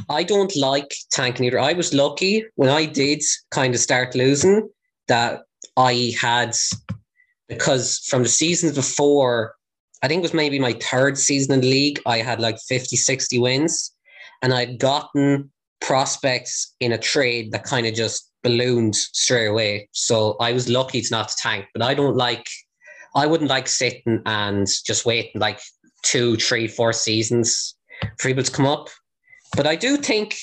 I 0.08 0.22
don't 0.22 0.54
like 0.56 0.94
tanking 1.10 1.46
either. 1.46 1.58
I 1.58 1.72
was 1.72 1.94
lucky 1.94 2.44
when 2.56 2.68
I 2.68 2.86
did 2.86 3.22
kind 3.50 3.74
of 3.74 3.80
start 3.80 4.14
losing 4.14 4.68
that 5.08 5.42
I 5.76 6.14
had 6.20 6.54
because 7.48 7.98
from 8.08 8.22
the 8.22 8.28
seasons 8.28 8.74
before, 8.74 9.54
I 10.02 10.08
think 10.08 10.20
it 10.20 10.22
was 10.22 10.34
maybe 10.34 10.58
my 10.58 10.72
third 10.74 11.18
season 11.18 11.54
in 11.54 11.60
the 11.60 11.70
league, 11.70 12.00
I 12.06 12.18
had 12.18 12.40
like 12.40 12.58
50, 12.68 12.96
60 12.96 13.38
wins. 13.38 13.92
And 14.42 14.52
I'd 14.52 14.78
gotten 14.78 15.50
prospects 15.80 16.74
in 16.80 16.92
a 16.92 16.98
trade 16.98 17.52
that 17.52 17.64
kind 17.64 17.86
of 17.86 17.94
just 17.94 18.30
ballooned 18.42 18.94
straight 18.94 19.46
away. 19.46 19.88
So 19.92 20.36
I 20.40 20.52
was 20.52 20.68
lucky 20.68 21.00
to 21.00 21.08
not 21.10 21.30
tank, 21.38 21.66
but 21.72 21.82
I 21.82 21.94
don't 21.94 22.16
like, 22.16 22.46
I 23.14 23.26
wouldn't 23.26 23.50
like 23.50 23.68
sitting 23.68 24.22
and 24.26 24.66
just 24.84 25.04
waiting 25.04 25.40
like 25.40 25.60
two, 26.02 26.36
three, 26.36 26.68
four 26.68 26.92
seasons 26.92 27.74
for 28.18 28.28
people 28.28 28.44
to 28.44 28.52
come 28.52 28.66
up. 28.66 28.88
But 29.56 29.66
I 29.66 29.76
do 29.76 29.96
think 29.96 30.36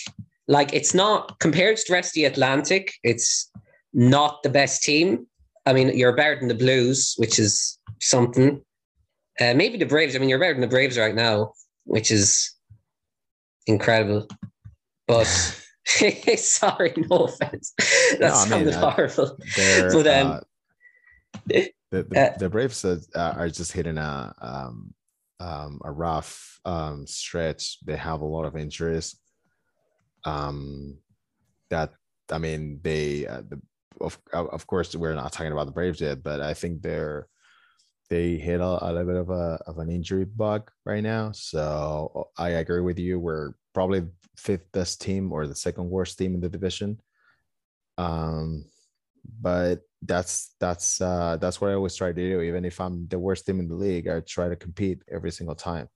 like 0.47 0.73
it's 0.73 0.93
not 0.93 1.39
compared 1.39 1.77
to 1.77 1.83
the 1.87 1.93
rest 1.93 2.09
of 2.09 2.15
the 2.15 2.25
Atlantic, 2.25 2.93
it's 3.03 3.49
not 3.93 4.43
the 4.43 4.49
best 4.49 4.83
team. 4.83 5.27
I 5.65 5.73
mean, 5.73 5.97
you're 5.97 6.15
better 6.15 6.37
than 6.37 6.49
the 6.49 6.55
Blues, 6.55 7.15
which 7.17 7.39
is 7.39 7.79
something. 8.01 8.61
Uh, 9.39 9.53
maybe 9.53 9.77
the 9.77 9.85
Braves. 9.85 10.15
I 10.15 10.19
mean, 10.19 10.29
you're 10.29 10.39
better 10.39 10.53
than 10.53 10.61
the 10.61 10.67
Braves 10.67 10.97
right 10.97 11.15
now, 11.15 11.53
which 11.85 12.11
is 12.11 12.53
incredible. 13.67 14.27
But 15.07 15.25
sorry, 16.37 16.93
no 16.97 17.25
offense. 17.25 17.73
That 18.11 18.19
no, 18.19 18.33
sounded 18.33 18.65
mean, 18.67 18.73
horrible. 18.73 19.37
But 19.55 20.07
um, 20.07 20.27
uh, 20.31 20.39
the, 21.45 21.71
the, 21.91 22.19
uh, 22.19 22.37
the 22.37 22.49
Braves 22.49 22.85
are, 22.85 22.99
are 23.15 23.49
just 23.49 23.71
hitting 23.73 23.97
a 23.97 24.33
um, 24.41 24.93
um, 25.39 25.79
a 25.83 25.91
rough 25.91 26.59
um, 26.65 27.05
stretch. 27.05 27.79
They 27.85 27.97
have 27.97 28.21
a 28.21 28.25
lot 28.25 28.45
of 28.45 28.55
injuries. 28.55 29.15
Um, 30.25 30.99
that 31.69 31.91
I 32.31 32.37
mean, 32.37 32.79
they 32.81 33.27
uh, 33.27 33.41
the 33.47 33.61
of 33.99 34.17
of 34.33 34.65
course 34.67 34.95
we're 34.95 35.15
not 35.15 35.33
talking 35.33 35.51
about 35.51 35.65
the 35.65 35.73
Braves 35.73 35.99
yet, 35.99 36.23
but 36.23 36.39
I 36.39 36.53
think 36.53 36.81
they're 36.81 37.27
they 38.13 38.37
hit 38.37 38.61
a, 38.61 38.77
a 38.85 38.93
little 38.93 39.05
bit 39.05 39.15
of 39.15 39.31
a 39.31 39.59
of 39.65 39.79
an 39.79 39.89
injury 39.89 40.25
bug 40.25 40.69
right 40.85 41.01
now. 41.01 41.31
So 41.31 42.29
I 42.37 42.49
agree 42.61 42.81
with 42.81 42.99
you. 42.99 43.19
We're 43.19 43.53
probably 43.73 44.03
fifth 44.37 44.71
best 44.71 45.01
team 45.01 45.31
or 45.31 45.47
the 45.47 45.55
second 45.55 45.89
worst 45.89 46.19
team 46.19 46.35
in 46.35 46.41
the 46.41 46.47
division. 46.47 46.99
Um, 47.97 48.65
but 49.41 49.81
that's 50.03 50.53
that's 50.59 51.01
uh 51.01 51.37
that's 51.41 51.59
what 51.59 51.71
I 51.71 51.73
always 51.73 51.95
try 51.95 52.09
to 52.09 52.13
do. 52.13 52.41
Even 52.41 52.65
if 52.65 52.79
I'm 52.79 53.07
the 53.07 53.17
worst 53.17 53.47
team 53.47 53.59
in 53.59 53.67
the 53.67 53.73
league, 53.73 54.07
I 54.07 54.19
try 54.19 54.47
to 54.47 54.55
compete 54.55 54.99
every 55.11 55.31
single 55.31 55.55
time. 55.55 55.87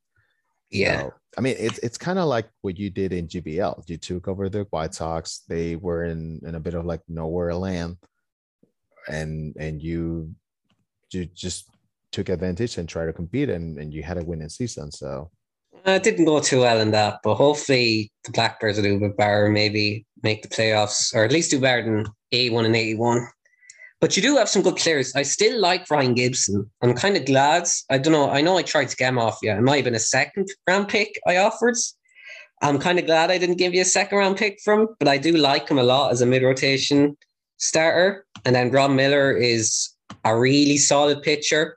Yeah. 0.72 1.02
So, 1.02 1.14
I 1.38 1.42
mean, 1.42 1.56
it's 1.60 1.78
it's 1.80 2.00
kind 2.00 2.18
of 2.18 2.26
like 2.26 2.50
what 2.62 2.80
you 2.80 2.90
did 2.90 3.14
in 3.14 3.28
GBL. 3.28 3.88
You 3.88 3.98
took 3.98 4.28
over 4.28 4.50
the 4.50 4.66
White 4.72 4.96
Sox. 4.96 5.44
They 5.48 5.76
were 5.76 6.06
in 6.06 6.42
in 6.48 6.56
a 6.56 6.60
bit 6.60 6.74
of 6.74 6.84
like 6.84 7.02
nowhere 7.08 7.54
land, 7.54 7.98
and 9.08 9.56
and 9.60 9.84
you 9.84 10.34
you 11.12 11.26
just 11.26 11.70
took 12.12 12.30
advantage 12.30 12.78
and 12.78 12.88
tried 12.88 13.08
to 13.08 13.14
compete, 13.14 13.50
and 13.50 13.78
and 13.78 13.94
you 13.94 14.04
had 14.04 14.18
a 14.18 14.26
winning 14.26 14.50
season. 14.50 14.92
So 14.92 15.30
uh, 15.86 15.92
it 15.92 16.04
didn't 16.04 16.26
go 16.26 16.40
too 16.40 16.62
well 16.62 16.80
in 16.80 16.92
that, 16.92 17.20
but 17.24 17.36
hopefully 17.36 18.12
the 18.24 18.32
Blackbirds 18.32 18.78
will 18.78 18.84
do 18.84 18.96
a 18.96 19.00
bit 19.00 19.18
better. 19.18 19.50
Maybe 19.50 20.06
make 20.24 20.42
the 20.42 20.50
playoffs, 20.50 21.14
or 21.14 21.24
at 21.24 21.32
least 21.32 21.52
do 21.52 21.60
better 21.60 21.84
than 21.84 22.06
eighty 22.32 22.50
one 22.50 22.66
and 22.66 22.76
eighty 22.76 22.96
one. 22.96 23.28
But 24.00 24.16
you 24.16 24.22
do 24.22 24.38
have 24.38 24.50
some 24.50 24.62
good 24.62 24.76
players. 24.76 25.16
I 25.16 25.24
still 25.24 25.60
like 25.60 25.90
Ryan 25.90 26.14
Gibson. 26.14 26.70
I'm 26.84 26.94
kind 26.94 27.18
of 27.18 27.26
glad. 27.26 27.68
I 27.90 27.98
don't 27.98 28.14
know. 28.14 28.30
I 28.30 28.42
know 28.42 28.58
I 28.58 28.62
tried 28.62 28.90
to 28.90 28.96
get 28.96 29.10
him 29.10 29.18
off 29.18 29.40
you. 29.42 29.52
It 29.52 29.62
might 29.62 29.78
have 29.78 29.86
been 29.86 29.96
a 29.96 30.00
second 30.00 30.48
round 30.68 30.88
pick 30.88 31.20
I 31.26 31.38
offered. 31.38 31.76
I'm 32.62 32.80
kind 32.80 33.00
of 33.00 33.06
glad 33.06 33.32
I 33.32 33.38
didn't 33.38 33.58
give 33.58 33.74
you 33.74 33.82
a 33.82 33.86
second 33.86 34.18
round 34.18 34.38
pick 34.38 34.60
from, 34.64 34.88
but 35.00 35.08
I 35.08 35.18
do 35.18 35.34
like 35.34 35.70
him 35.70 35.80
a 35.80 35.84
lot 35.84 36.12
as 36.12 36.22
a 36.22 36.26
mid 36.26 36.44
rotation 36.44 37.18
starter. 37.58 38.26
And 38.46 38.56
then 38.56 38.72
Ron 38.72 38.96
Miller 38.96 39.32
is 39.32 39.90
a 40.26 40.38
really 40.38 40.78
solid 40.78 41.22
pitcher. 41.22 41.76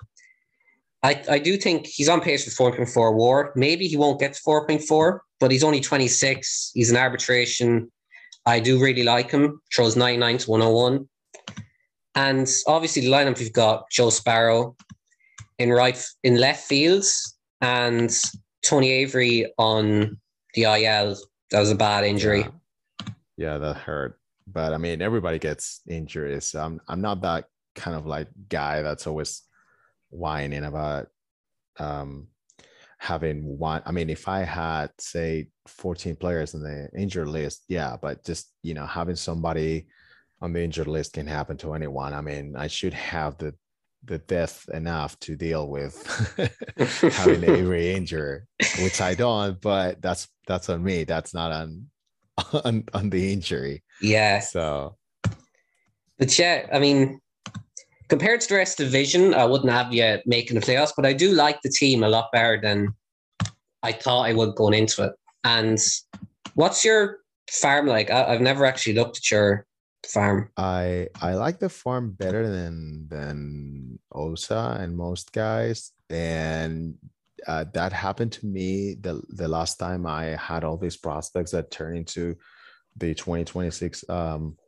I, 1.03 1.23
I 1.31 1.39
do 1.39 1.57
think 1.57 1.87
he's 1.87 2.09
on 2.09 2.21
pace 2.21 2.53
for 2.55 2.73
4.4 2.73 3.15
war. 3.15 3.53
Maybe 3.57 3.87
he 3.87 3.97
won't 3.97 4.21
get 4.21 4.35
to 4.35 4.43
4.4, 4.43 5.21
but 5.39 5.51
he's 5.51 5.65
only 5.65 5.81
26. 5.81 6.73
He's 6.75 6.91
an 6.91 6.97
arbitration. 6.97 7.91
I 8.45 8.61
do 8.61 8.81
really 8.81 9.03
like 9.03 9.31
him. 9.31 9.61
Throws 9.75 9.97
99 9.97 10.39
to 10.39 10.51
101. 10.51 11.09
And 12.15 12.49
obviously, 12.67 13.03
the 13.03 13.11
lineup 13.11 13.41
you've 13.41 13.53
got 13.53 13.91
Joe 13.91 14.11
Sparrow 14.11 14.77
in 15.59 15.71
right 15.71 16.03
in 16.23 16.37
left 16.37 16.67
fields 16.67 17.37
and 17.61 18.11
Tony 18.63 18.91
Avery 18.91 19.53
on 19.59 20.19
the 20.55 20.63
IL. 20.63 21.17
That 21.51 21.61
was 21.61 21.71
a 21.71 21.77
bad 21.77 22.05
injury. 22.05 22.41
Yeah, 22.41 23.13
yeah 23.37 23.59
that 23.59 23.77
hurt. 23.77 24.19
But 24.47 24.75
I 24.75 24.79
mean, 24.79 25.01
everybody 25.01 25.39
gets 25.39 25.81
injuries. 25.89 26.55
I'm 26.55 26.81
I'm 26.89 27.01
not 27.01 27.23
that 27.23 27.45
kind 27.75 27.97
of 27.97 28.07
like 28.07 28.29
guy 28.49 28.83
that's 28.83 29.07
always 29.07 29.43
whining 30.11 30.65
about 30.65 31.09
um 31.79 32.29
having 32.99 33.59
one. 33.59 33.83
I 33.87 33.93
mean, 33.93 34.11
if 34.11 34.29
I 34.29 34.41
had 34.41 34.91
say 34.99 35.49
14 35.67 36.17
players 36.17 36.53
in 36.55 36.63
the 36.63 36.89
injured 36.95 37.29
list, 37.29 37.65
yeah, 37.69 37.97
but 38.01 38.25
just 38.25 38.53
you 38.63 38.75
know 38.75 38.87
having 38.87 39.17
somebody 39.17 39.87
on 40.43 40.53
the 40.53 40.63
injured 40.63 40.87
list 40.87 41.15
can 41.15 41.27
happen 41.27 41.57
to 41.59 41.75
anyone. 41.75 42.13
I 42.13 42.21
mean, 42.21 42.55
I 42.57 42.67
should 42.67 42.95
have 42.95 43.39
the 43.39 43.55
the 44.05 44.19
death 44.19 44.67
enough 44.73 45.19
to 45.21 45.37
deal 45.37 45.69
with 45.69 45.95
having 47.15 47.45
every 47.45 47.93
injury, 47.95 48.41
which 48.83 49.01
I 49.01 49.15
don't. 49.15 49.61
But 49.61 50.01
that's 50.03 50.29
that's 50.47 50.69
on 50.69 50.83
me. 50.83 51.05
That's 51.05 51.35
not 51.35 51.53
on 51.53 51.87
on 52.65 52.85
on 52.93 53.11
the 53.11 53.33
injury. 53.33 53.83
Yeah. 54.01 54.41
So, 54.41 54.97
but 56.19 56.39
yeah, 56.39 56.67
I 56.73 56.79
mean, 56.79 57.21
compared 58.11 58.41
to 58.43 58.49
the 58.49 58.57
rest 58.57 58.79
of 58.79 58.87
the 58.87 58.91
division, 58.91 59.33
I 59.33 59.47
wouldn't 59.47 59.73
have 59.73 59.95
you 59.95 60.19
making 60.27 60.59
the 60.59 60.67
playoffs, 60.67 60.93
but 60.95 61.07
I 61.07 61.15
do 61.15 61.33
like 61.33 61.63
the 61.63 61.71
team 61.71 62.03
a 62.03 62.09
lot 62.09 62.31
better 62.33 62.61
than 62.61 62.95
I 63.83 63.93
thought 63.93 64.27
I 64.27 64.35
would 64.35 64.57
going 64.57 64.75
into 64.75 65.05
it. 65.05 65.13
And 65.45 65.79
what's 66.55 66.85
your 66.85 67.21
farm 67.49 67.87
like? 67.87 68.11
I, 68.11 68.33
have 68.33 68.41
never 68.43 68.67
actually 68.67 68.95
looked 68.95 69.19
at 69.19 69.31
your 69.31 69.65
farm? 70.07 70.51
I 70.57 71.09
I 71.23 71.35
like 71.35 71.61
the 71.61 71.69
farm 71.69 72.11
better 72.11 72.51
than 72.51 73.07
than 73.09 73.99
OSA 74.13 74.79
and 74.81 74.97
most 74.97 75.33
guys, 75.33 75.93
and 76.11 76.95
uh, 77.47 77.65
that 77.73 77.93
happened 77.93 78.33
to 78.33 78.47
me 78.47 78.97
the 79.01 79.23
the 79.31 79.49
last 79.49 79.79
time 79.79 80.05
I 80.05 80.37
had 80.37 80.65
all 80.65 80.77
these 80.77 80.97
prospects 80.97 81.53
that 81.53 81.71
turned 81.71 81.97
into 81.97 82.37
the 82.97 83.15
2026 83.15 84.05
um, 84.11 84.59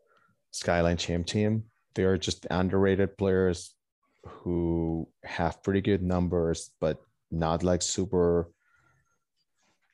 Skyline 0.52 0.97
Champ 0.97 1.27
team. 1.27 1.64
They 1.94 2.05
are 2.05 2.19
just 2.19 2.47
underrated 2.51 3.16
players 3.19 3.74
who 4.24 5.09
have 5.24 5.62
pretty 5.62 5.81
good 5.81 6.02
numbers, 6.02 6.70
but 6.81 6.98
not 7.31 7.62
like 7.62 7.82
super 7.82 8.51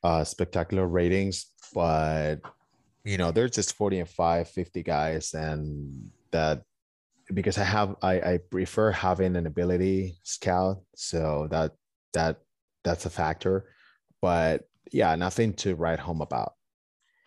uh, 0.03 0.25
spectacular 0.25 0.87
ratings, 0.87 1.47
but 1.75 2.37
you 3.05 3.17
know, 3.17 3.31
they're 3.31 3.49
just 3.49 3.75
40 3.75 4.01
and 4.01 4.09
5, 4.09 4.49
50 4.49 4.83
guys, 4.83 5.33
and 5.35 6.11
that 6.31 6.63
because 7.33 7.59
I 7.59 7.65
have 7.65 7.97
I, 8.03 8.21
I 8.21 8.39
prefer 8.51 8.91
having 8.91 9.37
an 9.37 9.47
ability 9.47 10.17
scout, 10.25 10.83
so 10.95 11.49
that 11.51 11.73
that 12.13 12.39
that's 12.85 13.07
a 13.07 13.11
factor. 13.11 13.71
But 14.21 14.65
yeah, 14.93 15.15
nothing 15.17 15.55
to 15.55 15.75
write 15.75 16.01
home 16.01 16.21
about. 16.21 16.55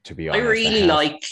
To 0.06 0.16
be 0.16 0.30
honest, 0.30 0.44
I 0.44 0.48
really 0.48 0.84
I 0.84 0.86
like 0.86 1.24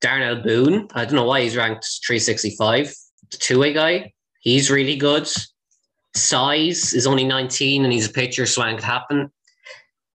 Darnell 0.00 0.42
Boone. 0.42 0.88
I 0.94 1.04
don't 1.04 1.14
know 1.14 1.24
why 1.24 1.42
he's 1.42 1.56
ranked 1.56 1.86
365. 2.06 2.94
The 3.30 3.36
two-way 3.38 3.72
guy, 3.72 4.12
he's 4.40 4.70
really 4.70 4.96
good. 4.96 5.28
Size 6.14 6.94
is 6.94 7.06
only 7.06 7.24
19, 7.24 7.84
and 7.84 7.92
he's 7.92 8.08
a 8.08 8.12
pitcher, 8.12 8.46
so 8.46 8.62
anything 8.62 8.78
could 8.78 8.84
happen 8.84 9.30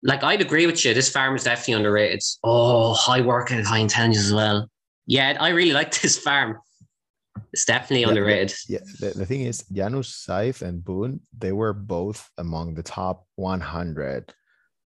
like 0.06 0.22
I'd 0.22 0.40
agree 0.40 0.66
with 0.66 0.84
you. 0.84 0.94
This 0.94 1.10
farm 1.10 1.34
is 1.36 1.44
definitely 1.44 1.74
underrated. 1.74 2.22
Oh, 2.44 2.94
high 2.94 3.20
workout, 3.20 3.64
high 3.64 3.78
intelligence 3.78 4.26
as 4.26 4.32
well. 4.32 4.68
Yeah, 5.06 5.36
I 5.38 5.50
really 5.50 5.72
like 5.72 5.98
this 6.00 6.18
farm. 6.18 6.58
It's 7.52 7.64
definitely 7.64 8.02
yeah, 8.02 8.08
underrated. 8.08 8.54
Yeah, 8.68 8.78
the, 9.00 9.10
the 9.10 9.26
thing 9.26 9.42
is, 9.42 9.64
Janusz 9.72 10.24
Seife 10.26 10.62
and 10.62 10.82
Boone, 10.82 11.20
they 11.36 11.52
were 11.52 11.72
both 11.72 12.30
among 12.38 12.74
the 12.74 12.82
top 12.82 13.26
100 13.34 14.32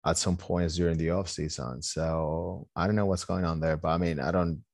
at 0.06 0.16
some 0.16 0.36
points 0.36 0.76
during 0.76 0.96
the 0.96 1.10
off 1.10 1.28
season. 1.28 1.82
So 1.82 2.66
I 2.74 2.86
don't 2.86 2.96
know 2.96 3.06
what's 3.06 3.24
going 3.24 3.44
on 3.44 3.60
there, 3.60 3.76
but 3.76 3.88
I 3.88 3.98
mean, 3.98 4.18
I 4.18 4.30
don't, 4.30 4.64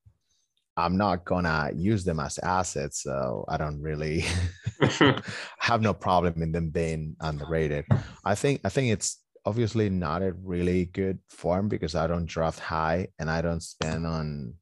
I'm 0.77 0.97
not 0.97 1.24
gonna 1.24 1.70
use 1.74 2.05
them 2.05 2.20
as 2.20 2.39
assets, 2.39 3.03
so 3.03 3.44
I 3.48 3.57
don't 3.57 3.81
really 3.81 4.24
have 5.59 5.81
no 5.81 5.94
problem 5.94 6.43
in 6.43 6.53
them 6.53 6.70
being 6.70 7.16
underrated. 7.20 7.86
I 8.24 8.35
think 8.35 8.61
I 8.65 8.69
think 8.69 8.93
it's 8.93 9.23
obviously 9.47 9.89
not 9.89 10.23
a 10.23 10.32
really 10.32 10.86
good 10.86 11.19
form 11.28 11.69
because 11.69 11.94
I 11.94 12.07
don't 12.07 12.27
draft 12.27 12.59
high 12.59 13.09
and 13.19 13.31
I 13.31 13.40
don't 13.40 13.62
spend 13.62 14.07
on 14.07 14.55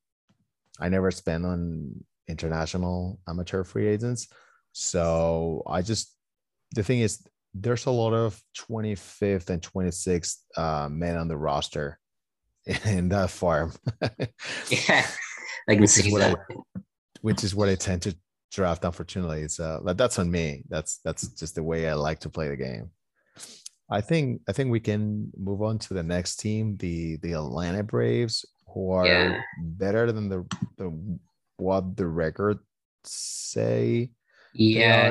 I 0.78 0.88
never 0.88 1.10
spend 1.10 1.46
on 1.46 2.04
international 2.28 3.18
amateur 3.28 3.64
free 3.64 3.86
agents. 3.86 4.28
So 4.72 5.62
I 5.66 5.82
just 5.82 6.14
the 6.74 6.82
thing 6.82 7.00
is 7.00 7.26
there's 7.54 7.86
a 7.86 7.90
lot 7.90 8.12
of 8.12 8.40
25th 8.58 9.50
and 9.50 9.62
26th 9.62 10.36
uh, 10.56 10.88
men 10.90 11.16
on 11.16 11.28
the 11.28 11.36
roster 11.36 11.98
in 12.84 13.08
that 13.10 13.30
farm. 13.30 13.72
yeah, 14.68 15.06
I 15.68 15.76
can 15.76 15.86
see 15.86 16.14
that. 16.16 16.36
I, 16.50 16.80
which 17.20 17.42
is 17.44 17.54
what 17.54 17.68
I 17.68 17.74
tend 17.74 18.02
to 18.02 18.16
draft, 18.52 18.84
unfortunately. 18.84 19.48
So 19.48 19.80
but 19.84 19.90
uh, 19.90 19.94
that's 19.94 20.18
on 20.18 20.30
me. 20.30 20.64
That's 20.68 20.98
that's 21.04 21.28
just 21.28 21.54
the 21.54 21.62
way 21.62 21.88
I 21.88 21.94
like 21.94 22.20
to 22.20 22.30
play 22.30 22.48
the 22.48 22.56
game. 22.56 22.90
I 23.90 24.00
think 24.00 24.40
I 24.48 24.52
think 24.52 24.70
we 24.70 24.80
can 24.80 25.30
move 25.36 25.62
on 25.62 25.78
to 25.80 25.94
the 25.94 26.02
next 26.02 26.36
team, 26.36 26.76
the 26.76 27.16
the 27.16 27.32
Atlanta 27.32 27.82
Braves, 27.82 28.44
who 28.72 28.90
are 28.90 29.06
yeah. 29.06 29.40
better 29.58 30.10
than 30.12 30.28
the 30.28 30.46
the 30.76 31.18
what 31.56 31.96
the 31.96 32.06
record 32.06 32.58
say. 33.04 34.10
Yeah, 34.54 35.08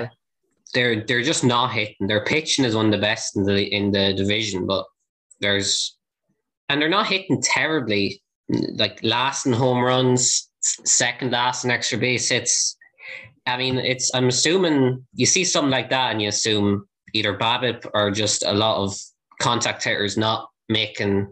they 0.74 0.84
are 0.84 0.96
they're 0.96 1.06
they're 1.06 1.24
just 1.24 1.44
not 1.44 1.72
hitting. 1.72 2.08
Their 2.08 2.26
pitching 2.26 2.66
is 2.66 2.76
one 2.76 2.88
of 2.88 2.92
the 2.92 2.98
best 2.98 3.38
in 3.38 3.44
the 3.44 3.64
in 3.64 3.92
the 3.92 4.14
division, 4.14 4.66
but 4.66 4.86
there's 5.40 5.98
and 6.70 6.82
they're 6.82 6.90
not 6.90 7.08
hitting 7.08 7.42
terribly. 7.42 8.23
Like 8.50 9.00
last 9.04 9.46
in 9.46 9.54
home 9.54 9.84
runs, 9.84 10.50
second 10.62 11.32
last 11.32 11.66
in 11.66 11.72
extra 11.72 11.98
base 11.98 12.30
hits. 12.30 12.78
I 13.46 13.58
mean, 13.58 13.78
it's 13.78 14.14
I'm 14.14 14.28
assuming 14.28 15.06
you 15.14 15.26
see 15.26 15.44
something 15.44 15.72
like 15.72 15.90
that 15.90 16.12
and 16.12 16.22
you 16.22 16.30
assume 16.30 16.88
either 17.14 17.38
BABIP 17.38 17.90
or 17.94 18.12
just 18.12 18.44
a 18.44 18.54
lot 18.54 18.78
of 18.78 18.98
contact 19.40 19.84
hitters 19.84 20.18
not 20.18 20.50
making 20.70 21.28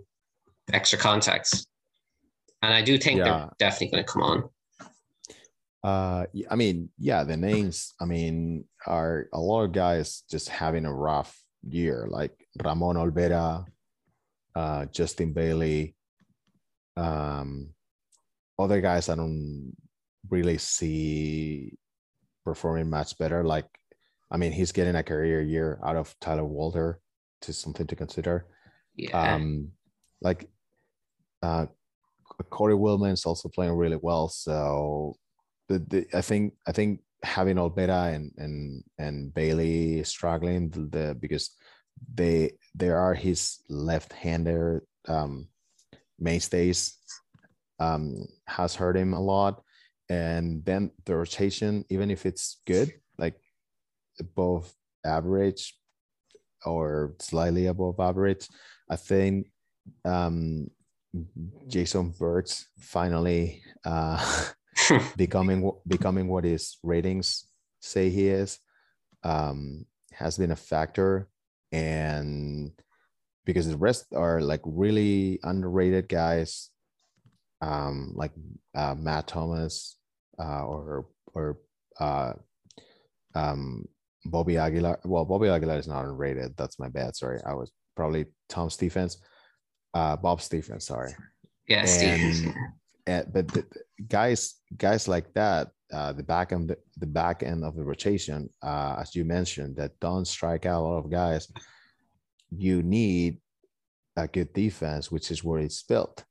extra 0.74 1.00
contacts. 1.00 1.66
And 2.62 2.74
I 2.74 2.82
do 2.82 2.98
think 2.98 3.20
yeah. 3.20 3.24
they're 3.24 3.50
definitely 3.60 3.92
going 3.92 4.04
to 4.04 4.12
come 4.12 4.24
on. 4.24 4.50
Uh, 5.84 6.26
I 6.50 6.56
mean, 6.56 6.90
yeah, 7.00 7.24
the 7.24 7.38
names, 7.38 7.96
I 8.00 8.06
mean, 8.06 8.66
are 8.86 9.28
a 9.34 9.40
lot 9.40 9.64
of 9.64 9.72
guys 9.72 10.24
just 10.30 10.50
having 10.50 10.86
a 10.86 10.94
rough 10.94 11.36
year, 11.68 12.06
like 12.10 12.34
Ramon 12.64 12.98
Olvera, 12.98 13.66
uh, 14.56 14.86
Justin 14.86 15.34
Bailey, 15.34 15.96
um, 16.98 17.70
other 18.58 18.82
guys 18.82 19.10
I 19.10 19.16
don't 19.16 19.76
really 20.30 20.58
see 20.58 21.78
performing 22.46 22.90
much 22.90 23.18
better. 23.18 23.44
Like, 23.44 23.68
I 24.30 24.38
mean, 24.38 24.52
he's 24.52 24.72
getting 24.72 24.96
a 24.96 25.04
career 25.04 25.42
year 25.42 25.80
out 25.84 25.96
of 25.96 26.16
Tyler 26.20 26.46
Walter, 26.46 27.00
to 27.42 27.54
something 27.54 27.88
to 27.88 27.96
consider. 27.96 28.46
Yeah. 28.96 29.36
Um, 29.36 29.72
like, 30.22 30.50
uh, 31.42 31.66
Corey 32.50 32.76
Willman's 32.76 33.26
also 33.26 33.50
playing 33.50 33.74
really 33.74 34.00
well. 34.02 34.30
So 34.30 35.16
the, 35.68 35.80
the 35.80 36.06
I 36.14 36.22
think 36.22 36.54
I 36.68 36.72
think 36.72 37.02
having 37.24 37.58
Olvera 37.58 38.14
and 38.14 38.32
and 38.38 38.84
and 38.98 39.34
Bailey 39.34 40.04
struggling 40.04 40.70
the, 40.70 40.82
the 40.82 41.18
because 41.20 41.52
they 42.14 42.58
there 42.74 42.98
are 42.98 43.14
his 43.14 43.60
left-hander 43.70 44.84
um, 45.08 45.48
mainstays 46.22 46.96
um, 47.80 48.28
has 48.48 48.76
hurt 48.76 48.96
him 48.96 49.14
a 49.14 49.20
lot, 49.20 49.62
and 50.10 50.64
then 50.64 50.92
the 51.06 51.16
rotation, 51.16 51.84
even 51.90 52.12
if 52.12 52.26
it's 52.26 52.62
good, 52.68 52.94
like 53.18 53.36
above 54.20 54.72
average 55.06 55.76
or 56.66 57.16
slightly 57.20 57.66
above 57.66 58.00
average, 58.00 58.48
I 58.90 58.96
think 58.96 59.48
um, 60.06 60.70
Jayson 61.68 62.18
Burks 62.18 62.68
finally 62.80 63.64
uh, 63.84 64.46
becoming 65.18 65.72
becoming 65.88 66.28
what 66.28 66.44
his 66.44 66.78
ratings 66.84 67.48
say 67.82 68.10
he 68.10 68.28
is 68.28 68.60
um, 69.24 69.86
has 70.14 70.38
been 70.38 70.52
a 70.52 70.56
factor, 70.56 71.28
and 71.72 72.72
because 73.46 73.68
the 73.68 73.78
rest 73.78 74.08
are 74.16 74.42
like 74.42 74.62
really 74.66 75.40
underrated 75.44 76.08
guys, 76.08 76.70
um, 77.62 78.14
like 78.16 78.32
uh, 78.76 78.96
Matt 78.98 79.28
Thomas 79.28 79.98
uh, 80.40 80.66
or 80.66 81.08
or 81.34 81.60
uh, 82.00 82.34
um, 83.36 83.86
Bobby 84.26 84.58
Aguilar. 84.58 85.00
Well, 85.04 85.26
Bobby 85.26 85.50
Aguilar 85.50 85.78
is 85.78 85.88
not 85.88 86.04
underrated. 86.04 86.56
That's 86.58 86.80
my 86.80 86.90
bad. 86.90 87.16
Sorry, 87.16 87.40
I 87.46 87.54
was 87.54 87.72
probably 87.96 88.26
Tom 88.50 88.70
Stephens, 88.70 89.18
uh, 89.94 90.16
Bob 90.18 90.42
Stephens. 90.42 90.86
Sorry. 90.86 91.14
Yeah, 91.68 91.86
and, 91.88 92.54
and, 93.08 93.34
but 93.34 93.48
the, 93.48 93.66
guys, 94.08 94.56
guys 94.78 95.08
like 95.08 95.34
that, 95.34 95.70
uh, 95.94 96.12
the 96.12 96.24
back 96.24 96.52
end, 96.52 96.76
the 96.98 97.06
back 97.06 97.44
end 97.44 97.64
of 97.64 97.76
the 97.76 97.84
rotation, 97.84 98.50
uh, 98.62 98.98
as 99.00 99.16
you 99.16 99.24
mentioned, 99.24 99.78
that 99.78 99.92
don't 100.00 100.26
strike 100.26 100.66
out 100.66 100.82
a 100.82 100.84
lot 100.84 101.06
of 101.06 101.12
guys. 101.12 101.48
You 102.52 102.84
need 102.84 103.40
a 104.16 104.28
good 104.28 104.54
defense, 104.54 105.12
which 105.12 105.32
is 105.32 105.44
where 105.44 105.60
it's 105.60 105.84
built. 105.84 106.24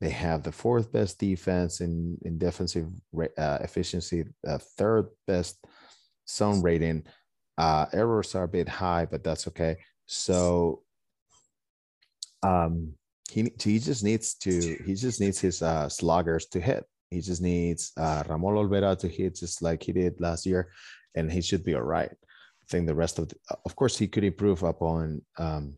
They 0.00 0.10
have 0.10 0.42
the 0.42 0.52
fourth 0.52 0.92
best 0.92 1.18
defense 1.18 1.80
in 1.80 2.18
in 2.22 2.38
defensive 2.38 2.88
uh, 3.16 3.58
efficiency, 3.60 4.24
the 4.42 4.58
third 4.58 5.08
best 5.26 5.64
zone 6.28 6.62
rating. 6.62 7.04
Uh, 7.56 7.86
errors 7.92 8.34
are 8.34 8.44
a 8.44 8.48
bit 8.48 8.68
high, 8.68 9.06
but 9.06 9.24
that's 9.24 9.48
okay. 9.48 9.76
So, 10.06 10.82
um, 12.44 12.94
he 13.30 13.52
he 13.60 13.78
just 13.80 14.04
needs 14.04 14.34
to 14.34 14.78
he 14.86 14.94
just 14.94 15.20
needs 15.20 15.40
his 15.40 15.62
uh, 15.62 15.88
sluggers 15.88 16.46
to 16.46 16.60
hit. 16.60 16.84
He 17.10 17.20
just 17.20 17.42
needs 17.42 17.92
uh, 17.96 18.22
Ramon 18.28 18.54
Olvera 18.54 18.96
to 18.98 19.08
hit 19.08 19.36
just 19.36 19.62
like 19.62 19.82
he 19.82 19.92
did 19.92 20.20
last 20.20 20.46
year, 20.46 20.70
and 21.16 21.30
he 21.30 21.40
should 21.40 21.64
be 21.64 21.74
all 21.74 21.82
right. 21.82 22.12
Think 22.68 22.86
the 22.86 22.94
rest 22.94 23.18
of 23.18 23.28
the, 23.28 23.36
of 23.64 23.74
course 23.74 23.96
he 23.96 24.06
could 24.06 24.24
improve 24.24 24.62
upon 24.62 25.22
um, 25.38 25.74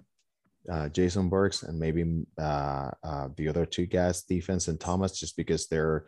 uh, 0.69 0.89
Jayson 0.89 1.29
Burks 1.29 1.63
and 1.63 1.79
maybe 1.79 2.25
uh, 2.39 2.91
uh, 3.03 3.29
the 3.37 3.49
other 3.49 3.65
two 3.65 3.87
guys, 3.87 4.23
defense 4.23 4.69
and 4.69 4.79
Thomas, 4.79 5.19
just 5.19 5.37
because 5.37 5.67
they're 5.69 6.07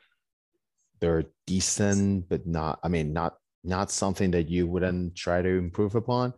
they're 1.00 1.24
decent, 1.46 2.28
but 2.28 2.46
not. 2.46 2.78
I 2.82 2.88
mean, 2.88 3.12
not 3.12 3.34
not 3.64 3.90
something 3.90 4.30
that 4.32 4.48
you 4.48 4.66
wouldn't 4.66 5.16
try 5.16 5.42
to 5.42 5.48
improve 5.48 5.94
upon. 5.94 6.34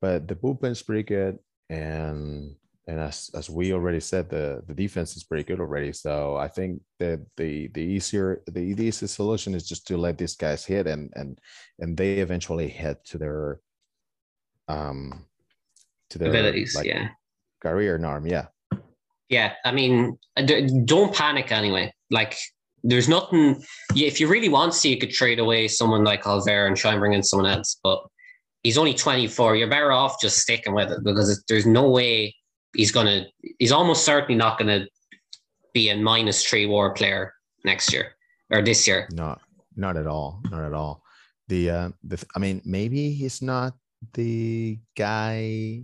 But 0.00 0.28
the 0.28 0.36
bullpen's 0.36 0.82
pretty 0.82 1.02
good, 1.02 1.38
and 1.68 2.54
and 2.86 3.00
as 3.00 3.30
as 3.34 3.50
we 3.50 3.72
already 3.72 4.00
said, 4.00 4.30
the 4.30 4.62
the 4.66 4.74
defense 4.74 5.16
is 5.16 5.24
pretty 5.24 5.44
good 5.44 5.60
already. 5.60 5.92
So 5.92 6.36
I 6.36 6.48
think 6.48 6.80
that 7.00 7.20
the 7.36 7.68
the 7.68 7.82
easier 7.82 8.42
the 8.46 8.60
easiest 8.60 9.14
solution 9.14 9.54
is 9.54 9.68
just 9.68 9.86
to 9.88 9.96
let 9.96 10.16
these 10.16 10.36
guys 10.36 10.64
hit 10.64 10.86
and 10.86 11.12
and 11.14 11.38
and 11.80 11.96
they 11.96 12.18
eventually 12.18 12.68
head 12.68 12.98
to 13.06 13.18
their 13.18 13.60
um 14.68 15.24
to 16.10 16.18
their 16.18 16.28
abilities. 16.28 16.74
Like, 16.74 16.86
yeah 16.86 17.08
career 17.60 17.98
norm. 17.98 18.26
Yeah. 18.26 18.46
Yeah. 19.28 19.54
I 19.64 19.72
mean, 19.72 20.18
uh, 20.36 20.42
don't 20.84 21.14
panic 21.14 21.52
anyway. 21.52 21.92
Like, 22.10 22.36
there's 22.82 23.08
nothing. 23.08 23.62
If 23.94 24.20
you 24.20 24.28
really 24.28 24.48
want 24.48 24.72
to, 24.74 24.88
you 24.88 24.98
could 24.98 25.10
trade 25.10 25.38
away 25.38 25.68
someone 25.68 26.04
like 26.04 26.22
Olvera 26.24 26.66
and 26.66 26.76
try 26.76 26.92
and 26.92 27.00
bring 27.00 27.12
in 27.12 27.22
someone 27.22 27.50
else. 27.50 27.78
But 27.82 28.02
he's 28.62 28.78
only 28.78 28.94
24. 28.94 29.56
You're 29.56 29.68
better 29.68 29.92
off 29.92 30.20
just 30.20 30.38
sticking 30.38 30.74
with 30.74 30.90
it 30.90 31.02
because 31.02 31.44
there's 31.48 31.66
no 31.66 31.90
way 31.90 32.34
he's 32.74 32.92
gonna. 32.92 33.26
He's 33.58 33.72
almost 33.72 34.04
certainly 34.04 34.36
not 34.36 34.58
gonna 34.58 34.86
be 35.74 35.90
a 35.90 35.96
minus 35.96 36.44
three 36.44 36.66
WAR 36.66 36.92
player 36.92 37.34
next 37.64 37.92
year 37.92 38.14
or 38.50 38.62
this 38.62 38.86
year. 38.86 39.08
Not, 39.12 39.40
not 39.76 39.96
at 39.96 40.06
all. 40.06 40.40
Not 40.50 40.64
at 40.64 40.72
all. 40.72 41.02
The 41.48 41.70
uh, 41.70 41.88
the 42.04 42.24
I 42.36 42.38
mean, 42.38 42.62
maybe 42.64 43.12
he's 43.12 43.42
not 43.42 43.74
the 44.14 44.78
guy 44.96 45.82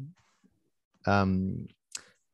um, 1.06 1.66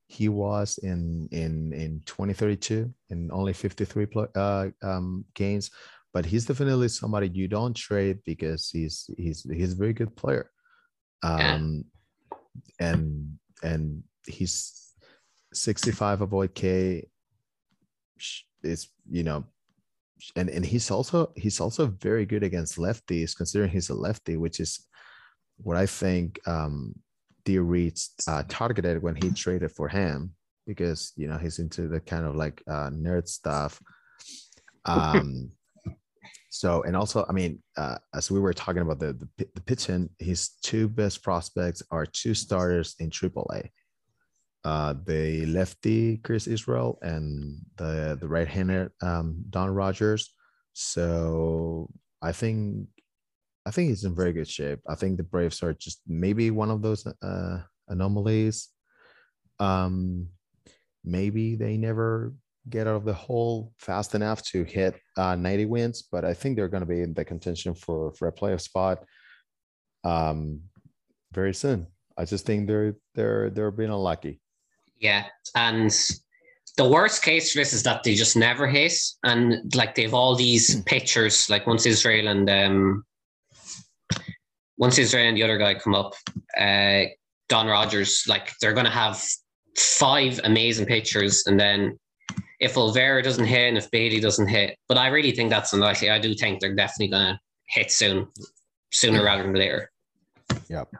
he 0.06 0.28
was 0.28 0.78
in 0.78 1.28
in 1.32 1.72
in 1.72 2.02
2032 2.06 2.92
in 3.10 3.30
only 3.32 3.52
53 3.52 4.06
uh, 4.34 4.68
um, 4.82 5.24
games, 5.34 5.70
but 6.12 6.24
he's 6.24 6.46
definitely 6.46 6.88
somebody 6.88 7.30
you 7.32 7.48
don't 7.48 7.74
trade 7.74 8.18
because 8.24 8.70
he's 8.70 9.08
he's 9.16 9.42
he's 9.42 9.72
a 9.72 9.76
very 9.76 9.92
good 9.92 10.14
player, 10.16 10.50
um, 11.22 11.84
yeah. 12.80 12.92
and 12.92 13.38
and 13.62 14.02
he's 14.26 14.92
65 15.52 16.20
avoid 16.20 16.54
K 16.54 17.06
is 18.62 18.88
you 19.10 19.22
know 19.22 19.44
and 20.36 20.50
and 20.50 20.64
he's 20.64 20.90
also 20.90 21.32
he's 21.36 21.60
also 21.60 21.86
very 21.86 22.26
good 22.26 22.42
against 22.42 22.78
lefties 22.78 23.36
considering 23.36 23.70
he's 23.70 23.88
a 23.88 23.94
lefty 23.94 24.36
which 24.36 24.60
is 24.60 24.86
what 25.62 25.76
i 25.76 25.86
think 25.86 26.38
um 26.46 26.94
Reeds 27.48 28.12
uh, 28.28 28.44
targeted 28.48 29.02
when 29.02 29.16
he 29.16 29.30
traded 29.30 29.72
for 29.72 29.88
him 29.88 30.34
because 30.66 31.12
you 31.16 31.26
know 31.26 31.38
he's 31.38 31.58
into 31.58 31.88
the 31.88 32.00
kind 32.00 32.24
of 32.24 32.36
like 32.36 32.62
uh, 32.68 32.90
nerd 32.90 33.26
stuff. 33.26 33.80
Um, 34.84 35.50
So, 36.52 36.82
and 36.82 36.96
also, 36.96 37.24
I 37.28 37.32
mean, 37.32 37.62
uh, 37.76 37.98
as 38.12 38.28
we 38.28 38.40
were 38.40 38.52
talking 38.52 38.82
about 38.82 38.98
the, 38.98 39.12
the 39.36 39.46
the 39.54 39.60
pitching, 39.60 40.10
his 40.18 40.50
two 40.62 40.88
best 40.88 41.22
prospects 41.22 41.80
are 41.90 42.04
two 42.04 42.34
starters 42.34 42.96
in 42.98 43.08
AAA. 43.10 43.70
Uh, 44.64 44.94
the 45.06 45.46
lefty 45.46 46.18
Chris 46.18 46.46
Israel 46.46 46.98
and 47.02 47.60
the 47.76 48.18
the 48.20 48.28
right-handed 48.28 48.90
um, 49.00 49.44
Don 49.48 49.70
Rogers. 49.70 50.34
So 50.72 51.88
I 52.20 52.32
think 52.32 52.88
I 53.70 53.72
think 53.72 53.90
he's 53.90 54.02
in 54.02 54.16
very 54.16 54.32
good 54.32 54.48
shape. 54.48 54.80
I 54.88 54.96
think 54.96 55.16
the 55.16 55.22
Braves 55.22 55.62
are 55.62 55.72
just 55.72 56.00
maybe 56.04 56.50
one 56.50 56.72
of 56.72 56.82
those 56.82 57.06
uh, 57.06 57.58
anomalies. 57.86 58.68
Um, 59.60 60.26
maybe 61.04 61.54
they 61.54 61.76
never 61.76 62.34
get 62.68 62.88
out 62.88 62.96
of 62.96 63.04
the 63.04 63.12
hole 63.12 63.72
fast 63.78 64.16
enough 64.16 64.42
to 64.50 64.64
hit 64.64 65.00
uh, 65.16 65.36
90 65.36 65.66
wins, 65.66 66.02
but 66.02 66.24
I 66.24 66.34
think 66.34 66.56
they're 66.56 66.66
going 66.66 66.80
to 66.80 66.94
be 66.94 67.02
in 67.02 67.14
the 67.14 67.24
contention 67.24 67.76
for 67.76 68.12
for 68.14 68.26
a 68.26 68.32
playoff 68.32 68.62
spot 68.62 69.04
um, 70.02 70.62
very 71.32 71.54
soon. 71.54 71.86
I 72.18 72.24
just 72.24 72.44
think 72.44 72.66
they're 72.66 72.96
they're 73.14 73.50
they're 73.50 73.70
being 73.70 73.90
unlucky. 73.90 74.40
Yeah, 74.98 75.26
and 75.54 75.94
the 76.76 76.88
worst 76.88 77.22
case 77.22 77.52
for 77.52 77.60
this 77.60 77.72
is 77.72 77.84
that 77.84 78.02
they 78.02 78.16
just 78.16 78.36
never 78.36 78.66
hit, 78.66 78.98
and 79.22 79.72
like 79.76 79.94
they've 79.94 80.12
all 80.12 80.34
these 80.34 80.82
pitchers, 80.86 81.48
like 81.48 81.68
once 81.68 81.86
Israel 81.86 82.26
and 82.26 82.50
um, 82.50 83.04
once 84.80 84.98
Israel 84.98 85.28
and 85.28 85.36
the 85.36 85.42
other 85.42 85.58
guy 85.58 85.74
come 85.74 85.94
up, 85.94 86.14
uh, 86.58 87.02
Don 87.48 87.66
Rogers, 87.66 88.24
like 88.26 88.52
they're 88.60 88.72
going 88.72 88.86
to 88.86 88.90
have 88.90 89.22
five 89.76 90.40
amazing 90.42 90.86
pictures, 90.86 91.44
and 91.46 91.60
then 91.60 91.98
if 92.60 92.74
Olvera 92.74 93.22
doesn't 93.22 93.44
hit 93.44 93.68
and 93.68 93.78
if 93.78 93.90
Bailey 93.90 94.20
doesn't 94.20 94.48
hit, 94.48 94.76
but 94.88 94.96
I 94.96 95.08
really 95.08 95.32
think 95.32 95.50
that's 95.50 95.72
unlikely. 95.72 96.10
I 96.10 96.18
do 96.18 96.34
think 96.34 96.60
they're 96.60 96.74
definitely 96.74 97.08
going 97.08 97.34
to 97.34 97.40
hit 97.68 97.92
soon, 97.92 98.26
sooner 98.90 99.22
rather 99.22 99.42
than 99.42 99.54
later. 99.54 99.90
Yep. 100.68 100.92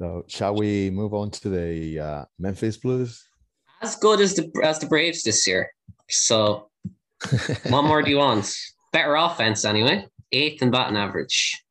So 0.00 0.24
shall 0.28 0.54
we 0.54 0.90
move 0.90 1.12
on 1.12 1.30
to 1.32 1.48
the 1.48 2.00
uh, 2.00 2.24
Memphis 2.38 2.76
Blues? 2.76 3.26
As 3.82 3.96
good 3.96 4.20
as 4.20 4.34
the 4.34 4.50
as 4.62 4.78
the 4.78 4.86
Braves 4.86 5.22
this 5.22 5.46
year. 5.46 5.70
So, 6.08 6.70
what 7.68 7.82
more 7.82 8.02
do 8.02 8.10
you 8.10 8.18
want? 8.18 8.52
Better 8.92 9.16
offense 9.16 9.64
anyway. 9.64 10.06
Eighth 10.32 10.62
in 10.62 10.70
batting 10.70 10.96
average. 10.96 11.63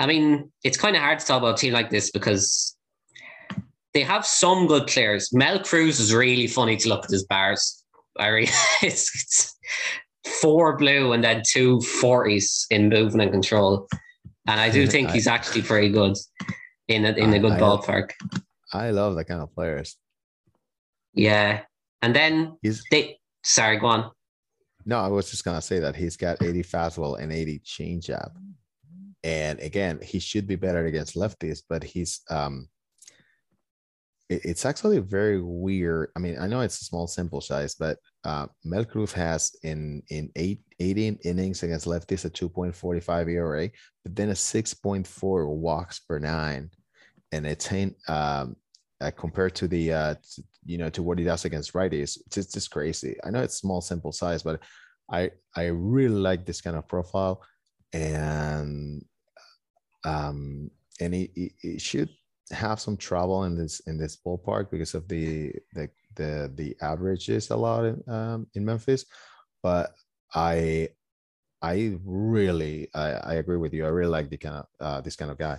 I 0.00 0.06
mean, 0.06 0.50
it's 0.64 0.78
kind 0.78 0.96
of 0.96 1.02
hard 1.02 1.18
to 1.18 1.26
talk 1.26 1.42
about 1.42 1.58
a 1.58 1.60
team 1.60 1.74
like 1.74 1.90
this 1.90 2.10
because 2.10 2.74
they 3.92 4.00
have 4.00 4.24
some 4.24 4.66
good 4.66 4.86
players. 4.86 5.30
Mel 5.30 5.62
Cruz 5.62 6.00
is 6.00 6.14
really 6.14 6.46
funny 6.46 6.78
to 6.78 6.88
look 6.88 7.04
at 7.04 7.10
his 7.10 7.24
bars. 7.26 7.84
I 8.18 8.28
really, 8.28 8.48
it's, 8.82 9.14
it's 9.14 9.56
four 10.40 10.78
blue 10.78 11.12
and 11.12 11.22
then 11.22 11.42
two 11.46 11.78
40s 11.78 12.64
in 12.70 12.88
movement 12.88 13.24
and 13.24 13.32
control. 13.32 13.88
And 14.48 14.58
I 14.58 14.70
do 14.70 14.86
think 14.86 15.10
he's 15.10 15.26
actually 15.26 15.62
pretty 15.62 15.90
good 15.90 16.16
in 16.88 17.04
a, 17.04 17.12
in 17.12 17.34
a 17.34 17.38
good 17.38 17.52
I, 17.52 17.60
ballpark. 17.60 18.12
I 18.72 18.92
love 18.92 19.16
that 19.16 19.26
kind 19.26 19.42
of 19.42 19.54
players. 19.54 19.98
Yeah. 21.12 21.60
And 22.00 22.16
then 22.16 22.56
he's, 22.62 22.82
they, 22.90 23.18
sorry, 23.44 23.76
go 23.76 23.88
on. 23.88 24.10
No, 24.86 24.98
I 24.98 25.08
was 25.08 25.30
just 25.30 25.44
gonna 25.44 25.60
say 25.60 25.78
that 25.80 25.94
he's 25.94 26.16
got 26.16 26.42
80 26.42 26.62
fastball 26.62 27.20
and 27.20 27.30
80 27.30 27.58
changeup. 27.58 28.30
And 29.22 29.60
again, 29.60 30.00
he 30.02 30.18
should 30.18 30.46
be 30.46 30.56
better 30.56 30.86
against 30.86 31.16
lefties, 31.16 31.62
but 31.68 31.82
he's 31.84 32.20
um 32.30 32.68
it's 34.30 34.64
actually 34.64 35.00
very 35.00 35.42
weird. 35.42 36.12
I 36.16 36.20
mean, 36.20 36.38
I 36.38 36.46
know 36.46 36.60
it's 36.60 36.80
a 36.80 36.84
small 36.84 37.08
sample 37.08 37.40
size, 37.40 37.74
but 37.74 37.98
uh, 38.22 38.46
Mel 38.64 38.84
Cruz 38.84 39.12
has 39.12 39.56
in 39.64 40.02
in 40.08 40.30
eight 40.36 40.60
18 40.78 41.18
innings 41.24 41.64
against 41.64 41.86
lefties 41.86 42.24
a 42.24 42.30
2.45 42.30 43.28
ERA, 43.28 43.68
but 44.04 44.14
then 44.14 44.30
a 44.30 44.34
6.4 44.34 45.48
walks 45.48 45.98
per 45.98 46.20
nine, 46.20 46.70
and 47.32 47.44
it's 47.44 47.72
um, 48.08 48.56
uh, 49.00 49.10
compared 49.16 49.56
to 49.56 49.66
the 49.66 49.92
uh, 49.92 50.14
to, 50.14 50.42
you 50.64 50.78
know 50.78 50.90
to 50.90 51.02
what 51.02 51.18
he 51.18 51.24
does 51.24 51.44
against 51.44 51.72
righties. 51.72 52.16
It's 52.16 52.36
just, 52.36 52.54
just 52.54 52.70
crazy. 52.70 53.16
I 53.24 53.30
know 53.30 53.42
it's 53.42 53.56
small 53.56 53.80
sample 53.80 54.12
size, 54.12 54.44
but 54.44 54.62
I 55.10 55.32
I 55.56 55.66
really 55.66 56.14
like 56.14 56.46
this 56.46 56.60
kind 56.60 56.76
of 56.76 56.86
profile, 56.86 57.42
and 57.92 59.04
um 60.04 60.70
and 61.00 61.14
he, 61.14 61.30
he, 61.34 61.52
he 61.60 61.78
should 61.78 62.10
have 62.50 62.80
some 62.80 62.96
trouble 62.96 63.44
in 63.44 63.56
this 63.56 63.80
in 63.80 63.96
this 63.96 64.16
ballpark 64.16 64.70
because 64.70 64.94
of 64.94 65.06
the 65.08 65.52
the 65.74 65.88
the 66.16 66.52
the 66.54 66.76
averages 66.80 67.50
a 67.50 67.56
lot 67.56 67.84
in, 67.84 68.02
um, 68.08 68.46
in 68.54 68.64
Memphis, 68.64 69.04
but 69.62 69.94
I 70.34 70.88
I 71.62 71.96
really 72.04 72.88
I, 72.94 73.12
I 73.12 73.34
agree 73.34 73.56
with 73.56 73.72
you. 73.72 73.84
I 73.84 73.88
really 73.88 74.10
like 74.10 74.30
the 74.30 74.36
kind 74.36 74.56
of 74.56 74.66
uh, 74.80 75.00
this 75.00 75.16
kind 75.16 75.30
of 75.30 75.38
guy. 75.38 75.58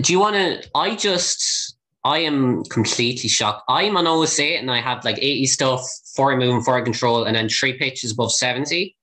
Do 0.00 0.12
you 0.12 0.20
want 0.20 0.36
to? 0.36 0.68
I 0.74 0.96
just 0.96 1.76
I 2.04 2.18
am 2.18 2.64
completely 2.64 3.28
shocked. 3.28 3.62
I'm 3.68 3.96
on 3.96 4.06
OSA 4.06 4.58
and 4.58 4.70
I 4.70 4.80
have 4.80 5.04
like 5.04 5.18
80 5.18 5.46
stuff, 5.46 5.86
40 6.16 6.36
movement, 6.36 6.64
40 6.64 6.84
control, 6.84 7.24
and 7.24 7.36
then 7.36 7.48
three 7.48 7.74
pitches 7.78 8.12
above 8.12 8.32
70. 8.32 8.96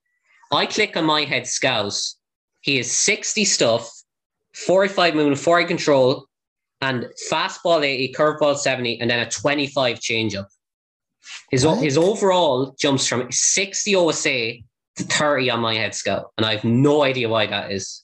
I 0.52 0.66
click 0.66 0.98
on 0.98 1.06
my 1.06 1.24
head 1.24 1.48
scouts. 1.48 2.18
He 2.61 2.80
is 2.80 2.91
60 2.91 3.45
stuff, 3.45 3.90
45 4.56 5.15
movement, 5.15 5.40
40 5.40 5.65
control, 5.65 6.26
and 6.81 7.07
fastball 7.31 7.84
80, 7.84 8.14
curveball 8.14 8.57
70, 8.57 8.99
and 9.02 9.10
then 9.10 9.19
a 9.19 9.30
25 9.30 9.99
changeup. 9.99 10.45
His, 11.52 11.64
his 11.64 11.98
overall 11.98 12.76
jumps 12.80 13.07
from 13.07 13.31
60 13.31 13.95
OSA 13.95 14.53
to 14.95 15.03
30 15.03 15.49
on 15.49 15.60
my 15.60 15.76
head 15.76 15.94
scout, 15.95 16.31
and 16.38 16.45
I 16.45 16.56
have 16.56 16.64
no 16.64 17.03
idea 17.03 17.30
why 17.30 17.48
that 17.48 17.72
is. 17.72 18.03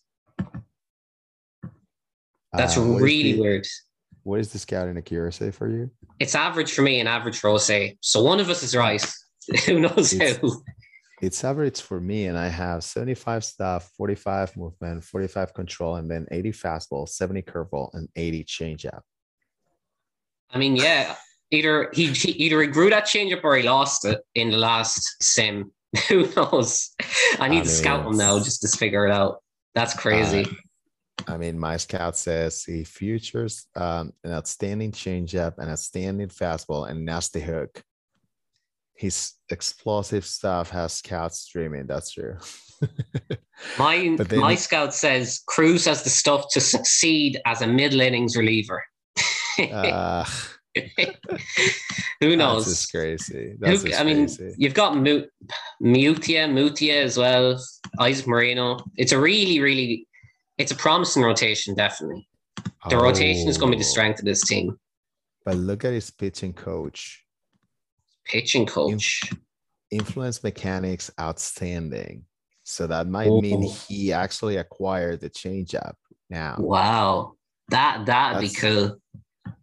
That's 2.54 2.78
uh, 2.78 2.82
really 2.82 3.34
the, 3.34 3.42
weird. 3.42 3.68
What 4.24 4.40
is 4.40 4.52
the 4.52 4.60
scouting 4.60 4.98
accuracy 4.98 5.52
for 5.52 5.70
you? 5.70 5.92
It's 6.20 6.36
average 6.36 6.74
for 6.74 6.82
me 6.82 7.00
and 7.00 7.10
average 7.10 7.38
for 7.38 7.50
OSA. 7.50 7.92
So 8.02 8.24
one 8.24 8.40
of 8.40 8.50
us 8.50 8.64
is 8.64 8.76
right. 8.76 9.06
Who 9.66 9.80
knows 9.80 10.14
it's, 10.14 10.38
who? 10.38 10.64
It's 11.22 11.44
average 11.44 11.82
for 11.82 12.00
me, 12.00 12.26
and 12.26 12.38
I 12.38 12.48
have 12.48 12.84
75 12.84 13.44
stuff, 13.44 13.92
45 13.98 14.58
movement, 14.58 15.04
45 15.04 15.54
control, 15.54 15.96
and 15.96 16.10
then 16.10 16.28
80 16.30 16.52
fastball, 16.52 17.08
70 17.08 17.42
curveball, 17.44 17.90
and 17.94 18.10
80 18.16 18.44
changeup. 18.44 19.02
I 20.52 20.58
mean, 20.58 20.76
yeah, 20.76 21.16
either 21.52 21.90
he, 21.94 22.08
he 22.08 22.32
either 22.32 22.62
he 22.62 22.68
grew 22.68 22.90
that 22.90 23.06
changeup 23.06 23.44
or 23.44 23.56
he 23.56 23.64
lost 23.64 24.06
it 24.06 24.22
in 24.36 24.52
the 24.52 24.58
last 24.58 25.16
sim. 25.22 25.72
Who 26.10 26.30
knows? 26.36 26.92
I 27.40 27.48
need 27.48 27.60
I 27.60 27.62
to 27.62 27.66
mean, 27.68 27.76
scout 27.76 28.06
him 28.06 28.18
now 28.18 28.38
just 28.40 28.62
to 28.62 28.78
figure 28.78 29.06
it 29.06 29.12
out. 29.12 29.42
That's 29.74 29.94
crazy. 29.94 30.46
Uh, 30.46 30.54
I 31.28 31.38
mean, 31.38 31.58
my 31.58 31.78
scout 31.78 32.18
says 32.18 32.64
he 32.64 32.84
futures 32.84 33.68
um, 33.76 34.14
an 34.24 34.34
outstanding 34.34 34.92
changeup, 34.92 35.58
an 35.58 35.70
outstanding 35.70 36.28
fastball, 36.28 36.90
and 36.90 37.06
nasty 37.06 37.40
hook 37.40 37.82
his 38.96 39.34
explosive 39.50 40.26
stuff 40.26 40.70
has 40.72 40.94
scouts 40.94 41.40
streaming. 41.40 41.86
That's 41.86 42.12
true. 42.12 42.38
my 43.80 44.18
my 44.32 44.56
scout 44.56 44.94
says 44.94 45.42
Cruz 45.48 45.86
has 45.86 46.04
the 46.04 46.10
stuff 46.10 46.46
to 46.52 46.62
succeed 46.62 47.40
as 47.46 47.62
a 47.62 47.68
middle 47.68 48.02
innings 48.02 48.36
reliever. 48.36 48.84
uh, 49.60 50.26
Who 52.22 52.36
knows? 52.36 52.66
That's 52.66 52.86
crazy. 52.88 53.56
That's 53.60 53.84
Who, 53.84 53.94
I 53.94 54.04
mean, 54.04 54.28
you've 54.58 54.74
got 54.74 54.96
Mutia, 54.96 56.48
Mutia 56.48 57.02
as 57.02 57.18
well, 57.18 57.62
Isaac 58.00 58.28
Moreno. 58.28 58.80
It's 58.98 59.12
a 59.12 59.20
really, 59.20 59.60
really, 59.60 60.08
it's 60.58 60.72
a 60.72 60.76
promising 60.76 61.24
rotation, 61.24 61.76
definitely. 61.76 62.28
The 62.90 62.98
oh. 62.98 63.02
rotation 63.04 63.48
is 63.48 63.58
going 63.58 63.72
to 63.72 63.78
be 63.78 63.82
the 63.82 63.88
strength 63.88 64.20
of 64.20 64.26
this 64.26 64.42
team. 64.42 64.78
But 65.46 65.56
look 65.56 65.86
at 65.86 65.94
his 65.94 66.10
pitching 66.10 66.54
coach 66.54 67.25
pitching 68.26 68.66
coach. 68.66 69.22
Influence 69.92 70.44
mechanics 70.44 71.12
outstanding. 71.20 72.26
So 72.64 72.88
that 72.88 73.08
might 73.08 73.30
oh. 73.30 73.42
mean 73.42 73.64
he 73.64 74.12
actually 74.12 74.58
acquired 74.58 75.22
the 75.22 75.30
changeup 75.30 75.94
now. 76.30 76.56
Wow. 76.60 77.34
That 77.70 78.06
that'd 78.06 78.44
That's, 78.44 78.54
be 78.54 78.60
cool. 78.60 78.98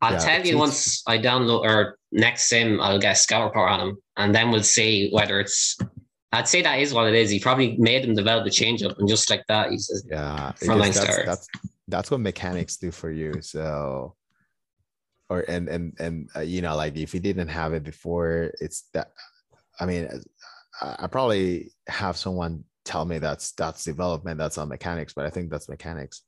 I'll 0.01 0.13
yeah, 0.13 0.19
tell 0.19 0.47
you 0.47 0.59
once 0.59 1.03
I 1.07 1.19
download 1.19 1.65
or 1.65 1.97
next 2.11 2.49
sim, 2.49 2.81
I'll 2.81 2.99
get 2.99 3.13
a 3.13 3.17
scout 3.17 3.45
report 3.45 3.71
on 3.71 3.81
him, 3.81 3.99
and 4.17 4.35
then 4.35 4.51
we'll 4.51 4.63
see 4.63 5.11
whether 5.11 5.41
it's. 5.41 5.79
I'd 6.33 6.49
say 6.49 6.63
that 6.63 6.79
is 6.81 6.95
what 6.95 7.07
it 7.09 7.15
is. 7.15 7.31
He 7.31 7.39
probably 7.39 7.77
made 7.77 8.05
him 8.05 8.15
develop 8.15 8.47
a 8.47 8.51
changeup, 8.51 8.99
and 8.99 9.09
just 9.09 9.31
like 9.31 9.45
that, 9.49 9.71
he's 9.71 10.05
yeah. 10.11 10.53
Frontline 10.61 10.95
that's, 10.95 11.25
That's 11.25 11.49
that's 11.89 12.11
what 12.11 12.21
mechanics 12.21 12.77
do 12.77 12.91
for 12.91 13.11
you. 13.11 13.41
So 13.43 14.17
or 15.33 15.41
and 15.49 15.69
and 15.69 15.95
and 15.99 16.29
uh, 16.37 16.41
you 16.41 16.63
know 16.63 16.77
like 16.77 16.97
if 16.97 17.15
you 17.15 17.21
didn't 17.21 17.49
have 17.49 17.73
it 17.73 17.83
before 17.83 18.53
it's 18.61 18.89
that 18.95 19.13
i 19.81 19.87
mean 19.87 20.09
I, 20.81 20.97
I 21.01 21.07
probably 21.07 21.73
have 21.89 22.17
someone 22.17 22.65
tell 22.85 23.05
me 23.05 23.19
that's 23.19 23.53
that's 23.53 23.85
development 23.85 24.39
that's 24.39 24.59
on 24.59 24.69
mechanics 24.69 25.13
but 25.15 25.27
i 25.27 25.31
think 25.31 25.51
that's 25.51 25.69
mechanics 25.69 26.23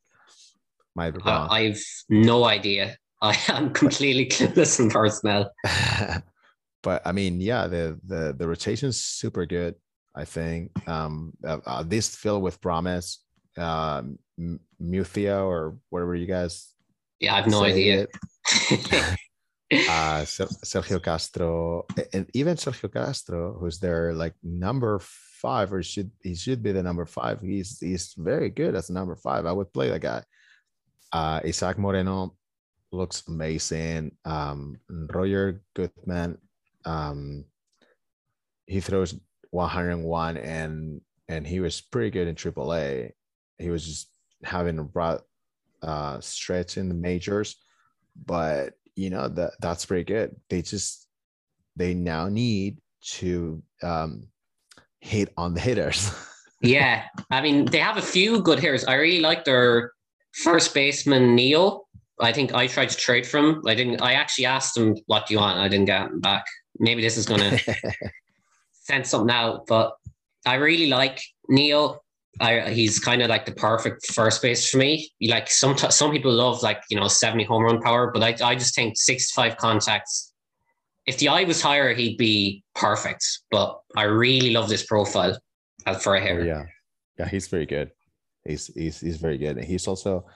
might 0.95 1.11
be 1.11 1.21
wrong. 1.25 1.49
Uh, 1.49 1.53
i've 1.53 1.83
no 2.09 2.45
idea 2.45 2.97
i 3.21 3.37
am 3.49 3.73
completely 3.73 4.27
clueless 4.27 4.81
in 4.81 4.91
personnel 4.91 5.51
but 6.83 7.03
i 7.05 7.13
mean 7.13 7.41
yeah 7.41 7.67
the 7.67 7.99
the 8.07 8.35
the 8.39 8.47
rotation's 8.47 9.01
super 9.01 9.47
good 9.47 9.75
I 10.15 10.25
think. 10.25 10.71
Um, 10.89 11.33
uh, 11.45 11.59
uh, 11.67 11.83
this 11.83 12.15
field 12.15 12.43
with 12.43 12.61
Promise, 12.61 13.25
uh, 13.57 14.03
Muthia 14.81 15.45
or 15.45 15.77
whatever 15.91 16.15
you 16.15 16.27
guys. 16.27 16.74
Yeah, 17.21 17.35
I 17.35 17.37
have 17.37 17.47
no 17.47 17.65
idea. 17.65 18.07
uh, 19.73 20.23
Sergio 20.25 21.03
Castro, 21.03 21.87
and 22.13 22.29
even 22.35 22.57
Sergio 22.57 22.93
Castro, 22.93 23.57
who's 23.59 23.79
their 23.79 24.13
like 24.13 24.35
number 24.43 25.01
five, 25.01 25.73
or 25.73 25.83
should 25.83 26.11
he 26.23 26.35
should 26.35 26.63
be 26.63 26.73
the 26.73 26.83
number 26.83 27.07
five. 27.07 27.41
He's 27.41 27.79
he's 27.81 28.15
very 28.17 28.51
good 28.51 28.75
as 28.75 28.91
number 28.91 29.17
five. 29.17 29.47
I 29.47 29.53
would 29.53 29.73
play 29.73 29.89
that 29.91 30.01
guy. 30.01 30.23
Uh, 31.13 31.41
Isaac 31.45 31.79
Moreno 31.79 32.37
looks 32.93 33.23
amazing. 33.29 34.13
Um, 34.25 34.77
Roger 34.89 35.63
Goodman, 35.75 36.39
um, 36.85 37.45
he 38.67 38.81
throws 38.81 39.15
101 39.51 40.37
and 40.37 41.01
and 41.29 41.47
he 41.47 41.61
was 41.61 41.81
pretty 41.81 42.11
good 42.11 42.29
in 42.29 42.35
AAA. 42.35 43.13
He 43.59 43.71
was 43.71 43.87
just 43.87 44.11
having 44.43 44.79
a 44.79 44.85
uh, 45.85 46.21
stretch 46.21 46.77
in 46.77 46.89
the 46.89 46.95
majors, 46.95 47.57
but 48.27 48.75
you 48.97 49.11
know 49.11 49.29
that 49.29 49.53
that's 49.61 49.87
pretty 49.87 50.05
good. 50.05 50.35
They 50.49 50.63
just 50.63 51.07
they 51.77 51.95
now 51.95 52.29
need 52.29 52.79
to 53.19 53.63
um, 53.83 54.29
hit 55.01 55.33
on 55.37 55.55
the 55.55 55.61
hitters. 55.61 56.11
yeah, 56.63 57.05
I 57.31 57.41
mean 57.41 57.67
they 57.67 57.79
have 57.79 57.97
a 57.97 58.03
few 58.03 58.41
good 58.41 58.59
hitters. 58.59 58.85
I 58.85 58.95
really 58.95 59.21
like 59.21 59.45
their 59.45 59.93
first 60.33 60.75
baseman 60.75 61.35
Neil. 61.35 61.87
I 62.21 62.33
think 62.33 62.55
I 62.55 62.67
tried 62.67 62.91
to 62.91 62.97
trade 62.97 63.27
for 63.27 63.39
him. 63.39 63.63
I 63.67 63.75
didn't. 63.75 64.01
I 64.01 64.15
actually 64.15 64.47
asked 64.47 64.77
him 64.77 64.97
what 65.07 65.27
do 65.27 65.35
you 65.35 65.41
want. 65.41 65.59
I 65.59 65.69
didn't 65.69 65.87
get 65.87 66.03
him 66.03 66.21
back. 66.21 66.45
Maybe 66.79 67.03
this 67.03 67.17
is 67.17 67.27
gonna 67.27 67.59
send 68.73 69.07
something 69.07 69.35
out, 69.35 69.67
but 69.67 69.95
I 70.47 70.55
really 70.55 70.89
like 70.89 71.21
Neil. 71.49 72.04
I, 72.41 72.71
he's 72.71 72.99
kind 72.99 73.23
of 73.23 73.29
like 73.29 73.47
the 73.47 73.53
perfect 73.53 74.13
first 74.13 74.43
base 74.43 74.69
for 74.69 74.79
me. 74.79 75.11
Like 75.21 75.51
some 75.51 75.77
some 75.77 76.11
people 76.11 76.33
love 76.33 76.63
like 76.63 76.83
you 76.91 76.99
know 76.99 77.09
seventy 77.09 77.45
home 77.45 77.63
run 77.63 77.81
power, 77.81 78.11
but 78.13 78.23
I 78.23 78.37
I 78.47 78.55
just 78.55 78.75
think 78.75 78.97
sixty 78.97 79.33
five 79.35 79.57
contacts. 79.57 80.33
If 81.07 81.19
the 81.19 81.29
eye 81.29 81.45
was 81.45 81.61
higher, 81.61 81.93
he'd 81.95 82.17
be 82.17 82.65
perfect. 82.75 83.25
But 83.51 83.79
I 83.97 84.05
really 84.05 84.51
love 84.51 84.69
this 84.69 84.85
profile 84.85 85.39
for 86.01 86.17
a 86.17 86.21
hitter. 86.21 86.45
Yeah, 86.45 86.65
yeah, 87.19 87.29
he's 87.29 87.49
very 87.49 87.67
good. 87.67 87.91
He's 88.45 88.67
he's 88.75 89.01
he's 89.01 89.19
very 89.19 89.39
good. 89.39 89.57
And 89.57 89.67
he's 89.67 89.87
also 89.87 90.27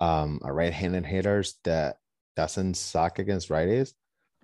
um, 0.00 0.40
a 0.44 0.52
right-handed 0.52 1.04
hitter 1.04 1.44
that 1.64 1.96
doesn't 2.36 2.74
suck 2.74 3.18
against 3.18 3.48
righties. 3.48 3.92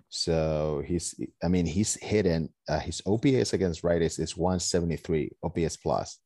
So 0.09 0.83
he's, 0.85 1.19
I 1.43 1.47
mean, 1.47 1.65
he's 1.65 1.95
hitting 1.95 2.49
uh, 2.69 2.79
his 2.79 3.01
OPS 3.05 3.53
against 3.53 3.83
righties 3.83 4.19
is 4.19 4.37
173 4.37 5.31
OPS 5.43 5.77
plus. 5.77 6.19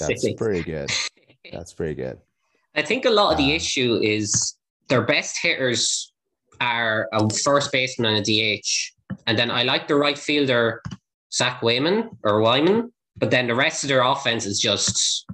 That's 0.00 0.32
pretty 0.34 0.62
good. 0.62 0.90
That's 1.52 1.72
pretty 1.72 1.94
good. 1.94 2.18
I 2.74 2.82
think 2.82 3.04
a 3.04 3.10
lot 3.10 3.32
of 3.32 3.38
the 3.38 3.52
uh, 3.52 3.56
issue 3.56 4.00
is 4.02 4.56
their 4.88 5.02
best 5.02 5.38
hitters 5.40 6.12
are 6.60 7.08
a 7.12 7.28
first 7.44 7.72
baseman 7.72 8.14
and 8.14 8.26
a 8.26 8.60
DH. 8.60 8.92
And 9.26 9.38
then 9.38 9.50
I 9.50 9.62
like 9.62 9.88
the 9.88 9.96
right 9.96 10.16
fielder, 10.16 10.82
Zach 11.32 11.62
Wayman 11.62 12.10
or 12.24 12.40
Wyman, 12.40 12.92
but 13.16 13.30
then 13.30 13.46
the 13.46 13.54
rest 13.54 13.84
of 13.84 13.88
their 13.88 14.02
offense 14.02 14.46
is 14.46 14.60
just 14.60 15.26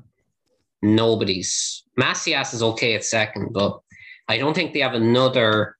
nobody's. 0.82 1.84
Macias 1.96 2.54
is 2.54 2.62
okay 2.62 2.94
at 2.94 3.04
second, 3.04 3.52
but 3.52 3.78
I 4.28 4.38
don't 4.38 4.54
think 4.54 4.72
they 4.72 4.80
have 4.80 4.94
another 4.94 5.76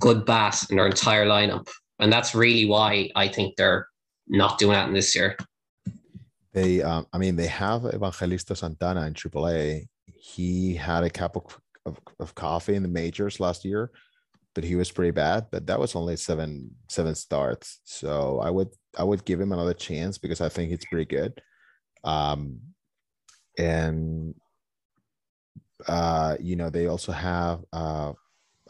good 0.00 0.24
bat 0.24 0.64
in 0.70 0.76
their 0.76 0.86
entire 0.86 1.26
lineup. 1.26 1.68
And 1.98 2.12
that's 2.12 2.34
really 2.34 2.66
why 2.66 3.10
I 3.14 3.28
think 3.28 3.56
they're 3.56 3.88
not 4.28 4.58
doing 4.58 4.72
that 4.72 4.88
in 4.88 4.94
this 4.94 5.14
year. 5.14 5.36
They, 6.54 6.82
um, 6.82 7.06
I 7.12 7.18
mean, 7.18 7.34
they 7.36 7.48
have 7.48 7.84
Evangelista 7.84 8.54
Santana 8.54 9.06
in 9.06 9.14
AAA. 9.14 9.86
He 10.06 10.74
had 10.76 11.02
a 11.02 11.10
cup 11.10 11.36
of, 11.36 11.60
of, 11.84 11.98
of, 12.20 12.34
coffee 12.34 12.76
in 12.76 12.82
the 12.82 12.88
majors 12.88 13.40
last 13.40 13.64
year, 13.64 13.90
but 14.54 14.62
he 14.62 14.76
was 14.76 14.92
pretty 14.92 15.10
bad. 15.10 15.48
But 15.50 15.66
that 15.66 15.80
was 15.80 15.96
only 15.96 16.16
seven 16.16 16.70
seven 16.88 17.16
starts, 17.16 17.80
so 17.84 18.40
I 18.40 18.50
would 18.50 18.68
I 18.96 19.02
would 19.02 19.24
give 19.24 19.40
him 19.40 19.52
another 19.52 19.74
chance 19.74 20.16
because 20.16 20.40
I 20.40 20.48
think 20.48 20.70
it's 20.72 20.84
pretty 20.84 21.06
good. 21.06 21.40
Um, 22.04 22.60
and 23.58 24.34
uh, 25.88 26.36
you 26.40 26.56
know, 26.56 26.70
they 26.70 26.86
also 26.86 27.12
have 27.12 27.64
uh, 27.72 28.12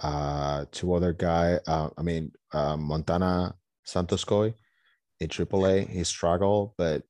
uh, 0.01 0.65
two 0.73 0.94
other 0.94 1.12
guy. 1.12 1.59
Uh, 1.66 1.90
I 1.98 2.02
mean, 2.02 2.32
uh, 2.52 2.77
Montana 2.77 3.55
Santoscoy 3.86 4.55
in 5.20 5.28
AAA. 5.28 5.89
He 5.89 6.05
struggled, 6.05 6.73
but 6.78 7.02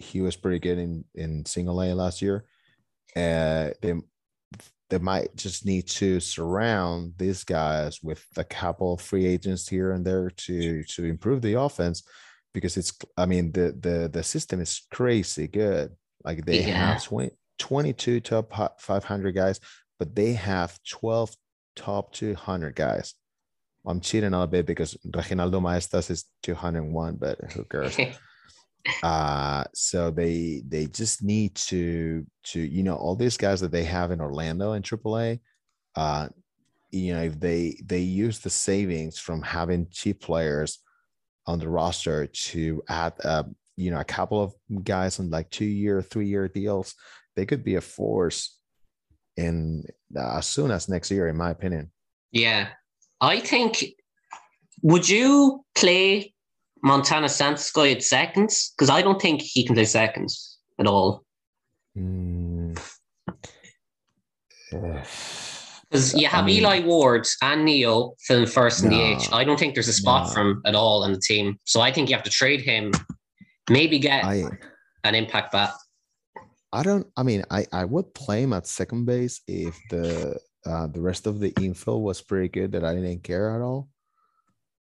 he 0.00 0.20
was 0.20 0.36
pretty 0.36 0.58
good 0.58 0.78
in 0.78 1.04
in 1.14 1.44
single 1.44 1.82
A 1.82 1.94
last 1.94 2.22
year. 2.22 2.44
Uh, 3.14 3.70
they 3.82 3.94
they 4.88 4.98
might 4.98 5.34
just 5.36 5.64
need 5.64 5.86
to 5.86 6.18
surround 6.20 7.14
these 7.16 7.44
guys 7.44 8.02
with 8.02 8.24
a 8.36 8.44
couple 8.44 8.94
of 8.94 9.00
free 9.00 9.26
agents 9.26 9.68
here 9.68 9.92
and 9.92 10.04
there 10.04 10.30
to 10.30 10.82
to 10.84 11.04
improve 11.04 11.42
the 11.42 11.54
offense 11.54 12.02
because 12.52 12.76
it's 12.76 12.92
I 13.16 13.26
mean 13.26 13.52
the 13.52 13.76
the 13.78 14.10
the 14.12 14.22
system 14.22 14.60
is 14.60 14.86
crazy 14.90 15.46
good. 15.46 15.92
Like 16.24 16.44
they 16.44 16.66
yeah. 16.66 16.94
have 16.94 17.04
20, 17.04 17.30
22 17.58 18.20
top 18.20 18.80
500 18.80 19.34
guys, 19.34 19.60
but 19.98 20.14
they 20.14 20.34
have 20.34 20.78
12 20.88 21.34
top 21.76 22.12
200 22.12 22.74
guys. 22.74 23.14
I'm 23.86 24.00
cheating 24.00 24.34
a 24.34 24.36
little 24.36 24.46
bit 24.46 24.66
because 24.66 24.94
Reginaldo 25.06 25.62
Maestas 25.62 26.10
is 26.10 26.24
201, 26.42 27.16
but 27.16 27.38
who 27.52 27.64
cares? 27.64 27.96
uh 29.02 29.64
so 29.74 30.10
they 30.10 30.62
they 30.68 30.86
just 30.86 31.22
need 31.22 31.54
to 31.54 32.24
to 32.42 32.60
you 32.60 32.82
know 32.82 32.96
all 32.96 33.14
these 33.14 33.36
guys 33.36 33.60
that 33.60 33.70
they 33.70 33.84
have 33.84 34.10
in 34.10 34.20
orlando 34.20 34.72
and 34.72 34.84
aaa 34.84 35.38
uh 35.96 36.28
you 36.90 37.12
know 37.12 37.22
if 37.22 37.38
they 37.38 37.78
they 37.84 38.00
use 38.00 38.38
the 38.40 38.50
savings 38.50 39.18
from 39.18 39.42
having 39.42 39.86
cheap 39.90 40.20
players 40.20 40.78
on 41.46 41.58
the 41.58 41.68
roster 41.68 42.26
to 42.26 42.82
add 42.88 43.12
uh 43.24 43.44
you 43.76 43.90
know 43.90 44.00
a 44.00 44.04
couple 44.04 44.42
of 44.42 44.54
guys 44.82 45.20
on 45.20 45.30
like 45.30 45.50
two 45.50 45.64
year 45.64 46.00
three 46.02 46.26
year 46.26 46.48
deals 46.48 46.94
they 47.36 47.46
could 47.46 47.64
be 47.64 47.76
a 47.76 47.80
force 47.80 48.58
in 49.36 49.84
uh, 50.16 50.38
as 50.38 50.46
soon 50.46 50.70
as 50.70 50.88
next 50.88 51.10
year 51.10 51.28
in 51.28 51.36
my 51.36 51.50
opinion. 51.50 51.90
Yeah. 52.32 52.68
I 53.20 53.40
think 53.40 53.84
would 54.82 55.08
you 55.08 55.64
play 55.74 56.34
Montana 56.82 57.26
Santoscoy 57.26 57.92
at 57.92 58.02
seconds? 58.02 58.72
Because 58.76 58.90
I 58.90 59.02
don't 59.02 59.20
think 59.20 59.42
he 59.42 59.64
can 59.64 59.74
play 59.74 59.84
seconds 59.84 60.58
at 60.78 60.86
all. 60.86 61.24
Because 64.70 66.14
mm. 66.14 66.20
you 66.20 66.28
have 66.28 66.44
I 66.44 66.46
mean, 66.46 66.60
Eli 66.60 66.80
Ward 66.80 67.26
and 67.42 67.64
Neil 67.64 68.14
filling 68.20 68.46
first 68.46 68.84
in 68.84 68.90
the 68.90 69.00
H. 69.00 69.28
I 69.32 69.42
don't 69.42 69.58
think 69.58 69.74
there's 69.74 69.88
a 69.88 69.92
spot 69.92 70.28
no. 70.28 70.32
for 70.32 70.40
him 70.40 70.62
at 70.64 70.76
all 70.76 71.02
on 71.02 71.12
the 71.12 71.18
team. 71.18 71.58
So 71.64 71.80
I 71.80 71.92
think 71.92 72.08
you 72.08 72.14
have 72.14 72.22
to 72.24 72.30
trade 72.30 72.60
him, 72.60 72.92
maybe 73.68 73.98
get 73.98 74.24
I, 74.24 74.44
an 75.02 75.16
impact 75.16 75.50
bat. 75.50 75.72
I 76.72 76.84
don't. 76.84 77.06
I 77.16 77.24
mean, 77.24 77.44
I 77.50 77.66
I 77.72 77.84
would 77.84 78.14
play 78.14 78.42
him 78.44 78.52
at 78.52 78.68
second 78.68 79.06
base 79.06 79.40
if 79.48 79.76
the 79.90 80.38
uh, 80.64 80.86
the 80.86 81.00
rest 81.00 81.26
of 81.26 81.40
the 81.40 81.52
info 81.60 81.98
was 81.98 82.20
pretty 82.20 82.48
good 82.48 82.72
that 82.72 82.84
I 82.84 82.94
didn't 82.94 83.24
care 83.24 83.50
at 83.50 83.60
all. 83.60 83.88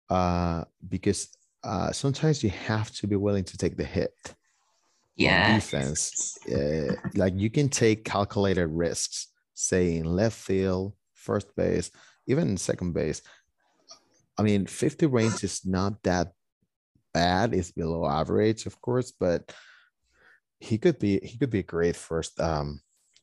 Uh, 0.09 0.65
because 0.89 1.29
uh, 1.67 1.91
sometimes 1.91 2.45
you 2.45 2.51
have 2.51 2.93
to 2.93 3.07
be 3.07 3.17
willing 3.17 3.45
to 3.45 3.59
take 3.59 3.77
the 3.77 3.85
hit. 3.85 4.15
Yeah. 5.17 5.55
Defense, 5.55 6.39
uh, 6.47 6.95
like 7.15 7.33
you 7.37 7.51
can 7.51 7.69
take 7.69 8.05
calculated 8.05 8.67
risks, 8.67 9.29
say 9.55 9.97
in 9.97 10.05
left 10.05 10.37
field, 10.37 10.93
first 11.15 11.57
base, 11.57 11.91
even 12.27 12.57
second 12.57 12.93
base. 12.93 13.23
I 14.39 14.43
mean, 14.43 14.67
50 14.67 15.07
range 15.07 15.43
is 15.43 15.65
not 15.65 16.03
that 16.03 16.33
bad. 17.15 17.55
It's 17.55 17.73
below 17.73 18.07
average, 18.07 18.67
of 18.67 18.81
course, 18.81 19.11
but 19.11 19.51
he 20.61 20.79
could 20.79 20.99
be 20.99 21.19
he 21.23 21.39
could 21.39 21.51
be 21.51 21.61
a 21.61 21.73
great 21.75 21.97
first 21.97 22.41
um 22.41 22.81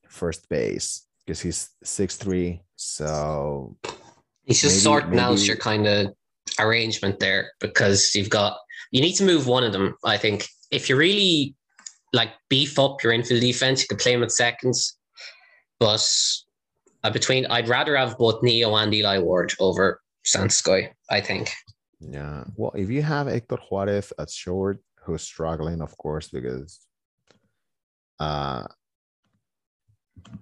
first 0.08 0.50
base 0.50 1.08
because 1.20 1.42
he's 1.42 1.70
six 1.84 2.18
three. 2.18 2.62
So 2.76 3.78
he's 4.44 4.62
just 4.62 4.76
maybe, 4.76 4.84
sorting 4.84 5.10
maybe, 5.12 5.22
out 5.22 5.48
your 5.48 5.58
kind 5.58 5.88
of 5.88 6.14
arrangement 6.60 7.20
there 7.20 7.52
because 7.60 8.14
you've 8.16 8.30
got 8.30 8.58
you 8.92 9.02
need 9.02 9.14
to 9.14 9.26
move 9.26 9.48
one 9.48 9.64
of 9.64 9.74
them. 9.74 9.96
I 10.06 10.18
think 10.18 10.48
if 10.72 10.90
you 10.90 10.96
really 10.96 11.56
like 12.14 12.32
beef 12.50 12.78
up 12.78 13.04
your 13.04 13.12
infield 13.12 13.42
defense, 13.42 13.82
you 13.82 13.88
could 13.88 14.00
play 14.00 14.14
him 14.14 14.24
at 14.24 14.32
seconds. 14.32 14.98
But 15.80 16.08
uh, 17.04 17.10
between, 17.10 17.46
I'd 17.48 17.68
rather 17.68 17.98
have 17.98 18.18
both 18.18 18.44
Neo 18.44 18.76
and 18.76 18.94
Eli 18.94 19.18
Ward 19.18 19.54
over 19.60 20.00
Santoscoy. 20.26 20.90
I 21.10 21.22
think. 21.22 21.52
Yeah. 22.00 22.44
Well, 22.56 22.72
if 22.76 22.90
you 22.90 23.02
have 23.02 23.28
Hector 23.28 23.58
Juarez 23.58 24.14
at 24.20 24.30
short, 24.30 24.80
who's 25.04 25.24
struggling, 25.24 25.82
of 25.82 25.98
course, 25.98 26.30
because 26.30 26.80
uh 28.20 28.68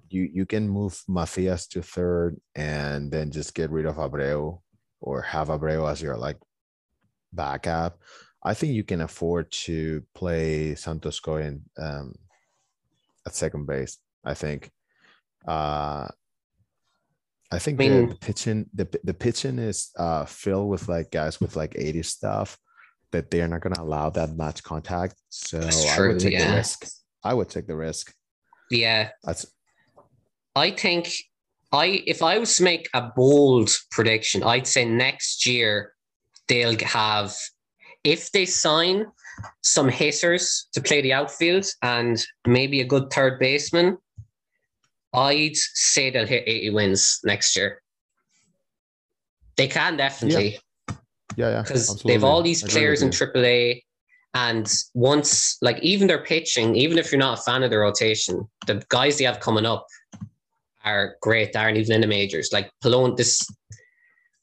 you 0.09 0.29
you 0.33 0.45
can 0.45 0.67
move 0.67 1.01
Macias 1.07 1.67
to 1.67 1.81
third 1.81 2.39
and 2.55 3.11
then 3.11 3.31
just 3.31 3.55
get 3.55 3.71
rid 3.71 3.85
of 3.85 3.95
Abreu 3.95 4.59
or 5.02 5.22
have 5.22 5.49
Abreu 5.49 5.90
as 5.90 6.02
your 6.02 6.15
like 6.15 6.38
backup. 7.34 7.99
I 8.44 8.53
think 8.53 8.73
you 8.73 8.84
can 8.84 9.02
afford 9.02 9.52
to 9.52 10.03
play 10.15 10.72
Santoscoy 10.72 11.60
um, 11.78 12.15
at 13.26 13.36
second 13.36 13.65
base. 13.65 13.98
I 14.23 14.34
think. 14.34 14.72
Uh, 15.48 16.07
I 17.52 17.60
think 17.60 17.82
I 17.82 17.90
mean- 17.90 18.07
the, 18.07 18.14
the 18.14 18.19
pitching 18.19 18.65
the 18.73 18.99
the 19.03 19.14
pitching 19.14 19.60
is 19.60 19.91
uh, 19.98 20.26
filled 20.26 20.69
with 20.69 20.88
like 20.88 21.11
guys 21.11 21.41
with 21.41 21.56
like 21.56 21.76
80 21.78 22.03
stuff 22.03 22.57
that 23.11 23.30
they're 23.30 23.48
not 23.48 23.60
going 23.60 23.76
to 23.76 23.82
allow 23.82 24.10
that 24.11 24.38
much 24.38 24.64
contact. 24.64 25.15
So 25.30 25.60
That's 25.60 25.86
I 25.86 25.99
would 25.99 26.19
take 26.19 26.40
the 26.40 26.45
risk. 26.45 26.88
I 27.23 27.34
would 27.34 27.49
take 27.49 27.68
the 27.68 27.76
risk. 27.76 28.14
Yeah, 28.69 29.10
That's 29.23 29.45
I 30.56 30.72
think 30.72 31.10
I 31.72 32.03
if 32.06 32.22
I 32.22 32.38
was 32.38 32.57
to 32.57 32.64
make 32.64 32.89
a 32.93 33.02
bold 33.15 33.69
prediction, 33.91 34.43
I'd 34.43 34.68
say 34.68 34.85
next 34.85 35.45
year 35.45 35.93
they'll 36.48 36.77
have 36.80 37.34
if 38.03 38.31
they 38.31 38.45
sign 38.45 39.06
some 39.61 39.88
hitters 39.89 40.68
to 40.73 40.81
play 40.81 41.02
the 41.02 41.14
outfield 41.14 41.65
and 41.81 42.23
maybe 42.45 42.81
a 42.81 42.85
good 42.85 43.11
third 43.11 43.39
baseman, 43.39 43.98
I'd 45.14 45.56
say 45.56 46.10
they'll 46.10 46.27
hit 46.27 46.43
80 46.45 46.69
wins 46.72 47.19
next 47.23 47.56
year. 47.56 47.81
They 49.57 49.68
can 49.68 49.98
definitely 49.98 50.60
yeah, 51.35 51.49
yeah. 51.49 51.61
because 51.61 51.89
absolutely. 51.89 52.14
they've 52.14 52.23
all 52.23 52.41
these 52.41 52.64
players 52.64 53.02
in. 53.02 53.10
AAA, 53.10 53.84
and 54.34 54.72
once 54.93 55.57
like 55.61 55.80
even 55.81 56.07
their 56.07 56.23
pitching, 56.23 56.76
even 56.76 56.98
if 56.98 57.11
you're 57.11 57.19
not 57.19 57.39
a 57.39 57.41
fan 57.41 57.64
of 57.64 57.69
the 57.69 57.77
rotation, 57.77 58.49
the 58.68 58.84
guys 58.89 59.18
they 59.18 59.26
have 59.26 59.39
coming 59.39 59.65
up 59.65 59.85
are 60.84 61.16
great. 61.22 61.56
Aren't 61.56 61.78
even 61.78 61.95
in 61.95 62.02
the 62.02 62.08
majors. 62.08 62.52
Like 62.52 62.72
Polon, 62.82 63.16
this 63.16 63.45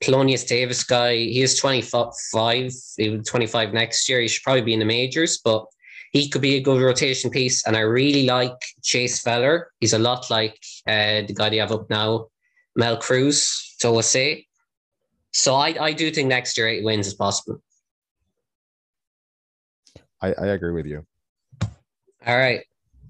Polonius 0.01 0.45
Davis 0.45 0.85
guy, 0.85 1.17
he 1.17 1.43
is 1.43 1.59
25, 1.59 2.73
he 2.97 3.11
will 3.11 3.23
25 3.23 3.73
next 3.73 4.09
year. 4.09 4.21
He 4.21 4.29
should 4.29 4.45
probably 4.45 4.63
be 4.63 4.75
in 4.75 4.79
the 4.79 4.85
majors, 4.85 5.39
but 5.39 5.67
he 6.13 6.29
could 6.29 6.43
be 6.43 6.55
a 6.55 6.61
good 6.61 6.81
rotation 6.81 7.31
piece. 7.31 7.67
And 7.67 7.77
I 7.77 7.81
really 7.81 8.25
like 8.25 8.57
Chase 8.83 9.21
Feller. 9.21 9.71
He's 9.81 9.93
a 9.93 9.99
lot 9.99 10.31
like 10.31 10.59
uh, 10.87 11.23
the 11.27 11.35
guy 11.35 11.51
they 11.51 11.57
have 11.59 11.73
up 11.73 11.91
now, 11.91 12.29
Mel 12.77 12.97
Cruz, 12.97 13.77
to 13.81 14.03
say. 14.03 14.47
So 15.33 15.55
I, 15.55 15.77
I 15.81 15.93
do 15.93 16.11
think 16.11 16.29
next 16.29 16.57
year 16.57 16.69
eight 16.69 16.85
wins 16.85 17.07
is 17.07 17.15
possible. 17.15 17.61
I, 20.21 20.33
I 20.33 20.47
agree 20.49 20.73
with 20.73 20.87
you. 20.87 21.05
All 22.27 22.37
right. 22.37 22.65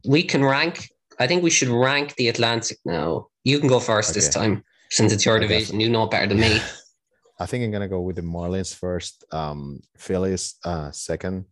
We 0.07 0.23
can 0.23 0.45
rank. 0.45 0.91
I 1.19 1.27
think 1.27 1.43
we 1.43 1.51
should 1.51 1.69
rank 1.69 2.15
the 2.15 2.29
Atlantic 2.29 2.79
now. 2.85 3.29
You 3.45 3.59
can 3.59 3.69
go 3.69 3.81
first 3.81 4.15
this 4.15 4.29
time 4.29 4.63
since 4.91 5.13
it's 5.13 5.25
your 5.25 5.37
I 5.37 5.41
division. 5.41 5.81
You 5.81 5.89
know 5.89 6.07
better 6.07 6.27
than 6.27 6.41
me. 6.41 6.61
I 7.41 7.47
think 7.47 7.65
I'm 7.65 7.71
gonna 7.71 7.89
go 7.89 8.01
with 8.01 8.17
the 8.17 8.23
Marlins 8.23 8.75
first. 8.75 9.25
Um, 9.33 9.81
Phillies 9.97 10.57
uh, 10.65 10.91
second, 10.91 11.45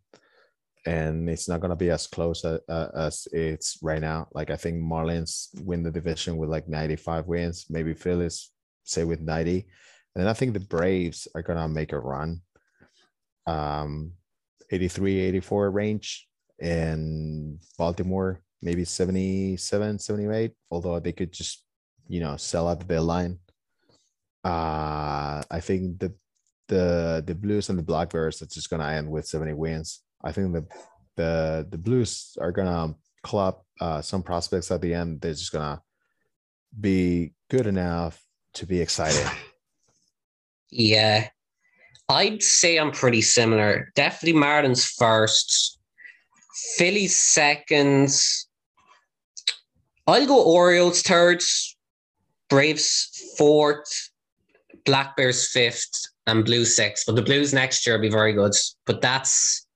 and 0.84 1.28
it's 1.30 1.48
not 1.48 1.60
gonna 1.60 1.76
be 1.76 1.90
as 1.90 2.06
close 2.06 2.44
a, 2.44 2.60
uh, 2.68 2.90
as 2.94 3.26
it's 3.32 3.78
right 3.82 4.00
now. 4.00 4.28
Like 4.32 4.50
I 4.50 4.56
think 4.56 4.82
Marlins 4.82 5.48
win 5.62 5.82
the 5.82 5.90
division 5.90 6.36
with 6.36 6.48
like 6.48 6.68
95 6.68 7.26
wins, 7.26 7.66
maybe 7.70 7.94
Phillies 7.94 8.50
say 8.84 9.04
with 9.04 9.20
90, 9.20 9.66
and 10.14 10.22
then 10.22 10.28
I 10.28 10.32
think 10.32 10.54
the 10.54 10.60
Braves 10.60 11.28
are 11.34 11.42
gonna 11.42 11.68
make 11.68 11.92
a 11.92 11.98
run. 11.98 12.40
Um, 13.46 14.12
83, 14.72 15.20
84 15.20 15.70
range, 15.70 16.26
and 16.60 17.60
Baltimore 17.78 18.40
maybe 18.62 18.84
77, 18.84 19.98
78. 19.98 20.52
Although 20.70 21.00
they 21.00 21.12
could 21.12 21.32
just 21.32 21.64
you 22.08 22.20
know 22.20 22.36
sell 22.36 22.68
out 22.68 22.86
the 22.86 23.00
line. 23.00 23.38
Uh, 24.44 25.42
I 25.50 25.60
think 25.60 25.98
the 25.98 26.14
the 26.68 27.22
the 27.26 27.34
Blues 27.34 27.68
and 27.68 27.78
the 27.78 27.82
Blackbirds 27.82 28.42
are 28.42 28.46
just 28.46 28.70
gonna 28.70 28.88
end 28.88 29.10
with 29.10 29.26
70 29.26 29.52
wins. 29.54 30.02
I 30.22 30.32
think 30.32 30.52
the 30.52 30.66
the 31.16 31.66
the 31.70 31.78
Blues 31.78 32.36
are 32.40 32.52
gonna 32.52 32.94
club 33.22 33.58
uh, 33.80 34.00
some 34.02 34.22
prospects 34.22 34.70
at 34.70 34.80
the 34.80 34.94
end. 34.94 35.20
They're 35.20 35.32
just 35.32 35.52
gonna 35.52 35.82
be 36.78 37.32
good 37.50 37.66
enough 37.66 38.22
to 38.54 38.66
be 38.66 38.80
exciting. 38.80 39.30
Yeah. 40.70 41.28
I'd 42.08 42.42
say 42.42 42.78
I'm 42.78 42.92
pretty 42.92 43.22
similar. 43.22 43.90
Definitely 43.94 44.40
Marlins 44.40 44.94
first. 44.96 45.75
Phillies 46.76 47.16
seconds. 47.16 48.48
I'll 50.06 50.26
go 50.26 50.42
Orioles 50.42 51.02
third. 51.02 51.42
Braves 52.48 53.34
fourth. 53.36 54.10
Black 54.84 55.16
Bears 55.16 55.50
fifth. 55.50 55.90
And 56.26 56.44
Blues 56.44 56.74
sixth. 56.74 57.04
But 57.06 57.16
the 57.16 57.22
Blues 57.22 57.52
next 57.52 57.86
year 57.86 57.96
will 57.96 58.02
be 58.02 58.10
very 58.10 58.32
good. 58.32 58.52
But 58.84 59.00
that's, 59.00 59.66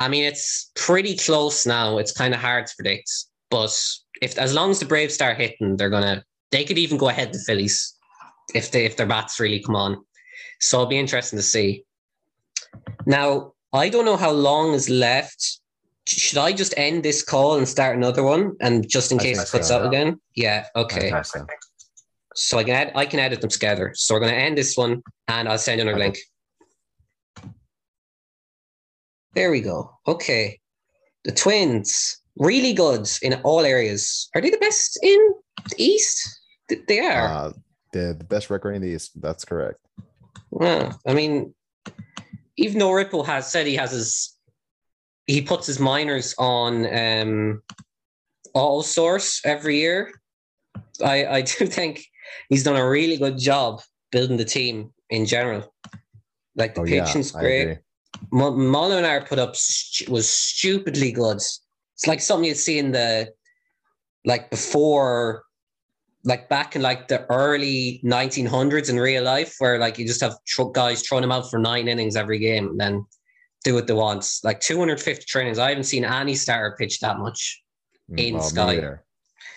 I 0.00 0.08
mean, 0.08 0.24
it's 0.24 0.70
pretty 0.74 1.16
close 1.16 1.64
now. 1.66 1.98
It's 1.98 2.12
kind 2.12 2.34
of 2.34 2.40
hard 2.40 2.66
to 2.66 2.76
predict. 2.76 3.10
But 3.50 3.74
if 4.20 4.36
as 4.38 4.52
long 4.52 4.70
as 4.70 4.80
the 4.80 4.86
Braves 4.86 5.14
start 5.14 5.36
hitting, 5.36 5.76
they're 5.76 5.90
gonna. 5.90 6.24
They 6.50 6.64
could 6.64 6.78
even 6.78 6.98
go 6.98 7.08
ahead 7.08 7.32
the 7.32 7.38
Phillies 7.38 7.94
if 8.54 8.70
they 8.70 8.84
if 8.84 8.96
their 8.96 9.06
bats 9.06 9.40
really 9.40 9.60
come 9.60 9.76
on. 9.76 10.04
So 10.60 10.78
it'll 10.78 10.88
be 10.88 10.98
interesting 10.98 11.38
to 11.38 11.42
see. 11.42 11.84
Now, 13.06 13.52
I 13.72 13.88
don't 13.88 14.04
know 14.04 14.16
how 14.16 14.30
long 14.30 14.72
is 14.72 14.88
left. 14.88 15.60
Should 16.06 16.38
I 16.38 16.52
just 16.52 16.74
end 16.76 17.02
this 17.02 17.22
call 17.22 17.56
and 17.56 17.66
start 17.66 17.96
another 17.96 18.22
one? 18.22 18.56
And 18.60 18.88
just 18.88 19.10
in 19.10 19.18
case 19.18 19.42
it 19.42 19.50
cuts 19.50 19.70
out 19.70 19.86
again? 19.86 20.20
Yeah, 20.34 20.66
okay. 20.76 21.10
so. 22.34 22.58
I 22.58 22.64
can 22.64 22.74
add, 22.74 22.92
I 22.94 23.06
can 23.06 23.20
edit 23.20 23.40
them 23.40 23.50
together. 23.50 23.92
So 23.94 24.14
we're 24.14 24.20
gonna 24.20 24.32
end 24.32 24.58
this 24.58 24.76
one 24.76 25.02
and 25.28 25.48
I'll 25.48 25.58
send 25.58 25.78
you 25.78 25.88
another 25.88 25.96
Okay. 26.04 26.12
link. 26.12 26.18
There 29.34 29.50
we 29.50 29.60
go. 29.60 29.98
Okay. 30.06 30.60
The 31.24 31.32
twins, 31.32 32.20
really 32.36 32.72
good 32.72 33.08
in 33.22 33.34
all 33.42 33.60
areas. 33.60 34.28
Are 34.34 34.40
they 34.40 34.50
the 34.50 34.58
best 34.58 34.98
in 35.02 35.18
the 35.70 35.82
East? 35.82 36.40
They 36.88 37.00
are. 37.00 37.28
Uh, 37.28 37.52
the, 37.92 38.14
the 38.18 38.24
best 38.24 38.50
record 38.50 38.72
in 38.74 38.82
the 38.82 38.88
East. 38.88 39.20
That's 39.20 39.44
correct. 39.44 39.78
Yeah, 40.60 40.92
I 41.06 41.14
mean, 41.14 41.54
even 42.56 42.78
though 42.78 42.92
Ripple 42.92 43.24
has 43.24 43.50
said 43.50 43.66
he 43.66 43.74
has 43.76 43.90
his, 43.90 44.33
he 45.26 45.40
puts 45.40 45.66
his 45.66 45.80
minors 45.80 46.34
on 46.38 46.86
um, 46.94 47.62
all 48.54 48.82
source 48.82 49.40
every 49.44 49.78
year. 49.78 50.12
I 51.04 51.26
I 51.26 51.40
do 51.42 51.66
think 51.66 52.04
he's 52.48 52.64
done 52.64 52.76
a 52.76 52.88
really 52.88 53.16
good 53.16 53.38
job 53.38 53.80
building 54.12 54.36
the 54.36 54.44
team 54.44 54.92
in 55.10 55.26
general. 55.26 55.72
Like 56.56 56.74
the 56.74 56.82
Oh 56.82 56.84
pitching's 56.84 57.34
I 57.34 57.40
great. 57.40 57.78
Mo- 58.30 58.52
Molinar 58.52 59.26
put 59.26 59.38
up 59.38 59.56
stu- 59.56 60.10
was 60.10 60.30
stupidly 60.30 61.12
good. 61.12 61.36
It's 61.36 62.06
like 62.06 62.20
something 62.20 62.48
you'd 62.48 62.56
see 62.56 62.78
in 62.78 62.92
the 62.92 63.32
like 64.24 64.50
before, 64.50 65.44
like 66.24 66.48
back 66.48 66.76
in 66.76 66.82
like 66.82 67.08
the 67.08 67.26
early 67.30 68.00
1900s 68.04 68.88
in 68.88 68.98
real 68.98 69.24
life, 69.24 69.56
where 69.58 69.78
like 69.78 69.98
you 69.98 70.06
just 70.06 70.20
have 70.20 70.36
tr- 70.46 70.70
guys 70.72 71.02
throwing 71.02 71.22
them 71.22 71.32
out 71.32 71.50
for 71.50 71.58
nine 71.58 71.88
innings 71.88 72.16
every 72.16 72.38
game 72.38 72.68
and 72.68 72.80
then 72.80 73.04
do 73.64 73.74
what 73.74 73.86
they 73.86 73.94
want. 73.94 74.24
Like 74.44 74.60
250 74.60 75.24
trainings. 75.24 75.58
I 75.58 75.70
haven't 75.70 75.84
seen 75.84 76.04
any 76.04 76.34
starter 76.34 76.76
pitch 76.78 77.00
that 77.00 77.18
much. 77.18 77.62
Mm, 78.10 78.18
in 78.20 78.34
well, 78.34 78.42
Sky. 78.42 78.66
Me 78.66 78.74
neither. 78.74 79.04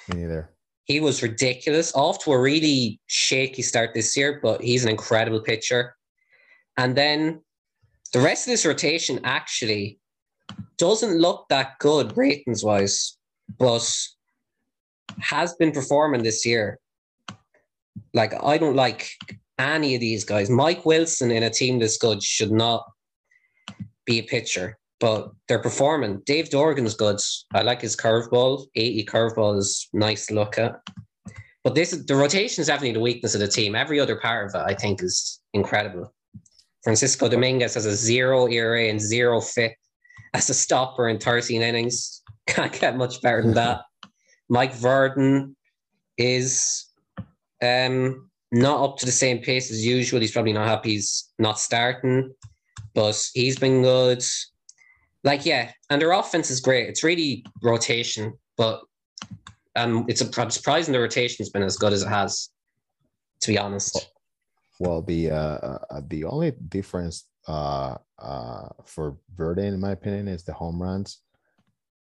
Me 0.09 0.21
neither. 0.21 0.49
He 0.85 0.99
was 1.01 1.21
ridiculous. 1.21 1.93
Off 1.93 2.23
to 2.23 2.31
a 2.31 2.39
really 2.39 2.99
shaky 3.07 3.61
start 3.61 3.93
this 3.93 4.15
year, 4.15 4.39
but 4.41 4.61
he's 4.61 4.85
an 4.85 4.89
incredible 4.89 5.41
pitcher. 5.41 5.95
And 6.77 6.95
then 6.95 7.41
the 8.13 8.21
rest 8.21 8.47
of 8.47 8.51
this 8.51 8.65
rotation 8.65 9.19
actually 9.25 9.99
doesn't 10.77 11.17
look 11.17 11.45
that 11.49 11.77
good 11.79 12.15
ratings 12.15 12.63
wise, 12.63 13.17
but 13.59 13.85
has 15.19 15.55
been 15.55 15.73
performing 15.73 16.23
this 16.23 16.45
year. 16.45 16.79
Like, 18.13 18.33
I 18.41 18.57
don't 18.57 18.75
like 18.75 19.09
any 19.59 19.95
of 19.95 20.01
these 20.01 20.23
guys. 20.23 20.49
Mike 20.49 20.85
Wilson 20.85 21.31
in 21.31 21.43
a 21.43 21.49
team 21.49 21.79
this 21.79 21.97
good 21.97 22.23
should 22.23 22.51
not 22.51 22.85
be 24.07 24.19
a 24.19 24.23
pitcher, 24.23 24.77
but 24.99 25.29
they're 25.47 25.61
performing. 25.61 26.21
Dave 26.25 26.49
Dorgan's 26.49 26.95
good. 26.95 27.19
I 27.53 27.61
like 27.61 27.81
his 27.81 27.95
curveball. 27.95 28.65
80 28.75 29.05
curveball 29.05 29.57
is 29.57 29.87
nice 29.93 30.25
to 30.27 30.33
look 30.33 30.57
at. 30.57 30.81
But 31.63 31.75
this 31.75 31.93
is 31.93 32.05
the 32.05 32.15
rotation 32.15 32.61
is 32.61 32.67
definitely 32.67 32.93
the 32.93 33.01
weakness 33.01 33.35
of 33.35 33.41
the 33.41 33.47
team. 33.47 33.75
Every 33.75 33.99
other 33.99 34.15
part 34.15 34.47
of 34.47 34.55
it, 34.55 34.65
I 34.65 34.73
think, 34.73 35.03
is 35.03 35.41
incredible. 35.53 36.13
Francisco 36.83 37.27
Dominguez 37.27 37.73
has 37.73 37.85
a 37.85 37.95
zero 37.95 38.47
ERA 38.47 38.85
and 38.85 39.01
zero 39.01 39.41
FIP 39.41 39.73
as 40.33 40.49
a 40.49 40.53
stopper 40.53 41.09
in 41.09 41.19
13 41.19 41.61
innings. 41.61 42.23
Can't 42.47 42.71
get 42.71 42.95
much 42.95 43.21
better 43.21 43.41
than 43.41 43.53
that. 43.55 43.81
Mike 44.49 44.73
Verdon 44.73 45.57
is 46.17 46.85
um, 47.61 48.29
not 48.53 48.81
up 48.81 48.97
to 48.99 49.05
the 49.05 49.11
same 49.11 49.39
pace 49.39 49.69
as 49.69 49.85
usual. 49.85 50.21
He's 50.21 50.31
probably 50.31 50.53
not 50.53 50.67
happy 50.67 50.91
he's 50.91 51.29
not 51.37 51.59
starting, 51.59 52.33
but 52.93 53.29
he's 53.33 53.57
been 53.57 53.81
good. 53.81 54.23
Like, 55.23 55.45
yeah, 55.45 55.71
and 55.89 56.01
their 56.01 56.11
offense 56.11 56.49
is 56.49 56.59
great. 56.59 56.87
It's 56.87 57.03
really 57.03 57.45
rotation, 57.61 58.33
but 58.55 58.81
um, 59.75 60.05
it's 60.07 60.21
a, 60.21 60.41
I'm 60.41 60.49
surprising 60.49 60.93
the 60.93 60.99
rotation's 60.99 61.49
been 61.49 61.63
as 61.63 61.77
good 61.77 61.93
as 61.93 62.03
it 62.03 62.07
has, 62.07 62.49
to 63.41 63.51
be 63.51 63.57
honest. 63.57 64.11
Well, 64.79 65.01
the 65.01 65.31
uh, 65.31 65.79
uh, 65.89 66.01
the 66.07 66.25
only 66.25 66.51
difference 66.51 67.25
uh, 67.47 67.95
uh, 68.19 68.69
for 68.85 69.17
Verde, 69.35 69.65
in 69.65 69.79
my 69.79 69.91
opinion, 69.91 70.27
is 70.27 70.43
the 70.43 70.53
home 70.53 70.81
runs. 70.81 71.19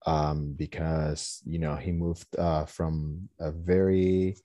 Um, 0.07 0.53
because 0.55 1.41
you 1.45 1.57
know 1.57 1.75
he 1.75 1.91
moved 1.91 2.27
uh, 2.37 2.65
from 2.65 3.27
a 3.39 3.51
very 3.51 4.37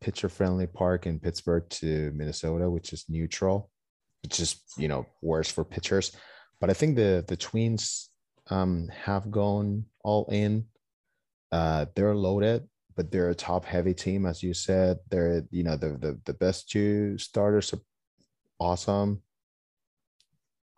pitcher 0.00 0.30
friendly 0.30 0.66
park 0.66 1.06
in 1.06 1.20
Pittsburgh 1.20 1.68
to 1.70 2.10
Minnesota, 2.14 2.70
which 2.70 2.92
is 2.92 3.04
neutral, 3.08 3.70
which 4.24 4.40
is 4.40 4.56
you 4.76 4.88
know 4.88 5.06
worse 5.22 5.52
for 5.52 5.64
pitchers. 5.64 6.10
But 6.60 6.70
I 6.70 6.72
think 6.72 6.96
the 6.96 7.24
the 7.28 7.36
Twins 7.36 8.10
um, 8.50 8.88
have 8.88 9.30
gone 9.30 9.84
all 10.02 10.26
in. 10.32 10.64
Uh, 11.52 11.86
they're 11.94 12.16
loaded, 12.16 12.66
but 12.96 13.12
they're 13.12 13.28
a 13.28 13.34
top 13.34 13.64
heavy 13.64 13.94
team, 13.94 14.26
as 14.26 14.42
you 14.42 14.54
said. 14.54 14.98
They're 15.10 15.44
you 15.50 15.62
know 15.62 15.76
the 15.76 15.90
the, 15.90 16.18
the 16.24 16.34
best 16.34 16.70
two 16.70 17.18
starters 17.18 17.72
are 17.74 17.80
awesome. 18.58 19.22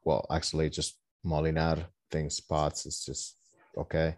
Well, 0.04 0.26
actually, 0.30 0.68
just 0.68 0.98
Molinar 1.24 1.86
thing 2.10 2.30
spots 2.30 2.84
is 2.84 3.04
just 3.04 3.36
okay, 3.78 4.16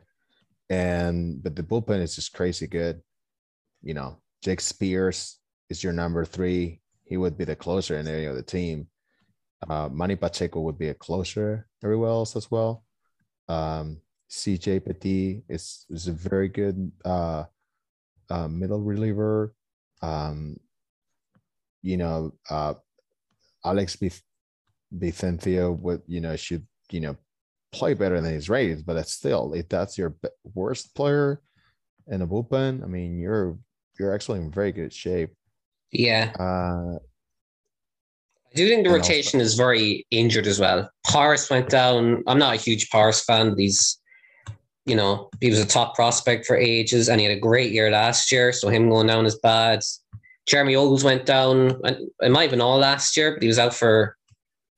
and 0.70 1.42
but 1.42 1.54
the 1.54 1.62
bullpen 1.62 2.00
is 2.00 2.16
just 2.16 2.32
crazy 2.32 2.66
good. 2.66 3.02
You 3.82 3.94
know, 3.94 4.20
Jake 4.42 4.62
Spears 4.62 5.38
is 5.68 5.84
your 5.84 5.92
number 5.92 6.24
three. 6.24 6.80
He 7.04 7.16
would 7.18 7.36
be 7.36 7.44
the 7.44 7.56
closer 7.56 7.98
in 7.98 8.06
any 8.08 8.26
other 8.26 8.42
team. 8.42 8.88
Uh, 9.66 9.88
Manny 9.90 10.16
Pacheco 10.16 10.60
would 10.60 10.78
be 10.78 10.88
a 10.88 10.94
closer 10.94 11.66
everywhere 11.82 12.10
else 12.10 12.36
as 12.36 12.50
well. 12.50 12.84
Um, 13.48 13.98
CJ 14.30 14.84
Petit 14.84 15.42
is, 15.48 15.86
is 15.90 16.06
a 16.06 16.12
very 16.12 16.48
good 16.48 16.92
uh, 17.04 17.44
uh, 18.30 18.48
middle 18.48 18.80
reliever. 18.80 19.54
Um, 20.02 20.58
you 21.82 21.96
know, 21.96 22.32
uh, 22.50 22.74
Alex 23.64 23.96
Vicencio 24.94 25.78
would, 25.80 26.02
you 26.06 26.20
know, 26.20 26.36
should, 26.36 26.66
you 26.90 27.00
know, 27.00 27.16
play 27.72 27.94
better 27.94 28.20
than 28.20 28.32
his 28.32 28.48
ratings, 28.48 28.82
but 28.82 28.94
that's 28.94 29.12
still, 29.12 29.52
if 29.54 29.68
that's 29.68 29.98
your 29.98 30.16
worst 30.54 30.94
player 30.94 31.40
in 32.06 32.22
a 32.22 32.26
bullpen, 32.26 32.82
I 32.82 32.86
mean, 32.86 33.18
you're, 33.18 33.58
you're 33.98 34.14
actually 34.14 34.40
in 34.40 34.50
very 34.50 34.72
good 34.72 34.92
shape. 34.92 35.30
Yeah. 35.90 36.32
Uh, 36.38 36.98
I 38.58 38.60
do 38.60 38.68
think 38.70 38.84
the 38.84 38.92
rotation 38.92 39.40
is 39.40 39.54
very 39.54 40.04
injured 40.10 40.48
as 40.48 40.58
well. 40.58 40.90
Paris 41.06 41.48
went 41.48 41.68
down. 41.68 42.24
I'm 42.26 42.40
not 42.40 42.54
a 42.54 42.58
huge 42.58 42.90
Paris 42.90 43.22
fan, 43.22 43.50
but 43.50 43.58
he's, 43.60 44.00
you 44.84 44.96
know, 44.96 45.30
he 45.40 45.48
was 45.48 45.60
a 45.60 45.64
top 45.64 45.94
prospect 45.94 46.44
for 46.44 46.56
ages 46.56 47.08
and 47.08 47.20
he 47.20 47.26
had 47.28 47.36
a 47.36 47.40
great 47.40 47.70
year 47.70 47.88
last 47.88 48.32
year. 48.32 48.52
So 48.52 48.68
him 48.68 48.90
going 48.90 49.06
down 49.06 49.26
is 49.26 49.38
bad. 49.38 49.82
Jeremy 50.48 50.74
Ogles 50.74 51.04
went 51.04 51.24
down. 51.24 51.80
and 51.84 51.98
It 52.20 52.32
might 52.32 52.42
have 52.42 52.50
been 52.50 52.60
all 52.60 52.78
last 52.78 53.16
year, 53.16 53.32
but 53.32 53.42
he 53.42 53.46
was 53.46 53.60
out 53.60 53.74
for, 53.74 54.16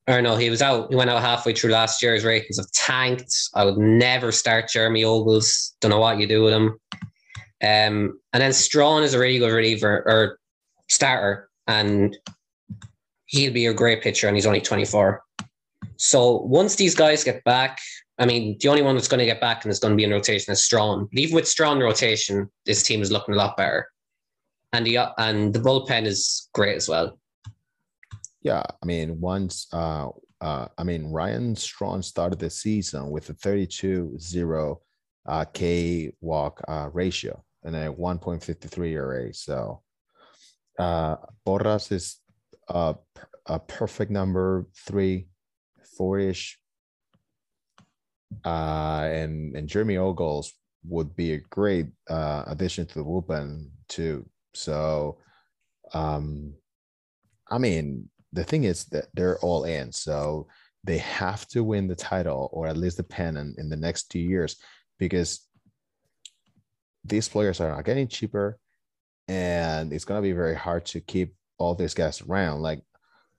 or 0.06 0.20
no, 0.20 0.36
he 0.36 0.50
was 0.50 0.60
out. 0.60 0.90
He 0.90 0.96
went 0.96 1.08
out 1.08 1.22
halfway 1.22 1.54
through 1.54 1.70
last 1.70 2.02
year. 2.02 2.12
His 2.12 2.24
ratings 2.24 2.58
have 2.58 2.70
tanked. 2.72 3.34
I 3.54 3.64
would 3.64 3.78
never 3.78 4.30
start 4.30 4.68
Jeremy 4.68 5.04
Ogles. 5.04 5.74
Don't 5.80 5.90
know 5.90 6.00
what 6.00 6.18
you 6.18 6.26
do 6.26 6.42
with 6.42 6.52
him. 6.52 6.78
Um, 7.62 8.20
and 8.34 8.42
then 8.42 8.52
Strawn 8.52 9.04
is 9.04 9.14
a 9.14 9.18
really 9.18 9.38
good 9.38 9.54
reliever 9.54 10.02
or 10.06 10.38
starter, 10.90 11.48
and 11.66 12.14
he'll 13.30 13.52
be 13.52 13.66
a 13.66 13.74
great 13.74 14.02
pitcher, 14.02 14.26
and 14.26 14.36
he's 14.36 14.46
only 14.46 14.60
24. 14.60 15.22
So 15.96 16.38
once 16.42 16.74
these 16.74 16.94
guys 16.94 17.24
get 17.24 17.42
back, 17.44 17.78
I 18.18 18.26
mean, 18.26 18.56
the 18.60 18.68
only 18.68 18.82
one 18.82 18.96
that's 18.96 19.08
going 19.08 19.20
to 19.20 19.26
get 19.26 19.40
back 19.40 19.64
and 19.64 19.72
is 19.72 19.78
going 19.78 19.92
to 19.92 19.96
be 19.96 20.04
in 20.04 20.10
rotation 20.10 20.52
is 20.52 20.62
Strawn. 20.62 21.08
Even 21.12 21.34
with 21.34 21.48
Strawn 21.48 21.78
rotation, 21.78 22.50
this 22.66 22.82
team 22.82 23.00
is 23.02 23.10
looking 23.10 23.34
a 23.34 23.38
lot 23.38 23.56
better, 23.56 23.88
and 24.72 24.84
the 24.84 24.98
and 25.18 25.54
the 25.54 25.60
bullpen 25.60 26.06
is 26.06 26.48
great 26.52 26.76
as 26.76 26.88
well. 26.88 27.18
yeah, 28.42 28.62
I 28.82 28.86
mean, 28.86 29.20
once, 29.20 29.66
uh, 29.72 30.08
uh, 30.40 30.66
I 30.76 30.84
mean, 30.84 31.12
Ryan 31.12 31.54
Strawn 31.54 32.02
started 32.02 32.38
the 32.38 32.50
season 32.50 33.10
with 33.10 33.30
a 33.30 33.34
32 33.34 34.16
0 34.18 34.80
uh, 35.26 35.44
K 35.52 36.12
walk 36.20 36.60
uh, 36.66 36.88
ratio 36.92 37.42
and 37.62 37.76
a 37.76 37.92
1.53 37.92 38.92
ERA. 38.92 39.34
So, 39.34 39.82
uh, 40.78 41.16
Borras 41.46 41.92
is 41.92 42.19
uh, 42.70 42.94
a 43.46 43.58
perfect 43.58 44.10
number 44.10 44.66
three, 44.86 45.28
four 45.96 46.18
ish. 46.18 46.58
Uh, 48.44 49.08
and, 49.10 49.56
and 49.56 49.68
Jeremy 49.68 49.96
Ogles 49.96 50.52
would 50.84 51.14
be 51.16 51.32
a 51.32 51.40
great 51.50 51.86
uh, 52.08 52.44
addition 52.46 52.86
to 52.86 52.94
the 52.94 53.04
bullpen, 53.04 53.70
too. 53.88 54.28
So, 54.54 55.18
um, 55.92 56.54
I 57.50 57.58
mean, 57.58 58.08
the 58.32 58.44
thing 58.44 58.64
is 58.64 58.84
that 58.86 59.06
they're 59.14 59.38
all 59.40 59.64
in. 59.64 59.92
So 59.92 60.46
they 60.84 60.98
have 60.98 61.46
to 61.48 61.64
win 61.64 61.88
the 61.88 61.96
title 61.96 62.48
or 62.52 62.66
at 62.66 62.76
least 62.76 62.96
the 62.96 63.02
pennant 63.02 63.58
in 63.58 63.68
the 63.68 63.76
next 63.76 64.10
two 64.10 64.20
years 64.20 64.56
because 64.98 65.40
these 67.04 67.28
players 67.28 67.60
are 67.60 67.70
not 67.70 67.84
getting 67.84 68.08
cheaper 68.08 68.58
and 69.28 69.92
it's 69.92 70.04
going 70.04 70.18
to 70.18 70.26
be 70.26 70.32
very 70.32 70.54
hard 70.54 70.84
to 70.86 71.00
keep 71.00 71.34
all 71.60 71.74
these 71.74 71.94
guys 71.94 72.22
around. 72.22 72.62
Like, 72.62 72.80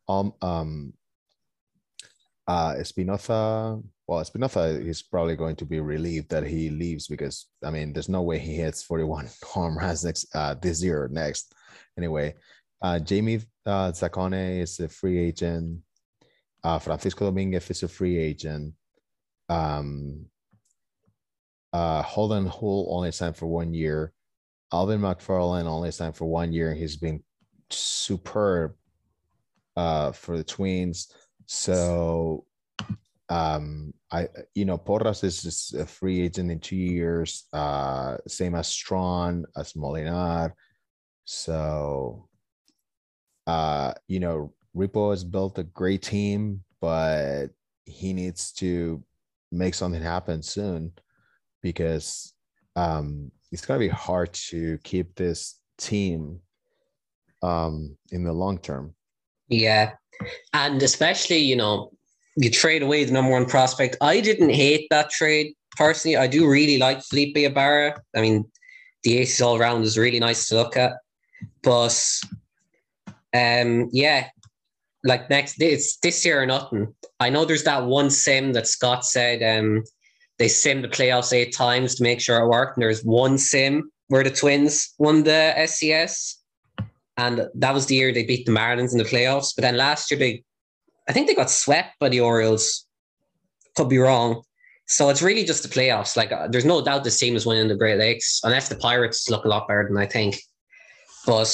um, 0.08 0.34
um, 0.42 0.94
uh, 2.48 2.76
Espinosa, 2.78 3.82
well, 4.08 4.20
Espinosa 4.20 4.80
is 4.80 5.02
probably 5.02 5.36
going 5.36 5.56
to 5.58 5.66
be 5.66 5.80
relieved 5.80 6.30
that 6.30 6.46
he 6.46 6.70
leaves 6.70 7.08
because 7.08 7.48
I 7.64 7.72
mean, 7.72 7.94
there's 7.94 8.10
no 8.10 8.22
way 8.22 8.40
he 8.40 8.56
hits 8.56 8.84
41 8.84 9.30
home 9.44 9.78
runs 9.78 10.06
next 10.06 10.34
uh, 10.36 10.56
this 10.56 10.84
year 10.84 11.04
or 11.04 11.08
next. 11.10 11.54
Anyway, 11.98 12.36
uh, 12.82 13.00
Jamie 13.00 13.42
uh, 13.66 13.92
Zacone 13.92 14.62
is 14.62 14.80
a 14.80 14.88
free 14.88 15.20
agent. 15.20 15.80
Uh, 16.64 16.80
Francisco 16.80 17.26
Dominguez 17.26 17.70
is 17.70 17.84
a 17.84 17.88
free 17.88 18.18
agent. 18.18 18.74
Um, 19.50 20.26
uh, 21.74 22.02
Holden 22.02 22.46
Hull 22.46 22.88
only 22.90 23.12
signed 23.12 23.38
for 23.38 23.48
one 23.48 23.74
year. 23.74 24.14
Alvin 24.74 25.02
McFarland 25.02 25.66
only 25.66 25.92
signed 25.92 26.16
for 26.16 26.26
one 26.26 26.54
year. 26.54 26.74
He's 26.74 26.98
been 26.98 27.24
superb 27.74 28.74
uh, 29.76 30.12
for 30.12 30.38
the 30.38 30.44
Twins. 30.44 31.14
So, 31.46 32.46
um, 33.30 33.94
I 34.12 34.28
you 34.56 34.66
know 34.66 34.78
Porras 34.78 35.24
is 35.24 35.42
just 35.42 35.74
a 35.74 35.86
free 35.86 36.22
agent 36.22 36.52
in 36.52 36.60
two 36.60 36.76
years. 36.76 37.48
Uh, 37.54 38.18
same 38.28 38.56
as 38.56 38.68
Strawn, 38.68 39.46
as 39.56 39.74
Molinar. 39.74 40.52
So, 41.26 42.28
uh, 43.48 43.94
you 44.08 44.20
know, 44.20 44.54
Ripo 44.76 45.12
has 45.12 45.24
built 45.24 45.60
a 45.60 45.64
great 45.64 46.02
team, 46.02 46.64
but 46.82 47.48
he 47.86 48.14
needs 48.14 48.52
to 48.54 49.04
make 49.52 49.74
something 49.74 50.02
happen 50.02 50.42
soon 50.42 50.92
because 51.62 52.34
um, 52.76 53.32
it's 53.52 53.66
going 53.66 53.80
to 53.80 53.86
be 53.86 53.94
hard 53.94 54.34
to 54.34 54.78
keep 54.84 55.16
this 55.16 55.60
team 55.78 56.40
um, 57.42 57.98
in 58.12 58.24
the 58.24 58.34
long 58.34 58.58
term. 58.58 58.94
Yeah. 59.48 59.94
And 60.54 60.82
especially, 60.82 61.40
you 61.40 61.56
know, 61.56 61.92
you 62.36 62.50
trade 62.50 62.84
away 62.84 63.04
the 63.04 63.12
number 63.12 63.32
one 63.32 63.46
prospect. 63.46 63.98
I 64.02 64.22
didn't 64.22 64.52
hate 64.52 64.88
that 64.90 65.10
trade 65.10 65.54
personally. 65.76 66.18
I 66.18 66.28
do 66.28 66.48
really 66.48 66.78
like 66.78 67.04
Felipe 67.04 67.38
Ibarra. 67.38 68.02
I 68.16 68.22
mean, 68.22 68.46
the 69.04 69.18
aces 69.18 69.42
all 69.42 69.58
around 69.58 69.84
is 69.84 69.98
really 69.98 70.20
nice 70.20 70.48
to 70.48 70.56
look 70.56 70.78
at. 70.78 70.94
But 71.64 72.00
um, 73.34 73.90
yeah, 73.92 74.28
like 75.04 75.30
next 75.30 75.62
it's 75.62 75.98
this 75.98 76.24
year 76.24 76.42
or 76.42 76.46
nothing. 76.46 76.94
I 77.20 77.30
know 77.30 77.46
there's 77.46 77.64
that 77.64 77.86
one 77.86 78.10
sim 78.10 78.54
that 78.54 78.68
Scott 78.68 79.06
said 79.06 79.42
um 79.60 79.84
they 80.38 80.48
sim 80.48 80.82
the 80.82 80.88
playoffs 80.88 81.34
eight 81.34 81.54
times 81.54 81.96
to 81.96 82.04
make 82.04 82.22
sure 82.22 82.40
it 82.40 82.48
worked. 82.48 82.78
And 82.78 82.84
there's 82.84 83.04
one 83.04 83.38
sim 83.38 83.92
where 84.08 84.24
the 84.24 84.32
Twins 84.32 84.94
won 84.98 85.24
the 85.24 85.54
SCS, 85.58 86.36
and 87.22 87.48
that 87.54 87.74
was 87.74 87.86
the 87.86 87.96
year 87.96 88.12
they 88.12 88.24
beat 88.24 88.46
the 88.48 88.52
Marlins 88.52 88.94
in 88.94 88.98
the 88.98 89.04
playoffs. 89.04 89.54
But 89.56 89.62
then 89.62 89.78
last 89.78 90.10
year 90.10 90.20
they, 90.20 90.44
I 91.08 91.14
think 91.14 91.28
they 91.28 91.36
got 91.36 91.52
swept 91.52 92.00
by 92.00 92.10
the 92.10 92.20
Orioles. 92.20 92.88
Could 93.76 93.90
be 93.90 94.00
wrong. 94.00 94.42
So 94.88 95.10
it's 95.10 95.22
really 95.22 95.46
just 95.46 95.62
the 95.64 95.70
playoffs. 95.70 96.18
Like 96.18 96.32
uh, 96.32 96.48
there's 96.48 96.66
no 96.66 96.84
doubt 96.84 97.04
this 97.04 97.20
team 97.20 97.36
is 97.36 97.46
winning 97.46 97.68
the 97.68 97.76
Great 97.76 98.00
Lakes, 98.00 98.42
unless 98.44 98.70
the 98.70 98.76
Pirates 98.76 99.30
look 99.30 99.46
a 99.46 99.48
lot 99.48 99.68
better 99.68 99.88
than 99.88 99.98
I 99.98 100.08
think. 100.08 100.42
But 101.26 101.54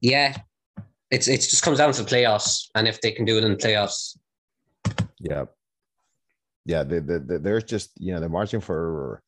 yeah, 0.00 0.36
it's 1.10 1.28
it 1.28 1.40
just 1.40 1.62
comes 1.62 1.78
down 1.78 1.92
to 1.92 2.02
the 2.02 2.08
playoffs, 2.08 2.68
and 2.74 2.86
if 2.86 3.00
they 3.00 3.10
can 3.10 3.24
do 3.24 3.38
it 3.38 3.44
in 3.44 3.52
the 3.52 3.56
playoffs. 3.56 4.18
Yeah. 5.18 5.46
Yeah, 6.66 6.84
the, 6.84 7.00
the, 7.00 7.18
the, 7.18 7.38
there's 7.38 7.64
just 7.64 7.90
you 7.98 8.12
know 8.12 8.20
the 8.20 8.28
margin 8.28 8.60
for 8.60 9.22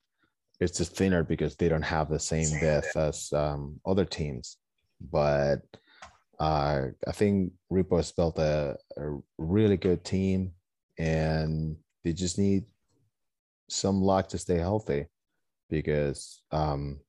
it's 0.60 0.76
just 0.76 0.94
thinner 0.94 1.24
because 1.24 1.56
they 1.56 1.70
don't 1.70 1.90
have 1.96 2.10
the 2.10 2.20
same 2.20 2.60
depth 2.60 2.94
as 2.94 3.32
um, 3.32 3.80
other 3.86 4.04
teams. 4.04 4.58
But 5.00 5.62
uh, 6.38 6.86
I 7.06 7.12
think 7.12 7.52
Ripo 7.72 7.96
has 7.96 8.12
built 8.12 8.38
a, 8.38 8.76
a 8.96 9.18
really 9.38 9.76
good 9.76 10.04
team, 10.04 10.52
and 10.98 11.76
they 12.04 12.12
just 12.12 12.38
need 12.38 12.64
some 13.68 14.02
luck 14.02 14.28
to 14.28 14.38
stay 14.38 14.58
healthy 14.58 15.06
because 15.68 16.42
um, 16.50 17.00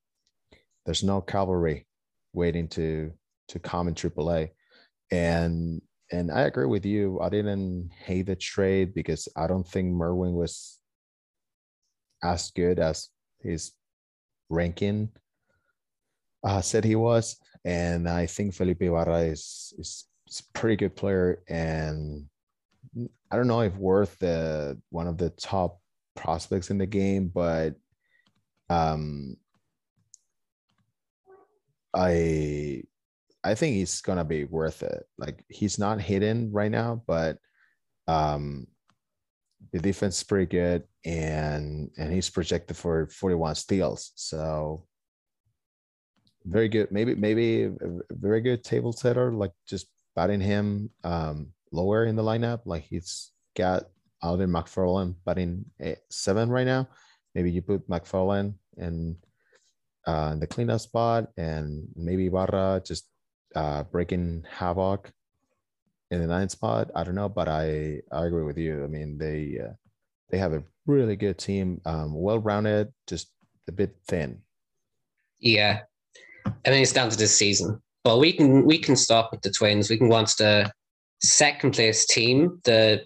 there's 0.84 1.02
no 1.02 1.20
cavalry 1.20 1.86
waiting 2.32 2.68
to 2.68 3.12
to 3.48 3.58
come 3.58 3.88
in 3.88 3.94
AAA, 3.94 4.50
and 5.10 5.82
and 6.10 6.30
I 6.30 6.42
agree 6.42 6.66
with 6.66 6.84
you. 6.84 7.20
I 7.20 7.28
didn't 7.28 7.90
hate 8.04 8.26
the 8.26 8.36
trade 8.36 8.94
because 8.94 9.28
I 9.36 9.46
don't 9.46 9.66
think 9.66 9.88
Merwin 9.88 10.34
was 10.34 10.78
as 12.22 12.50
good 12.50 12.78
as 12.78 13.08
his 13.40 13.72
ranking 14.48 15.10
uh, 16.44 16.60
said 16.60 16.84
he 16.84 16.96
was, 16.96 17.36
and 17.64 18.08
I 18.08 18.26
think 18.26 18.54
Felipe 18.54 18.82
Ibarra 18.82 19.20
is 19.20 19.72
is, 19.78 20.04
is 20.28 20.40
a 20.40 20.58
pretty 20.58 20.76
good 20.76 20.96
player, 20.96 21.42
and 21.48 22.26
I 23.30 23.36
don't 23.36 23.46
know 23.48 23.60
if 23.60 23.76
worth 23.76 24.18
the 24.18 24.80
one 24.90 25.06
of 25.06 25.18
the 25.18 25.30
top 25.30 25.80
prospects 26.14 26.70
in 26.70 26.78
the 26.78 26.86
game, 26.86 27.28
but 27.28 27.74
um, 28.68 29.36
I 31.94 32.82
I 33.44 33.54
think 33.54 33.76
he's 33.76 34.00
gonna 34.00 34.24
be 34.24 34.44
worth 34.44 34.82
it. 34.82 35.04
Like 35.18 35.44
he's 35.48 35.78
not 35.78 36.00
hidden 36.00 36.52
right 36.52 36.70
now, 36.70 37.02
but 37.06 37.38
um, 38.08 38.66
the 39.72 39.78
defense 39.78 40.18
is 40.18 40.24
pretty 40.24 40.46
good, 40.46 40.84
and 41.04 41.90
and 41.96 42.12
he's 42.12 42.30
projected 42.30 42.76
for 42.76 43.08
41 43.08 43.54
steals. 43.54 44.12
So 44.16 44.86
very 46.44 46.68
good. 46.68 46.90
Maybe 46.90 47.14
maybe 47.14 47.64
a 47.64 47.72
very 48.10 48.40
good 48.40 48.64
table 48.64 48.92
setter. 48.92 49.32
Like 49.32 49.52
just 49.66 49.88
batting 50.14 50.40
him 50.40 50.90
um, 51.04 51.52
lower 51.70 52.04
in 52.04 52.16
the 52.16 52.22
lineup. 52.22 52.60
Like 52.64 52.84
he's 52.84 53.32
got 53.56 53.84
Alvin 54.22 54.50
McFarland 54.50 55.16
batting 55.24 55.64
seven 56.10 56.50
right 56.50 56.66
now. 56.66 56.88
Maybe 57.34 57.50
you 57.50 57.62
put 57.62 57.88
McFarland 57.88 58.54
in 58.76 59.16
uh, 60.06 60.34
the 60.36 60.46
cleanup 60.46 60.80
spot, 60.80 61.28
and 61.36 61.88
maybe 61.94 62.28
Barra 62.28 62.82
just 62.84 63.08
uh, 63.54 63.84
breaking 63.84 64.44
havoc 64.50 65.10
in 66.10 66.20
the 66.20 66.26
ninth 66.26 66.50
spot. 66.50 66.90
I 66.94 67.04
don't 67.04 67.14
know, 67.14 67.28
but 67.28 67.48
I 67.48 68.00
I 68.10 68.26
agree 68.26 68.44
with 68.44 68.58
you. 68.58 68.84
I 68.84 68.86
mean, 68.86 69.18
they 69.18 69.58
uh, 69.62 69.72
they 70.30 70.38
have 70.38 70.52
a 70.52 70.64
really 70.86 71.16
good 71.16 71.38
team, 71.38 71.80
um, 71.84 72.14
well 72.14 72.38
rounded, 72.38 72.92
just 73.06 73.28
a 73.68 73.72
bit 73.72 73.96
thin. 74.06 74.42
Yeah, 75.38 75.82
I 76.46 76.70
mean 76.70 76.82
it's 76.82 76.92
down 76.92 77.10
to 77.10 77.16
this 77.16 77.36
season, 77.36 77.80
but 78.04 78.18
we 78.18 78.32
can 78.32 78.64
we 78.64 78.78
can 78.78 78.96
stop 78.96 79.30
with 79.32 79.42
the 79.42 79.50
Twins. 79.50 79.90
We 79.90 79.98
can 79.98 80.08
go 80.08 80.16
on 80.16 80.26
to 80.26 80.36
the 80.36 80.72
second 81.22 81.72
place 81.72 82.06
team, 82.06 82.60
the 82.64 83.02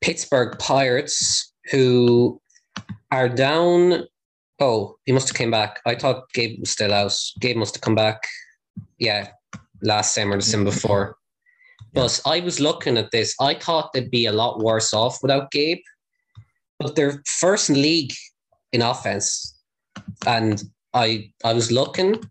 Pittsburgh 0.00 0.58
Pirates, 0.58 1.52
who 1.70 2.40
are 3.10 3.28
down. 3.28 4.04
Oh, 4.60 4.96
he 5.06 5.12
must 5.12 5.28
have 5.28 5.36
came 5.36 5.50
back. 5.50 5.80
I 5.86 5.94
thought 5.94 6.30
Gabe 6.34 6.60
was 6.60 6.70
still 6.70 6.92
out. 6.92 7.16
Gabe 7.40 7.56
must 7.56 7.74
have 7.74 7.82
come 7.82 7.94
back. 7.94 8.22
Yeah, 8.98 9.28
last 9.82 10.14
summer, 10.14 10.36
the 10.36 10.42
sim 10.42 10.64
before. 10.64 11.16
But 11.92 12.20
I 12.24 12.40
was 12.40 12.60
looking 12.60 12.98
at 12.98 13.10
this. 13.10 13.34
I 13.40 13.54
thought 13.54 13.92
they'd 13.92 14.10
be 14.10 14.26
a 14.26 14.32
lot 14.32 14.60
worse 14.60 14.92
off 14.92 15.18
without 15.22 15.50
Gabe. 15.50 15.80
But 16.78 16.94
they're 16.94 17.22
first 17.26 17.68
in 17.68 17.80
league 17.80 18.12
in 18.72 18.82
offense. 18.82 19.58
And 20.26 20.62
I 20.94 21.32
I 21.44 21.52
was 21.52 21.70
looking. 21.70 22.22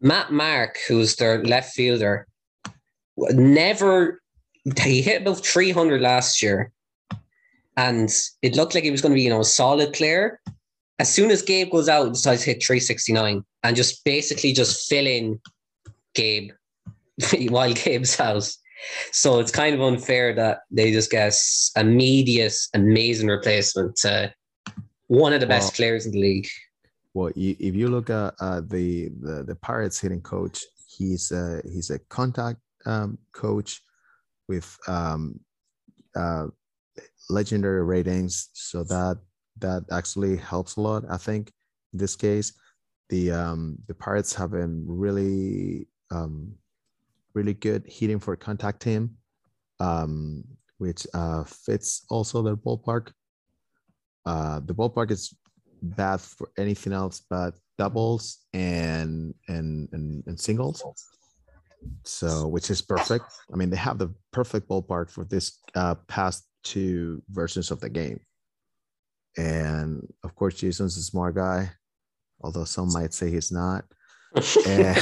Matt 0.00 0.32
Mark, 0.32 0.78
who's 0.88 1.16
their 1.16 1.44
left 1.44 1.74
fielder, 1.74 2.26
never 3.16 4.22
he 4.80 5.02
hit 5.02 5.22
about 5.22 5.44
300 5.44 6.00
last 6.00 6.42
year. 6.42 6.72
And 7.76 8.10
it 8.42 8.54
looked 8.54 8.74
like 8.74 8.84
he 8.84 8.90
was 8.90 9.00
going 9.00 9.12
to 9.12 9.16
be, 9.16 9.22
you 9.22 9.30
know, 9.30 9.40
a 9.40 9.44
solid 9.44 9.92
player. 9.92 10.40
As 10.98 11.12
soon 11.12 11.30
as 11.30 11.42
Gabe 11.42 11.70
goes 11.70 11.88
out, 11.88 12.04
he 12.04 12.12
decides 12.12 12.42
to 12.42 12.50
hit 12.50 12.64
369 12.64 13.44
and 13.62 13.76
just 13.76 14.04
basically 14.04 14.52
just 14.52 14.88
fill 14.88 15.06
in 15.06 15.40
Gabe 16.14 16.50
while 17.48 17.72
Gabe's 17.72 18.20
out. 18.20 18.48
So 19.10 19.38
it's 19.38 19.52
kind 19.52 19.74
of 19.74 19.80
unfair 19.80 20.34
that 20.34 20.60
they 20.70 20.92
just 20.92 21.10
get 21.10 21.34
a 21.76 21.84
medius 21.84 22.68
amazing 22.74 23.28
replacement 23.28 23.96
to 23.96 24.34
one 25.06 25.32
of 25.32 25.40
the 25.40 25.46
best 25.46 25.66
well, 25.66 25.76
players 25.76 26.06
in 26.06 26.12
the 26.12 26.20
league. 26.20 26.48
Well, 27.14 27.32
if 27.36 27.74
you 27.74 27.88
look 27.88 28.08
at 28.10 28.34
uh, 28.40 28.62
the, 28.66 29.10
the 29.20 29.44
the 29.46 29.54
Pirates 29.56 30.00
hitting 30.00 30.22
coach, 30.22 30.64
he's 30.88 31.30
a, 31.30 31.60
he's 31.64 31.90
a 31.90 31.98
contact 32.08 32.60
um, 32.86 33.18
coach 33.32 33.82
with 34.48 34.78
um, 34.88 35.38
uh, 36.16 36.46
legendary 37.28 37.84
ratings, 37.84 38.48
so 38.54 38.82
that 38.84 39.18
that 39.58 39.84
actually 39.92 40.36
helps 40.36 40.76
a 40.76 40.80
lot. 40.80 41.04
I 41.10 41.18
think 41.18 41.52
in 41.92 41.98
this 41.98 42.16
case, 42.16 42.52
the 43.10 43.30
um, 43.32 43.76
the 43.88 43.94
Pirates 43.94 44.34
have 44.34 44.52
been 44.52 44.84
really 44.88 45.88
um, 46.10 46.54
really 47.34 47.54
good 47.54 47.84
hitting 47.86 48.20
for 48.20 48.36
contact 48.36 48.80
team, 48.80 49.16
um, 49.80 50.44
which 50.78 51.06
uh, 51.12 51.44
fits 51.44 52.06
also 52.08 52.42
their 52.42 52.56
ballpark. 52.56 53.12
Uh, 54.24 54.60
the 54.64 54.74
ballpark 54.74 55.10
is 55.10 55.34
bad 55.82 56.20
for 56.20 56.50
anything 56.56 56.92
else 56.92 57.22
but 57.28 57.54
doubles 57.78 58.38
and 58.52 59.34
and 59.48 59.88
and, 59.92 60.22
and 60.26 60.40
singles. 60.40 60.82
So, 62.04 62.46
which 62.46 62.70
is 62.70 62.80
perfect. 62.80 63.24
I 63.52 63.56
mean, 63.56 63.68
they 63.68 63.76
have 63.76 63.98
the 63.98 64.14
perfect 64.32 64.68
ballpark 64.68 65.10
for 65.10 65.24
this 65.24 65.58
uh, 65.74 65.96
past 66.06 66.46
two 66.62 67.22
versions 67.28 67.72
of 67.72 67.80
the 67.80 67.90
game. 67.90 68.20
And 69.36 70.06
of 70.22 70.34
course, 70.36 70.54
Jason's 70.54 70.96
a 70.96 71.02
smart 71.02 71.34
guy, 71.34 71.72
although 72.40 72.64
some 72.64 72.92
might 72.92 73.12
say 73.12 73.30
he's 73.30 73.50
not. 73.50 73.84
and, 74.66 74.98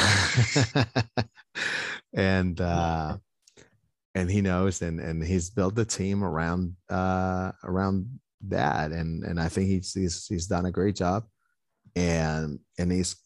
and 2.15 2.61
uh, 2.61 3.19
and 4.15 4.31
he 4.31 4.41
knows 4.41 4.83
and 4.83 5.01
and 5.01 5.23
he's 5.23 5.51
built 5.51 5.75
the 5.75 5.85
team 5.85 6.25
around 6.25 6.75
uh 6.89 7.53
around 7.65 8.09
that. 8.49 8.93
And 8.93 9.25
and 9.25 9.41
i 9.41 9.49
think 9.49 9.69
he's 9.69 9.93
he's, 9.93 10.27
he's 10.27 10.47
done 10.47 10.67
a 10.67 10.73
great 10.73 10.97
job 10.97 11.25
and 11.97 12.59
and 12.79 12.93
he's 12.93 13.17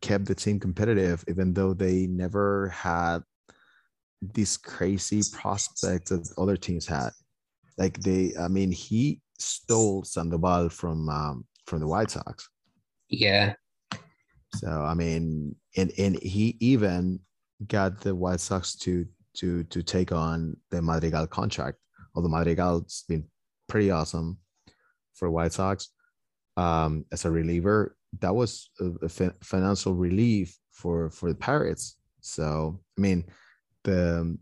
kept 0.00 0.26
the 0.26 0.34
team 0.34 0.60
competitive 0.60 1.24
even 1.28 1.54
though 1.54 1.72
they 1.72 2.06
never 2.06 2.68
had 2.68 3.20
these 4.20 4.56
crazy 4.56 5.22
prospects 5.32 6.10
that 6.10 6.32
other 6.38 6.56
teams 6.56 6.86
had. 6.86 7.10
Like 7.78 7.98
they 8.00 8.32
i 8.40 8.48
mean 8.48 8.72
he 8.72 9.20
stole 9.38 10.02
sandoval 10.04 10.70
from 10.70 11.08
um 11.08 11.44
from 11.66 11.80
the 11.80 11.86
white 11.86 12.10
sox. 12.10 12.48
Yeah. 13.08 13.54
So 14.54 14.68
i 14.68 14.94
mean 14.94 15.56
and 15.76 15.92
and 15.98 16.22
he 16.22 16.56
even 16.60 17.20
got 17.66 18.00
the 18.00 18.14
White 18.14 18.40
Sox 18.40 18.74
to 18.76 19.06
to 19.34 19.64
to 19.64 19.82
take 19.82 20.12
on 20.12 20.56
the 20.70 20.82
Madrigal 20.82 21.26
contract. 21.26 21.78
Although 22.14 22.28
Madrigal's 22.28 23.04
been 23.08 23.24
pretty 23.68 23.90
awesome 23.90 24.38
for 25.14 25.30
White 25.30 25.52
Sox 25.52 25.88
um, 26.56 27.04
as 27.12 27.24
a 27.24 27.30
reliever, 27.30 27.96
that 28.20 28.34
was 28.34 28.70
a, 28.80 28.90
a 29.04 29.08
financial 29.42 29.94
relief 29.94 30.58
for 30.72 31.10
for 31.10 31.28
the 31.28 31.34
Pirates. 31.34 31.96
So 32.20 32.80
I 32.98 33.00
mean, 33.00 33.24
the 33.84 34.38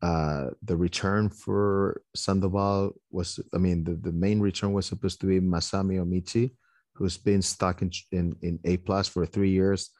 uh, 0.00 0.50
the 0.62 0.76
return 0.76 1.28
for 1.28 2.02
Sandoval 2.14 2.92
was, 3.10 3.40
I 3.52 3.58
mean, 3.58 3.82
the, 3.82 3.94
the 3.96 4.12
main 4.12 4.38
return 4.38 4.72
was 4.72 4.86
supposed 4.86 5.20
to 5.20 5.26
be 5.26 5.40
Masami 5.40 5.98
Omichi, 5.98 6.52
who's 6.94 7.16
been 7.16 7.42
stuck 7.42 7.82
in 7.82 7.90
in, 8.12 8.36
in 8.42 8.60
A 8.64 8.76
plus 8.76 9.08
for 9.08 9.26
three 9.26 9.50
years 9.50 9.90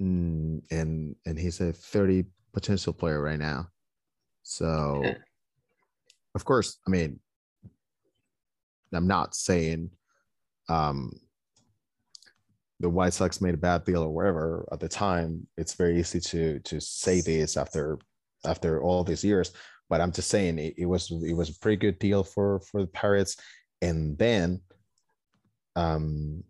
Mm, 0.00 0.62
and 0.70 1.14
and 1.26 1.38
he's 1.38 1.60
a 1.60 1.72
30 1.72 2.24
potential 2.52 2.92
player 2.92 3.20
right 3.20 3.38
now. 3.38 3.68
So, 4.42 5.02
of 6.34 6.44
course, 6.44 6.78
I 6.86 6.90
mean, 6.90 7.20
I'm 8.92 9.06
not 9.06 9.34
saying 9.34 9.90
um, 10.68 11.12
the 12.80 12.88
White 12.88 13.12
Sox 13.12 13.40
made 13.40 13.54
a 13.54 13.58
bad 13.58 13.84
deal 13.84 14.02
or 14.02 14.10
whatever 14.10 14.68
at 14.72 14.80
the 14.80 14.88
time. 14.88 15.46
It's 15.56 15.74
very 15.74 15.98
easy 15.98 16.20
to 16.20 16.58
to 16.60 16.80
say 16.80 17.20
this 17.20 17.56
after 17.56 17.98
after 18.46 18.82
all 18.82 19.04
these 19.04 19.24
years, 19.24 19.52
but 19.88 20.00
I'm 20.00 20.12
just 20.12 20.30
saying 20.30 20.58
it, 20.58 20.74
it 20.78 20.86
was 20.86 21.10
it 21.10 21.34
was 21.34 21.50
a 21.50 21.58
pretty 21.60 21.76
good 21.76 21.98
deal 21.98 22.24
for 22.24 22.60
for 22.60 22.80
the 22.82 22.88
Pirates. 22.88 23.36
And 23.82 24.16
then 24.18 24.60
um, 25.76 26.42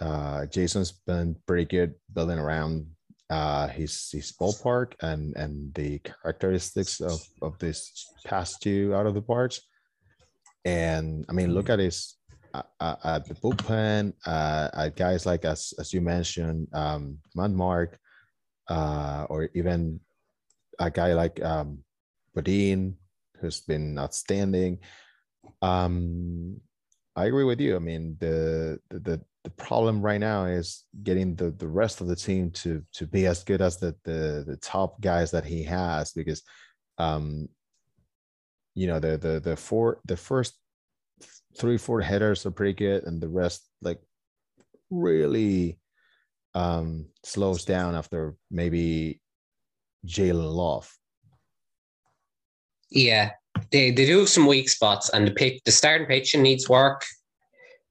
uh, 0.00 0.46
Jason's 0.46 0.92
been 1.06 1.36
pretty 1.46 1.64
good 1.64 1.94
building 2.12 2.38
around 2.38 2.86
uh, 3.30 3.68
his 3.68 4.10
his 4.12 4.32
ballpark 4.32 4.94
and 5.00 5.36
and 5.36 5.74
the 5.74 5.98
characteristics 6.00 7.00
of 7.00 7.20
of 7.42 7.58
this 7.58 8.06
past 8.24 8.62
two 8.62 8.94
out 8.94 9.06
of 9.06 9.14
the 9.14 9.22
parks. 9.22 9.60
And 10.64 11.24
I 11.28 11.32
mean, 11.32 11.54
look 11.54 11.70
at 11.70 11.78
his 11.78 12.16
uh, 12.54 12.62
uh, 12.80 12.96
at 13.04 13.24
the 13.26 13.34
bullpen, 13.34 14.12
uh, 14.26 14.70
at 14.74 14.96
guys 14.96 15.26
like 15.26 15.44
as 15.44 15.74
as 15.78 15.92
you 15.92 16.00
mentioned, 16.00 16.68
um, 16.72 17.18
Mark, 17.34 17.98
uh, 18.68 19.26
or 19.28 19.50
even 19.54 20.00
a 20.78 20.90
guy 20.90 21.14
like 21.14 21.42
um, 21.42 21.84
Bodine, 22.34 22.96
who's 23.40 23.60
been 23.60 23.98
outstanding. 23.98 24.78
Um, 25.62 26.60
I 27.14 27.26
agree 27.26 27.44
with 27.44 27.60
you. 27.60 27.76
I 27.76 27.80
mean, 27.80 28.16
the 28.20 28.78
the 28.90 29.00
the 29.00 29.20
problem 29.50 30.02
right 30.02 30.20
now 30.20 30.44
is 30.44 30.84
getting 31.02 31.34
the 31.36 31.50
the 31.50 31.68
rest 31.68 32.00
of 32.00 32.06
the 32.06 32.16
team 32.16 32.50
to 32.50 32.82
to 32.92 33.06
be 33.06 33.26
as 33.26 33.44
good 33.44 33.60
as 33.60 33.78
the 33.78 33.94
the, 34.04 34.44
the 34.46 34.58
top 34.60 35.00
guys 35.00 35.30
that 35.30 35.44
he 35.44 35.62
has 35.62 36.12
because 36.12 36.42
um 36.98 37.48
you 38.74 38.86
know 38.86 38.98
the 38.98 39.16
the 39.16 39.40
the 39.40 39.56
four 39.56 40.00
the 40.04 40.16
first 40.16 40.54
three 41.58 41.78
four 41.78 42.00
headers 42.00 42.44
are 42.46 42.50
pretty 42.50 42.74
good 42.74 43.04
and 43.04 43.20
the 43.20 43.28
rest 43.28 43.68
like 43.82 44.00
really 44.90 45.78
um 46.54 47.06
slows 47.24 47.64
down 47.64 47.94
after 47.94 48.34
maybe 48.50 49.20
Jalen 50.06 50.52
Love. 50.52 50.90
Yeah, 52.90 53.32
they, 53.70 53.90
they 53.90 54.06
do 54.06 54.20
have 54.20 54.28
some 54.28 54.46
weak 54.46 54.68
spots, 54.68 55.10
and 55.10 55.26
the 55.26 55.32
pitch, 55.32 55.60
the 55.64 55.72
starting 55.72 56.06
pitching 56.06 56.42
needs 56.42 56.68
work. 56.68 57.04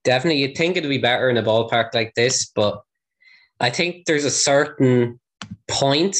Definitely, 0.06 0.40
you'd 0.40 0.56
think 0.56 0.76
it'd 0.76 0.88
be 0.88 0.98
better 0.98 1.28
in 1.28 1.36
a 1.36 1.42
ballpark 1.42 1.92
like 1.92 2.14
this, 2.14 2.46
but 2.54 2.80
I 3.58 3.70
think 3.70 4.06
there's 4.06 4.24
a 4.24 4.30
certain 4.30 5.18
point 5.66 6.16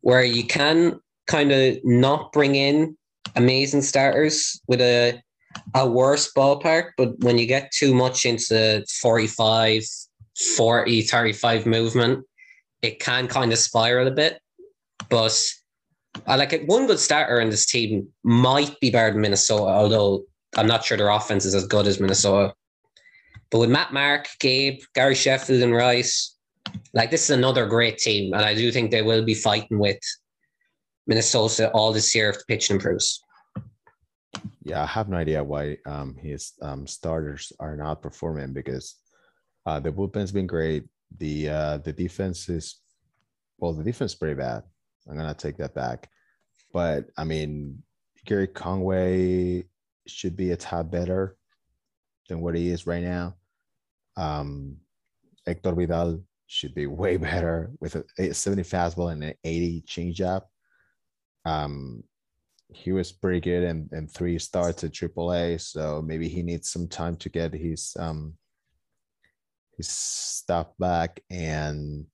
where 0.00 0.24
you 0.24 0.42
can 0.42 0.98
kind 1.28 1.52
of 1.52 1.78
not 1.84 2.32
bring 2.32 2.56
in 2.56 2.98
amazing 3.36 3.82
starters 3.82 4.60
with 4.66 4.80
a 4.80 5.22
a 5.76 5.88
worse 5.88 6.32
ballpark, 6.32 6.90
but 6.96 7.16
when 7.20 7.38
you 7.38 7.46
get 7.46 7.70
too 7.70 7.94
much 7.94 8.26
into 8.26 8.84
45, 9.00 9.84
40, 10.56 11.02
35 11.02 11.64
movement, 11.64 12.26
it 12.82 12.98
can 12.98 13.28
kind 13.28 13.52
of 13.52 13.58
spiral 13.58 14.08
a 14.08 14.10
bit. 14.10 14.40
But 15.08 15.40
I 16.26 16.34
like 16.34 16.52
it. 16.52 16.66
One 16.66 16.88
good 16.88 16.98
starter 16.98 17.38
in 17.38 17.50
this 17.50 17.66
team 17.66 18.08
might 18.24 18.78
be 18.80 18.90
better 18.90 19.12
than 19.12 19.22
Minnesota, 19.22 19.70
although 19.70 20.24
I'm 20.56 20.66
not 20.66 20.84
sure 20.84 20.98
their 20.98 21.08
offense 21.08 21.44
is 21.44 21.54
as 21.54 21.68
good 21.68 21.86
as 21.86 22.00
Minnesota. 22.00 22.52
But 23.50 23.58
with 23.58 23.70
Matt 23.70 23.92
Mark, 23.92 24.28
Gabe, 24.40 24.80
Gary 24.94 25.14
Sheffield, 25.14 25.62
and 25.62 25.74
Rice, 25.74 26.36
like 26.94 27.10
this 27.10 27.24
is 27.24 27.36
another 27.36 27.66
great 27.66 27.98
team, 27.98 28.32
and 28.34 28.44
I 28.44 28.54
do 28.54 28.72
think 28.72 28.90
they 28.90 29.02
will 29.02 29.24
be 29.24 29.34
fighting 29.34 29.78
with 29.78 29.98
Minnesota 31.06 31.70
all 31.70 31.92
this 31.92 32.14
year 32.14 32.30
if 32.30 32.38
the 32.38 32.44
pitch 32.48 32.70
improves. 32.70 33.22
Yeah, 34.62 34.82
I 34.82 34.86
have 34.86 35.08
no 35.08 35.16
idea 35.16 35.44
why 35.44 35.78
um, 35.86 36.16
his 36.16 36.54
um, 36.60 36.86
starters 36.86 37.52
are 37.60 37.76
not 37.76 38.02
performing 38.02 38.52
because 38.52 38.96
uh, 39.64 39.78
the 39.78 39.92
bullpen's 39.92 40.32
been 40.32 40.48
great. 40.48 40.84
The 41.18 41.48
uh, 41.48 41.78
the 41.78 41.92
defense 41.92 42.48
is 42.48 42.80
well, 43.58 43.72
the 43.72 43.84
defense 43.84 44.12
is 44.12 44.18
pretty 44.18 44.34
bad. 44.34 44.64
I'm 45.08 45.16
gonna 45.16 45.34
take 45.34 45.56
that 45.58 45.74
back. 45.74 46.10
But 46.72 47.06
I 47.16 47.22
mean, 47.22 47.82
Gary 48.24 48.48
Conway 48.48 49.64
should 50.08 50.36
be 50.36 50.50
a 50.50 50.56
tad 50.56 50.90
better 50.90 51.36
than 52.28 52.40
what 52.40 52.54
he 52.54 52.68
is 52.68 52.86
right 52.86 53.02
now. 53.02 53.36
Um, 54.16 54.76
Hector 55.46 55.74
Vidal 55.74 56.22
should 56.46 56.74
be 56.74 56.86
way 57.02 57.16
better 57.16 57.70
with 57.80 58.02
a 58.18 58.32
70 58.32 58.62
fastball 58.62 59.12
and 59.12 59.24
an 59.24 59.34
80 59.44 59.84
changeup. 59.86 60.42
Um, 61.44 62.02
he 62.72 62.92
was 62.92 63.12
pretty 63.12 63.40
good 63.40 63.62
and, 63.62 63.88
and 63.92 64.10
three 64.10 64.38
starts 64.38 64.82
at 64.82 64.92
AAA, 64.92 65.60
so 65.60 66.02
maybe 66.02 66.28
he 66.28 66.42
needs 66.42 66.70
some 66.70 66.88
time 66.88 67.16
to 67.16 67.28
get 67.28 67.52
his 67.52 67.96
um 67.98 68.34
his 69.76 69.88
stuff 69.88 70.68
back 70.78 71.20
and 71.30 72.06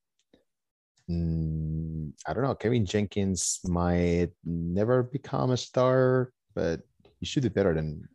mm, 1.11 2.13
I 2.27 2.33
don't 2.35 2.43
know. 2.43 2.55
Kevin 2.55 2.85
Jenkins 2.85 3.61
might 3.65 4.31
never 4.45 5.03
become 5.03 5.53
a 5.53 5.57
star, 5.57 6.33
but 6.55 6.81
he 7.19 7.27
should 7.27 7.45
be 7.45 7.49
better 7.49 7.75
than 7.75 8.09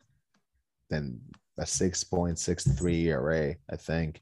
than 0.89 1.19
a 1.59 1.63
6.63 1.63 3.05
ERA, 3.05 3.55
I 3.69 3.75
think. 3.75 4.21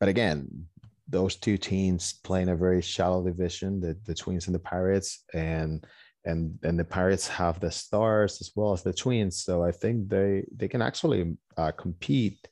But 0.00 0.08
again, 0.08 0.66
those 1.08 1.36
two 1.36 1.56
teams 1.56 2.12
play 2.12 2.42
in 2.42 2.50
a 2.50 2.56
very 2.56 2.82
shallow 2.82 3.24
division, 3.24 3.80
the, 3.80 3.96
the 4.04 4.14
Twins 4.14 4.46
and 4.46 4.54
the 4.54 4.60
Pirates, 4.60 5.24
and 5.34 5.84
and 6.24 6.58
and 6.62 6.78
the 6.78 6.84
Pirates 6.84 7.26
have 7.28 7.58
the 7.60 7.70
Stars 7.70 8.38
as 8.40 8.52
well 8.54 8.72
as 8.72 8.82
the 8.82 8.92
Twins. 8.92 9.42
So 9.42 9.62
I 9.62 9.72
think 9.72 10.08
they 10.08 10.44
they 10.54 10.68
can 10.68 10.82
actually 10.82 11.36
uh, 11.56 11.72
compete 11.72 12.46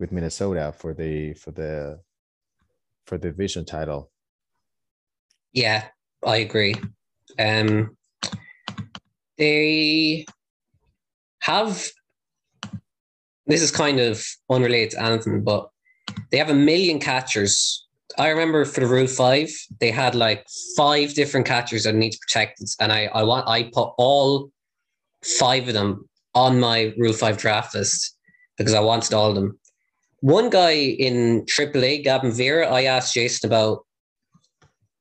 with 0.00 0.12
Minnesota 0.12 0.72
for 0.76 0.94
the 0.94 1.34
for 1.34 1.50
the 1.50 2.00
for 3.06 3.18
the 3.18 3.28
division 3.28 3.64
title. 3.64 4.10
Yeah, 5.52 5.84
I 6.24 6.38
agree. 6.38 6.74
Um, 7.38 7.96
they 9.36 10.24
have 11.40 11.90
this 13.52 13.62
is 13.62 13.70
kind 13.70 14.00
of 14.00 14.24
unrelated 14.48 14.92
to 14.92 15.02
anything, 15.02 15.44
but 15.44 15.68
they 16.30 16.38
have 16.38 16.48
a 16.48 16.54
million 16.54 16.98
catchers. 16.98 17.86
I 18.18 18.28
remember 18.28 18.64
for 18.64 18.80
the 18.80 18.86
Rule 18.86 19.06
Five, 19.06 19.50
they 19.78 19.90
had 19.90 20.14
like 20.14 20.46
five 20.76 21.12
different 21.12 21.46
catchers 21.46 21.84
that 21.84 21.94
need 21.94 22.12
to 22.12 22.18
protected, 22.18 22.68
and 22.80 22.90
I 22.90 23.10
I 23.12 23.22
want 23.24 23.46
I 23.48 23.64
put 23.64 23.92
all 23.98 24.50
five 25.22 25.68
of 25.68 25.74
them 25.74 26.08
on 26.34 26.60
my 26.60 26.94
Rule 26.96 27.12
Five 27.12 27.36
draft 27.36 27.74
list 27.74 28.16
because 28.56 28.74
I 28.74 28.80
wanted 28.80 29.12
all 29.12 29.28
of 29.28 29.34
them. 29.34 29.58
One 30.20 30.48
guy 30.48 30.72
in 30.72 31.44
AAA, 31.46 32.04
Gavin 32.04 32.32
Vera, 32.32 32.66
I 32.68 32.84
asked 32.84 33.12
Jason 33.12 33.50
about 33.50 33.84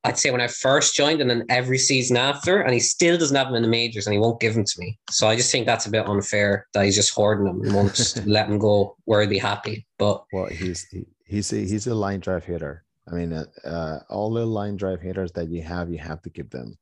I'd 0.04 0.18
say 0.18 0.32
when 0.32 0.42
I 0.42 0.48
first 0.48 0.96
joined 0.96 1.22
and 1.22 1.30
then 1.30 1.46
every 1.50 1.78
season 1.78 2.18
after, 2.18 2.62
and 2.62 2.74
he 2.74 2.80
still 2.80 3.18
doesn't 3.18 3.36
have 3.36 3.48
them 3.48 3.56
in 3.56 3.62
the 3.62 3.68
majors 3.68 4.08
and 4.08 4.14
he 4.14 4.20
won't 4.20 4.40
give 4.40 4.56
them 4.56 4.66
to 4.66 4.80
me. 4.80 4.98
So 5.12 5.28
I 5.28 5.36
just 5.36 5.52
think 5.52 5.68
that's 5.68 5.86
a 5.86 5.92
bit 5.92 6.08
unfair 6.08 6.68
that 6.74 6.86
he's 6.86 6.96
just 6.96 7.14
hoarding 7.14 7.46
them 7.46 7.62
and 7.62 7.76
won't 7.76 8.16
let 8.26 8.48
them 8.48 8.58
go 8.58 8.98
where 9.06 9.22
he'd 9.22 9.30
be 9.30 9.38
happy. 9.38 9.86
But 10.00 10.24
well, 10.34 10.46
he's 10.46 10.86
he, 10.86 11.06
he's 11.26 11.54
a, 11.54 11.58
he's 11.58 11.86
a 11.88 11.94
line 11.94 12.20
drive 12.20 12.46
hitter. 12.46 12.84
I 13.12 13.16
mean, 13.16 13.34
uh, 13.34 13.46
uh, 13.64 14.00
all 14.10 14.32
the 14.32 14.46
line 14.46 14.76
drive 14.76 15.02
hitters 15.02 15.32
that 15.34 15.50
you 15.50 15.62
have, 15.62 15.92
you 15.92 16.00
have 16.00 16.22
to 16.24 16.30
give 16.30 16.50
them. 16.50 16.78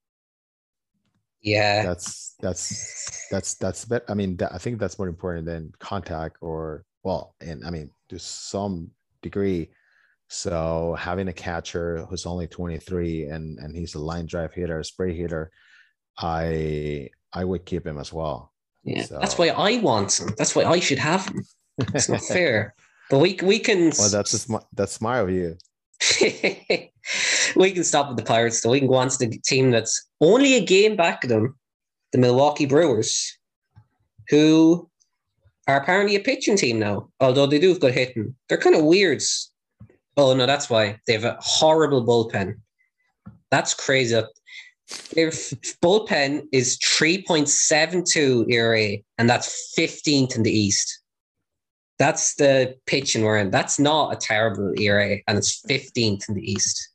Yeah, 1.41 1.83
that's 1.83 2.35
that's 2.41 3.27
that's 3.31 3.55
that's 3.55 3.85
better. 3.85 4.05
I 4.09 4.13
mean, 4.13 4.35
that, 4.37 4.53
I 4.53 4.57
think 4.57 4.79
that's 4.79 4.99
more 4.99 5.07
important 5.07 5.45
than 5.45 5.71
contact 5.79 6.37
or 6.41 6.83
well, 7.03 7.35
and 7.39 7.65
I 7.65 7.69
mean, 7.69 7.91
to 8.09 8.19
some 8.19 8.91
degree, 9.21 9.69
so 10.29 10.95
having 10.97 11.27
a 11.27 11.33
catcher 11.33 12.05
who's 12.05 12.27
only 12.27 12.47
23 12.47 13.25
and 13.25 13.57
and 13.57 13.75
he's 13.75 13.95
a 13.95 13.99
line 13.99 14.27
drive 14.27 14.53
hitter, 14.53 14.79
a 14.79 14.85
spray 14.85 15.17
hitter, 15.17 15.51
I 16.19 17.09
I 17.33 17.43
would 17.43 17.65
keep 17.65 17.85
him 17.85 17.97
as 17.97 18.13
well. 18.13 18.53
Yeah, 18.83 19.03
so. 19.03 19.17
that's 19.19 19.39
why 19.39 19.49
I 19.49 19.79
want 19.79 20.19
him. 20.19 20.29
That's 20.37 20.55
why 20.55 20.65
I 20.65 20.79
should 20.79 20.99
have 20.99 21.27
him. 21.27 21.43
It's 21.95 22.09
not 22.09 22.21
fair. 22.27 22.75
But 23.09 23.19
we 23.19 23.39
we 23.41 23.57
can. 23.57 23.91
Well, 23.97 24.09
that's 24.09 24.39
sm- 24.39 24.67
that's 24.73 24.93
smart 24.93 25.27
of 25.27 25.35
you. 25.35 25.57
we 27.55 27.71
can 27.71 27.83
stop 27.83 28.09
with 28.09 28.17
the 28.17 28.23
Pirates. 28.23 28.61
So 28.61 28.69
we 28.69 28.79
can 28.79 28.87
go 28.87 28.95
on 28.95 29.09
to 29.09 29.17
the 29.17 29.39
team 29.39 29.71
that's 29.71 30.09
only 30.21 30.55
a 30.55 30.63
game 30.63 30.95
back 30.95 31.23
of 31.23 31.31
them, 31.31 31.57
the 32.11 32.19
Milwaukee 32.19 32.67
Brewers, 32.67 33.35
who 34.29 34.87
are 35.67 35.77
apparently 35.77 36.15
a 36.15 36.19
pitching 36.19 36.55
team 36.55 36.77
now. 36.77 37.09
Although 37.19 37.47
they 37.47 37.57
do 37.57 37.69
have 37.69 37.79
good 37.79 37.95
hitting, 37.95 38.35
they're 38.47 38.59
kind 38.59 38.75
of 38.75 38.83
weirds 38.85 39.48
Oh 40.19 40.33
no, 40.33 40.45
that's 40.45 40.69
why 40.69 40.99
they 41.07 41.13
have 41.13 41.23
a 41.23 41.37
horrible 41.39 42.05
bullpen. 42.05 42.55
That's 43.51 43.73
crazy. 43.73 44.21
Their 45.13 45.29
bullpen 45.29 46.43
is 46.51 46.77
3.72 46.79 48.51
ERA, 48.51 48.97
and 49.17 49.29
that's 49.29 49.73
15th 49.77 50.35
in 50.35 50.43
the 50.43 50.51
East. 50.51 51.03
That's 51.99 52.35
the 52.35 52.75
pitching 52.85 53.23
we're 53.23 53.37
in. 53.37 53.49
That's 53.49 53.79
not 53.79 54.11
a 54.13 54.17
terrible 54.17 54.73
ERA, 54.77 55.19
and 55.25 55.37
it's 55.37 55.61
15th 55.61 56.27
in 56.27 56.35
the 56.35 56.51
East. 56.51 56.89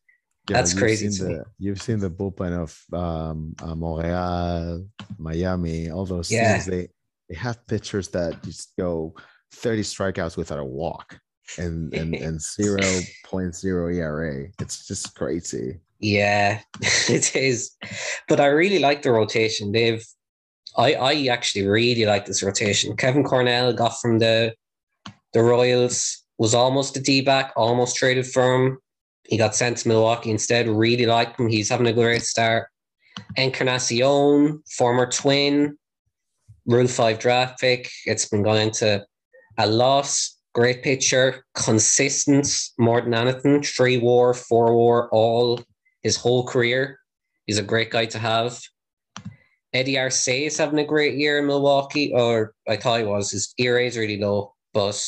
Yeah, 0.51 0.59
That's 0.59 0.75
crazy. 0.75 1.09
The, 1.09 1.47
you've 1.59 1.81
seen 1.81 2.01
the 2.01 2.11
bullpen 2.11 2.53
of 2.53 2.79
um, 2.93 3.55
uh, 3.63 3.75
Montreal, 3.75 4.85
Miami, 5.17 5.89
all 5.89 6.05
those 6.05 6.31
yeah. 6.31 6.59
things. 6.59 6.67
They 6.67 6.89
they 7.31 7.37
have 7.37 7.67
pitchers 7.67 8.09
that 8.09 8.43
just 8.43 8.77
go 8.77 9.15
30 9.53 9.81
strikeouts 9.81 10.37
without 10.37 10.59
a 10.59 10.65
walk 10.65 11.19
and 11.59 11.93
and 11.99 12.15
and 12.15 12.41
zero 12.41 12.83
point 13.25 13.55
zero 13.55 13.93
ERA. 13.93 14.49
It's 14.61 14.87
just 14.87 15.15
crazy. 15.15 15.81
Yeah, 16.01 16.61
it 17.09 17.35
is. 17.35 17.77
But 18.29 18.41
I 18.41 18.47
really 18.47 18.79
like 18.79 19.03
the 19.03 19.13
rotation. 19.13 19.73
They've 19.73 20.05
I 20.77 20.95
I 20.95 21.27
actually 21.27 21.67
really 21.67 22.05
like 22.05 22.27
this 22.27 22.43
rotation. 22.43 22.97
Kevin 22.97 23.25
Cornell 23.25 23.73
got 23.73 24.01
from 24.01 24.19
the 24.19 24.55
the 25.33 25.43
Royals, 25.43 26.25
was 26.39 26.55
almost 26.55 26.97
a 26.97 27.01
D 27.01 27.21
back, 27.21 27.53
almost 27.57 27.97
traded 27.97 28.27
for 28.27 28.55
him. 28.55 28.79
He 29.27 29.37
got 29.37 29.55
sent 29.55 29.79
to 29.79 29.89
Milwaukee 29.89 30.31
instead. 30.31 30.69
Really 30.69 31.07
like 31.07 31.37
him. 31.39 31.49
He's 31.49 31.69
having 31.69 31.87
a 31.87 31.93
great 31.93 32.23
start. 32.23 32.69
Encarnacion, 33.37 34.63
former 34.77 35.11
twin, 35.11 35.79
Rule 36.67 36.87
5 36.87 37.19
draft 37.19 37.61
pick. 37.61 37.91
It's 38.07 38.27
been 38.27 38.43
going 38.43 38.69
into 38.69 39.05
a 39.59 39.67
loss 39.67 40.34
great 40.55 40.83
pitcher, 40.83 41.45
consistent 41.55 42.49
more 42.79 43.01
than 43.01 43.13
anything. 43.13 43.63
Three 43.63 43.99
war, 43.99 44.33
four 44.33 44.75
war, 44.75 45.09
all 45.11 45.61
his 46.03 46.17
whole 46.17 46.47
career. 46.47 46.99
He's 47.47 47.59
a 47.59 47.63
great 47.63 47.91
guy 47.91 48.07
to 48.07 48.19
have. 48.19 48.61
Eddie 49.73 49.99
Arce 49.99 50.29
is 50.29 50.57
having 50.57 50.79
a 50.79 50.85
great 50.85 51.17
year 51.17 51.41
in 51.41 51.47
Milwaukee, 51.47 52.13
or 52.15 52.55
I 52.69 52.77
thought 52.77 53.01
he 53.01 53.05
was. 53.05 53.33
His 53.33 53.53
ERA 53.59 53.85
is 53.85 53.99
really 53.99 54.19
low, 54.19 54.55
but 54.73 55.05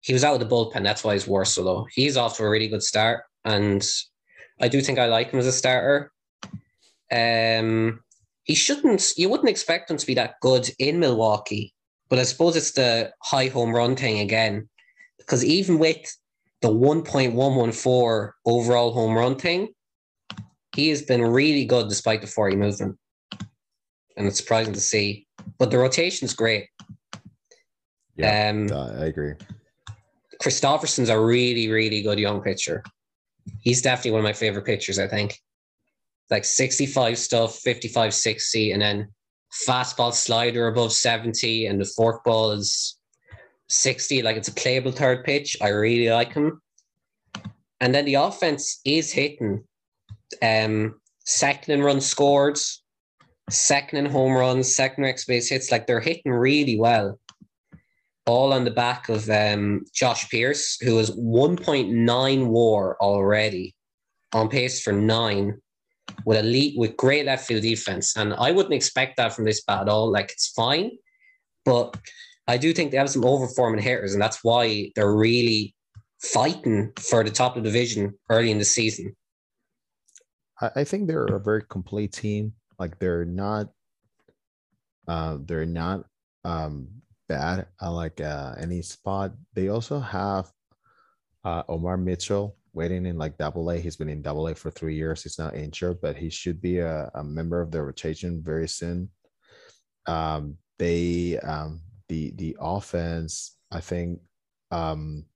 he 0.00 0.12
was 0.12 0.24
out 0.24 0.34
of 0.34 0.40
the 0.40 0.52
bullpen. 0.52 0.82
That's 0.82 1.04
why 1.04 1.12
he's 1.12 1.28
worse. 1.28 1.54
So 1.54 1.62
though 1.62 1.86
he's 1.92 2.16
off 2.16 2.36
to 2.36 2.44
a 2.44 2.50
really 2.50 2.66
good 2.66 2.82
start, 2.82 3.22
and 3.44 3.88
I 4.60 4.66
do 4.66 4.80
think 4.80 4.98
I 4.98 5.06
like 5.06 5.30
him 5.30 5.38
as 5.38 5.46
a 5.46 5.52
starter. 5.52 6.10
Um, 7.12 8.00
he 8.42 8.56
shouldn't. 8.56 9.12
You 9.16 9.28
wouldn't 9.28 9.48
expect 9.48 9.90
him 9.90 9.96
to 9.96 10.06
be 10.06 10.14
that 10.14 10.40
good 10.40 10.68
in 10.80 10.98
Milwaukee, 10.98 11.72
but 12.12 12.18
I 12.18 12.24
suppose 12.24 12.56
it's 12.56 12.72
the 12.72 13.10
high 13.22 13.46
home 13.46 13.74
run 13.74 13.96
thing 13.96 14.18
again, 14.18 14.68
because 15.16 15.42
even 15.42 15.78
with 15.78 16.14
the 16.60 16.68
1.114 16.68 18.30
overall 18.44 18.92
home 18.92 19.16
run 19.16 19.36
thing, 19.36 19.68
he 20.76 20.90
has 20.90 21.00
been 21.00 21.22
really 21.22 21.64
good 21.64 21.88
despite 21.88 22.20
the 22.20 22.26
40 22.26 22.56
movement. 22.56 22.98
And 24.18 24.26
it's 24.26 24.36
surprising 24.36 24.74
to 24.74 24.80
see. 24.80 25.26
But 25.58 25.70
the 25.70 25.78
rotation's 25.78 26.34
great. 26.34 26.68
Yeah, 28.16 28.50
um, 28.50 28.70
I 28.70 29.06
agree. 29.06 29.32
Kristofferson's 30.38 31.08
a 31.08 31.18
really, 31.18 31.70
really 31.70 32.02
good 32.02 32.18
young 32.18 32.42
pitcher. 32.42 32.82
He's 33.62 33.80
definitely 33.80 34.10
one 34.10 34.20
of 34.20 34.24
my 34.24 34.34
favorite 34.34 34.66
pitchers, 34.66 34.98
I 34.98 35.08
think. 35.08 35.38
Like 36.28 36.44
65 36.44 37.16
stuff, 37.16 37.54
55, 37.60 38.12
60, 38.12 38.72
and 38.72 38.82
then 38.82 39.08
fastball 39.52 40.12
slider 40.12 40.68
above 40.68 40.92
70, 40.92 41.66
and 41.66 41.80
the 41.80 41.84
forkball 41.98 42.56
is 42.56 42.96
60. 43.68 44.22
Like 44.22 44.36
it's 44.36 44.48
a 44.48 44.54
playable 44.54 44.92
third 44.92 45.24
pitch. 45.24 45.56
I 45.60 45.68
really 45.68 46.10
like 46.10 46.32
him. 46.32 46.60
And 47.80 47.94
then 47.94 48.04
the 48.04 48.14
offense 48.14 48.80
is 48.84 49.12
hitting. 49.12 49.64
Um, 50.40 51.00
second 51.24 51.74
in 51.74 51.82
runs 51.82 52.06
scored, 52.06 52.58
second 53.50 53.98
in 53.98 54.06
home 54.06 54.32
runs, 54.32 54.74
second 54.74 55.04
extra 55.04 55.34
base 55.34 55.48
hits. 55.48 55.70
Like 55.70 55.86
they're 55.86 56.00
hitting 56.00 56.32
really 56.32 56.78
well. 56.78 57.18
All 58.24 58.52
on 58.52 58.64
the 58.64 58.70
back 58.70 59.08
of 59.08 59.28
um, 59.28 59.84
Josh 59.92 60.30
Pearce, 60.30 60.78
who 60.80 60.98
is 61.00 61.10
1.9 61.10 62.46
war 62.46 62.96
already, 63.00 63.74
on 64.32 64.48
pace 64.48 64.80
for 64.80 64.92
nine, 64.92 65.60
with 66.24 66.38
elite 66.38 66.78
with 66.78 66.96
great 66.96 67.26
left 67.26 67.46
field 67.46 67.62
defense. 67.62 68.16
And 68.16 68.34
I 68.34 68.50
wouldn't 68.52 68.74
expect 68.74 69.16
that 69.16 69.32
from 69.32 69.44
this 69.44 69.62
bat 69.64 69.82
at 69.82 69.88
all. 69.88 70.10
Like 70.10 70.30
it's 70.30 70.48
fine, 70.48 70.92
but 71.64 71.96
I 72.48 72.56
do 72.56 72.72
think 72.72 72.90
they 72.90 72.96
have 72.96 73.10
some 73.10 73.22
overperforming 73.22 73.80
hitters, 73.80 74.14
and 74.14 74.22
that's 74.22 74.42
why 74.42 74.90
they're 74.94 75.14
really 75.14 75.74
fighting 76.20 76.92
for 76.98 77.24
the 77.24 77.30
top 77.30 77.56
of 77.56 77.62
the 77.62 77.68
division 77.68 78.14
early 78.30 78.50
in 78.50 78.58
the 78.58 78.64
season. 78.64 79.14
I 80.76 80.84
think 80.84 81.08
they're 81.08 81.24
a 81.24 81.40
very 81.40 81.62
complete 81.68 82.12
team. 82.12 82.52
Like 82.78 82.98
they're 82.98 83.24
not, 83.24 83.70
uh, 85.08 85.38
they're 85.44 85.66
not 85.66 86.04
um, 86.44 86.88
bad 87.28 87.66
at 87.80 87.88
like 87.88 88.20
uh, 88.20 88.54
any 88.60 88.82
spot. 88.82 89.32
They 89.54 89.68
also 89.68 89.98
have 89.98 90.52
uh, 91.44 91.64
Omar 91.68 91.96
Mitchell 91.96 92.56
waiting 92.72 93.06
in 93.06 93.18
like 93.18 93.36
double 93.38 93.70
A. 93.70 93.78
He's 93.78 93.96
been 93.96 94.08
in 94.08 94.22
double 94.22 94.48
A 94.48 94.54
for 94.54 94.70
three 94.70 94.94
years. 94.94 95.22
He's 95.22 95.38
not 95.38 95.54
injured, 95.54 96.00
but 96.00 96.16
he 96.16 96.30
should 96.30 96.60
be 96.60 96.78
a, 96.78 97.10
a 97.14 97.24
member 97.24 97.60
of 97.60 97.70
the 97.70 97.82
rotation 97.82 98.42
very 98.42 98.68
soon. 98.68 99.10
Um, 100.06 100.56
they 100.78 101.38
um, 101.38 101.82
the 102.08 102.32
the 102.36 102.56
offense, 102.60 103.56
I 103.70 103.80
think, 103.80 104.20
um, 104.70 105.26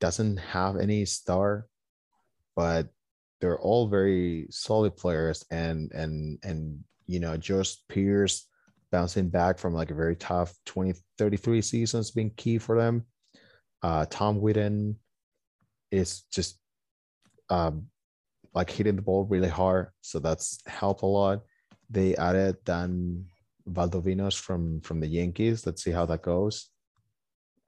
doesn't 0.00 0.36
have 0.36 0.76
any 0.76 1.04
star, 1.04 1.66
but 2.54 2.88
they're 3.40 3.58
all 3.58 3.88
very 3.88 4.46
solid 4.50 4.96
players, 4.96 5.44
and 5.50 5.90
and 5.92 6.38
and 6.42 6.84
you 7.06 7.20
know, 7.20 7.36
Josh 7.36 7.76
Pearce 7.88 8.46
bouncing 8.90 9.28
back 9.28 9.58
from 9.58 9.74
like 9.74 9.90
a 9.90 9.94
very 9.94 10.16
tough 10.16 10.54
20, 10.66 10.94
33 11.18 11.60
seasons 11.60 12.10
being 12.12 12.30
key 12.36 12.58
for 12.58 12.78
them. 12.78 13.04
Uh, 13.82 14.06
Tom 14.08 14.40
Whitten 14.40 14.94
is 15.90 16.22
just 16.32 16.58
um, 17.50 17.86
like 18.54 18.70
hitting 18.70 18.96
the 18.96 19.02
ball 19.02 19.24
really 19.24 19.48
hard, 19.48 19.88
so 20.00 20.18
that's 20.18 20.60
helped 20.66 21.02
a 21.02 21.06
lot. 21.06 21.42
They 21.90 22.16
added 22.16 22.56
Dan 22.64 23.26
Valdovinos 23.68 24.38
from 24.38 24.80
from 24.80 25.00
the 25.00 25.06
Yankees. 25.06 25.66
Let's 25.66 25.82
see 25.82 25.90
how 25.90 26.06
that 26.06 26.22
goes. 26.22 26.70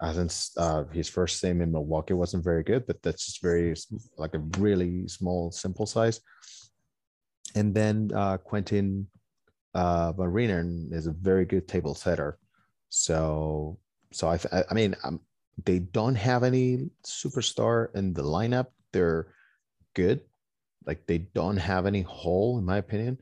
Since 0.02 0.52
uh, 0.58 0.84
his 0.92 1.08
first 1.08 1.40
game 1.40 1.62
in 1.62 1.72
Milwaukee 1.72 2.12
wasn't 2.12 2.44
very 2.44 2.62
good, 2.62 2.86
but 2.86 3.02
that's 3.02 3.24
just 3.24 3.42
very 3.42 3.74
like 4.18 4.34
a 4.34 4.44
really 4.58 5.08
small 5.08 5.50
simple 5.50 5.86
size. 5.86 6.20
And 7.54 7.74
then 7.74 8.10
uh, 8.14 8.36
Quentin 8.36 9.06
uh, 9.74 10.12
is 10.18 11.06
a 11.06 11.12
very 11.12 11.46
good 11.46 11.66
table 11.66 11.94
setter. 11.94 12.38
So 12.90 13.78
so 14.12 14.28
I 14.28 14.38
I 14.70 14.74
mean 14.74 14.94
um, 15.04 15.20
they 15.64 15.78
don't 15.78 16.14
have 16.14 16.44
any 16.44 16.90
superstar 17.04 17.94
in 17.94 18.12
the 18.12 18.22
lineup. 18.22 18.66
They're 18.92 19.28
good. 19.96 20.20
Like 20.86 21.06
they 21.06 21.18
don't 21.18 21.56
have 21.56 21.86
any 21.86 22.02
hole, 22.02 22.58
in 22.58 22.64
my 22.64 22.76
opinion. 22.76 23.18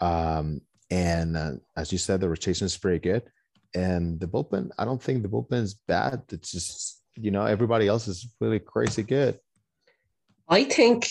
Um, 0.00 0.62
and 0.90 1.36
uh, 1.36 1.52
as 1.76 1.92
you 1.92 1.98
said, 1.98 2.20
the 2.20 2.28
rotation 2.30 2.64
is 2.64 2.78
pretty 2.78 3.00
good. 3.00 3.24
And 3.74 4.18
the 4.18 4.26
bullpen, 4.26 4.70
I 4.78 4.86
don't 4.86 5.02
think 5.02 5.22
the 5.22 5.28
bullpen 5.28 5.62
is 5.62 5.74
bad. 5.74 6.22
It's 6.30 6.52
just, 6.52 7.02
you 7.16 7.30
know, 7.30 7.44
everybody 7.44 7.86
else 7.86 8.08
is 8.08 8.26
really 8.40 8.60
crazy 8.60 9.02
good. 9.02 9.38
I 10.48 10.64
think 10.64 11.10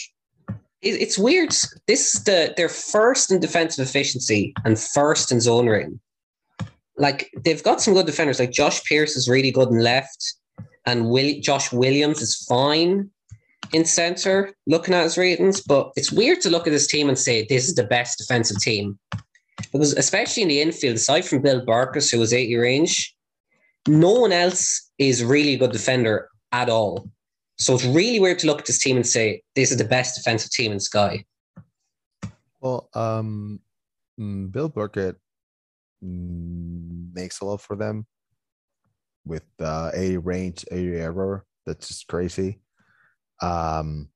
it's 0.82 1.20
weird. 1.20 1.52
This 1.88 2.16
is 2.16 2.24
the 2.24 2.54
they're 2.56 2.70
first 2.70 3.32
in 3.32 3.40
defensive 3.40 3.86
efficiency 3.88 4.54
and 4.66 4.80
first 4.80 5.32
in 5.32 5.40
zone 5.40 5.68
rating. 5.68 6.00
Like 6.98 7.30
they've 7.44 7.62
got 7.62 7.82
some 7.82 7.94
good 7.94 8.08
defenders. 8.08 8.40
Like 8.40 8.52
Josh 8.52 8.84
Pearce 8.86 9.16
is 9.16 9.30
really 9.30 9.52
good 9.52 9.70
in 9.70 9.80
left, 9.80 10.36
and 10.88 11.10
Will, 11.10 11.40
Josh 11.40 11.72
Williams 11.72 12.22
is 12.22 12.46
fine 12.50 13.12
in 13.74 13.86
center. 13.86 14.54
Looking 14.66 14.94
at 14.94 15.04
his 15.04 15.18
ratings, 15.18 15.62
but 15.62 15.92
it's 15.96 16.12
weird 16.12 16.42
to 16.42 16.50
look 16.50 16.68
at 16.68 16.72
this 16.72 16.88
team 16.88 17.10
and 17.10 17.18
say 17.18 17.46
this 17.48 17.68
is 17.68 17.76
the 17.76 17.84
best 17.84 18.18
defensive 18.18 18.60
team 18.62 18.98
because 19.72 19.94
especially 19.94 20.44
in 20.44 20.50
the 20.50 20.62
infield, 20.62 20.96
aside 20.96 21.26
from 21.26 21.42
Bill 21.42 21.66
Barkis, 21.66 22.12
who 22.12 22.20
was 22.20 22.34
80 22.34 22.56
range, 22.56 23.16
no 23.88 24.12
one 24.12 24.32
else 24.32 24.92
is 24.98 25.24
really 25.24 25.54
a 25.54 25.58
good 25.58 25.72
defender 25.72 26.30
at 26.52 26.70
all. 26.70 27.10
So 27.58 27.74
it's 27.74 27.86
really 27.86 28.20
weird 28.20 28.40
to 28.40 28.48
look 28.48 28.60
at 28.60 28.66
this 28.66 28.80
team 28.80 28.98
and 28.98 29.08
say 29.08 29.42
this 29.56 29.72
is 29.72 29.78
the 29.78 29.84
best 29.84 30.16
defensive 30.16 30.52
team 30.52 30.72
in 30.72 30.80
Sky. 30.80 31.26
Well, 32.60 32.90
um, 32.94 33.60
mm, 34.20 34.52
Bill 34.52 34.70
Burkett 34.70 35.16
mm, 36.04 37.14
makes 37.14 37.42
a 37.42 37.46
lot 37.46 37.62
for 37.62 37.76
them 37.76 38.06
with 39.26 39.46
uh, 39.60 39.92
a 39.96 40.18
range, 40.18 40.66
a 40.72 40.76
error. 40.76 41.46
That's 41.66 41.88
just 41.88 42.08
crazy. 42.08 42.60
Um, 43.42 44.10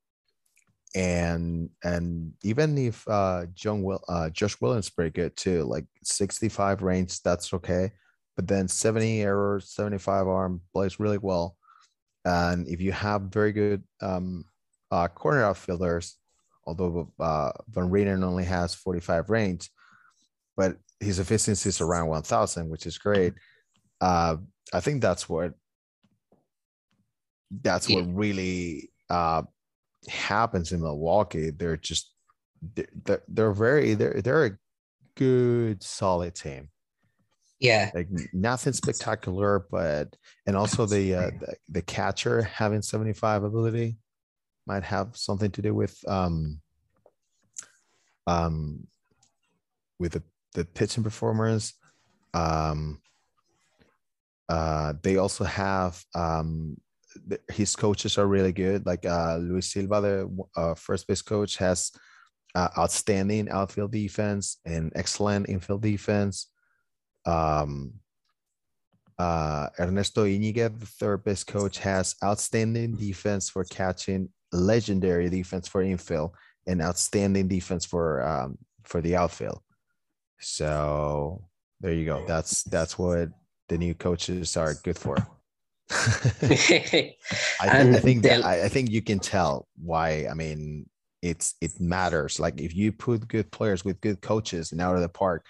and 0.94 1.70
and 1.84 2.34
even 2.44 2.78
if 2.78 3.08
uh 3.08 3.46
John 3.54 3.82
will 3.82 4.04
uh 4.10 4.30
Josh 4.30 4.60
Williams 4.60 4.90
break 4.90 5.18
it 5.18 5.36
to 5.38 5.64
like 5.64 5.86
65 6.04 6.82
range, 6.82 7.22
that's 7.22 7.54
okay. 7.54 7.92
But 8.36 8.48
then 8.48 8.68
70 8.68 9.22
errors, 9.22 9.70
75 9.70 10.28
arm 10.28 10.62
plays 10.74 11.00
really 11.00 11.18
well. 11.18 11.56
And 12.26 12.68
if 12.68 12.82
you 12.82 12.92
have 12.92 13.24
very 13.24 13.54
good 13.54 13.84
um 14.02 14.46
uh 14.92 15.08
corner 15.08 15.44
outfielders, 15.44 16.18
although 16.66 17.12
uh 17.20 17.52
Van 17.70 17.90
Reenen 17.90 18.24
only 18.24 18.44
has 18.46 18.76
45 18.76 19.30
range, 19.30 19.70
but 20.58 20.78
his 21.00 21.20
efficiency 21.20 21.70
is 21.70 21.80
around 21.82 22.08
1000, 22.08 22.70
which 22.70 22.86
is 22.86 22.98
great. 22.98 23.34
Uh 24.02 24.38
I 24.74 24.82
think 24.82 25.02
that's 25.02 25.30
what 25.30 25.54
that's 27.62 27.90
what 27.90 28.14
really 28.16 28.91
uh 29.12 29.44
happens 30.08 30.72
in 30.72 30.82
Milwaukee, 30.82 31.52
they're 31.52 31.78
just 31.78 32.14
they're, 32.76 33.24
they're 33.28 33.52
very 33.52 33.94
they're 33.94 34.22
they're 34.22 34.46
a 34.46 34.58
good 35.16 35.84
solid 35.84 36.36
team. 36.36 36.70
Yeah, 37.60 37.92
like 37.94 38.08
nothing 38.34 38.74
spectacular, 38.74 39.68
but 39.70 40.16
and 40.48 40.56
also 40.56 40.88
the 40.88 41.14
uh, 41.14 41.32
the, 41.40 41.56
the 41.70 41.82
catcher 41.84 42.42
having 42.42 42.82
seventy 42.82 43.14
five 43.14 43.44
ability 43.44 43.98
might 44.66 44.84
have 44.84 45.16
something 45.16 45.52
to 45.52 45.62
do 45.62 45.76
with 45.76 45.96
um 46.08 46.60
um 48.26 48.88
with 50.00 50.14
the 50.14 50.24
the 50.54 50.66
pitching 50.66 51.04
performance. 51.04 51.74
Um, 52.34 53.02
uh, 54.50 54.94
they 55.02 55.18
also 55.18 55.44
have 55.44 56.04
um, 56.14 56.78
his 57.52 57.76
coaches 57.76 58.18
are 58.18 58.28
really 58.28 58.54
good. 58.54 58.86
Like 58.86 59.06
uh, 59.06 59.38
Luis 59.38 59.68
Silva, 59.68 60.02
the 60.02 60.46
uh, 60.56 60.74
first 60.76 61.08
base 61.08 61.22
coach, 61.22 61.58
has 61.58 61.92
uh, 62.56 62.70
outstanding 62.78 63.50
outfield 63.50 63.92
defense 63.92 64.58
and 64.66 64.92
excellent 64.96 65.50
infield 65.50 65.82
defense. 65.82 66.48
Um, 67.26 67.94
uh, 69.18 69.70
Ernesto 69.80 70.26
Iñiguez, 70.26 70.80
the 70.80 70.86
third 70.86 71.24
base 71.24 71.44
coach, 71.44 71.78
has 71.80 72.16
outstanding 72.24 72.96
defense 72.96 73.50
for 73.50 73.64
catching, 73.66 74.30
legendary 74.52 75.30
defense 75.30 75.68
for 75.68 75.82
infield, 75.82 76.32
and 76.68 76.82
outstanding 76.82 77.48
defense 77.48 77.86
for 77.86 78.22
um, 78.28 78.58
for 78.84 79.02
the 79.02 79.16
outfield. 79.16 79.62
So 80.40 81.44
there 81.80 81.94
you 81.94 82.06
go. 82.06 82.26
That's 82.28 82.64
that's 82.64 82.98
what 82.98 83.30
the 83.70 83.78
new 83.78 83.94
coaches 83.94 84.58
are 84.58 84.74
good 84.74 84.98
for. 84.98 85.16
I 85.92 85.96
think, 86.56 87.16
I 87.60 88.00
think 88.00 88.24
that, 88.24 88.46
I, 88.46 88.64
I 88.66 88.70
think 88.70 88.90
you 88.90 89.02
can 89.02 89.20
tell 89.20 89.68
why. 89.82 90.28
I 90.30 90.34
mean, 90.34 90.90
it's 91.22 91.56
it 91.62 91.80
matters. 91.80 92.40
Like 92.40 92.60
if 92.60 92.76
you 92.76 92.92
put 92.92 93.28
good 93.28 93.52
players 93.52 93.86
with 93.86 94.02
good 94.02 94.22
coaches 94.22 94.72
and 94.72 94.82
out 94.82 94.96
of 94.96 95.02
the 95.02 95.10
park, 95.10 95.46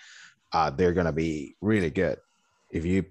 uh, 0.52 0.70
they're 0.70 0.94
gonna 0.94 1.12
be 1.12 1.56
really 1.62 1.90
good. 1.90 2.18
If 2.70 2.86
you 2.86 3.06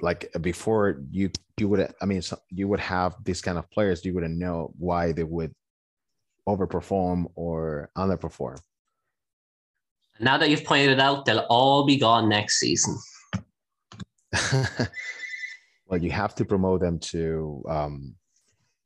like 0.00 0.30
before 0.40 1.02
you 1.10 1.30
you 1.58 1.68
would 1.68 1.92
I 2.00 2.04
mean 2.04 2.20
so 2.20 2.38
you 2.50 2.68
would 2.68 2.80
have 2.80 3.16
these 3.24 3.40
kind 3.40 3.58
of 3.58 3.70
players, 3.70 4.04
you 4.04 4.14
wouldn't 4.14 4.38
know 4.38 4.72
why 4.78 5.12
they 5.12 5.24
would 5.24 5.54
overperform 6.48 7.26
or 7.34 7.90
underperform. 7.96 8.60
now 10.20 10.38
that 10.38 10.50
you've 10.50 10.64
pointed 10.64 10.90
it 10.90 11.00
out, 11.00 11.24
they'll 11.24 11.46
all 11.48 11.84
be 11.84 11.96
gone 11.96 12.28
next 12.28 12.60
season. 12.60 12.96
well, 15.86 16.02
you 16.02 16.10
have 16.10 16.34
to 16.36 16.44
promote 16.44 16.80
them 16.80 16.98
to 16.98 17.64
um 17.68 18.14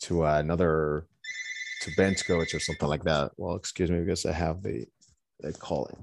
to 0.01 0.25
another 0.25 1.07
to 1.83 1.91
bench 1.97 2.27
coach 2.27 2.55
or 2.55 2.61
something 2.61 2.89
like 2.89 3.05
that. 3.05 3.33
Well, 3.37 3.57
excuse 3.57 3.91
me 3.91 4.01
because 4.01 4.27
I 4.27 4.33
have 4.33 4.63
the 4.63 4.87
they 5.43 5.53
call 5.53 5.87
it. 5.87 5.99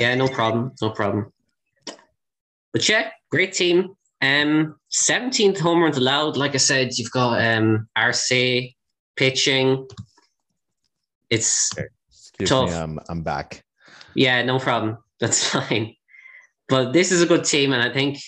Yeah, 0.00 0.14
no 0.14 0.28
problem. 0.28 0.72
No 0.80 0.90
problem. 0.90 1.32
But 2.72 2.88
yeah, 2.88 3.10
great 3.30 3.52
team. 3.52 3.94
Um, 4.22 4.76
17th 4.92 5.58
home 5.58 5.82
runs 5.82 5.98
allowed. 5.98 6.36
Like 6.36 6.54
I 6.54 6.58
said, 6.58 6.96
you've 6.96 7.10
got 7.10 7.40
um 7.44 7.88
Arce 7.96 8.32
pitching. 9.16 9.86
It's 11.28 11.70
Excuse 12.08 12.48
tough. 12.48 12.70
me, 12.70 12.76
I'm 12.76 12.98
I'm 13.08 13.22
back. 13.22 13.64
yeah, 14.14 14.42
no 14.42 14.58
problem. 14.58 14.98
That's 15.20 15.46
fine. 15.52 15.94
But 16.68 16.92
this 16.92 17.12
is 17.12 17.22
a 17.22 17.26
good 17.26 17.44
team, 17.44 17.72
and 17.72 17.82
I 17.82 17.92
think 17.92 18.18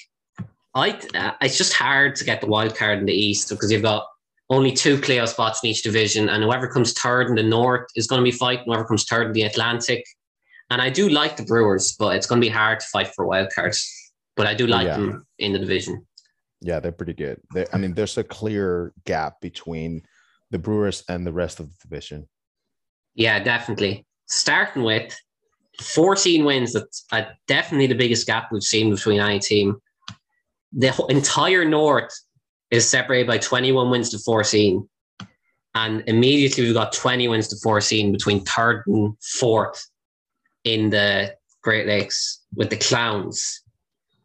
I 0.75 0.91
uh, 1.15 1.33
it's 1.41 1.59
just 1.59 1.73
hard 1.73 2.15
to 2.17 2.25
get 2.25 2.41
the 2.41 2.47
wild 2.47 2.77
card 2.77 2.99
in 2.99 3.07
the 3.07 3.13
East 3.13 3.49
because 3.49 3.73
you've 3.73 3.83
got 3.83 4.07
only 4.51 4.73
two 4.73 4.97
playoff 4.99 5.29
spots 5.29 5.63
in 5.63 5.71
each 5.71 5.83
division, 5.83 6.29
and 6.29 6.43
whoever 6.43 6.69
comes 6.69 6.93
third 6.93 7.29
in 7.29 7.35
the 7.35 7.43
North 7.43 7.87
is 7.97 8.07
going 8.07 8.21
to 8.21 8.25
be 8.25 8.37
fighting 8.37 8.65
whoever 8.67 8.85
comes 8.85 9.05
third 9.05 9.27
in 9.27 9.33
the 9.33 9.43
Atlantic. 9.43 10.05
And 10.71 10.83
I 10.83 10.91
do 10.91 11.09
like 11.09 11.37
the 11.37 11.45
Brewers, 11.45 11.97
but 11.99 12.17
it's 12.17 12.27
going 12.27 12.41
to 12.41 12.47
be 12.47 12.53
hard 12.53 12.81
to 12.81 12.87
fight 12.87 13.09
for 13.15 13.27
wild 13.27 13.51
cards. 13.55 13.91
But 14.37 14.47
I 14.47 14.55
do 14.55 14.67
like 14.67 14.87
Yeah. 14.87 14.97
them 14.99 15.27
in 15.39 15.53
the 15.53 15.59
division. 15.59 16.07
Yeah, 16.61 16.81
they're 16.81 16.93
pretty 16.93 17.15
good. 17.15 17.41
They, 17.55 17.67
I 17.73 17.79
mean, 17.79 17.95
there's 17.95 18.19
a 18.19 18.25
clear 18.25 18.93
gap 19.05 19.41
between 19.41 20.03
the 20.51 20.59
Brewers 20.59 21.05
and 21.09 21.27
the 21.27 21.33
rest 21.33 21.61
of 21.61 21.69
the 21.69 21.75
division. 21.83 22.29
Yeah, 23.15 23.43
definitely. 23.43 24.07
Starting 24.27 24.83
with 24.83 25.17
14 25.81 26.45
wins, 26.45 26.73
that's 26.73 27.05
uh, 27.13 27.23
definitely 27.47 27.87
the 27.87 27.95
biggest 27.95 28.27
gap 28.27 28.51
we've 28.53 28.63
seen 28.63 28.91
between 28.91 29.21
any 29.21 29.39
team. 29.39 29.81
The 30.73 30.95
entire 31.09 31.65
North 31.65 32.13
is 32.71 32.89
separated 32.89 33.27
by 33.27 33.39
21 33.39 33.91
wins 33.91 34.11
to 34.11 34.19
14. 34.19 34.89
And 35.75 36.03
immediately 36.07 36.65
we've 36.65 36.75
got 36.75 36.93
20 36.93 37.29
wins 37.29 37.49
to 37.49 37.57
14 37.63 38.13
between 38.13 38.45
third 38.45 38.85
and 38.87 39.17
fourth 39.23 39.89
in 40.65 40.91
the 40.91 41.35
Great 41.63 41.87
Lakes 41.87 42.43
with 42.55 42.71
the 42.71 42.77
Clowns. 42.77 43.63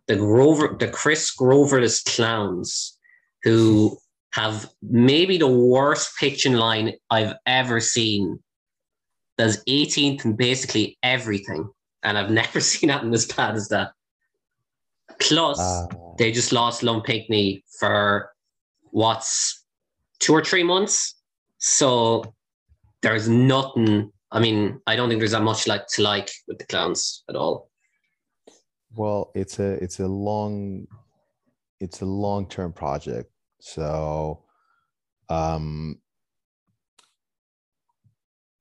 The 0.07 0.15
Grover, 0.15 0.75
the 0.77 0.89
Chris 0.89 1.31
Groverless 1.31 2.03
Clowns, 2.03 2.97
who 3.43 3.97
have 4.33 4.69
maybe 4.81 5.37
the 5.37 5.47
worst 5.47 6.17
pitching 6.19 6.53
line 6.53 6.93
I've 7.09 7.35
ever 7.45 7.79
seen 7.79 8.39
does 9.37 9.63
18th 9.65 10.25
in 10.25 10.35
basically 10.35 10.97
everything. 11.03 11.69
And 12.01 12.17
I've 12.17 12.31
never 12.43 12.59
seen 12.59 12.89
anything 12.89 13.13
as 13.13 13.25
bad 13.25 13.55
as 13.55 13.69
that. 13.69 13.91
Plus, 15.19 15.59
Uh, 15.59 15.87
they 16.17 16.31
just 16.31 16.51
lost 16.51 16.83
Lum 16.83 17.01
Pinckney 17.01 17.63
for 17.79 18.31
what's 18.91 19.65
two 20.19 20.33
or 20.33 20.43
three 20.43 20.63
months. 20.63 21.15
So 21.57 22.33
there's 23.01 23.27
nothing. 23.27 24.11
I 24.31 24.39
mean, 24.39 24.79
I 24.87 24.95
don't 24.95 25.09
think 25.09 25.19
there's 25.19 25.31
that 25.31 25.43
much 25.43 25.67
like 25.67 25.87
to 25.95 26.01
like 26.01 26.31
with 26.47 26.57
the 26.57 26.65
clowns 26.65 27.23
at 27.29 27.35
all. 27.35 27.69
well, 28.95 29.31
it's 29.33 29.59
a 29.59 29.83
it's 29.83 29.99
a 29.99 30.07
long 30.07 30.87
it's 31.79 32.01
a 32.01 32.05
long 32.05 32.47
term 32.47 32.71
project. 32.73 33.29
So, 33.59 34.43
um, 35.29 35.99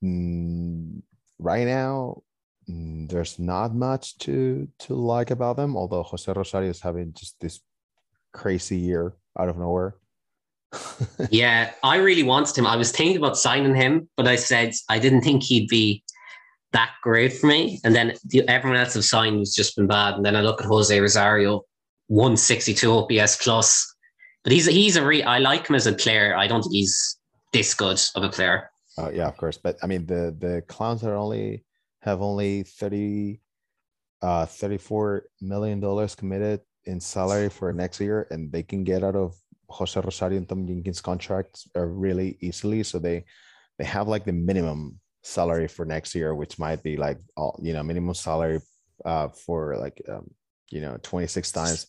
mm, 0.02 1.02
right 1.38 1.66
now 1.66 2.22
Mm, 2.68 3.10
there's 3.10 3.38
not 3.38 3.74
much 3.74 4.18
to 4.18 4.68
to 4.80 4.94
like 4.94 5.30
about 5.30 5.56
them. 5.56 5.76
Although 5.76 6.02
Jose 6.02 6.32
Rosario 6.32 6.70
is 6.70 6.80
having 6.80 7.12
just 7.12 7.40
this 7.40 7.60
crazy 8.32 8.76
year 8.76 9.14
out 9.38 9.48
of 9.48 9.58
nowhere. 9.58 9.96
Yeah, 11.30 11.70
I 11.82 11.96
really 11.96 12.22
wanted 12.22 12.56
him. 12.56 12.66
I 12.66 12.76
was 12.76 12.92
thinking 12.92 13.16
about 13.16 13.36
signing 13.36 13.74
him, 13.74 14.08
but 14.16 14.26
I 14.26 14.36
said 14.36 14.72
I 14.88 14.98
didn't 14.98 15.22
think 15.22 15.42
he'd 15.42 15.68
be 15.68 16.02
that 16.72 16.92
great 17.02 17.32
for 17.32 17.46
me. 17.46 17.80
And 17.84 17.94
then 17.94 18.14
the, 18.24 18.46
everyone 18.48 18.78
else 18.78 18.96
I've 18.96 19.04
signed 19.04 19.38
has 19.38 19.54
just 19.54 19.76
been 19.76 19.86
bad. 19.86 20.14
And 20.14 20.24
then 20.24 20.36
I 20.36 20.40
look 20.40 20.60
at 20.60 20.66
Jose 20.66 20.98
Rosario, 20.98 21.62
162 22.08 22.90
OPS 22.90 23.36
plus. 23.36 23.94
But 24.44 24.52
he's 24.52 24.66
he's 24.66 24.96
a 24.96 25.04
re 25.04 25.22
I 25.22 25.38
like 25.38 25.68
him 25.68 25.76
as 25.76 25.86
a 25.86 25.92
player. 25.92 26.34
I 26.36 26.46
don't 26.46 26.62
think 26.62 26.74
he's 26.74 27.18
this 27.52 27.74
good 27.74 28.00
of 28.14 28.24
a 28.24 28.28
player. 28.28 28.70
Oh 28.98 29.10
yeah, 29.10 29.28
of 29.28 29.36
course. 29.36 29.58
But 29.58 29.76
I 29.82 29.86
mean 29.86 30.06
the 30.06 30.34
the 30.36 30.62
clowns 30.66 31.04
are 31.04 31.14
only 31.14 31.64
have 32.02 32.20
only 32.20 32.62
30 32.64 33.40
uh 34.22 34.46
34 34.46 35.24
million 35.40 35.80
dollars 35.80 36.14
committed 36.14 36.60
in 36.84 37.00
salary 37.00 37.48
for 37.48 37.72
next 37.72 38.00
year 38.00 38.26
and 38.30 38.52
they 38.52 38.62
can 38.62 38.84
get 38.84 39.02
out 39.02 39.16
of 39.16 39.34
Jose 39.68 39.98
Rosario 39.98 40.36
and 40.38 40.48
Tom 40.48 40.66
Jenkins 40.66 41.00
contracts 41.00 41.66
uh, 41.76 41.80
really 41.80 42.36
easily. 42.40 42.82
So 42.82 42.98
they 42.98 43.24
they 43.78 43.84
have 43.84 44.06
like 44.06 44.24
the 44.24 44.32
minimum 44.32 45.00
salary 45.22 45.68
for 45.68 45.84
next 45.84 46.14
year, 46.14 46.34
which 46.34 46.58
might 46.58 46.82
be 46.82 46.96
like 46.96 47.18
all 47.36 47.58
you 47.62 47.72
know, 47.72 47.82
minimum 47.82 48.14
salary 48.14 48.60
uh 49.04 49.28
for 49.28 49.76
like 49.78 50.00
um, 50.08 50.30
you 50.70 50.80
know 50.80 50.98
26 51.02 51.52
times. 51.52 51.86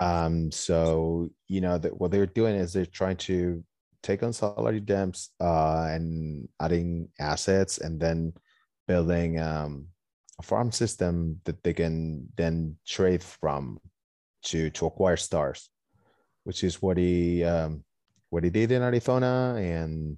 Um 0.00 0.50
so 0.50 1.30
you 1.46 1.60
know 1.60 1.78
that 1.78 1.98
what 2.00 2.10
they're 2.10 2.26
doing 2.26 2.56
is 2.56 2.72
they're 2.72 2.86
trying 2.86 3.16
to 3.28 3.62
take 4.02 4.22
on 4.22 4.32
salary 4.32 4.80
dumps 4.80 5.30
uh, 5.40 5.88
and 5.90 6.48
adding 6.60 7.08
assets 7.18 7.78
and 7.78 7.98
then 8.00 8.32
building 8.88 9.38
um, 9.38 9.86
a 10.40 10.42
farm 10.42 10.72
system 10.72 11.40
that 11.44 11.62
they 11.62 11.74
can 11.74 12.26
then 12.36 12.76
trade 12.86 13.22
from 13.22 13.78
to 14.44 14.70
to 14.70 14.86
acquire 14.86 15.16
stars, 15.16 15.70
which 16.44 16.64
is 16.64 16.82
what 16.82 16.96
he 16.96 17.44
um, 17.44 17.84
what 18.30 18.42
he 18.42 18.50
did 18.50 18.72
in 18.72 18.82
Arizona 18.82 19.54
and 19.58 20.16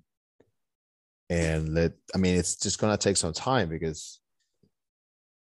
and 1.29 1.75
let 1.75 1.93
I 2.15 2.19
mean 2.19 2.39
it's 2.39 2.57
just 2.57 2.79
gonna 2.79 2.97
take 2.97 3.17
some 3.17 3.33
time 3.33 3.69
because 3.69 4.21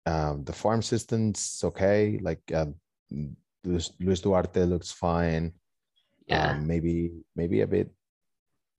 um, 0.07 0.45
the 0.45 0.53
farm 0.53 0.81
system's 0.82 1.61
okay. 1.65 2.19
Like 2.23 2.40
um, 2.55 2.74
Luis, 3.65 3.93
Luis 4.01 4.20
Duarte 4.20 4.65
looks 4.65 4.90
fine. 4.90 5.53
Yeah. 6.27 6.53
Um, 6.53 6.66
maybe 6.66 7.12
maybe 7.36 7.61
a 7.62 7.66
bit 7.66 7.90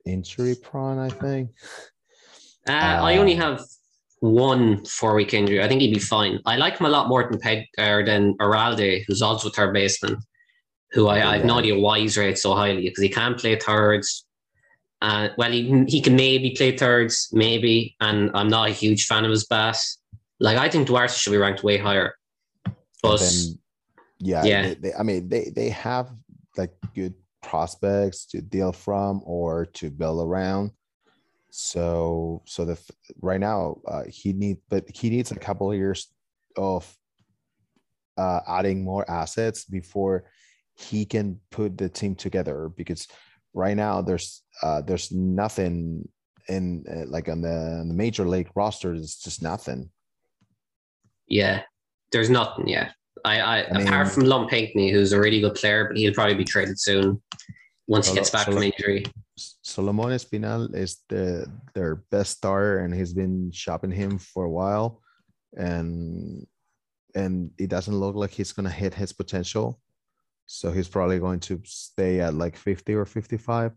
injury 0.05 0.55
prone, 0.55 0.97
I 0.99 1.09
think. 1.09 1.51
Uh, 2.67 3.01
I 3.09 3.17
only 3.17 3.37
Uh, 3.37 3.41
have 3.41 3.61
one 4.19 4.83
four 4.85 5.15
week 5.15 5.33
injury. 5.33 5.61
I 5.63 5.67
think 5.67 5.81
he'd 5.81 5.93
be 5.93 5.99
fine. 5.99 6.39
I 6.45 6.57
like 6.57 6.77
him 6.77 6.85
a 6.85 6.89
lot 6.89 7.07
more 7.07 7.27
than 7.29 7.39
Peg 7.39 7.65
or 7.77 8.03
than 8.03 8.35
Oralde, 8.37 9.03
who's 9.07 9.21
also 9.21 9.49
third 9.49 9.73
baseman, 9.73 10.17
who 10.91 11.07
I, 11.07 11.27
I 11.27 11.37
have 11.37 11.45
no 11.45 11.59
idea 11.59 11.79
why 11.79 11.99
he's 11.99 12.17
rated 12.17 12.37
so 12.37 12.53
highly 12.53 12.81
because 12.81 13.01
he 13.01 13.09
can't 13.09 13.37
play 13.37 13.55
thirds. 13.55 14.25
Uh, 15.01 15.29
well, 15.37 15.51
he, 15.51 15.85
he 15.87 16.01
can 16.01 16.15
maybe 16.15 16.51
play 16.51 16.75
thirds, 16.75 17.29
maybe, 17.31 17.95
and 18.01 18.31
I'm 18.33 18.49
not 18.49 18.67
a 18.67 18.73
huge 18.73 19.05
fan 19.05 19.23
of 19.23 19.31
his 19.31 19.45
bass. 19.45 19.97
Like 20.41 20.57
I 20.57 20.69
think 20.69 20.87
Duarte 20.87 21.13
should 21.13 21.31
be 21.31 21.37
ranked 21.37 21.63
way 21.63 21.77
higher. 21.77 22.15
But 23.01 23.19
then, 23.19 23.59
yeah, 24.19 24.43
yeah. 24.43 24.61
They, 24.63 24.73
they, 24.73 24.93
I 24.93 25.03
mean, 25.03 25.29
they 25.29 25.51
they 25.55 25.69
have 25.69 26.11
like 26.57 26.73
good 26.93 27.13
prospects 27.41 28.25
to 28.25 28.41
deal 28.41 28.73
from 28.73 29.21
or 29.23 29.65
to 29.65 29.89
build 29.89 30.27
around. 30.27 30.71
So 31.51 32.43
so 32.45 32.65
the 32.65 32.79
right 33.21 33.39
now 33.39 33.77
uh, 33.87 34.03
he 34.07 34.33
need 34.33 34.57
but 34.69 34.85
he 34.95 35.09
needs 35.09 35.31
a 35.31 35.35
couple 35.35 35.71
of 35.71 35.77
years 35.77 36.07
of 36.57 36.91
uh, 38.17 38.41
adding 38.47 38.83
more 38.83 39.09
assets 39.09 39.65
before 39.65 40.25
he 40.75 41.05
can 41.05 41.39
put 41.51 41.77
the 41.77 41.89
team 41.89 42.15
together 42.15 42.69
because 42.75 43.07
right 43.53 43.75
now 43.75 44.01
there's 44.01 44.43
uh, 44.61 44.81
there's 44.81 45.11
nothing 45.11 46.07
in 46.47 46.83
uh, 46.89 47.05
like 47.07 47.29
on 47.29 47.41
the, 47.41 47.79
on 47.81 47.87
the 47.87 47.93
major 47.93 48.27
league 48.27 48.49
roster. 48.55 48.93
It's 48.93 49.21
just 49.21 49.41
nothing. 49.41 49.89
yeah, 51.27 51.61
there's 52.11 52.29
nothing. 52.29 52.67
Yeah, 52.67 52.91
I, 53.25 53.39
I, 53.39 53.69
I 53.69 53.77
mean- 53.77 53.87
apart 53.87 54.09
from 54.09 54.23
Lum 54.25 54.47
Pinckney, 54.47 54.91
who's 54.91 55.13
a 55.13 55.19
really 55.19 55.41
good 55.41 55.55
player, 55.55 55.87
but 55.87 55.97
he'll 55.97 56.13
probably 56.13 56.35
be 56.35 56.43
traded 56.45 56.79
soon 56.79 57.21
once 57.87 58.07
he 58.07 58.15
gets 58.15 58.29
back 58.29 58.45
Solo- 58.45 58.57
from 58.57 58.63
injury. 58.63 59.05
Solomon 59.69 60.09
Espinal 60.09 60.73
is 60.73 61.03
the 61.09 61.45
their 61.75 61.95
best 62.09 62.37
starter, 62.37 62.79
and 62.79 62.93
he's 62.93 63.13
been 63.13 63.51
shopping 63.51 63.91
him 63.91 64.17
for 64.17 64.45
a 64.45 64.49
while, 64.49 65.01
and 65.55 66.47
and 67.13 67.51
it 67.59 67.69
doesn't 67.69 67.99
look 67.99 68.15
like 68.15 68.31
he's 68.31 68.51
gonna 68.51 68.69
hit 68.69 68.93
his 68.93 69.13
potential. 69.13 69.79
so 70.51 70.71
he's 70.71 70.89
probably 70.89 71.19
going 71.19 71.39
to 71.39 71.61
stay 71.63 72.21
at 72.21 72.33
like 72.33 72.57
50 72.57 72.95
or 72.95 73.05
55. 73.05 73.71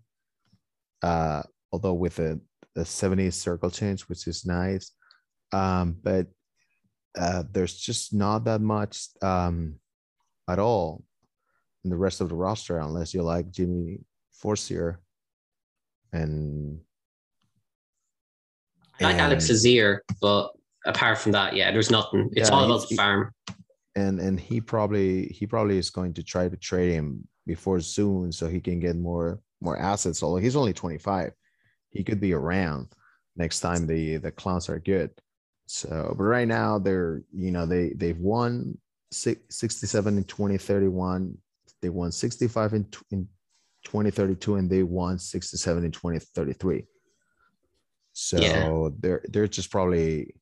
Uh, 1.03 1.43
although 1.71 1.93
with 1.93 2.19
a, 2.19 2.41
a 2.77 2.85
70 2.85 3.31
circle 3.31 3.71
change, 3.71 4.09
which 4.09 4.27
is 4.27 4.47
nice. 4.47 4.93
Um, 5.53 5.97
but 6.03 6.29
uh, 7.19 7.45
there's 7.53 7.77
just 7.77 8.15
not 8.15 8.45
that 8.45 8.63
much 8.63 9.09
um, 9.21 9.75
at 10.49 10.59
all 10.59 11.05
in 11.85 11.91
the 11.91 11.97
rest 11.97 12.23
of 12.23 12.31
the 12.31 12.35
roster 12.35 12.79
unless 12.79 13.13
you 13.13 13.23
like 13.23 13.51
Jimmy 13.51 14.01
Forcier 14.33 15.02
and 16.13 16.81
I 19.01 19.05
like 19.05 19.17
Alex 19.17 19.49
Lazier, 19.49 20.03
but 20.21 20.51
apart 20.85 21.19
from 21.19 21.33
that, 21.33 21.55
yeah, 21.57 21.71
there's 21.71 21.91
nothing. 21.91 22.31
It's 22.33 22.51
yeah, 22.51 22.55
all 22.55 22.65
about 22.65 22.89
the 22.89 22.97
farm. 22.97 23.33
And 23.95 24.21
and 24.21 24.39
he 24.39 24.61
probably 24.61 25.27
he 25.27 25.47
probably 25.47 25.79
is 25.79 25.91
going 25.91 26.15
to 26.15 26.23
try 26.23 26.49
to 26.49 26.57
trade 26.57 26.93
him 26.93 27.27
before 27.47 27.81
soon 27.81 28.33
so 28.33 28.49
he 28.49 28.61
can 28.61 28.81
get 28.81 28.97
more 28.97 29.41
more 29.61 29.79
assets. 29.79 30.23
Although 30.23 30.41
he's 30.41 30.57
only 30.57 30.73
25, 30.73 31.33
he 31.91 32.05
could 32.05 32.21
be 32.21 32.33
around 32.33 32.89
next 33.37 33.61
time 33.61 33.87
the 33.87 34.17
the 34.17 34.31
clowns 34.31 34.69
are 34.69 34.79
good. 34.79 35.11
So, 35.67 36.15
but 36.17 36.25
right 36.25 36.49
now 36.49 36.79
they're 36.79 37.23
you 37.35 37.51
know 37.51 37.67
they 37.67 37.91
they've 37.91 38.19
won 38.19 38.79
67 39.11 40.17
in 40.17 40.25
2031. 40.25 41.37
They 41.81 41.89
won 41.89 42.13
65 42.13 42.75
in, 42.75 42.87
in 43.11 43.29
2032, 43.85 44.57
and 44.57 44.71
they 44.71 44.83
won 44.83 45.19
67 45.19 45.85
in 45.85 45.91
2033. 45.91 46.85
So 48.13 48.39
yeah. 48.39 48.89
they're 49.01 49.25
they're 49.29 49.49
just 49.49 49.71
probably. 49.71 50.35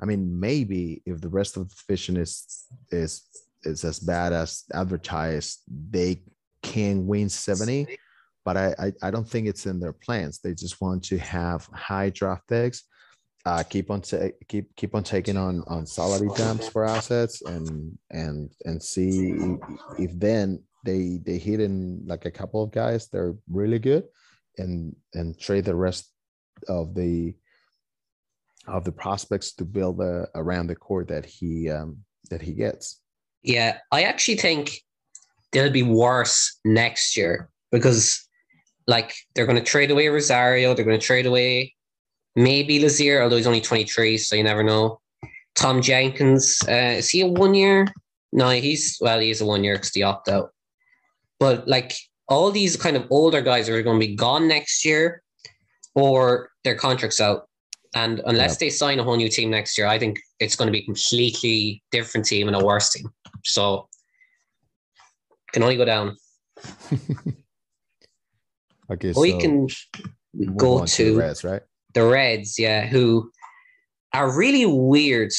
I 0.00 0.04
mean, 0.04 0.38
maybe 0.38 1.02
if 1.06 1.20
the 1.20 1.30
rest 1.30 1.56
of 1.56 1.68
the 1.68 1.74
division 1.74 2.16
is 2.16 2.66
is 2.90 3.22
is 3.62 3.84
as 3.84 3.98
bad 3.98 4.32
as 4.32 4.64
advertised, 4.74 5.60
they 5.68 6.22
can 6.62 7.06
win 7.06 7.28
70. 7.28 7.96
But 8.44 8.56
I, 8.56 8.74
I, 8.78 8.92
I 9.02 9.10
don't 9.10 9.28
think 9.28 9.46
it's 9.46 9.66
in 9.66 9.78
their 9.78 9.92
plans. 9.92 10.40
They 10.40 10.52
just 10.52 10.80
want 10.80 11.04
to 11.04 11.18
have 11.18 11.66
high 11.72 12.10
draft 12.10 12.48
picks, 12.48 12.82
uh, 13.44 13.62
keep 13.62 13.90
on 13.90 14.00
ta- 14.00 14.30
keep 14.48 14.74
keep 14.76 14.94
on 14.94 15.02
taking 15.02 15.36
on 15.36 15.64
on 15.66 15.84
salary 15.86 16.28
dumps 16.36 16.68
for 16.68 16.84
assets, 16.84 17.42
and 17.42 17.98
and 18.10 18.50
and 18.64 18.82
see 18.82 19.30
if, 19.30 19.60
if 19.98 20.18
then 20.18 20.62
they 20.82 21.20
they 21.24 21.38
hit 21.38 21.60
in 21.60 22.02
like 22.06 22.24
a 22.24 22.30
couple 22.30 22.62
of 22.62 22.72
guys 22.72 23.08
they're 23.08 23.34
really 23.50 23.78
good, 23.78 24.04
and 24.58 24.94
and 25.14 25.38
trade 25.38 25.64
the 25.64 25.74
rest 25.74 26.10
of 26.68 26.94
the 26.94 27.34
of 28.66 28.84
the 28.84 28.92
prospects 28.92 29.52
to 29.54 29.64
build 29.64 30.00
a, 30.00 30.28
around 30.34 30.68
the 30.68 30.76
core 30.76 31.04
that 31.04 31.26
he 31.26 31.68
um, 31.70 31.98
that 32.30 32.42
he 32.42 32.52
gets. 32.52 33.00
Yeah, 33.42 33.78
I 33.90 34.04
actually 34.04 34.36
think 34.36 34.72
they'll 35.50 35.70
be 35.70 35.82
worse 35.82 36.58
next 36.64 37.16
year 37.16 37.50
because 37.70 38.28
like 38.86 39.14
they're 39.34 39.46
going 39.46 39.58
to 39.58 39.64
trade 39.64 39.90
away 39.90 40.08
Rosario, 40.08 40.74
they're 40.74 40.84
going 40.84 40.98
to 40.98 41.06
trade 41.06 41.26
away 41.26 41.74
maybe 42.36 42.80
Lazier, 42.80 43.22
although 43.22 43.36
he's 43.36 43.46
only 43.46 43.60
23, 43.60 44.18
so 44.18 44.36
you 44.36 44.42
never 44.42 44.62
know. 44.62 45.00
Tom 45.54 45.82
Jenkins, 45.82 46.58
uh, 46.68 46.94
is 46.96 47.10
he 47.10 47.20
a 47.20 47.26
one 47.26 47.54
year? 47.54 47.86
No, 48.32 48.48
he's 48.50 48.96
well, 49.00 49.20
he's 49.20 49.42
a 49.42 49.46
one 49.46 49.62
year 49.62 49.74
because 49.74 49.90
he 49.92 50.02
opt 50.02 50.28
out. 50.28 50.51
But 51.42 51.66
like 51.66 51.96
all 52.28 52.52
these 52.52 52.76
kind 52.76 52.96
of 52.96 53.04
older 53.10 53.40
guys 53.40 53.68
are 53.68 53.82
going 53.82 54.00
to 54.00 54.06
be 54.06 54.14
gone 54.14 54.46
next 54.46 54.84
year, 54.84 55.24
or 55.96 56.50
their 56.62 56.76
contracts 56.76 57.20
out. 57.20 57.48
And 57.96 58.22
unless 58.26 58.52
yep. 58.52 58.58
they 58.60 58.70
sign 58.70 59.00
a 59.00 59.02
whole 59.02 59.16
new 59.16 59.28
team 59.28 59.50
next 59.50 59.76
year, 59.76 59.88
I 59.88 59.98
think 59.98 60.20
it's 60.38 60.54
going 60.54 60.68
to 60.68 60.72
be 60.72 60.78
a 60.78 60.84
completely 60.84 61.82
different 61.90 62.26
team 62.26 62.46
and 62.46 62.56
a 62.56 62.64
worse 62.64 62.90
team. 62.90 63.10
So 63.44 63.88
can 65.52 65.64
only 65.64 65.76
go 65.76 65.84
down. 65.84 66.16
okay, 68.92 69.12
we 69.16 69.32
so 69.32 69.40
can 69.40 69.66
go 70.54 70.86
to, 70.86 71.04
the 71.14 71.18
Reds, 71.18 71.42
right? 71.42 71.62
The 71.94 72.04
Reds, 72.04 72.56
yeah, 72.56 72.86
who 72.86 73.32
are 74.14 74.30
really 74.32 74.64
weird. 74.64 75.32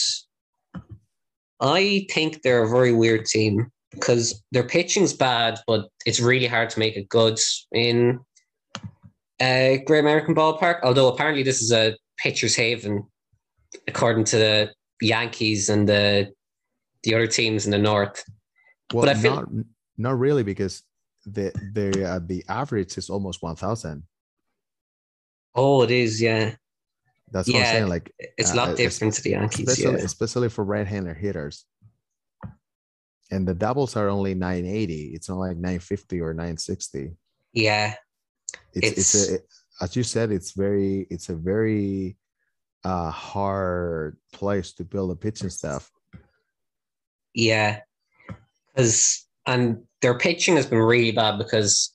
I 1.61 2.07
think 2.11 2.41
they're 2.41 2.63
a 2.63 2.69
very 2.69 2.91
weird 2.91 3.25
team 3.25 3.71
because 3.93 4.43
their 4.51 4.63
pitching's 4.63 5.13
bad, 5.13 5.59
but 5.67 5.87
it's 6.05 6.19
really 6.19 6.47
hard 6.47 6.69
to 6.71 6.79
make 6.79 6.97
it 6.97 7.09
good 7.09 7.39
in 7.71 8.19
a 9.41 9.83
Great 9.85 9.99
American 9.99 10.35
Ballpark. 10.35 10.79
Although 10.83 11.07
apparently 11.07 11.43
this 11.43 11.61
is 11.61 11.71
a 11.71 11.95
pitcher's 12.17 12.55
haven, 12.55 13.03
according 13.87 14.25
to 14.25 14.37
the 14.37 14.73
Yankees 15.01 15.69
and 15.69 15.87
the 15.87 16.31
the 17.03 17.15
other 17.15 17.27
teams 17.27 17.65
in 17.65 17.71
the 17.71 17.77
North. 17.77 18.23
Well, 18.93 19.05
but 19.05 19.15
I 19.15 19.19
feel 19.19 19.35
not, 19.35 19.49
not 19.97 20.19
really 20.19 20.43
because 20.43 20.83
the 21.25 21.51
the 21.73 22.07
uh, 22.07 22.19
the 22.25 22.43
average 22.47 22.97
is 22.97 23.09
almost 23.09 23.41
one 23.41 23.55
thousand. 23.55 24.03
Oh, 25.55 25.83
it 25.83 25.91
is, 25.91 26.21
yeah. 26.21 26.55
That's 27.31 27.47
what 27.47 27.57
I'm 27.57 27.65
saying. 27.65 27.89
Like 27.89 28.13
it's 28.19 28.53
a 28.53 28.55
lot 28.55 28.69
uh, 28.69 28.75
different 28.75 29.13
to 29.15 29.21
the 29.21 29.31
Yankees, 29.31 29.67
especially, 29.67 29.99
yeah. 29.99 30.05
especially 30.05 30.49
for 30.49 30.63
right-hander 30.63 31.13
hitters. 31.13 31.65
And 33.33 33.47
the 33.47 33.53
doubles 33.53 33.95
are 33.95 34.09
only 34.09 34.33
980. 34.33 35.11
It's 35.15 35.29
not 35.29 35.39
like 35.39 35.57
950 35.57 36.21
or 36.21 36.33
960. 36.33 37.11
Yeah, 37.53 37.95
it's 38.73 38.87
it's, 38.87 38.97
it's 38.97 39.29
a, 39.29 39.35
it, 39.35 39.47
as 39.81 39.95
you 39.95 40.03
said 40.03 40.31
it's 40.31 40.51
very 40.51 41.07
it's 41.09 41.29
a 41.29 41.35
very 41.35 42.17
uh 42.83 43.09
hard 43.09 44.17
place 44.31 44.73
to 44.73 44.83
build 44.83 45.11
a 45.11 45.15
pitching 45.15 45.49
staff 45.49 45.89
yeah. 47.33 47.79
Because 48.75 49.27
and 49.45 49.83
their 50.01 50.17
pitching 50.17 50.55
has 50.55 50.65
been 50.65 50.79
really 50.79 51.11
bad 51.11 51.37
because 51.37 51.91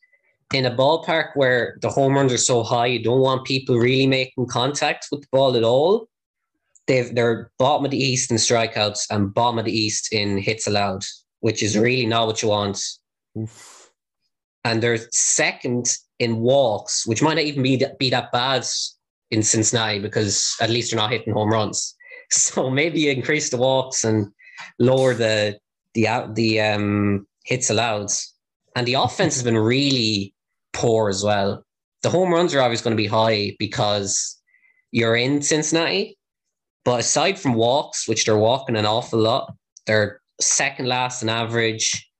in 0.52 0.66
a 0.66 0.74
ballpark 0.74 1.30
where 1.34 1.78
the 1.82 1.90
home 1.90 2.14
runs 2.14 2.32
are 2.32 2.38
so 2.38 2.62
high 2.62 2.86
you 2.86 3.02
don't 3.02 3.20
want 3.20 3.46
people 3.46 3.76
really 3.76 4.06
making 4.06 4.46
contact 4.46 5.08
with 5.10 5.22
the 5.22 5.28
ball 5.32 5.56
at 5.56 5.64
all. 5.64 6.08
They've 6.86 7.14
they're 7.14 7.50
bottom 7.58 7.84
of 7.84 7.90
the 7.90 8.02
east 8.02 8.30
in 8.30 8.36
strikeouts 8.36 9.06
and 9.10 9.32
bottom 9.32 9.58
of 9.58 9.66
the 9.66 9.76
east 9.76 10.12
in 10.12 10.38
hits 10.38 10.66
allowed 10.66 11.04
which 11.40 11.62
is 11.62 11.78
really 11.78 12.06
not 12.06 12.26
what 12.26 12.42
you 12.42 12.48
want 12.48 12.80
Oof. 13.38 13.90
and 14.64 14.82
they're 14.82 14.98
second 15.12 15.96
in 16.18 16.40
walks, 16.40 17.06
which 17.06 17.22
might 17.22 17.34
not 17.34 17.44
even 17.44 17.62
be 17.62 17.76
that, 17.76 17.98
be 17.98 18.10
that 18.10 18.32
bad 18.32 18.64
in 19.30 19.42
Cincinnati 19.42 19.98
because 19.98 20.56
at 20.60 20.70
least 20.70 20.90
they're 20.90 21.00
not 21.00 21.12
hitting 21.12 21.32
home 21.32 21.50
runs. 21.50 21.94
So 22.30 22.68
maybe 22.68 23.08
increase 23.08 23.48
the 23.48 23.56
walks 23.56 24.04
and 24.04 24.30
lower 24.78 25.14
the 25.14 25.58
the 25.94 26.06
the 26.34 26.60
um, 26.60 27.26
hits 27.46 27.70
allowed. 27.70 28.10
And 28.76 28.86
the 28.86 28.94
offense 28.94 29.34
has 29.34 29.42
been 29.42 29.56
really 29.56 30.34
poor 30.74 31.08
as 31.08 31.24
well. 31.24 31.64
The 32.02 32.10
home 32.10 32.30
runs 32.30 32.54
are 32.54 32.60
always 32.60 32.82
going 32.82 32.94
to 32.94 33.02
be 33.02 33.06
high 33.06 33.56
because 33.58 34.38
you're 34.92 35.16
in 35.16 35.40
Cincinnati. 35.40 36.18
But 36.84 37.00
aside 37.00 37.38
from 37.38 37.54
walks, 37.54 38.06
which 38.06 38.26
they're 38.26 38.36
walking 38.36 38.76
an 38.76 38.84
awful 38.84 39.20
lot, 39.20 39.54
they're 39.86 40.20
second 40.40 40.86
last 40.86 41.22
in 41.22 41.28
average, 41.28 42.10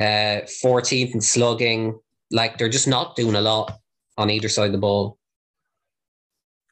uh, 0.00 0.42
14th 0.62 1.14
in 1.14 1.20
slugging, 1.20 1.98
like 2.30 2.58
they're 2.58 2.68
just 2.68 2.88
not 2.88 3.16
doing 3.16 3.34
a 3.34 3.40
lot 3.40 3.78
on 4.16 4.30
either 4.30 4.48
side 4.48 4.66
of 4.66 4.72
the 4.72 4.78
ball. 4.78 5.18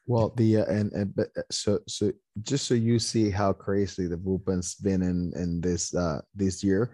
Well, 0.05 0.33
the 0.37 0.57
uh, 0.57 0.65
and, 0.65 0.91
and 0.93 1.15
but 1.15 1.27
uh, 1.37 1.41
so 1.51 1.79
so 1.87 2.13
just 2.41 2.65
so 2.65 2.75
you 2.75 2.97
see 2.97 3.29
how 3.29 3.51
crazy 3.51 4.07
the 4.07 4.17
bullpen's 4.17 4.75
been 4.75 5.01
in 5.01 5.33
in 5.35 5.59
this 5.59 5.93
uh 5.93 6.21
this 6.33 6.63
year. 6.63 6.93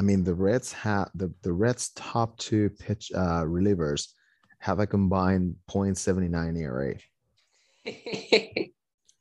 I 0.00 0.02
mean, 0.02 0.24
the 0.24 0.34
Reds 0.34 0.72
have 0.72 1.10
the 1.14 1.32
the 1.42 1.52
Reds 1.52 1.90
top 1.90 2.36
two 2.38 2.70
pitch 2.70 3.12
uh 3.14 3.44
relievers 3.44 4.08
have 4.58 4.78
a 4.78 4.86
combined 4.86 5.56
0.79 5.70 6.58
ERA. 6.58 6.94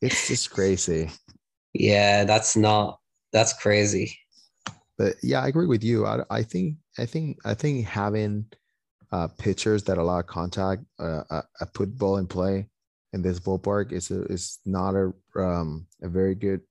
it's 0.01 0.27
just 0.27 0.49
crazy. 0.51 1.09
Yeah, 1.73 2.25
that's 2.25 2.57
not 2.57 2.99
that's 3.31 3.53
crazy. 3.53 4.17
But 4.97 5.15
yeah, 5.23 5.41
I 5.41 5.47
agree 5.47 5.67
with 5.67 5.83
you. 5.83 6.05
I, 6.05 6.19
I 6.29 6.43
think 6.43 6.75
I 6.97 7.05
think 7.05 7.39
I 7.45 7.53
think 7.53 7.85
having 7.85 8.45
uh, 9.11 9.27
pitchers 9.27 9.83
that 9.83 9.97
allow 9.97 10.21
contact, 10.21 10.83
uh, 10.99 11.23
a, 11.29 11.43
a 11.61 11.65
put 11.65 11.97
ball 11.97 12.17
in 12.17 12.27
play 12.27 12.67
in 13.13 13.21
this 13.21 13.39
ballpark 13.39 13.91
is 13.91 14.11
a, 14.11 14.23
is 14.25 14.59
not 14.65 14.95
a 14.95 15.11
um, 15.35 15.87
a 16.01 16.09
very 16.09 16.35
good 16.35 16.61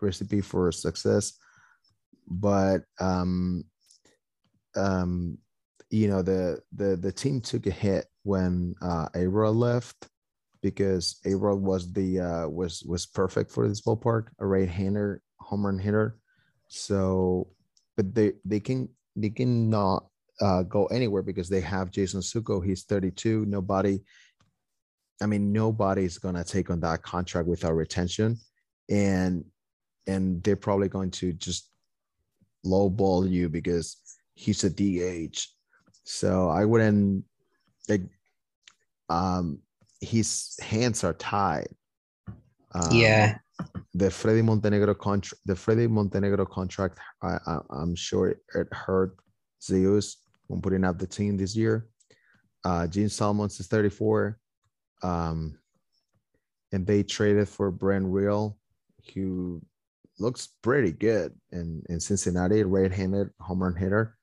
recipe 0.00 0.40
for 0.40 0.70
success. 0.70 1.32
But 2.28 2.82
um, 3.00 3.64
um, 4.76 5.38
you 5.90 6.08
know 6.08 6.22
the 6.22 6.60
the 6.72 6.96
the 6.96 7.12
team 7.12 7.40
took 7.40 7.66
a 7.66 7.70
hit 7.70 8.06
when 8.22 8.74
uh, 8.82 9.08
Arod 9.14 9.56
left 9.56 10.08
because 10.60 11.20
Arod 11.24 11.60
was 11.60 11.92
the 11.92 12.20
uh, 12.20 12.48
was 12.48 12.82
was 12.82 13.06
perfect 13.06 13.50
for 13.50 13.66
this 13.66 13.80
ballpark, 13.80 14.26
a 14.38 14.46
right-hander 14.46 15.22
home 15.48 15.64
run 15.64 15.78
hitter. 15.78 16.16
So, 16.68 17.48
but 17.96 18.14
they 18.14 18.32
they 18.44 18.60
can 18.60 18.88
they 19.16 19.30
can 19.30 19.70
not 19.70 20.06
uh, 20.40 20.62
go 20.62 20.86
anywhere 20.86 21.22
because 21.22 21.48
they 21.48 21.62
have 21.62 21.90
Jason 21.90 22.20
Suco. 22.20 22.64
He's 22.64 22.84
32. 22.84 23.46
Nobody, 23.46 24.00
I 25.22 25.26
mean, 25.26 25.52
nobody's 25.52 26.18
gonna 26.18 26.44
take 26.44 26.70
on 26.70 26.80
that 26.80 27.02
contract 27.02 27.48
without 27.48 27.74
retention, 27.74 28.38
and 28.90 29.44
and 30.06 30.42
they're 30.42 30.56
probably 30.56 30.88
going 30.88 31.10
to 31.12 31.32
just 31.32 31.70
lowball 32.64 33.28
you 33.28 33.48
because 33.48 33.96
he's 34.34 34.64
a 34.64 34.70
DH. 34.70 35.38
So 36.04 36.48
I 36.48 36.64
wouldn't 36.64 37.24
like 37.88 38.02
um 39.08 39.60
his 40.00 40.56
hands 40.60 41.04
are 41.04 41.14
tied. 41.14 41.68
Um, 42.74 42.92
yeah. 42.92 43.38
The 43.94 44.06
Fredy 44.06 44.44
Montenegro 44.44 44.94
contract, 44.94 45.42
the 45.44 45.54
Fredy 45.54 45.88
Montenegro 45.88 46.46
contract, 46.46 46.98
I, 47.22 47.38
I, 47.46 47.82
am 47.82 47.96
sure 47.96 48.28
it 48.28 48.68
hurt 48.72 49.16
Zeus 49.62 50.18
when 50.46 50.60
putting 50.60 50.84
out 50.84 50.98
the 50.98 51.06
team 51.06 51.36
this 51.36 51.56
year. 51.56 51.88
Uh, 52.64 52.86
Gene 52.86 53.08
Salmons 53.08 53.58
is 53.60 53.66
34. 53.66 54.38
Um, 55.02 55.58
and 56.72 56.86
they 56.86 57.02
traded 57.02 57.48
for 57.48 57.70
Brent 57.70 58.06
Real, 58.06 58.58
who 59.14 59.62
looks 60.18 60.48
pretty 60.62 60.92
good 60.92 61.32
in, 61.52 61.82
in 61.88 62.00
Cincinnati, 62.00 62.62
right-handed 62.62 63.30
home 63.40 63.62
run 63.62 63.74
hitter. 63.74 64.16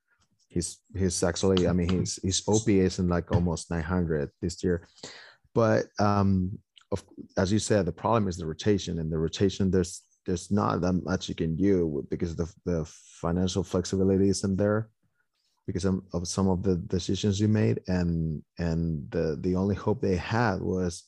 He's 0.47 0.77
he's 0.95 1.21
actually, 1.21 1.67
I 1.67 1.73
mean, 1.73 1.89
his 1.89 2.19
his 2.23 2.43
OPS 2.47 2.99
in 2.99 3.09
like 3.09 3.31
almost 3.31 3.69
900 3.71 4.29
this 4.41 4.63
year. 4.63 4.87
But 5.53 5.85
um, 5.99 6.59
of, 6.91 7.03
as 7.37 7.51
you 7.51 7.59
said, 7.59 7.85
the 7.85 7.91
problem 7.91 8.27
is 8.27 8.37
the 8.37 8.45
rotation, 8.45 8.99
and 8.99 9.11
the 9.11 9.17
rotation 9.17 9.71
there's 9.71 10.01
there's 10.25 10.51
not 10.51 10.81
that 10.81 10.93
much 10.93 11.29
you 11.29 11.35
can 11.35 11.55
do 11.55 12.05
because 12.09 12.35
the 12.35 12.51
the 12.65 12.85
financial 13.21 13.63
flexibility 13.63 14.29
isn't 14.29 14.57
there 14.57 14.89
because 15.67 15.85
of, 15.85 16.03
some 16.23 16.47
of 16.47 16.61
the 16.61 16.75
decisions 16.75 17.39
you 17.39 17.47
made, 17.47 17.81
and 17.87 18.43
and 18.59 19.09
the 19.11 19.37
the 19.41 19.55
only 19.55 19.75
hope 19.75 20.01
they 20.01 20.15
had 20.15 20.61
was 20.61 21.03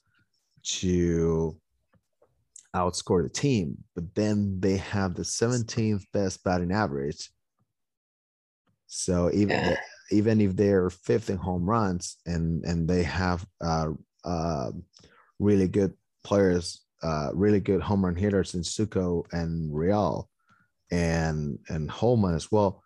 to 0.64 1.56
outscore 2.76 3.24
the 3.24 3.30
team, 3.30 3.78
but 3.96 4.04
then 4.16 4.60
they 4.60 4.78
have 4.78 5.16
the 5.16 5.24
17th 5.24 6.04
best 6.12 6.44
batting 6.44 6.72
average. 6.72 7.30
So 8.88 9.30
even 9.34 9.50
yeah. 9.50 9.76
even 10.12 10.42
if 10.42 10.56
they're 10.56 10.90
fifth 10.90 11.30
in 11.30 11.38
home 11.38 11.70
runs 11.70 12.18
and 12.26 12.64
and 12.66 12.88
they 12.88 13.04
have 13.04 13.46
uh, 13.62 13.92
uh, 14.24 14.72
really 15.40 15.68
good 15.68 15.94
players, 16.24 16.82
uh, 17.04 17.30
really 17.34 17.60
good 17.60 17.82
home 17.82 18.06
run 18.06 18.16
hitters 18.16 18.56
in 18.56 18.62
Suco 18.62 19.26
and 19.32 19.74
Real, 19.74 20.30
and 20.92 21.60
and 21.70 21.90
Holman 21.90 22.36
as 22.36 22.52
well. 22.52 22.84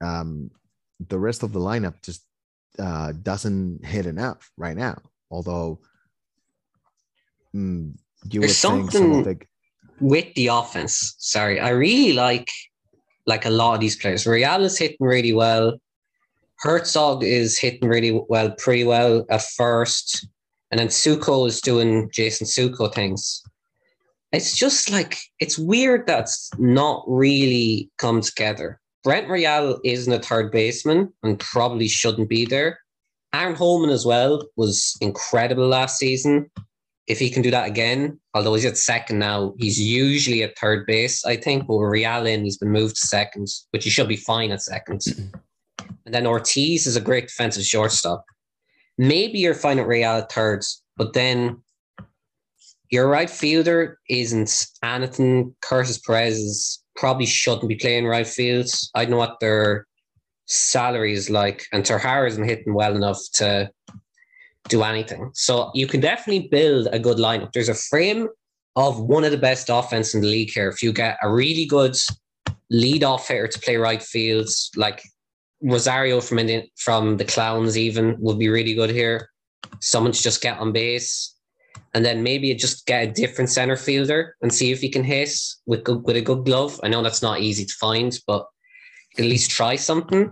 Um, 0.00 0.50
the 1.08 1.18
rest 1.18 1.42
of 1.42 1.52
the 1.52 1.60
lineup 1.60 2.02
just 2.02 2.24
uh, 2.78 3.12
doesn't 3.22 3.84
hit 3.84 4.06
enough 4.06 4.50
right 4.56 4.76
now. 4.76 4.98
Although 5.30 5.80
mm, 7.54 7.94
you 8.30 8.40
There's 8.40 8.56
something 8.56 9.22
the... 9.22 9.40
with 10.00 10.34
the 10.34 10.48
offense. 10.48 11.14
Sorry, 11.18 11.60
I 11.60 11.70
really 11.70 12.12
like 12.12 12.50
like 13.26 13.46
a 13.46 13.50
lot 13.50 13.74
of 13.74 13.80
these 13.80 13.96
players. 13.96 14.26
Real 14.26 14.64
is 14.64 14.78
hitting 14.78 14.96
really 15.00 15.32
well. 15.32 15.78
Herzog 16.58 17.24
is 17.24 17.58
hitting 17.58 17.88
really 17.88 18.20
well, 18.28 18.50
pretty 18.50 18.84
well 18.84 19.24
at 19.30 19.42
first, 19.42 20.28
and 20.70 20.78
then 20.78 20.88
Suco 20.88 21.46
is 21.46 21.60
doing 21.60 22.10
Jason 22.12 22.46
Suco 22.46 22.92
things. 22.92 23.42
It's 24.32 24.56
just 24.56 24.90
like 24.90 25.18
it's 25.40 25.58
weird 25.58 26.06
that's 26.06 26.50
not 26.58 27.04
really 27.08 27.90
come 27.98 28.20
together. 28.20 28.80
Brent 29.02 29.28
Real 29.28 29.80
isn't 29.84 30.12
a 30.12 30.20
third 30.20 30.52
baseman 30.52 31.12
and 31.22 31.38
probably 31.40 31.88
shouldn't 31.88 32.28
be 32.28 32.44
there. 32.44 32.78
Aaron 33.32 33.54
Holman 33.54 33.90
as 33.90 34.04
well 34.04 34.44
was 34.56 34.96
incredible 35.00 35.66
last 35.66 35.98
season 35.98 36.50
if 37.10 37.18
he 37.18 37.28
can 37.28 37.42
do 37.42 37.50
that 37.50 37.66
again, 37.66 38.20
although 38.34 38.54
he's 38.54 38.64
at 38.64 38.78
second 38.78 39.18
now, 39.18 39.52
he's 39.58 39.80
usually 39.80 40.44
at 40.44 40.56
third 40.56 40.86
base, 40.86 41.24
I 41.24 41.36
think. 41.36 41.66
But 41.66 41.74
with 41.74 41.90
Real 41.90 42.24
in, 42.24 42.44
he's 42.44 42.58
been 42.58 42.70
moved 42.70 42.94
to 43.00 43.06
second, 43.06 43.48
which 43.72 43.82
he 43.82 43.90
should 43.90 44.06
be 44.06 44.14
fine 44.14 44.52
at 44.52 44.62
second. 44.62 45.00
Mm-hmm. 45.00 45.86
and 46.06 46.14
then 46.14 46.24
Ortiz 46.24 46.86
is 46.86 46.94
a 46.94 47.00
great 47.00 47.26
defensive 47.26 47.64
shortstop. 47.64 48.24
Maybe 49.00 49.38
you're 49.38 49.54
fine 49.54 49.78
at 49.78 49.86
Real 49.86 50.10
at 50.10 50.30
third, 50.30 50.62
but 50.98 51.14
then 51.14 51.62
your 52.90 53.08
right 53.08 53.30
fielder 53.30 53.98
isn't 54.10 54.66
anything. 54.84 55.56
Curtis 55.62 55.96
Perez 55.96 56.36
is, 56.36 56.84
probably 56.96 57.24
shouldn't 57.24 57.66
be 57.66 57.76
playing 57.76 58.04
right 58.04 58.26
field. 58.26 58.68
I 58.94 59.04
don't 59.04 59.12
know 59.12 59.16
what 59.16 59.40
their 59.40 59.86
salary 60.44 61.14
is 61.14 61.30
like, 61.30 61.64
and 61.72 61.82
Terharu 61.82 62.28
isn't 62.28 62.44
hitting 62.44 62.74
well 62.74 62.94
enough 62.94 63.18
to 63.36 63.70
do 64.68 64.82
anything. 64.82 65.30
So 65.32 65.70
you 65.72 65.86
can 65.86 66.00
definitely 66.00 66.48
build 66.48 66.88
a 66.92 66.98
good 66.98 67.16
lineup. 67.16 67.52
There's 67.52 67.70
a 67.70 67.74
frame 67.74 68.28
of 68.76 69.00
one 69.00 69.24
of 69.24 69.30
the 69.30 69.38
best 69.38 69.70
offense 69.70 70.14
in 70.14 70.20
the 70.20 70.26
league 70.26 70.50
here. 70.52 70.68
If 70.68 70.82
you 70.82 70.92
get 70.92 71.16
a 71.22 71.32
really 71.32 71.64
good 71.64 71.96
lead 72.68 73.02
off 73.02 73.28
hitter 73.28 73.48
to 73.48 73.60
play 73.60 73.78
right 73.78 74.02
fields, 74.02 74.70
like 74.76 75.02
Rosario 75.62 76.20
from 76.20 76.38
Indian, 76.38 76.66
from 76.76 77.16
the 77.16 77.24
Clowns, 77.24 77.76
even 77.76 78.16
would 78.18 78.38
be 78.38 78.48
really 78.48 78.74
good 78.74 78.90
here. 78.90 79.30
Someone 79.80 80.12
to 80.12 80.22
just 80.22 80.40
get 80.40 80.58
on 80.58 80.72
base, 80.72 81.36
and 81.94 82.04
then 82.04 82.22
maybe 82.22 82.54
just 82.54 82.86
get 82.86 83.08
a 83.08 83.12
different 83.12 83.50
center 83.50 83.76
fielder 83.76 84.36
and 84.42 84.52
see 84.52 84.72
if 84.72 84.80
he 84.80 84.88
can 84.88 85.04
hit 85.04 85.30
with 85.66 85.84
good, 85.84 86.04
with 86.04 86.16
a 86.16 86.20
good 86.20 86.44
glove. 86.44 86.80
I 86.82 86.88
know 86.88 87.02
that's 87.02 87.22
not 87.22 87.40
easy 87.40 87.64
to 87.64 87.74
find, 87.74 88.16
but 88.26 88.46
you 89.10 89.16
can 89.16 89.24
at 89.26 89.30
least 89.30 89.50
try 89.50 89.76
something. 89.76 90.30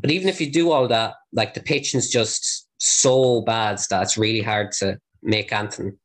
But 0.00 0.10
even 0.10 0.28
if 0.28 0.40
you 0.40 0.50
do 0.50 0.72
all 0.72 0.88
that, 0.88 1.14
like 1.32 1.54
the 1.54 1.60
pitching's 1.60 2.10
just 2.10 2.68
so 2.78 3.42
bad 3.42 3.78
that 3.90 4.02
it's 4.02 4.18
really 4.18 4.42
hard 4.42 4.72
to 4.72 4.98
make 5.22 5.52
anything. 5.52 5.96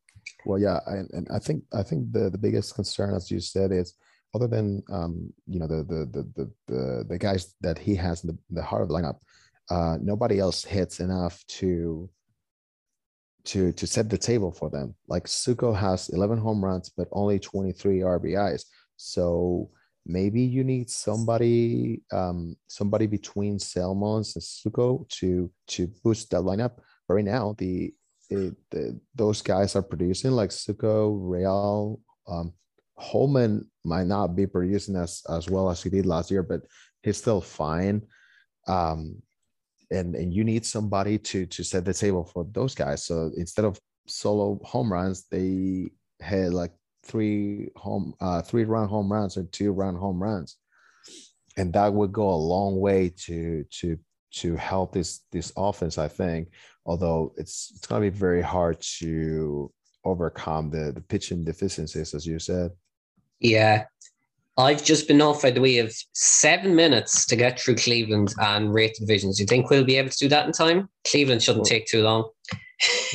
Well, 0.46 0.60
yeah, 0.60 0.80
I, 0.88 0.94
and 1.12 1.28
I 1.34 1.40
think 1.40 1.64
I 1.74 1.84
think 1.84 2.12
the 2.12 2.30
the 2.30 2.38
biggest 2.38 2.76
concern, 2.76 3.14
as 3.16 3.30
you 3.30 3.40
said, 3.40 3.72
is 3.72 3.94
other 4.34 4.48
than 4.48 4.82
um, 4.90 5.34
you 5.48 5.60
know 5.60 5.68
the 5.68 5.84
the 5.84 6.06
the 6.12 6.24
the 6.36 6.52
the, 6.68 7.06
the 7.10 7.18
guys 7.18 7.54
that 7.62 7.78
he 7.78 7.96
has 7.96 8.24
in 8.24 8.30
the, 8.30 8.38
the 8.50 8.64
heart 8.64 8.82
of 8.82 8.90
the 8.90 8.94
lineup, 8.94 9.20
uh, 9.70 9.98
nobody 10.02 10.40
else 10.40 10.64
hits 10.64 11.00
enough 11.00 11.44
to 11.48 12.10
to 13.46 13.72
to 13.74 13.88
set 13.88 14.10
the 14.10 14.18
table 14.18 14.52
for 14.52 14.70
them. 14.70 14.96
Like 15.08 15.26
Suco 15.26 15.76
has 15.76 16.10
11 16.10 16.38
home 16.38 16.64
runs, 16.64 16.90
but 16.90 17.08
only 17.12 17.40
23 17.40 18.00
RBIs. 18.00 18.66
So 18.98 19.70
maybe 20.06 20.42
you 20.42 20.64
need 20.64 20.90
somebody 20.90 22.02
um, 22.12 22.56
somebody 22.68 23.08
between 23.08 23.60
Salmons 23.60 24.36
and 24.36 24.44
Suco 24.44 25.08
to 25.20 25.52
to 25.68 25.88
boost 26.04 26.32
that 26.32 26.42
lineup. 26.42 26.74
But 27.08 27.16
right 27.16 27.26
now, 27.26 27.56
the, 27.58 27.94
the, 28.30 28.56
the 28.70 29.00
those 29.16 29.42
guys 29.42 29.76
are 29.76 29.82
producing 29.82 30.32
like 30.32 30.52
Suco, 30.52 31.18
Real, 31.20 32.00
um, 32.28 32.54
Holman 32.98 33.70
might 33.84 34.08
not 34.08 34.36
be 34.36 34.46
producing 34.46 34.96
as 34.96 35.24
as 35.30 35.50
well 35.50 35.70
as 35.70 35.82
he 35.82 35.90
did 35.90 36.06
last 36.06 36.32
year, 36.32 36.44
but 36.44 36.62
he's 37.04 37.18
still 37.18 37.42
fine. 37.42 38.04
Um, 38.68 39.22
and 39.92 40.16
and 40.16 40.34
you 40.34 40.44
need 40.44 40.66
somebody 40.66 41.18
to 41.18 41.46
to 41.46 41.64
set 41.64 41.86
the 41.86 41.94
table 41.94 42.24
for 42.24 42.46
those 42.52 42.76
guys. 42.76 43.04
So 43.04 43.32
instead 43.36 43.66
of 43.66 43.80
solo 44.08 44.60
home 44.64 44.92
runs, 44.92 45.26
they 45.30 45.92
had 46.20 46.54
like 46.54 46.72
three 47.04 47.70
home 47.76 48.14
uh, 48.22 48.42
three 48.42 48.66
run 48.66 48.88
home 48.88 49.12
runs 49.12 49.38
or 49.38 49.44
two 49.44 49.72
run 49.72 49.96
home 49.96 50.22
runs, 50.22 50.58
and 51.58 51.74
that 51.74 51.94
would 51.94 52.14
go 52.14 52.30
a 52.30 52.36
long 52.36 52.80
way 52.80 53.14
to 53.26 53.66
to 53.80 53.98
to 54.36 54.56
help 54.56 54.94
this 54.94 55.22
this 55.32 55.52
offense. 55.58 55.98
I 55.98 56.08
think, 56.08 56.50
although 56.86 57.34
it's 57.38 57.72
it's 57.76 57.88
going 57.88 58.02
to 58.02 58.12
be 58.12 58.18
very 58.18 58.42
hard 58.42 58.80
to 59.00 59.72
overcome 60.04 60.70
the 60.70 60.92
the 60.92 61.02
pitching 61.02 61.44
deficiencies, 61.44 62.14
as 62.14 62.26
you 62.26 62.40
said. 62.40 62.72
Yeah, 63.40 63.86
I've 64.58 64.84
just 64.84 65.08
been 65.08 65.18
notified 65.18 65.56
that 65.56 65.62
we 65.62 65.76
have 65.76 65.94
seven 66.14 66.76
minutes 66.76 67.26
to 67.26 67.36
get 67.36 67.60
through 67.60 67.76
Cleveland 67.76 68.34
and 68.40 68.74
rate 68.74 68.96
divisions. 69.00 69.40
You 69.40 69.46
think 69.46 69.70
we'll 69.70 69.86
be 69.86 69.98
able 69.98 70.10
to 70.10 70.18
do 70.18 70.28
that 70.30 70.46
in 70.46 70.52
time? 70.52 70.90
Cleveland 71.08 71.42
shouldn't 71.42 71.66
take 71.66 71.88
too 71.88 72.04
long. 72.04 72.30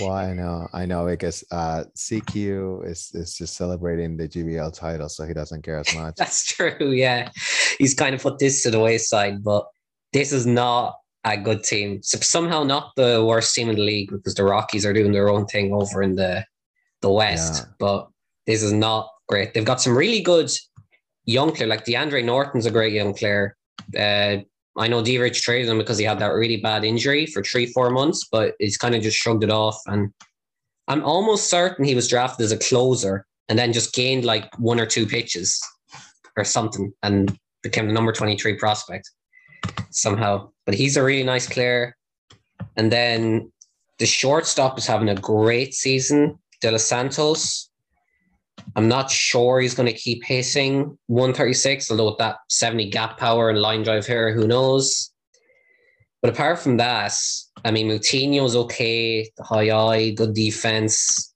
well, 0.01 0.13
I 0.13 0.33
know, 0.41 0.67
I 0.73 0.87
know, 0.87 1.07
because 1.07 1.45
uh, 1.51 1.85
CQ 1.95 2.87
is 2.87 3.11
is 3.15 3.37
just 3.37 3.57
celebrating 3.57 4.17
the 4.17 4.29
GBL 4.29 4.73
title, 4.73 5.09
so 5.09 5.27
he 5.27 5.35
doesn't 5.35 5.63
care 5.63 5.79
as 5.79 5.95
much. 5.95 6.15
That's 6.17 6.45
true. 6.47 6.91
Yeah, 6.91 7.31
he's 7.79 7.95
kind 7.95 8.15
of 8.15 8.23
put 8.23 8.39
this 8.39 8.63
to 8.63 8.71
the 8.71 8.81
wayside, 8.81 9.45
but 9.45 9.67
this 10.13 10.33
is 10.33 10.47
not 10.47 10.97
a 11.25 11.37
good 11.37 11.65
team. 11.65 12.03
So 12.03 12.19
somehow 12.21 12.63
not 12.63 12.93
the 12.97 13.25
worst 13.25 13.55
team 13.55 13.69
in 13.69 13.77
the 13.77 13.83
league 13.83 14.11
because 14.11 14.35
the 14.35 14.45
Rockies 14.45 14.87
are 14.87 14.93
doing 14.93 15.13
their 15.13 15.29
own 15.29 15.45
thing 15.47 15.73
over 15.73 16.03
in 16.03 16.15
the 16.15 16.47
the 17.03 17.11
West, 17.11 17.65
yeah. 17.65 17.73
but 17.79 18.09
this 18.47 18.63
is 18.63 18.73
not 18.73 19.09
great. 19.29 19.55
They've 19.55 19.65
got 19.65 19.81
some 19.81 19.97
really 19.97 20.21
good 20.21 20.51
young 21.25 21.53
player, 21.53 21.69
like 21.69 21.85
DeAndre 21.85 22.25
Norton's 22.25 22.67
a 22.67 22.71
great 22.71 22.93
young 22.93 23.15
player. 23.15 23.57
Uh, 23.99 24.39
I 24.79 24.89
know 24.89 25.03
D 25.03 25.19
Rich 25.19 25.43
traded 25.43 25.71
him 25.71 25.79
because 25.79 25.99
he 25.99 26.05
had 26.05 26.19
that 26.19 26.35
really 26.35 26.59
bad 26.59 26.85
injury 26.85 27.27
for 27.27 27.43
three, 27.43 27.67
four 27.67 27.91
months, 27.91 28.29
but 28.31 28.55
he's 28.59 28.77
kind 28.77 28.95
of 28.95 29.03
just 29.03 29.17
shrugged 29.17 29.43
it 29.43 29.51
off. 29.51 29.81
And 29.87 30.13
I'm 30.89 31.03
almost 31.03 31.51
certain 31.51 31.85
he 31.85 31.95
was 31.95 32.09
drafted 32.09 32.45
as 32.45 32.53
a 32.53 32.59
closer 32.59 33.27
and 33.49 33.59
then 33.59 33.73
just 33.73 33.95
gained 33.95 34.25
like 34.25 34.49
one 34.59 34.81
or 34.81 34.87
two 34.87 35.07
pitches 35.07 35.61
or 36.37 36.45
something 36.45 36.93
and 37.03 37.37
became 37.63 37.87
the 37.87 37.93
number 37.93 38.13
23 38.13 38.57
prospect 38.57 39.11
somehow. 39.91 40.51
But 40.67 40.75
he's 40.75 40.97
a 40.97 41.03
really 41.03 41.25
nice 41.25 41.49
player. 41.49 41.97
And 42.77 42.93
then 42.93 43.51
the 43.99 44.07
shortstop 44.07 44.79
is 44.79 44.87
having 44.87 45.09
a 45.09 45.15
great 45.15 45.75
season. 45.75 46.39
De 46.61 46.71
Los 46.71 46.85
Santos. 46.85 47.71
I'm 48.75 48.89
not 48.89 49.11
sure 49.11 49.61
he's 49.61 49.75
going 49.75 49.89
to 49.89 49.99
keep 49.99 50.23
pacing 50.23 50.99
136, 51.07 51.91
although 51.91 52.11
with 52.11 52.19
that 52.19 52.37
70 52.51 52.91
gap 52.91 53.19
power 53.19 53.51
and 53.51 53.61
line 53.61 53.83
drive 53.83 54.07
here, 54.07 54.33
who 54.33 54.47
knows? 54.47 55.13
But 56.23 56.35
apart 56.35 56.59
from 56.59 56.79
that, 56.79 57.15
I 57.65 57.71
mean, 57.71 57.89
Moutinho's 57.89 58.57
okay, 58.57 59.31
high 59.41 59.71
eye, 59.71 60.11
good 60.11 60.35
defense. 60.35 61.35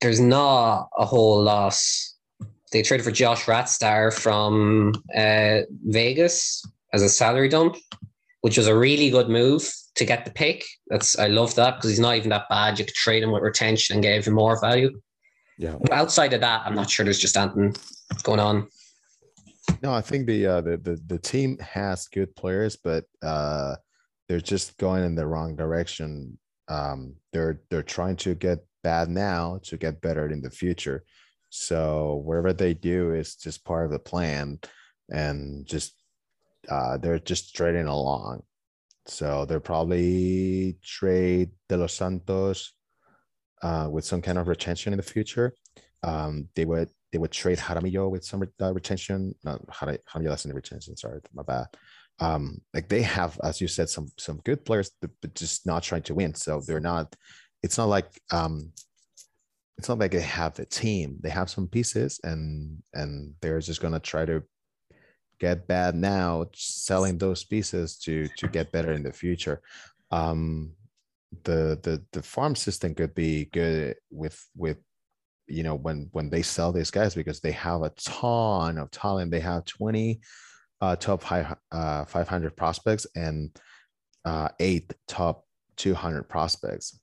There's 0.00 0.20
not 0.20 0.88
a 0.96 1.04
whole 1.04 1.42
lot. 1.42 1.78
They 2.72 2.82
traded 2.82 3.04
for 3.04 3.10
Josh 3.10 3.44
Ratstar 3.44 4.12
from 4.12 4.92
uh, 5.14 5.60
Vegas 5.84 6.64
as 6.92 7.02
a 7.02 7.08
salary 7.08 7.48
dump, 7.48 7.76
which 8.40 8.56
was 8.56 8.66
a 8.66 8.76
really 8.76 9.10
good 9.10 9.28
move 9.28 9.70
to 9.96 10.04
get 10.04 10.24
the 10.24 10.30
pick. 10.30 10.64
That's 10.88 11.18
I 11.18 11.28
love 11.28 11.54
that 11.56 11.76
because 11.76 11.90
he's 11.90 12.00
not 12.00 12.16
even 12.16 12.30
that 12.30 12.48
bad. 12.48 12.78
You 12.78 12.84
could 12.84 12.94
trade 12.94 13.22
him 13.22 13.32
with 13.32 13.42
retention 13.42 13.94
and 13.94 14.02
get 14.02 14.16
even 14.18 14.34
more 14.34 14.60
value. 14.60 15.00
Yeah. 15.58 15.76
Outside 15.92 16.32
of 16.32 16.40
that, 16.40 16.62
I'm 16.64 16.74
not 16.74 16.88
sure 16.88 17.04
there's 17.04 17.18
just 17.18 17.36
anything 17.36 17.76
going 18.22 18.40
on. 18.40 18.68
No, 19.82 19.92
I 19.92 20.00
think 20.00 20.26
the 20.26 20.46
uh, 20.46 20.60
the, 20.62 20.76
the 20.78 21.00
the 21.06 21.18
team 21.18 21.58
has 21.58 22.08
good 22.08 22.34
players, 22.34 22.76
but 22.76 23.04
uh, 23.22 23.76
they're 24.28 24.40
just 24.40 24.76
going 24.78 25.04
in 25.04 25.14
the 25.14 25.26
wrong 25.26 25.56
direction. 25.56 26.38
Um, 26.68 27.14
they're 27.32 27.60
they're 27.68 27.82
trying 27.82 28.16
to 28.16 28.34
get 28.34 28.60
bad 28.82 29.10
now 29.10 29.60
to 29.64 29.76
get 29.76 30.00
better 30.00 30.28
in 30.28 30.40
the 30.40 30.50
future. 30.50 31.04
So 31.50 32.22
whatever 32.24 32.52
they 32.52 32.74
do 32.74 33.12
is 33.12 33.34
just 33.34 33.64
part 33.64 33.84
of 33.84 33.90
the 33.90 33.98
plan, 33.98 34.60
and 35.10 35.66
just 35.66 35.99
uh, 36.68 36.98
they're 36.98 37.18
just 37.18 37.54
trading 37.54 37.86
along. 37.86 38.42
So 39.06 39.44
they're 39.44 39.60
probably 39.60 40.78
trade 40.84 41.50
De 41.68 41.76
Los 41.76 41.94
Santos 41.94 42.72
uh, 43.62 43.88
with 43.90 44.04
some 44.04 44.22
kind 44.22 44.38
of 44.38 44.48
retention 44.48 44.92
in 44.92 44.98
the 44.98 45.02
future. 45.02 45.54
Um, 46.02 46.48
they 46.54 46.64
would 46.64 46.88
they 47.12 47.18
would 47.18 47.32
trade 47.32 47.58
Jaramillo 47.58 48.10
with 48.10 48.24
some 48.24 48.42
uh, 48.60 48.72
retention. 48.72 49.34
No, 49.44 49.58
Jaramillo 49.70 50.28
that's 50.28 50.44
in 50.44 50.50
the 50.50 50.54
retention. 50.54 50.96
Sorry, 50.96 51.20
my 51.34 51.42
bad. 51.42 51.66
Um, 52.20 52.60
like 52.74 52.88
they 52.88 53.02
have, 53.02 53.40
as 53.42 53.60
you 53.60 53.68
said, 53.68 53.88
some 53.88 54.08
some 54.18 54.40
good 54.44 54.64
players, 54.64 54.90
but, 55.00 55.34
just 55.34 55.66
not 55.66 55.82
trying 55.82 56.02
to 56.02 56.14
win. 56.14 56.34
So 56.34 56.62
they're 56.66 56.80
not. 56.80 57.14
It's 57.62 57.78
not 57.78 57.88
like 57.88 58.20
um, 58.30 58.72
it's 59.78 59.88
not 59.88 59.98
like 59.98 60.12
they 60.12 60.20
have 60.20 60.54
the 60.54 60.66
team. 60.66 61.16
They 61.20 61.30
have 61.30 61.50
some 61.50 61.66
pieces, 61.66 62.20
and 62.22 62.82
and 62.92 63.34
they're 63.40 63.60
just 63.60 63.80
gonna 63.80 64.00
try 64.00 64.24
to 64.26 64.42
get 65.40 65.66
bad 65.66 65.94
now, 65.94 66.46
selling 66.54 67.18
those 67.18 67.42
pieces 67.42 67.96
to 67.96 68.28
to 68.36 68.46
get 68.46 68.70
better 68.70 68.92
in 68.92 69.02
the 69.02 69.12
future. 69.12 69.60
Um, 70.10 70.72
the 71.44 71.78
the 71.82 72.02
the 72.12 72.22
farm 72.22 72.54
system 72.54 72.94
could 72.94 73.14
be 73.14 73.46
good 73.46 73.96
with 74.10 74.46
with 74.56 74.78
you 75.48 75.62
know 75.62 75.74
when 75.74 76.08
when 76.12 76.30
they 76.30 76.42
sell 76.42 76.70
these 76.70 76.90
guys 76.90 77.14
because 77.14 77.40
they 77.40 77.52
have 77.52 77.82
a 77.82 77.90
ton 77.90 78.78
of 78.78 78.90
talent. 78.90 79.30
They 79.30 79.40
have 79.40 79.64
20 79.64 80.20
uh, 80.80 80.96
top 80.96 81.22
high, 81.22 81.54
uh, 81.72 82.04
500 82.04 82.56
prospects 82.56 83.06
and 83.14 83.50
uh, 84.24 84.48
eight 84.60 84.92
top 85.08 85.44
200 85.76 86.28
prospects. 86.28 87.00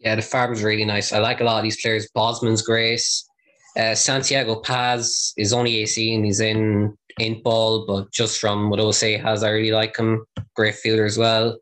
Yeah 0.00 0.16
the 0.16 0.22
farm 0.22 0.52
is 0.52 0.62
really 0.62 0.84
nice. 0.84 1.12
I 1.12 1.18
like 1.18 1.40
a 1.40 1.44
lot 1.44 1.58
of 1.58 1.62
these 1.62 1.80
players. 1.80 2.08
Bosman's 2.14 2.62
grace 2.62 3.28
uh, 3.76 3.94
santiago 3.94 4.56
paz 4.56 5.32
is 5.36 5.52
only 5.52 5.78
ac 5.78 6.14
and 6.14 6.24
he's 6.24 6.40
in 6.40 6.96
in 7.18 7.42
ball 7.42 7.86
but 7.86 8.10
just 8.12 8.40
from 8.40 8.70
what 8.70 8.80
i 8.80 8.90
say 8.90 9.16
has 9.16 9.42
i 9.42 9.50
really 9.50 9.72
like 9.72 9.96
him 9.96 10.24
great 10.54 10.74
fielder 10.74 11.04
as 11.04 11.16
well 11.16 11.56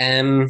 um 0.00 0.48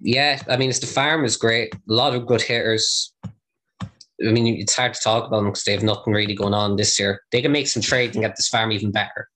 yeah, 0.00 0.40
I 0.48 0.56
mean, 0.56 0.70
it's 0.70 0.78
the 0.78 0.86
farm 0.86 1.24
is 1.24 1.36
great. 1.36 1.74
A 1.74 1.78
lot 1.86 2.14
of 2.14 2.26
good 2.26 2.40
hitters. 2.40 3.12
I 3.22 4.32
mean, 4.32 4.46
it's 4.46 4.74
hard 4.74 4.94
to 4.94 5.00
talk 5.00 5.26
about 5.26 5.38
them 5.38 5.46
because 5.46 5.64
they 5.64 5.72
have 5.72 5.82
nothing 5.82 6.12
really 6.12 6.34
going 6.34 6.54
on 6.54 6.76
this 6.76 6.98
year. 6.98 7.22
They 7.32 7.42
can 7.42 7.52
make 7.52 7.66
some 7.66 7.82
trades 7.82 8.16
and 8.16 8.24
get 8.24 8.36
this 8.36 8.48
farm 8.48 8.72
even 8.72 8.90
better. 8.90 9.28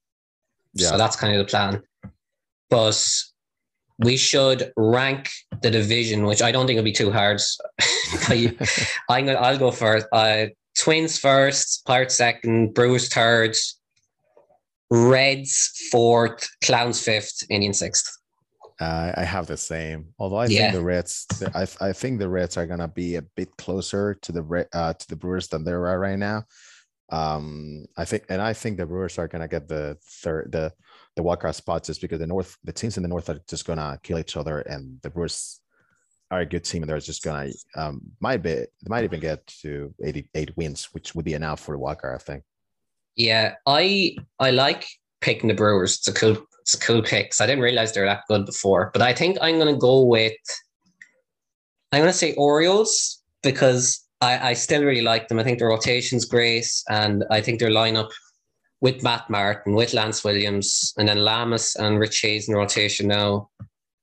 Yeah. 0.73 0.89
So 0.89 0.97
that's 0.97 1.15
kind 1.15 1.35
of 1.35 1.45
the 1.45 1.49
plan. 1.49 1.81
But 2.69 3.01
we 3.99 4.17
should 4.17 4.71
rank 4.75 5.29
the 5.61 5.71
division, 5.71 6.25
which 6.25 6.41
I 6.41 6.51
don't 6.51 6.67
think 6.67 6.77
will 6.77 6.83
be 6.83 6.91
too 6.91 7.11
hard. 7.11 7.41
I'm 8.29 9.25
gonna, 9.25 9.33
I'll 9.33 9.57
go 9.57 9.71
first. 9.71 10.07
Uh, 10.11 10.47
Twins 10.77 11.17
first, 11.17 11.85
Pirates 11.85 12.15
second, 12.15 12.73
Brewers 12.73 13.07
third, 13.09 13.55
Reds 14.89 15.71
fourth, 15.91 16.47
Clowns 16.63 17.01
fifth, 17.01 17.43
Indian 17.49 17.73
sixth. 17.73 18.11
Uh, 18.79 19.13
I 19.15 19.23
have 19.23 19.47
the 19.47 19.57
same. 19.57 20.07
Although 20.19 20.37
I 20.37 20.47
yeah. 20.47 20.63
think 20.63 20.73
the 20.73 20.83
Reds, 20.83 21.25
I, 21.53 21.65
I 21.79 21.93
think 21.93 22.19
the 22.19 22.27
Reds 22.27 22.57
are 22.57 22.67
gonna 22.67 22.89
be 22.89 23.15
a 23.15 23.21
bit 23.21 23.55
closer 23.57 24.15
to 24.21 24.31
the 24.31 24.67
uh, 24.73 24.93
to 24.93 25.07
the 25.07 25.15
Brewers 25.15 25.47
than 25.47 25.63
they 25.63 25.71
are 25.71 25.99
right 25.99 26.19
now. 26.19 26.43
Um, 27.09 27.85
I 27.95 28.03
think, 28.03 28.25
and 28.29 28.41
I 28.41 28.53
think 28.53 28.77
the 28.77 28.85
Brewers 28.85 29.17
are 29.17 29.27
gonna 29.27 29.47
get 29.47 29.67
the 29.67 29.97
third, 30.21 30.51
the 30.51 30.73
the 31.15 31.23
wildcard 31.23 31.55
spots 31.55 31.87
just 31.87 32.01
because 32.01 32.19
the 32.19 32.27
North, 32.27 32.57
the 32.65 32.73
teams 32.73 32.97
in 32.97 33.03
the 33.03 33.09
North 33.09 33.29
are 33.29 33.39
just 33.47 33.65
gonna 33.65 33.97
kill 34.03 34.19
each 34.19 34.35
other, 34.35 34.59
and 34.59 34.99
the 35.03 35.09
Brewers 35.09 35.61
are 36.35 36.41
a 36.41 36.45
good 36.45 36.63
team, 36.63 36.83
and 36.83 36.89
they're 36.89 36.99
just 36.99 37.23
gonna 37.23 37.51
um 37.75 38.01
might 38.19 38.43
be 38.43 38.65
might 38.87 39.03
even 39.03 39.19
get 39.19 39.45
to 39.61 39.93
88 40.03 40.55
wins, 40.57 40.85
which 40.93 41.15
would 41.15 41.25
be 41.25 41.33
enough 41.33 41.59
for 41.59 41.75
the 41.75 41.81
wildcard, 41.81 42.15
I 42.15 42.17
think. 42.19 42.43
Yeah, 43.15 43.55
I 43.65 44.15
I 44.39 44.51
like 44.51 44.85
picking 45.21 45.47
the 45.47 45.53
Brewers. 45.53 45.97
It's 45.97 46.07
a 46.07 46.13
cool 46.13 46.37
it's 46.65 46.73
a 46.73 46.79
cool 46.79 47.03
pick. 47.03 47.31
I 47.39 47.45
didn't 47.45 47.63
realize 47.63 47.93
they 47.93 48.01
were 48.01 48.07
that 48.07 48.23
good 48.27 48.47
before. 48.47 48.89
But 48.91 49.03
I 49.03 49.13
think 49.13 49.37
I'm 49.39 49.59
to 49.59 49.75
go 49.75 50.01
with, 50.01 50.33
I'm 51.91 52.03
to 52.03 52.11
say 52.11 52.33
Orioles 52.33 53.21
because 53.43 54.03
I, 54.19 54.49
I 54.49 54.53
still 54.53 54.83
really 54.83 55.03
like 55.03 55.27
them. 55.27 55.37
I 55.37 55.43
think 55.43 55.59
their 55.59 55.67
rotation's 55.67 56.25
great. 56.25 56.67
And 56.89 57.23
I 57.29 57.39
think 57.39 57.59
their 57.59 57.69
lineup 57.69 58.09
with 58.81 59.03
Matt 59.03 59.29
Martin, 59.29 59.75
with 59.75 59.93
Lance 59.93 60.23
Williams, 60.23 60.91
and 60.97 61.07
then 61.07 61.19
Lamas 61.19 61.75
and 61.75 61.99
Rich 61.99 62.19
Hayes 62.21 62.49
in 62.49 62.55
rotation 62.55 63.07
now, 63.07 63.49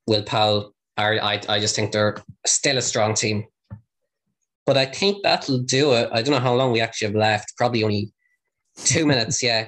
Will 0.07 0.23
Powell, 0.23 0.72
I, 0.97 1.41
I 1.49 1.59
just 1.59 1.75
think 1.75 1.91
they're 1.91 2.17
still 2.45 2.77
a 2.77 2.81
strong 2.81 3.13
team. 3.15 3.45
But 4.65 4.77
I 4.77 4.85
think 4.85 5.23
that'll 5.23 5.59
do 5.59 5.93
it. 5.93 6.09
I 6.13 6.21
don't 6.21 6.33
know 6.33 6.39
how 6.39 6.55
long 6.55 6.71
we 6.71 6.79
actually 6.79 7.07
have 7.07 7.15
left. 7.15 7.53
Probably 7.57 7.83
only 7.83 8.13
two 8.77 9.05
minutes. 9.05 9.43
Yeah, 9.43 9.67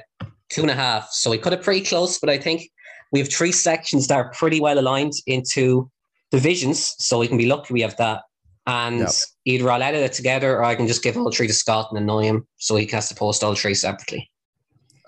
two 0.50 0.62
and 0.62 0.72
a 0.72 0.76
half. 0.76 1.10
So 1.12 1.32
we 1.32 1.38
cut 1.38 1.54
it 1.54 1.64
pretty 1.64 1.84
close. 1.86 2.20
But 2.20 2.30
I 2.30 2.38
think 2.38 2.70
we 3.12 3.20
have 3.20 3.32
three 3.32 3.52
sections 3.52 4.08
that 4.08 4.16
are 4.16 4.32
pretty 4.32 4.60
well 4.60 4.80
aligned 4.80 5.14
into 5.28 5.90
divisions, 6.32 6.96
so 7.00 7.20
we 7.20 7.28
can 7.28 7.38
be 7.38 7.46
lucky 7.46 7.74
we 7.74 7.82
have 7.82 7.98
that. 7.98 8.22
And 8.68 9.00
yep. 9.00 9.10
either 9.46 9.70
I'll 9.70 9.84
edit 9.84 10.02
it 10.02 10.14
together 10.14 10.56
or 10.56 10.64
I 10.64 10.76
can 10.76 10.88
just 10.88 11.04
give 11.04 11.18
all 11.18 11.32
three 11.32 11.48
to 11.48 11.54
Scott 11.54 11.88
and 11.92 12.00
annoy 12.00 12.24
him 12.24 12.48
so 12.58 12.76
he 12.76 12.88
has 12.88 13.10
to 13.10 13.16
post 13.16 13.44
all 13.44 13.54
three 13.54 13.76
separately. 13.76 14.30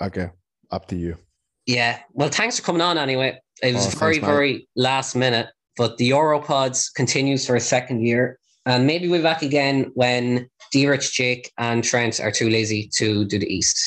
Okay, 0.02 0.30
up 0.70 0.88
to 0.90 0.96
you. 0.96 1.18
Yeah. 1.66 2.00
Well, 2.14 2.30
thanks 2.30 2.60
for 2.60 2.66
coming 2.66 2.82
on 2.82 2.98
anyway. 2.98 3.40
It 3.64 3.74
was 3.74 3.88
oh, 3.96 3.98
very, 3.98 4.16
thanks, 4.16 4.28
very 4.28 4.68
last 4.76 5.16
minute, 5.16 5.48
but 5.78 5.98
the 5.98 6.10
Europods 6.10 6.94
continues 6.94 7.46
for 7.46 7.56
a 7.56 7.60
second 7.60 8.06
year. 8.06 8.40
And 8.66 8.86
maybe 8.86 9.08
we'll 9.08 9.20
be 9.20 9.24
back 9.24 9.44
again 9.44 9.92
when 9.94 10.50
D 10.72 10.88
Rich, 10.88 11.14
Jake, 11.14 11.52
and 11.58 11.84
Trent 11.84 12.20
are 12.20 12.32
too 12.32 12.50
lazy 12.50 12.90
to 12.96 13.24
do 13.26 13.40
the 13.40 13.48
East. 13.48 13.80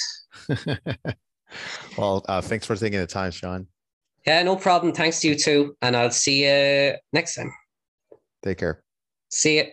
well, 1.99 2.25
uh, 2.29 2.41
thanks 2.41 2.67
for 2.67 2.77
taking 2.77 2.99
the 2.99 3.07
time, 3.07 3.31
Sean. 3.31 3.67
Yeah, 4.27 4.43
no 4.43 4.57
problem. 4.57 4.93
Thanks 4.93 5.21
to 5.21 5.29
you 5.29 5.35
too. 5.35 5.77
And 5.83 5.97
I'll 5.97 6.11
see 6.11 6.45
you 6.45 6.95
next 7.13 7.35
time. 7.35 7.53
Take 8.43 8.59
care. 8.59 8.83
See 9.29 9.59
you. 9.59 9.65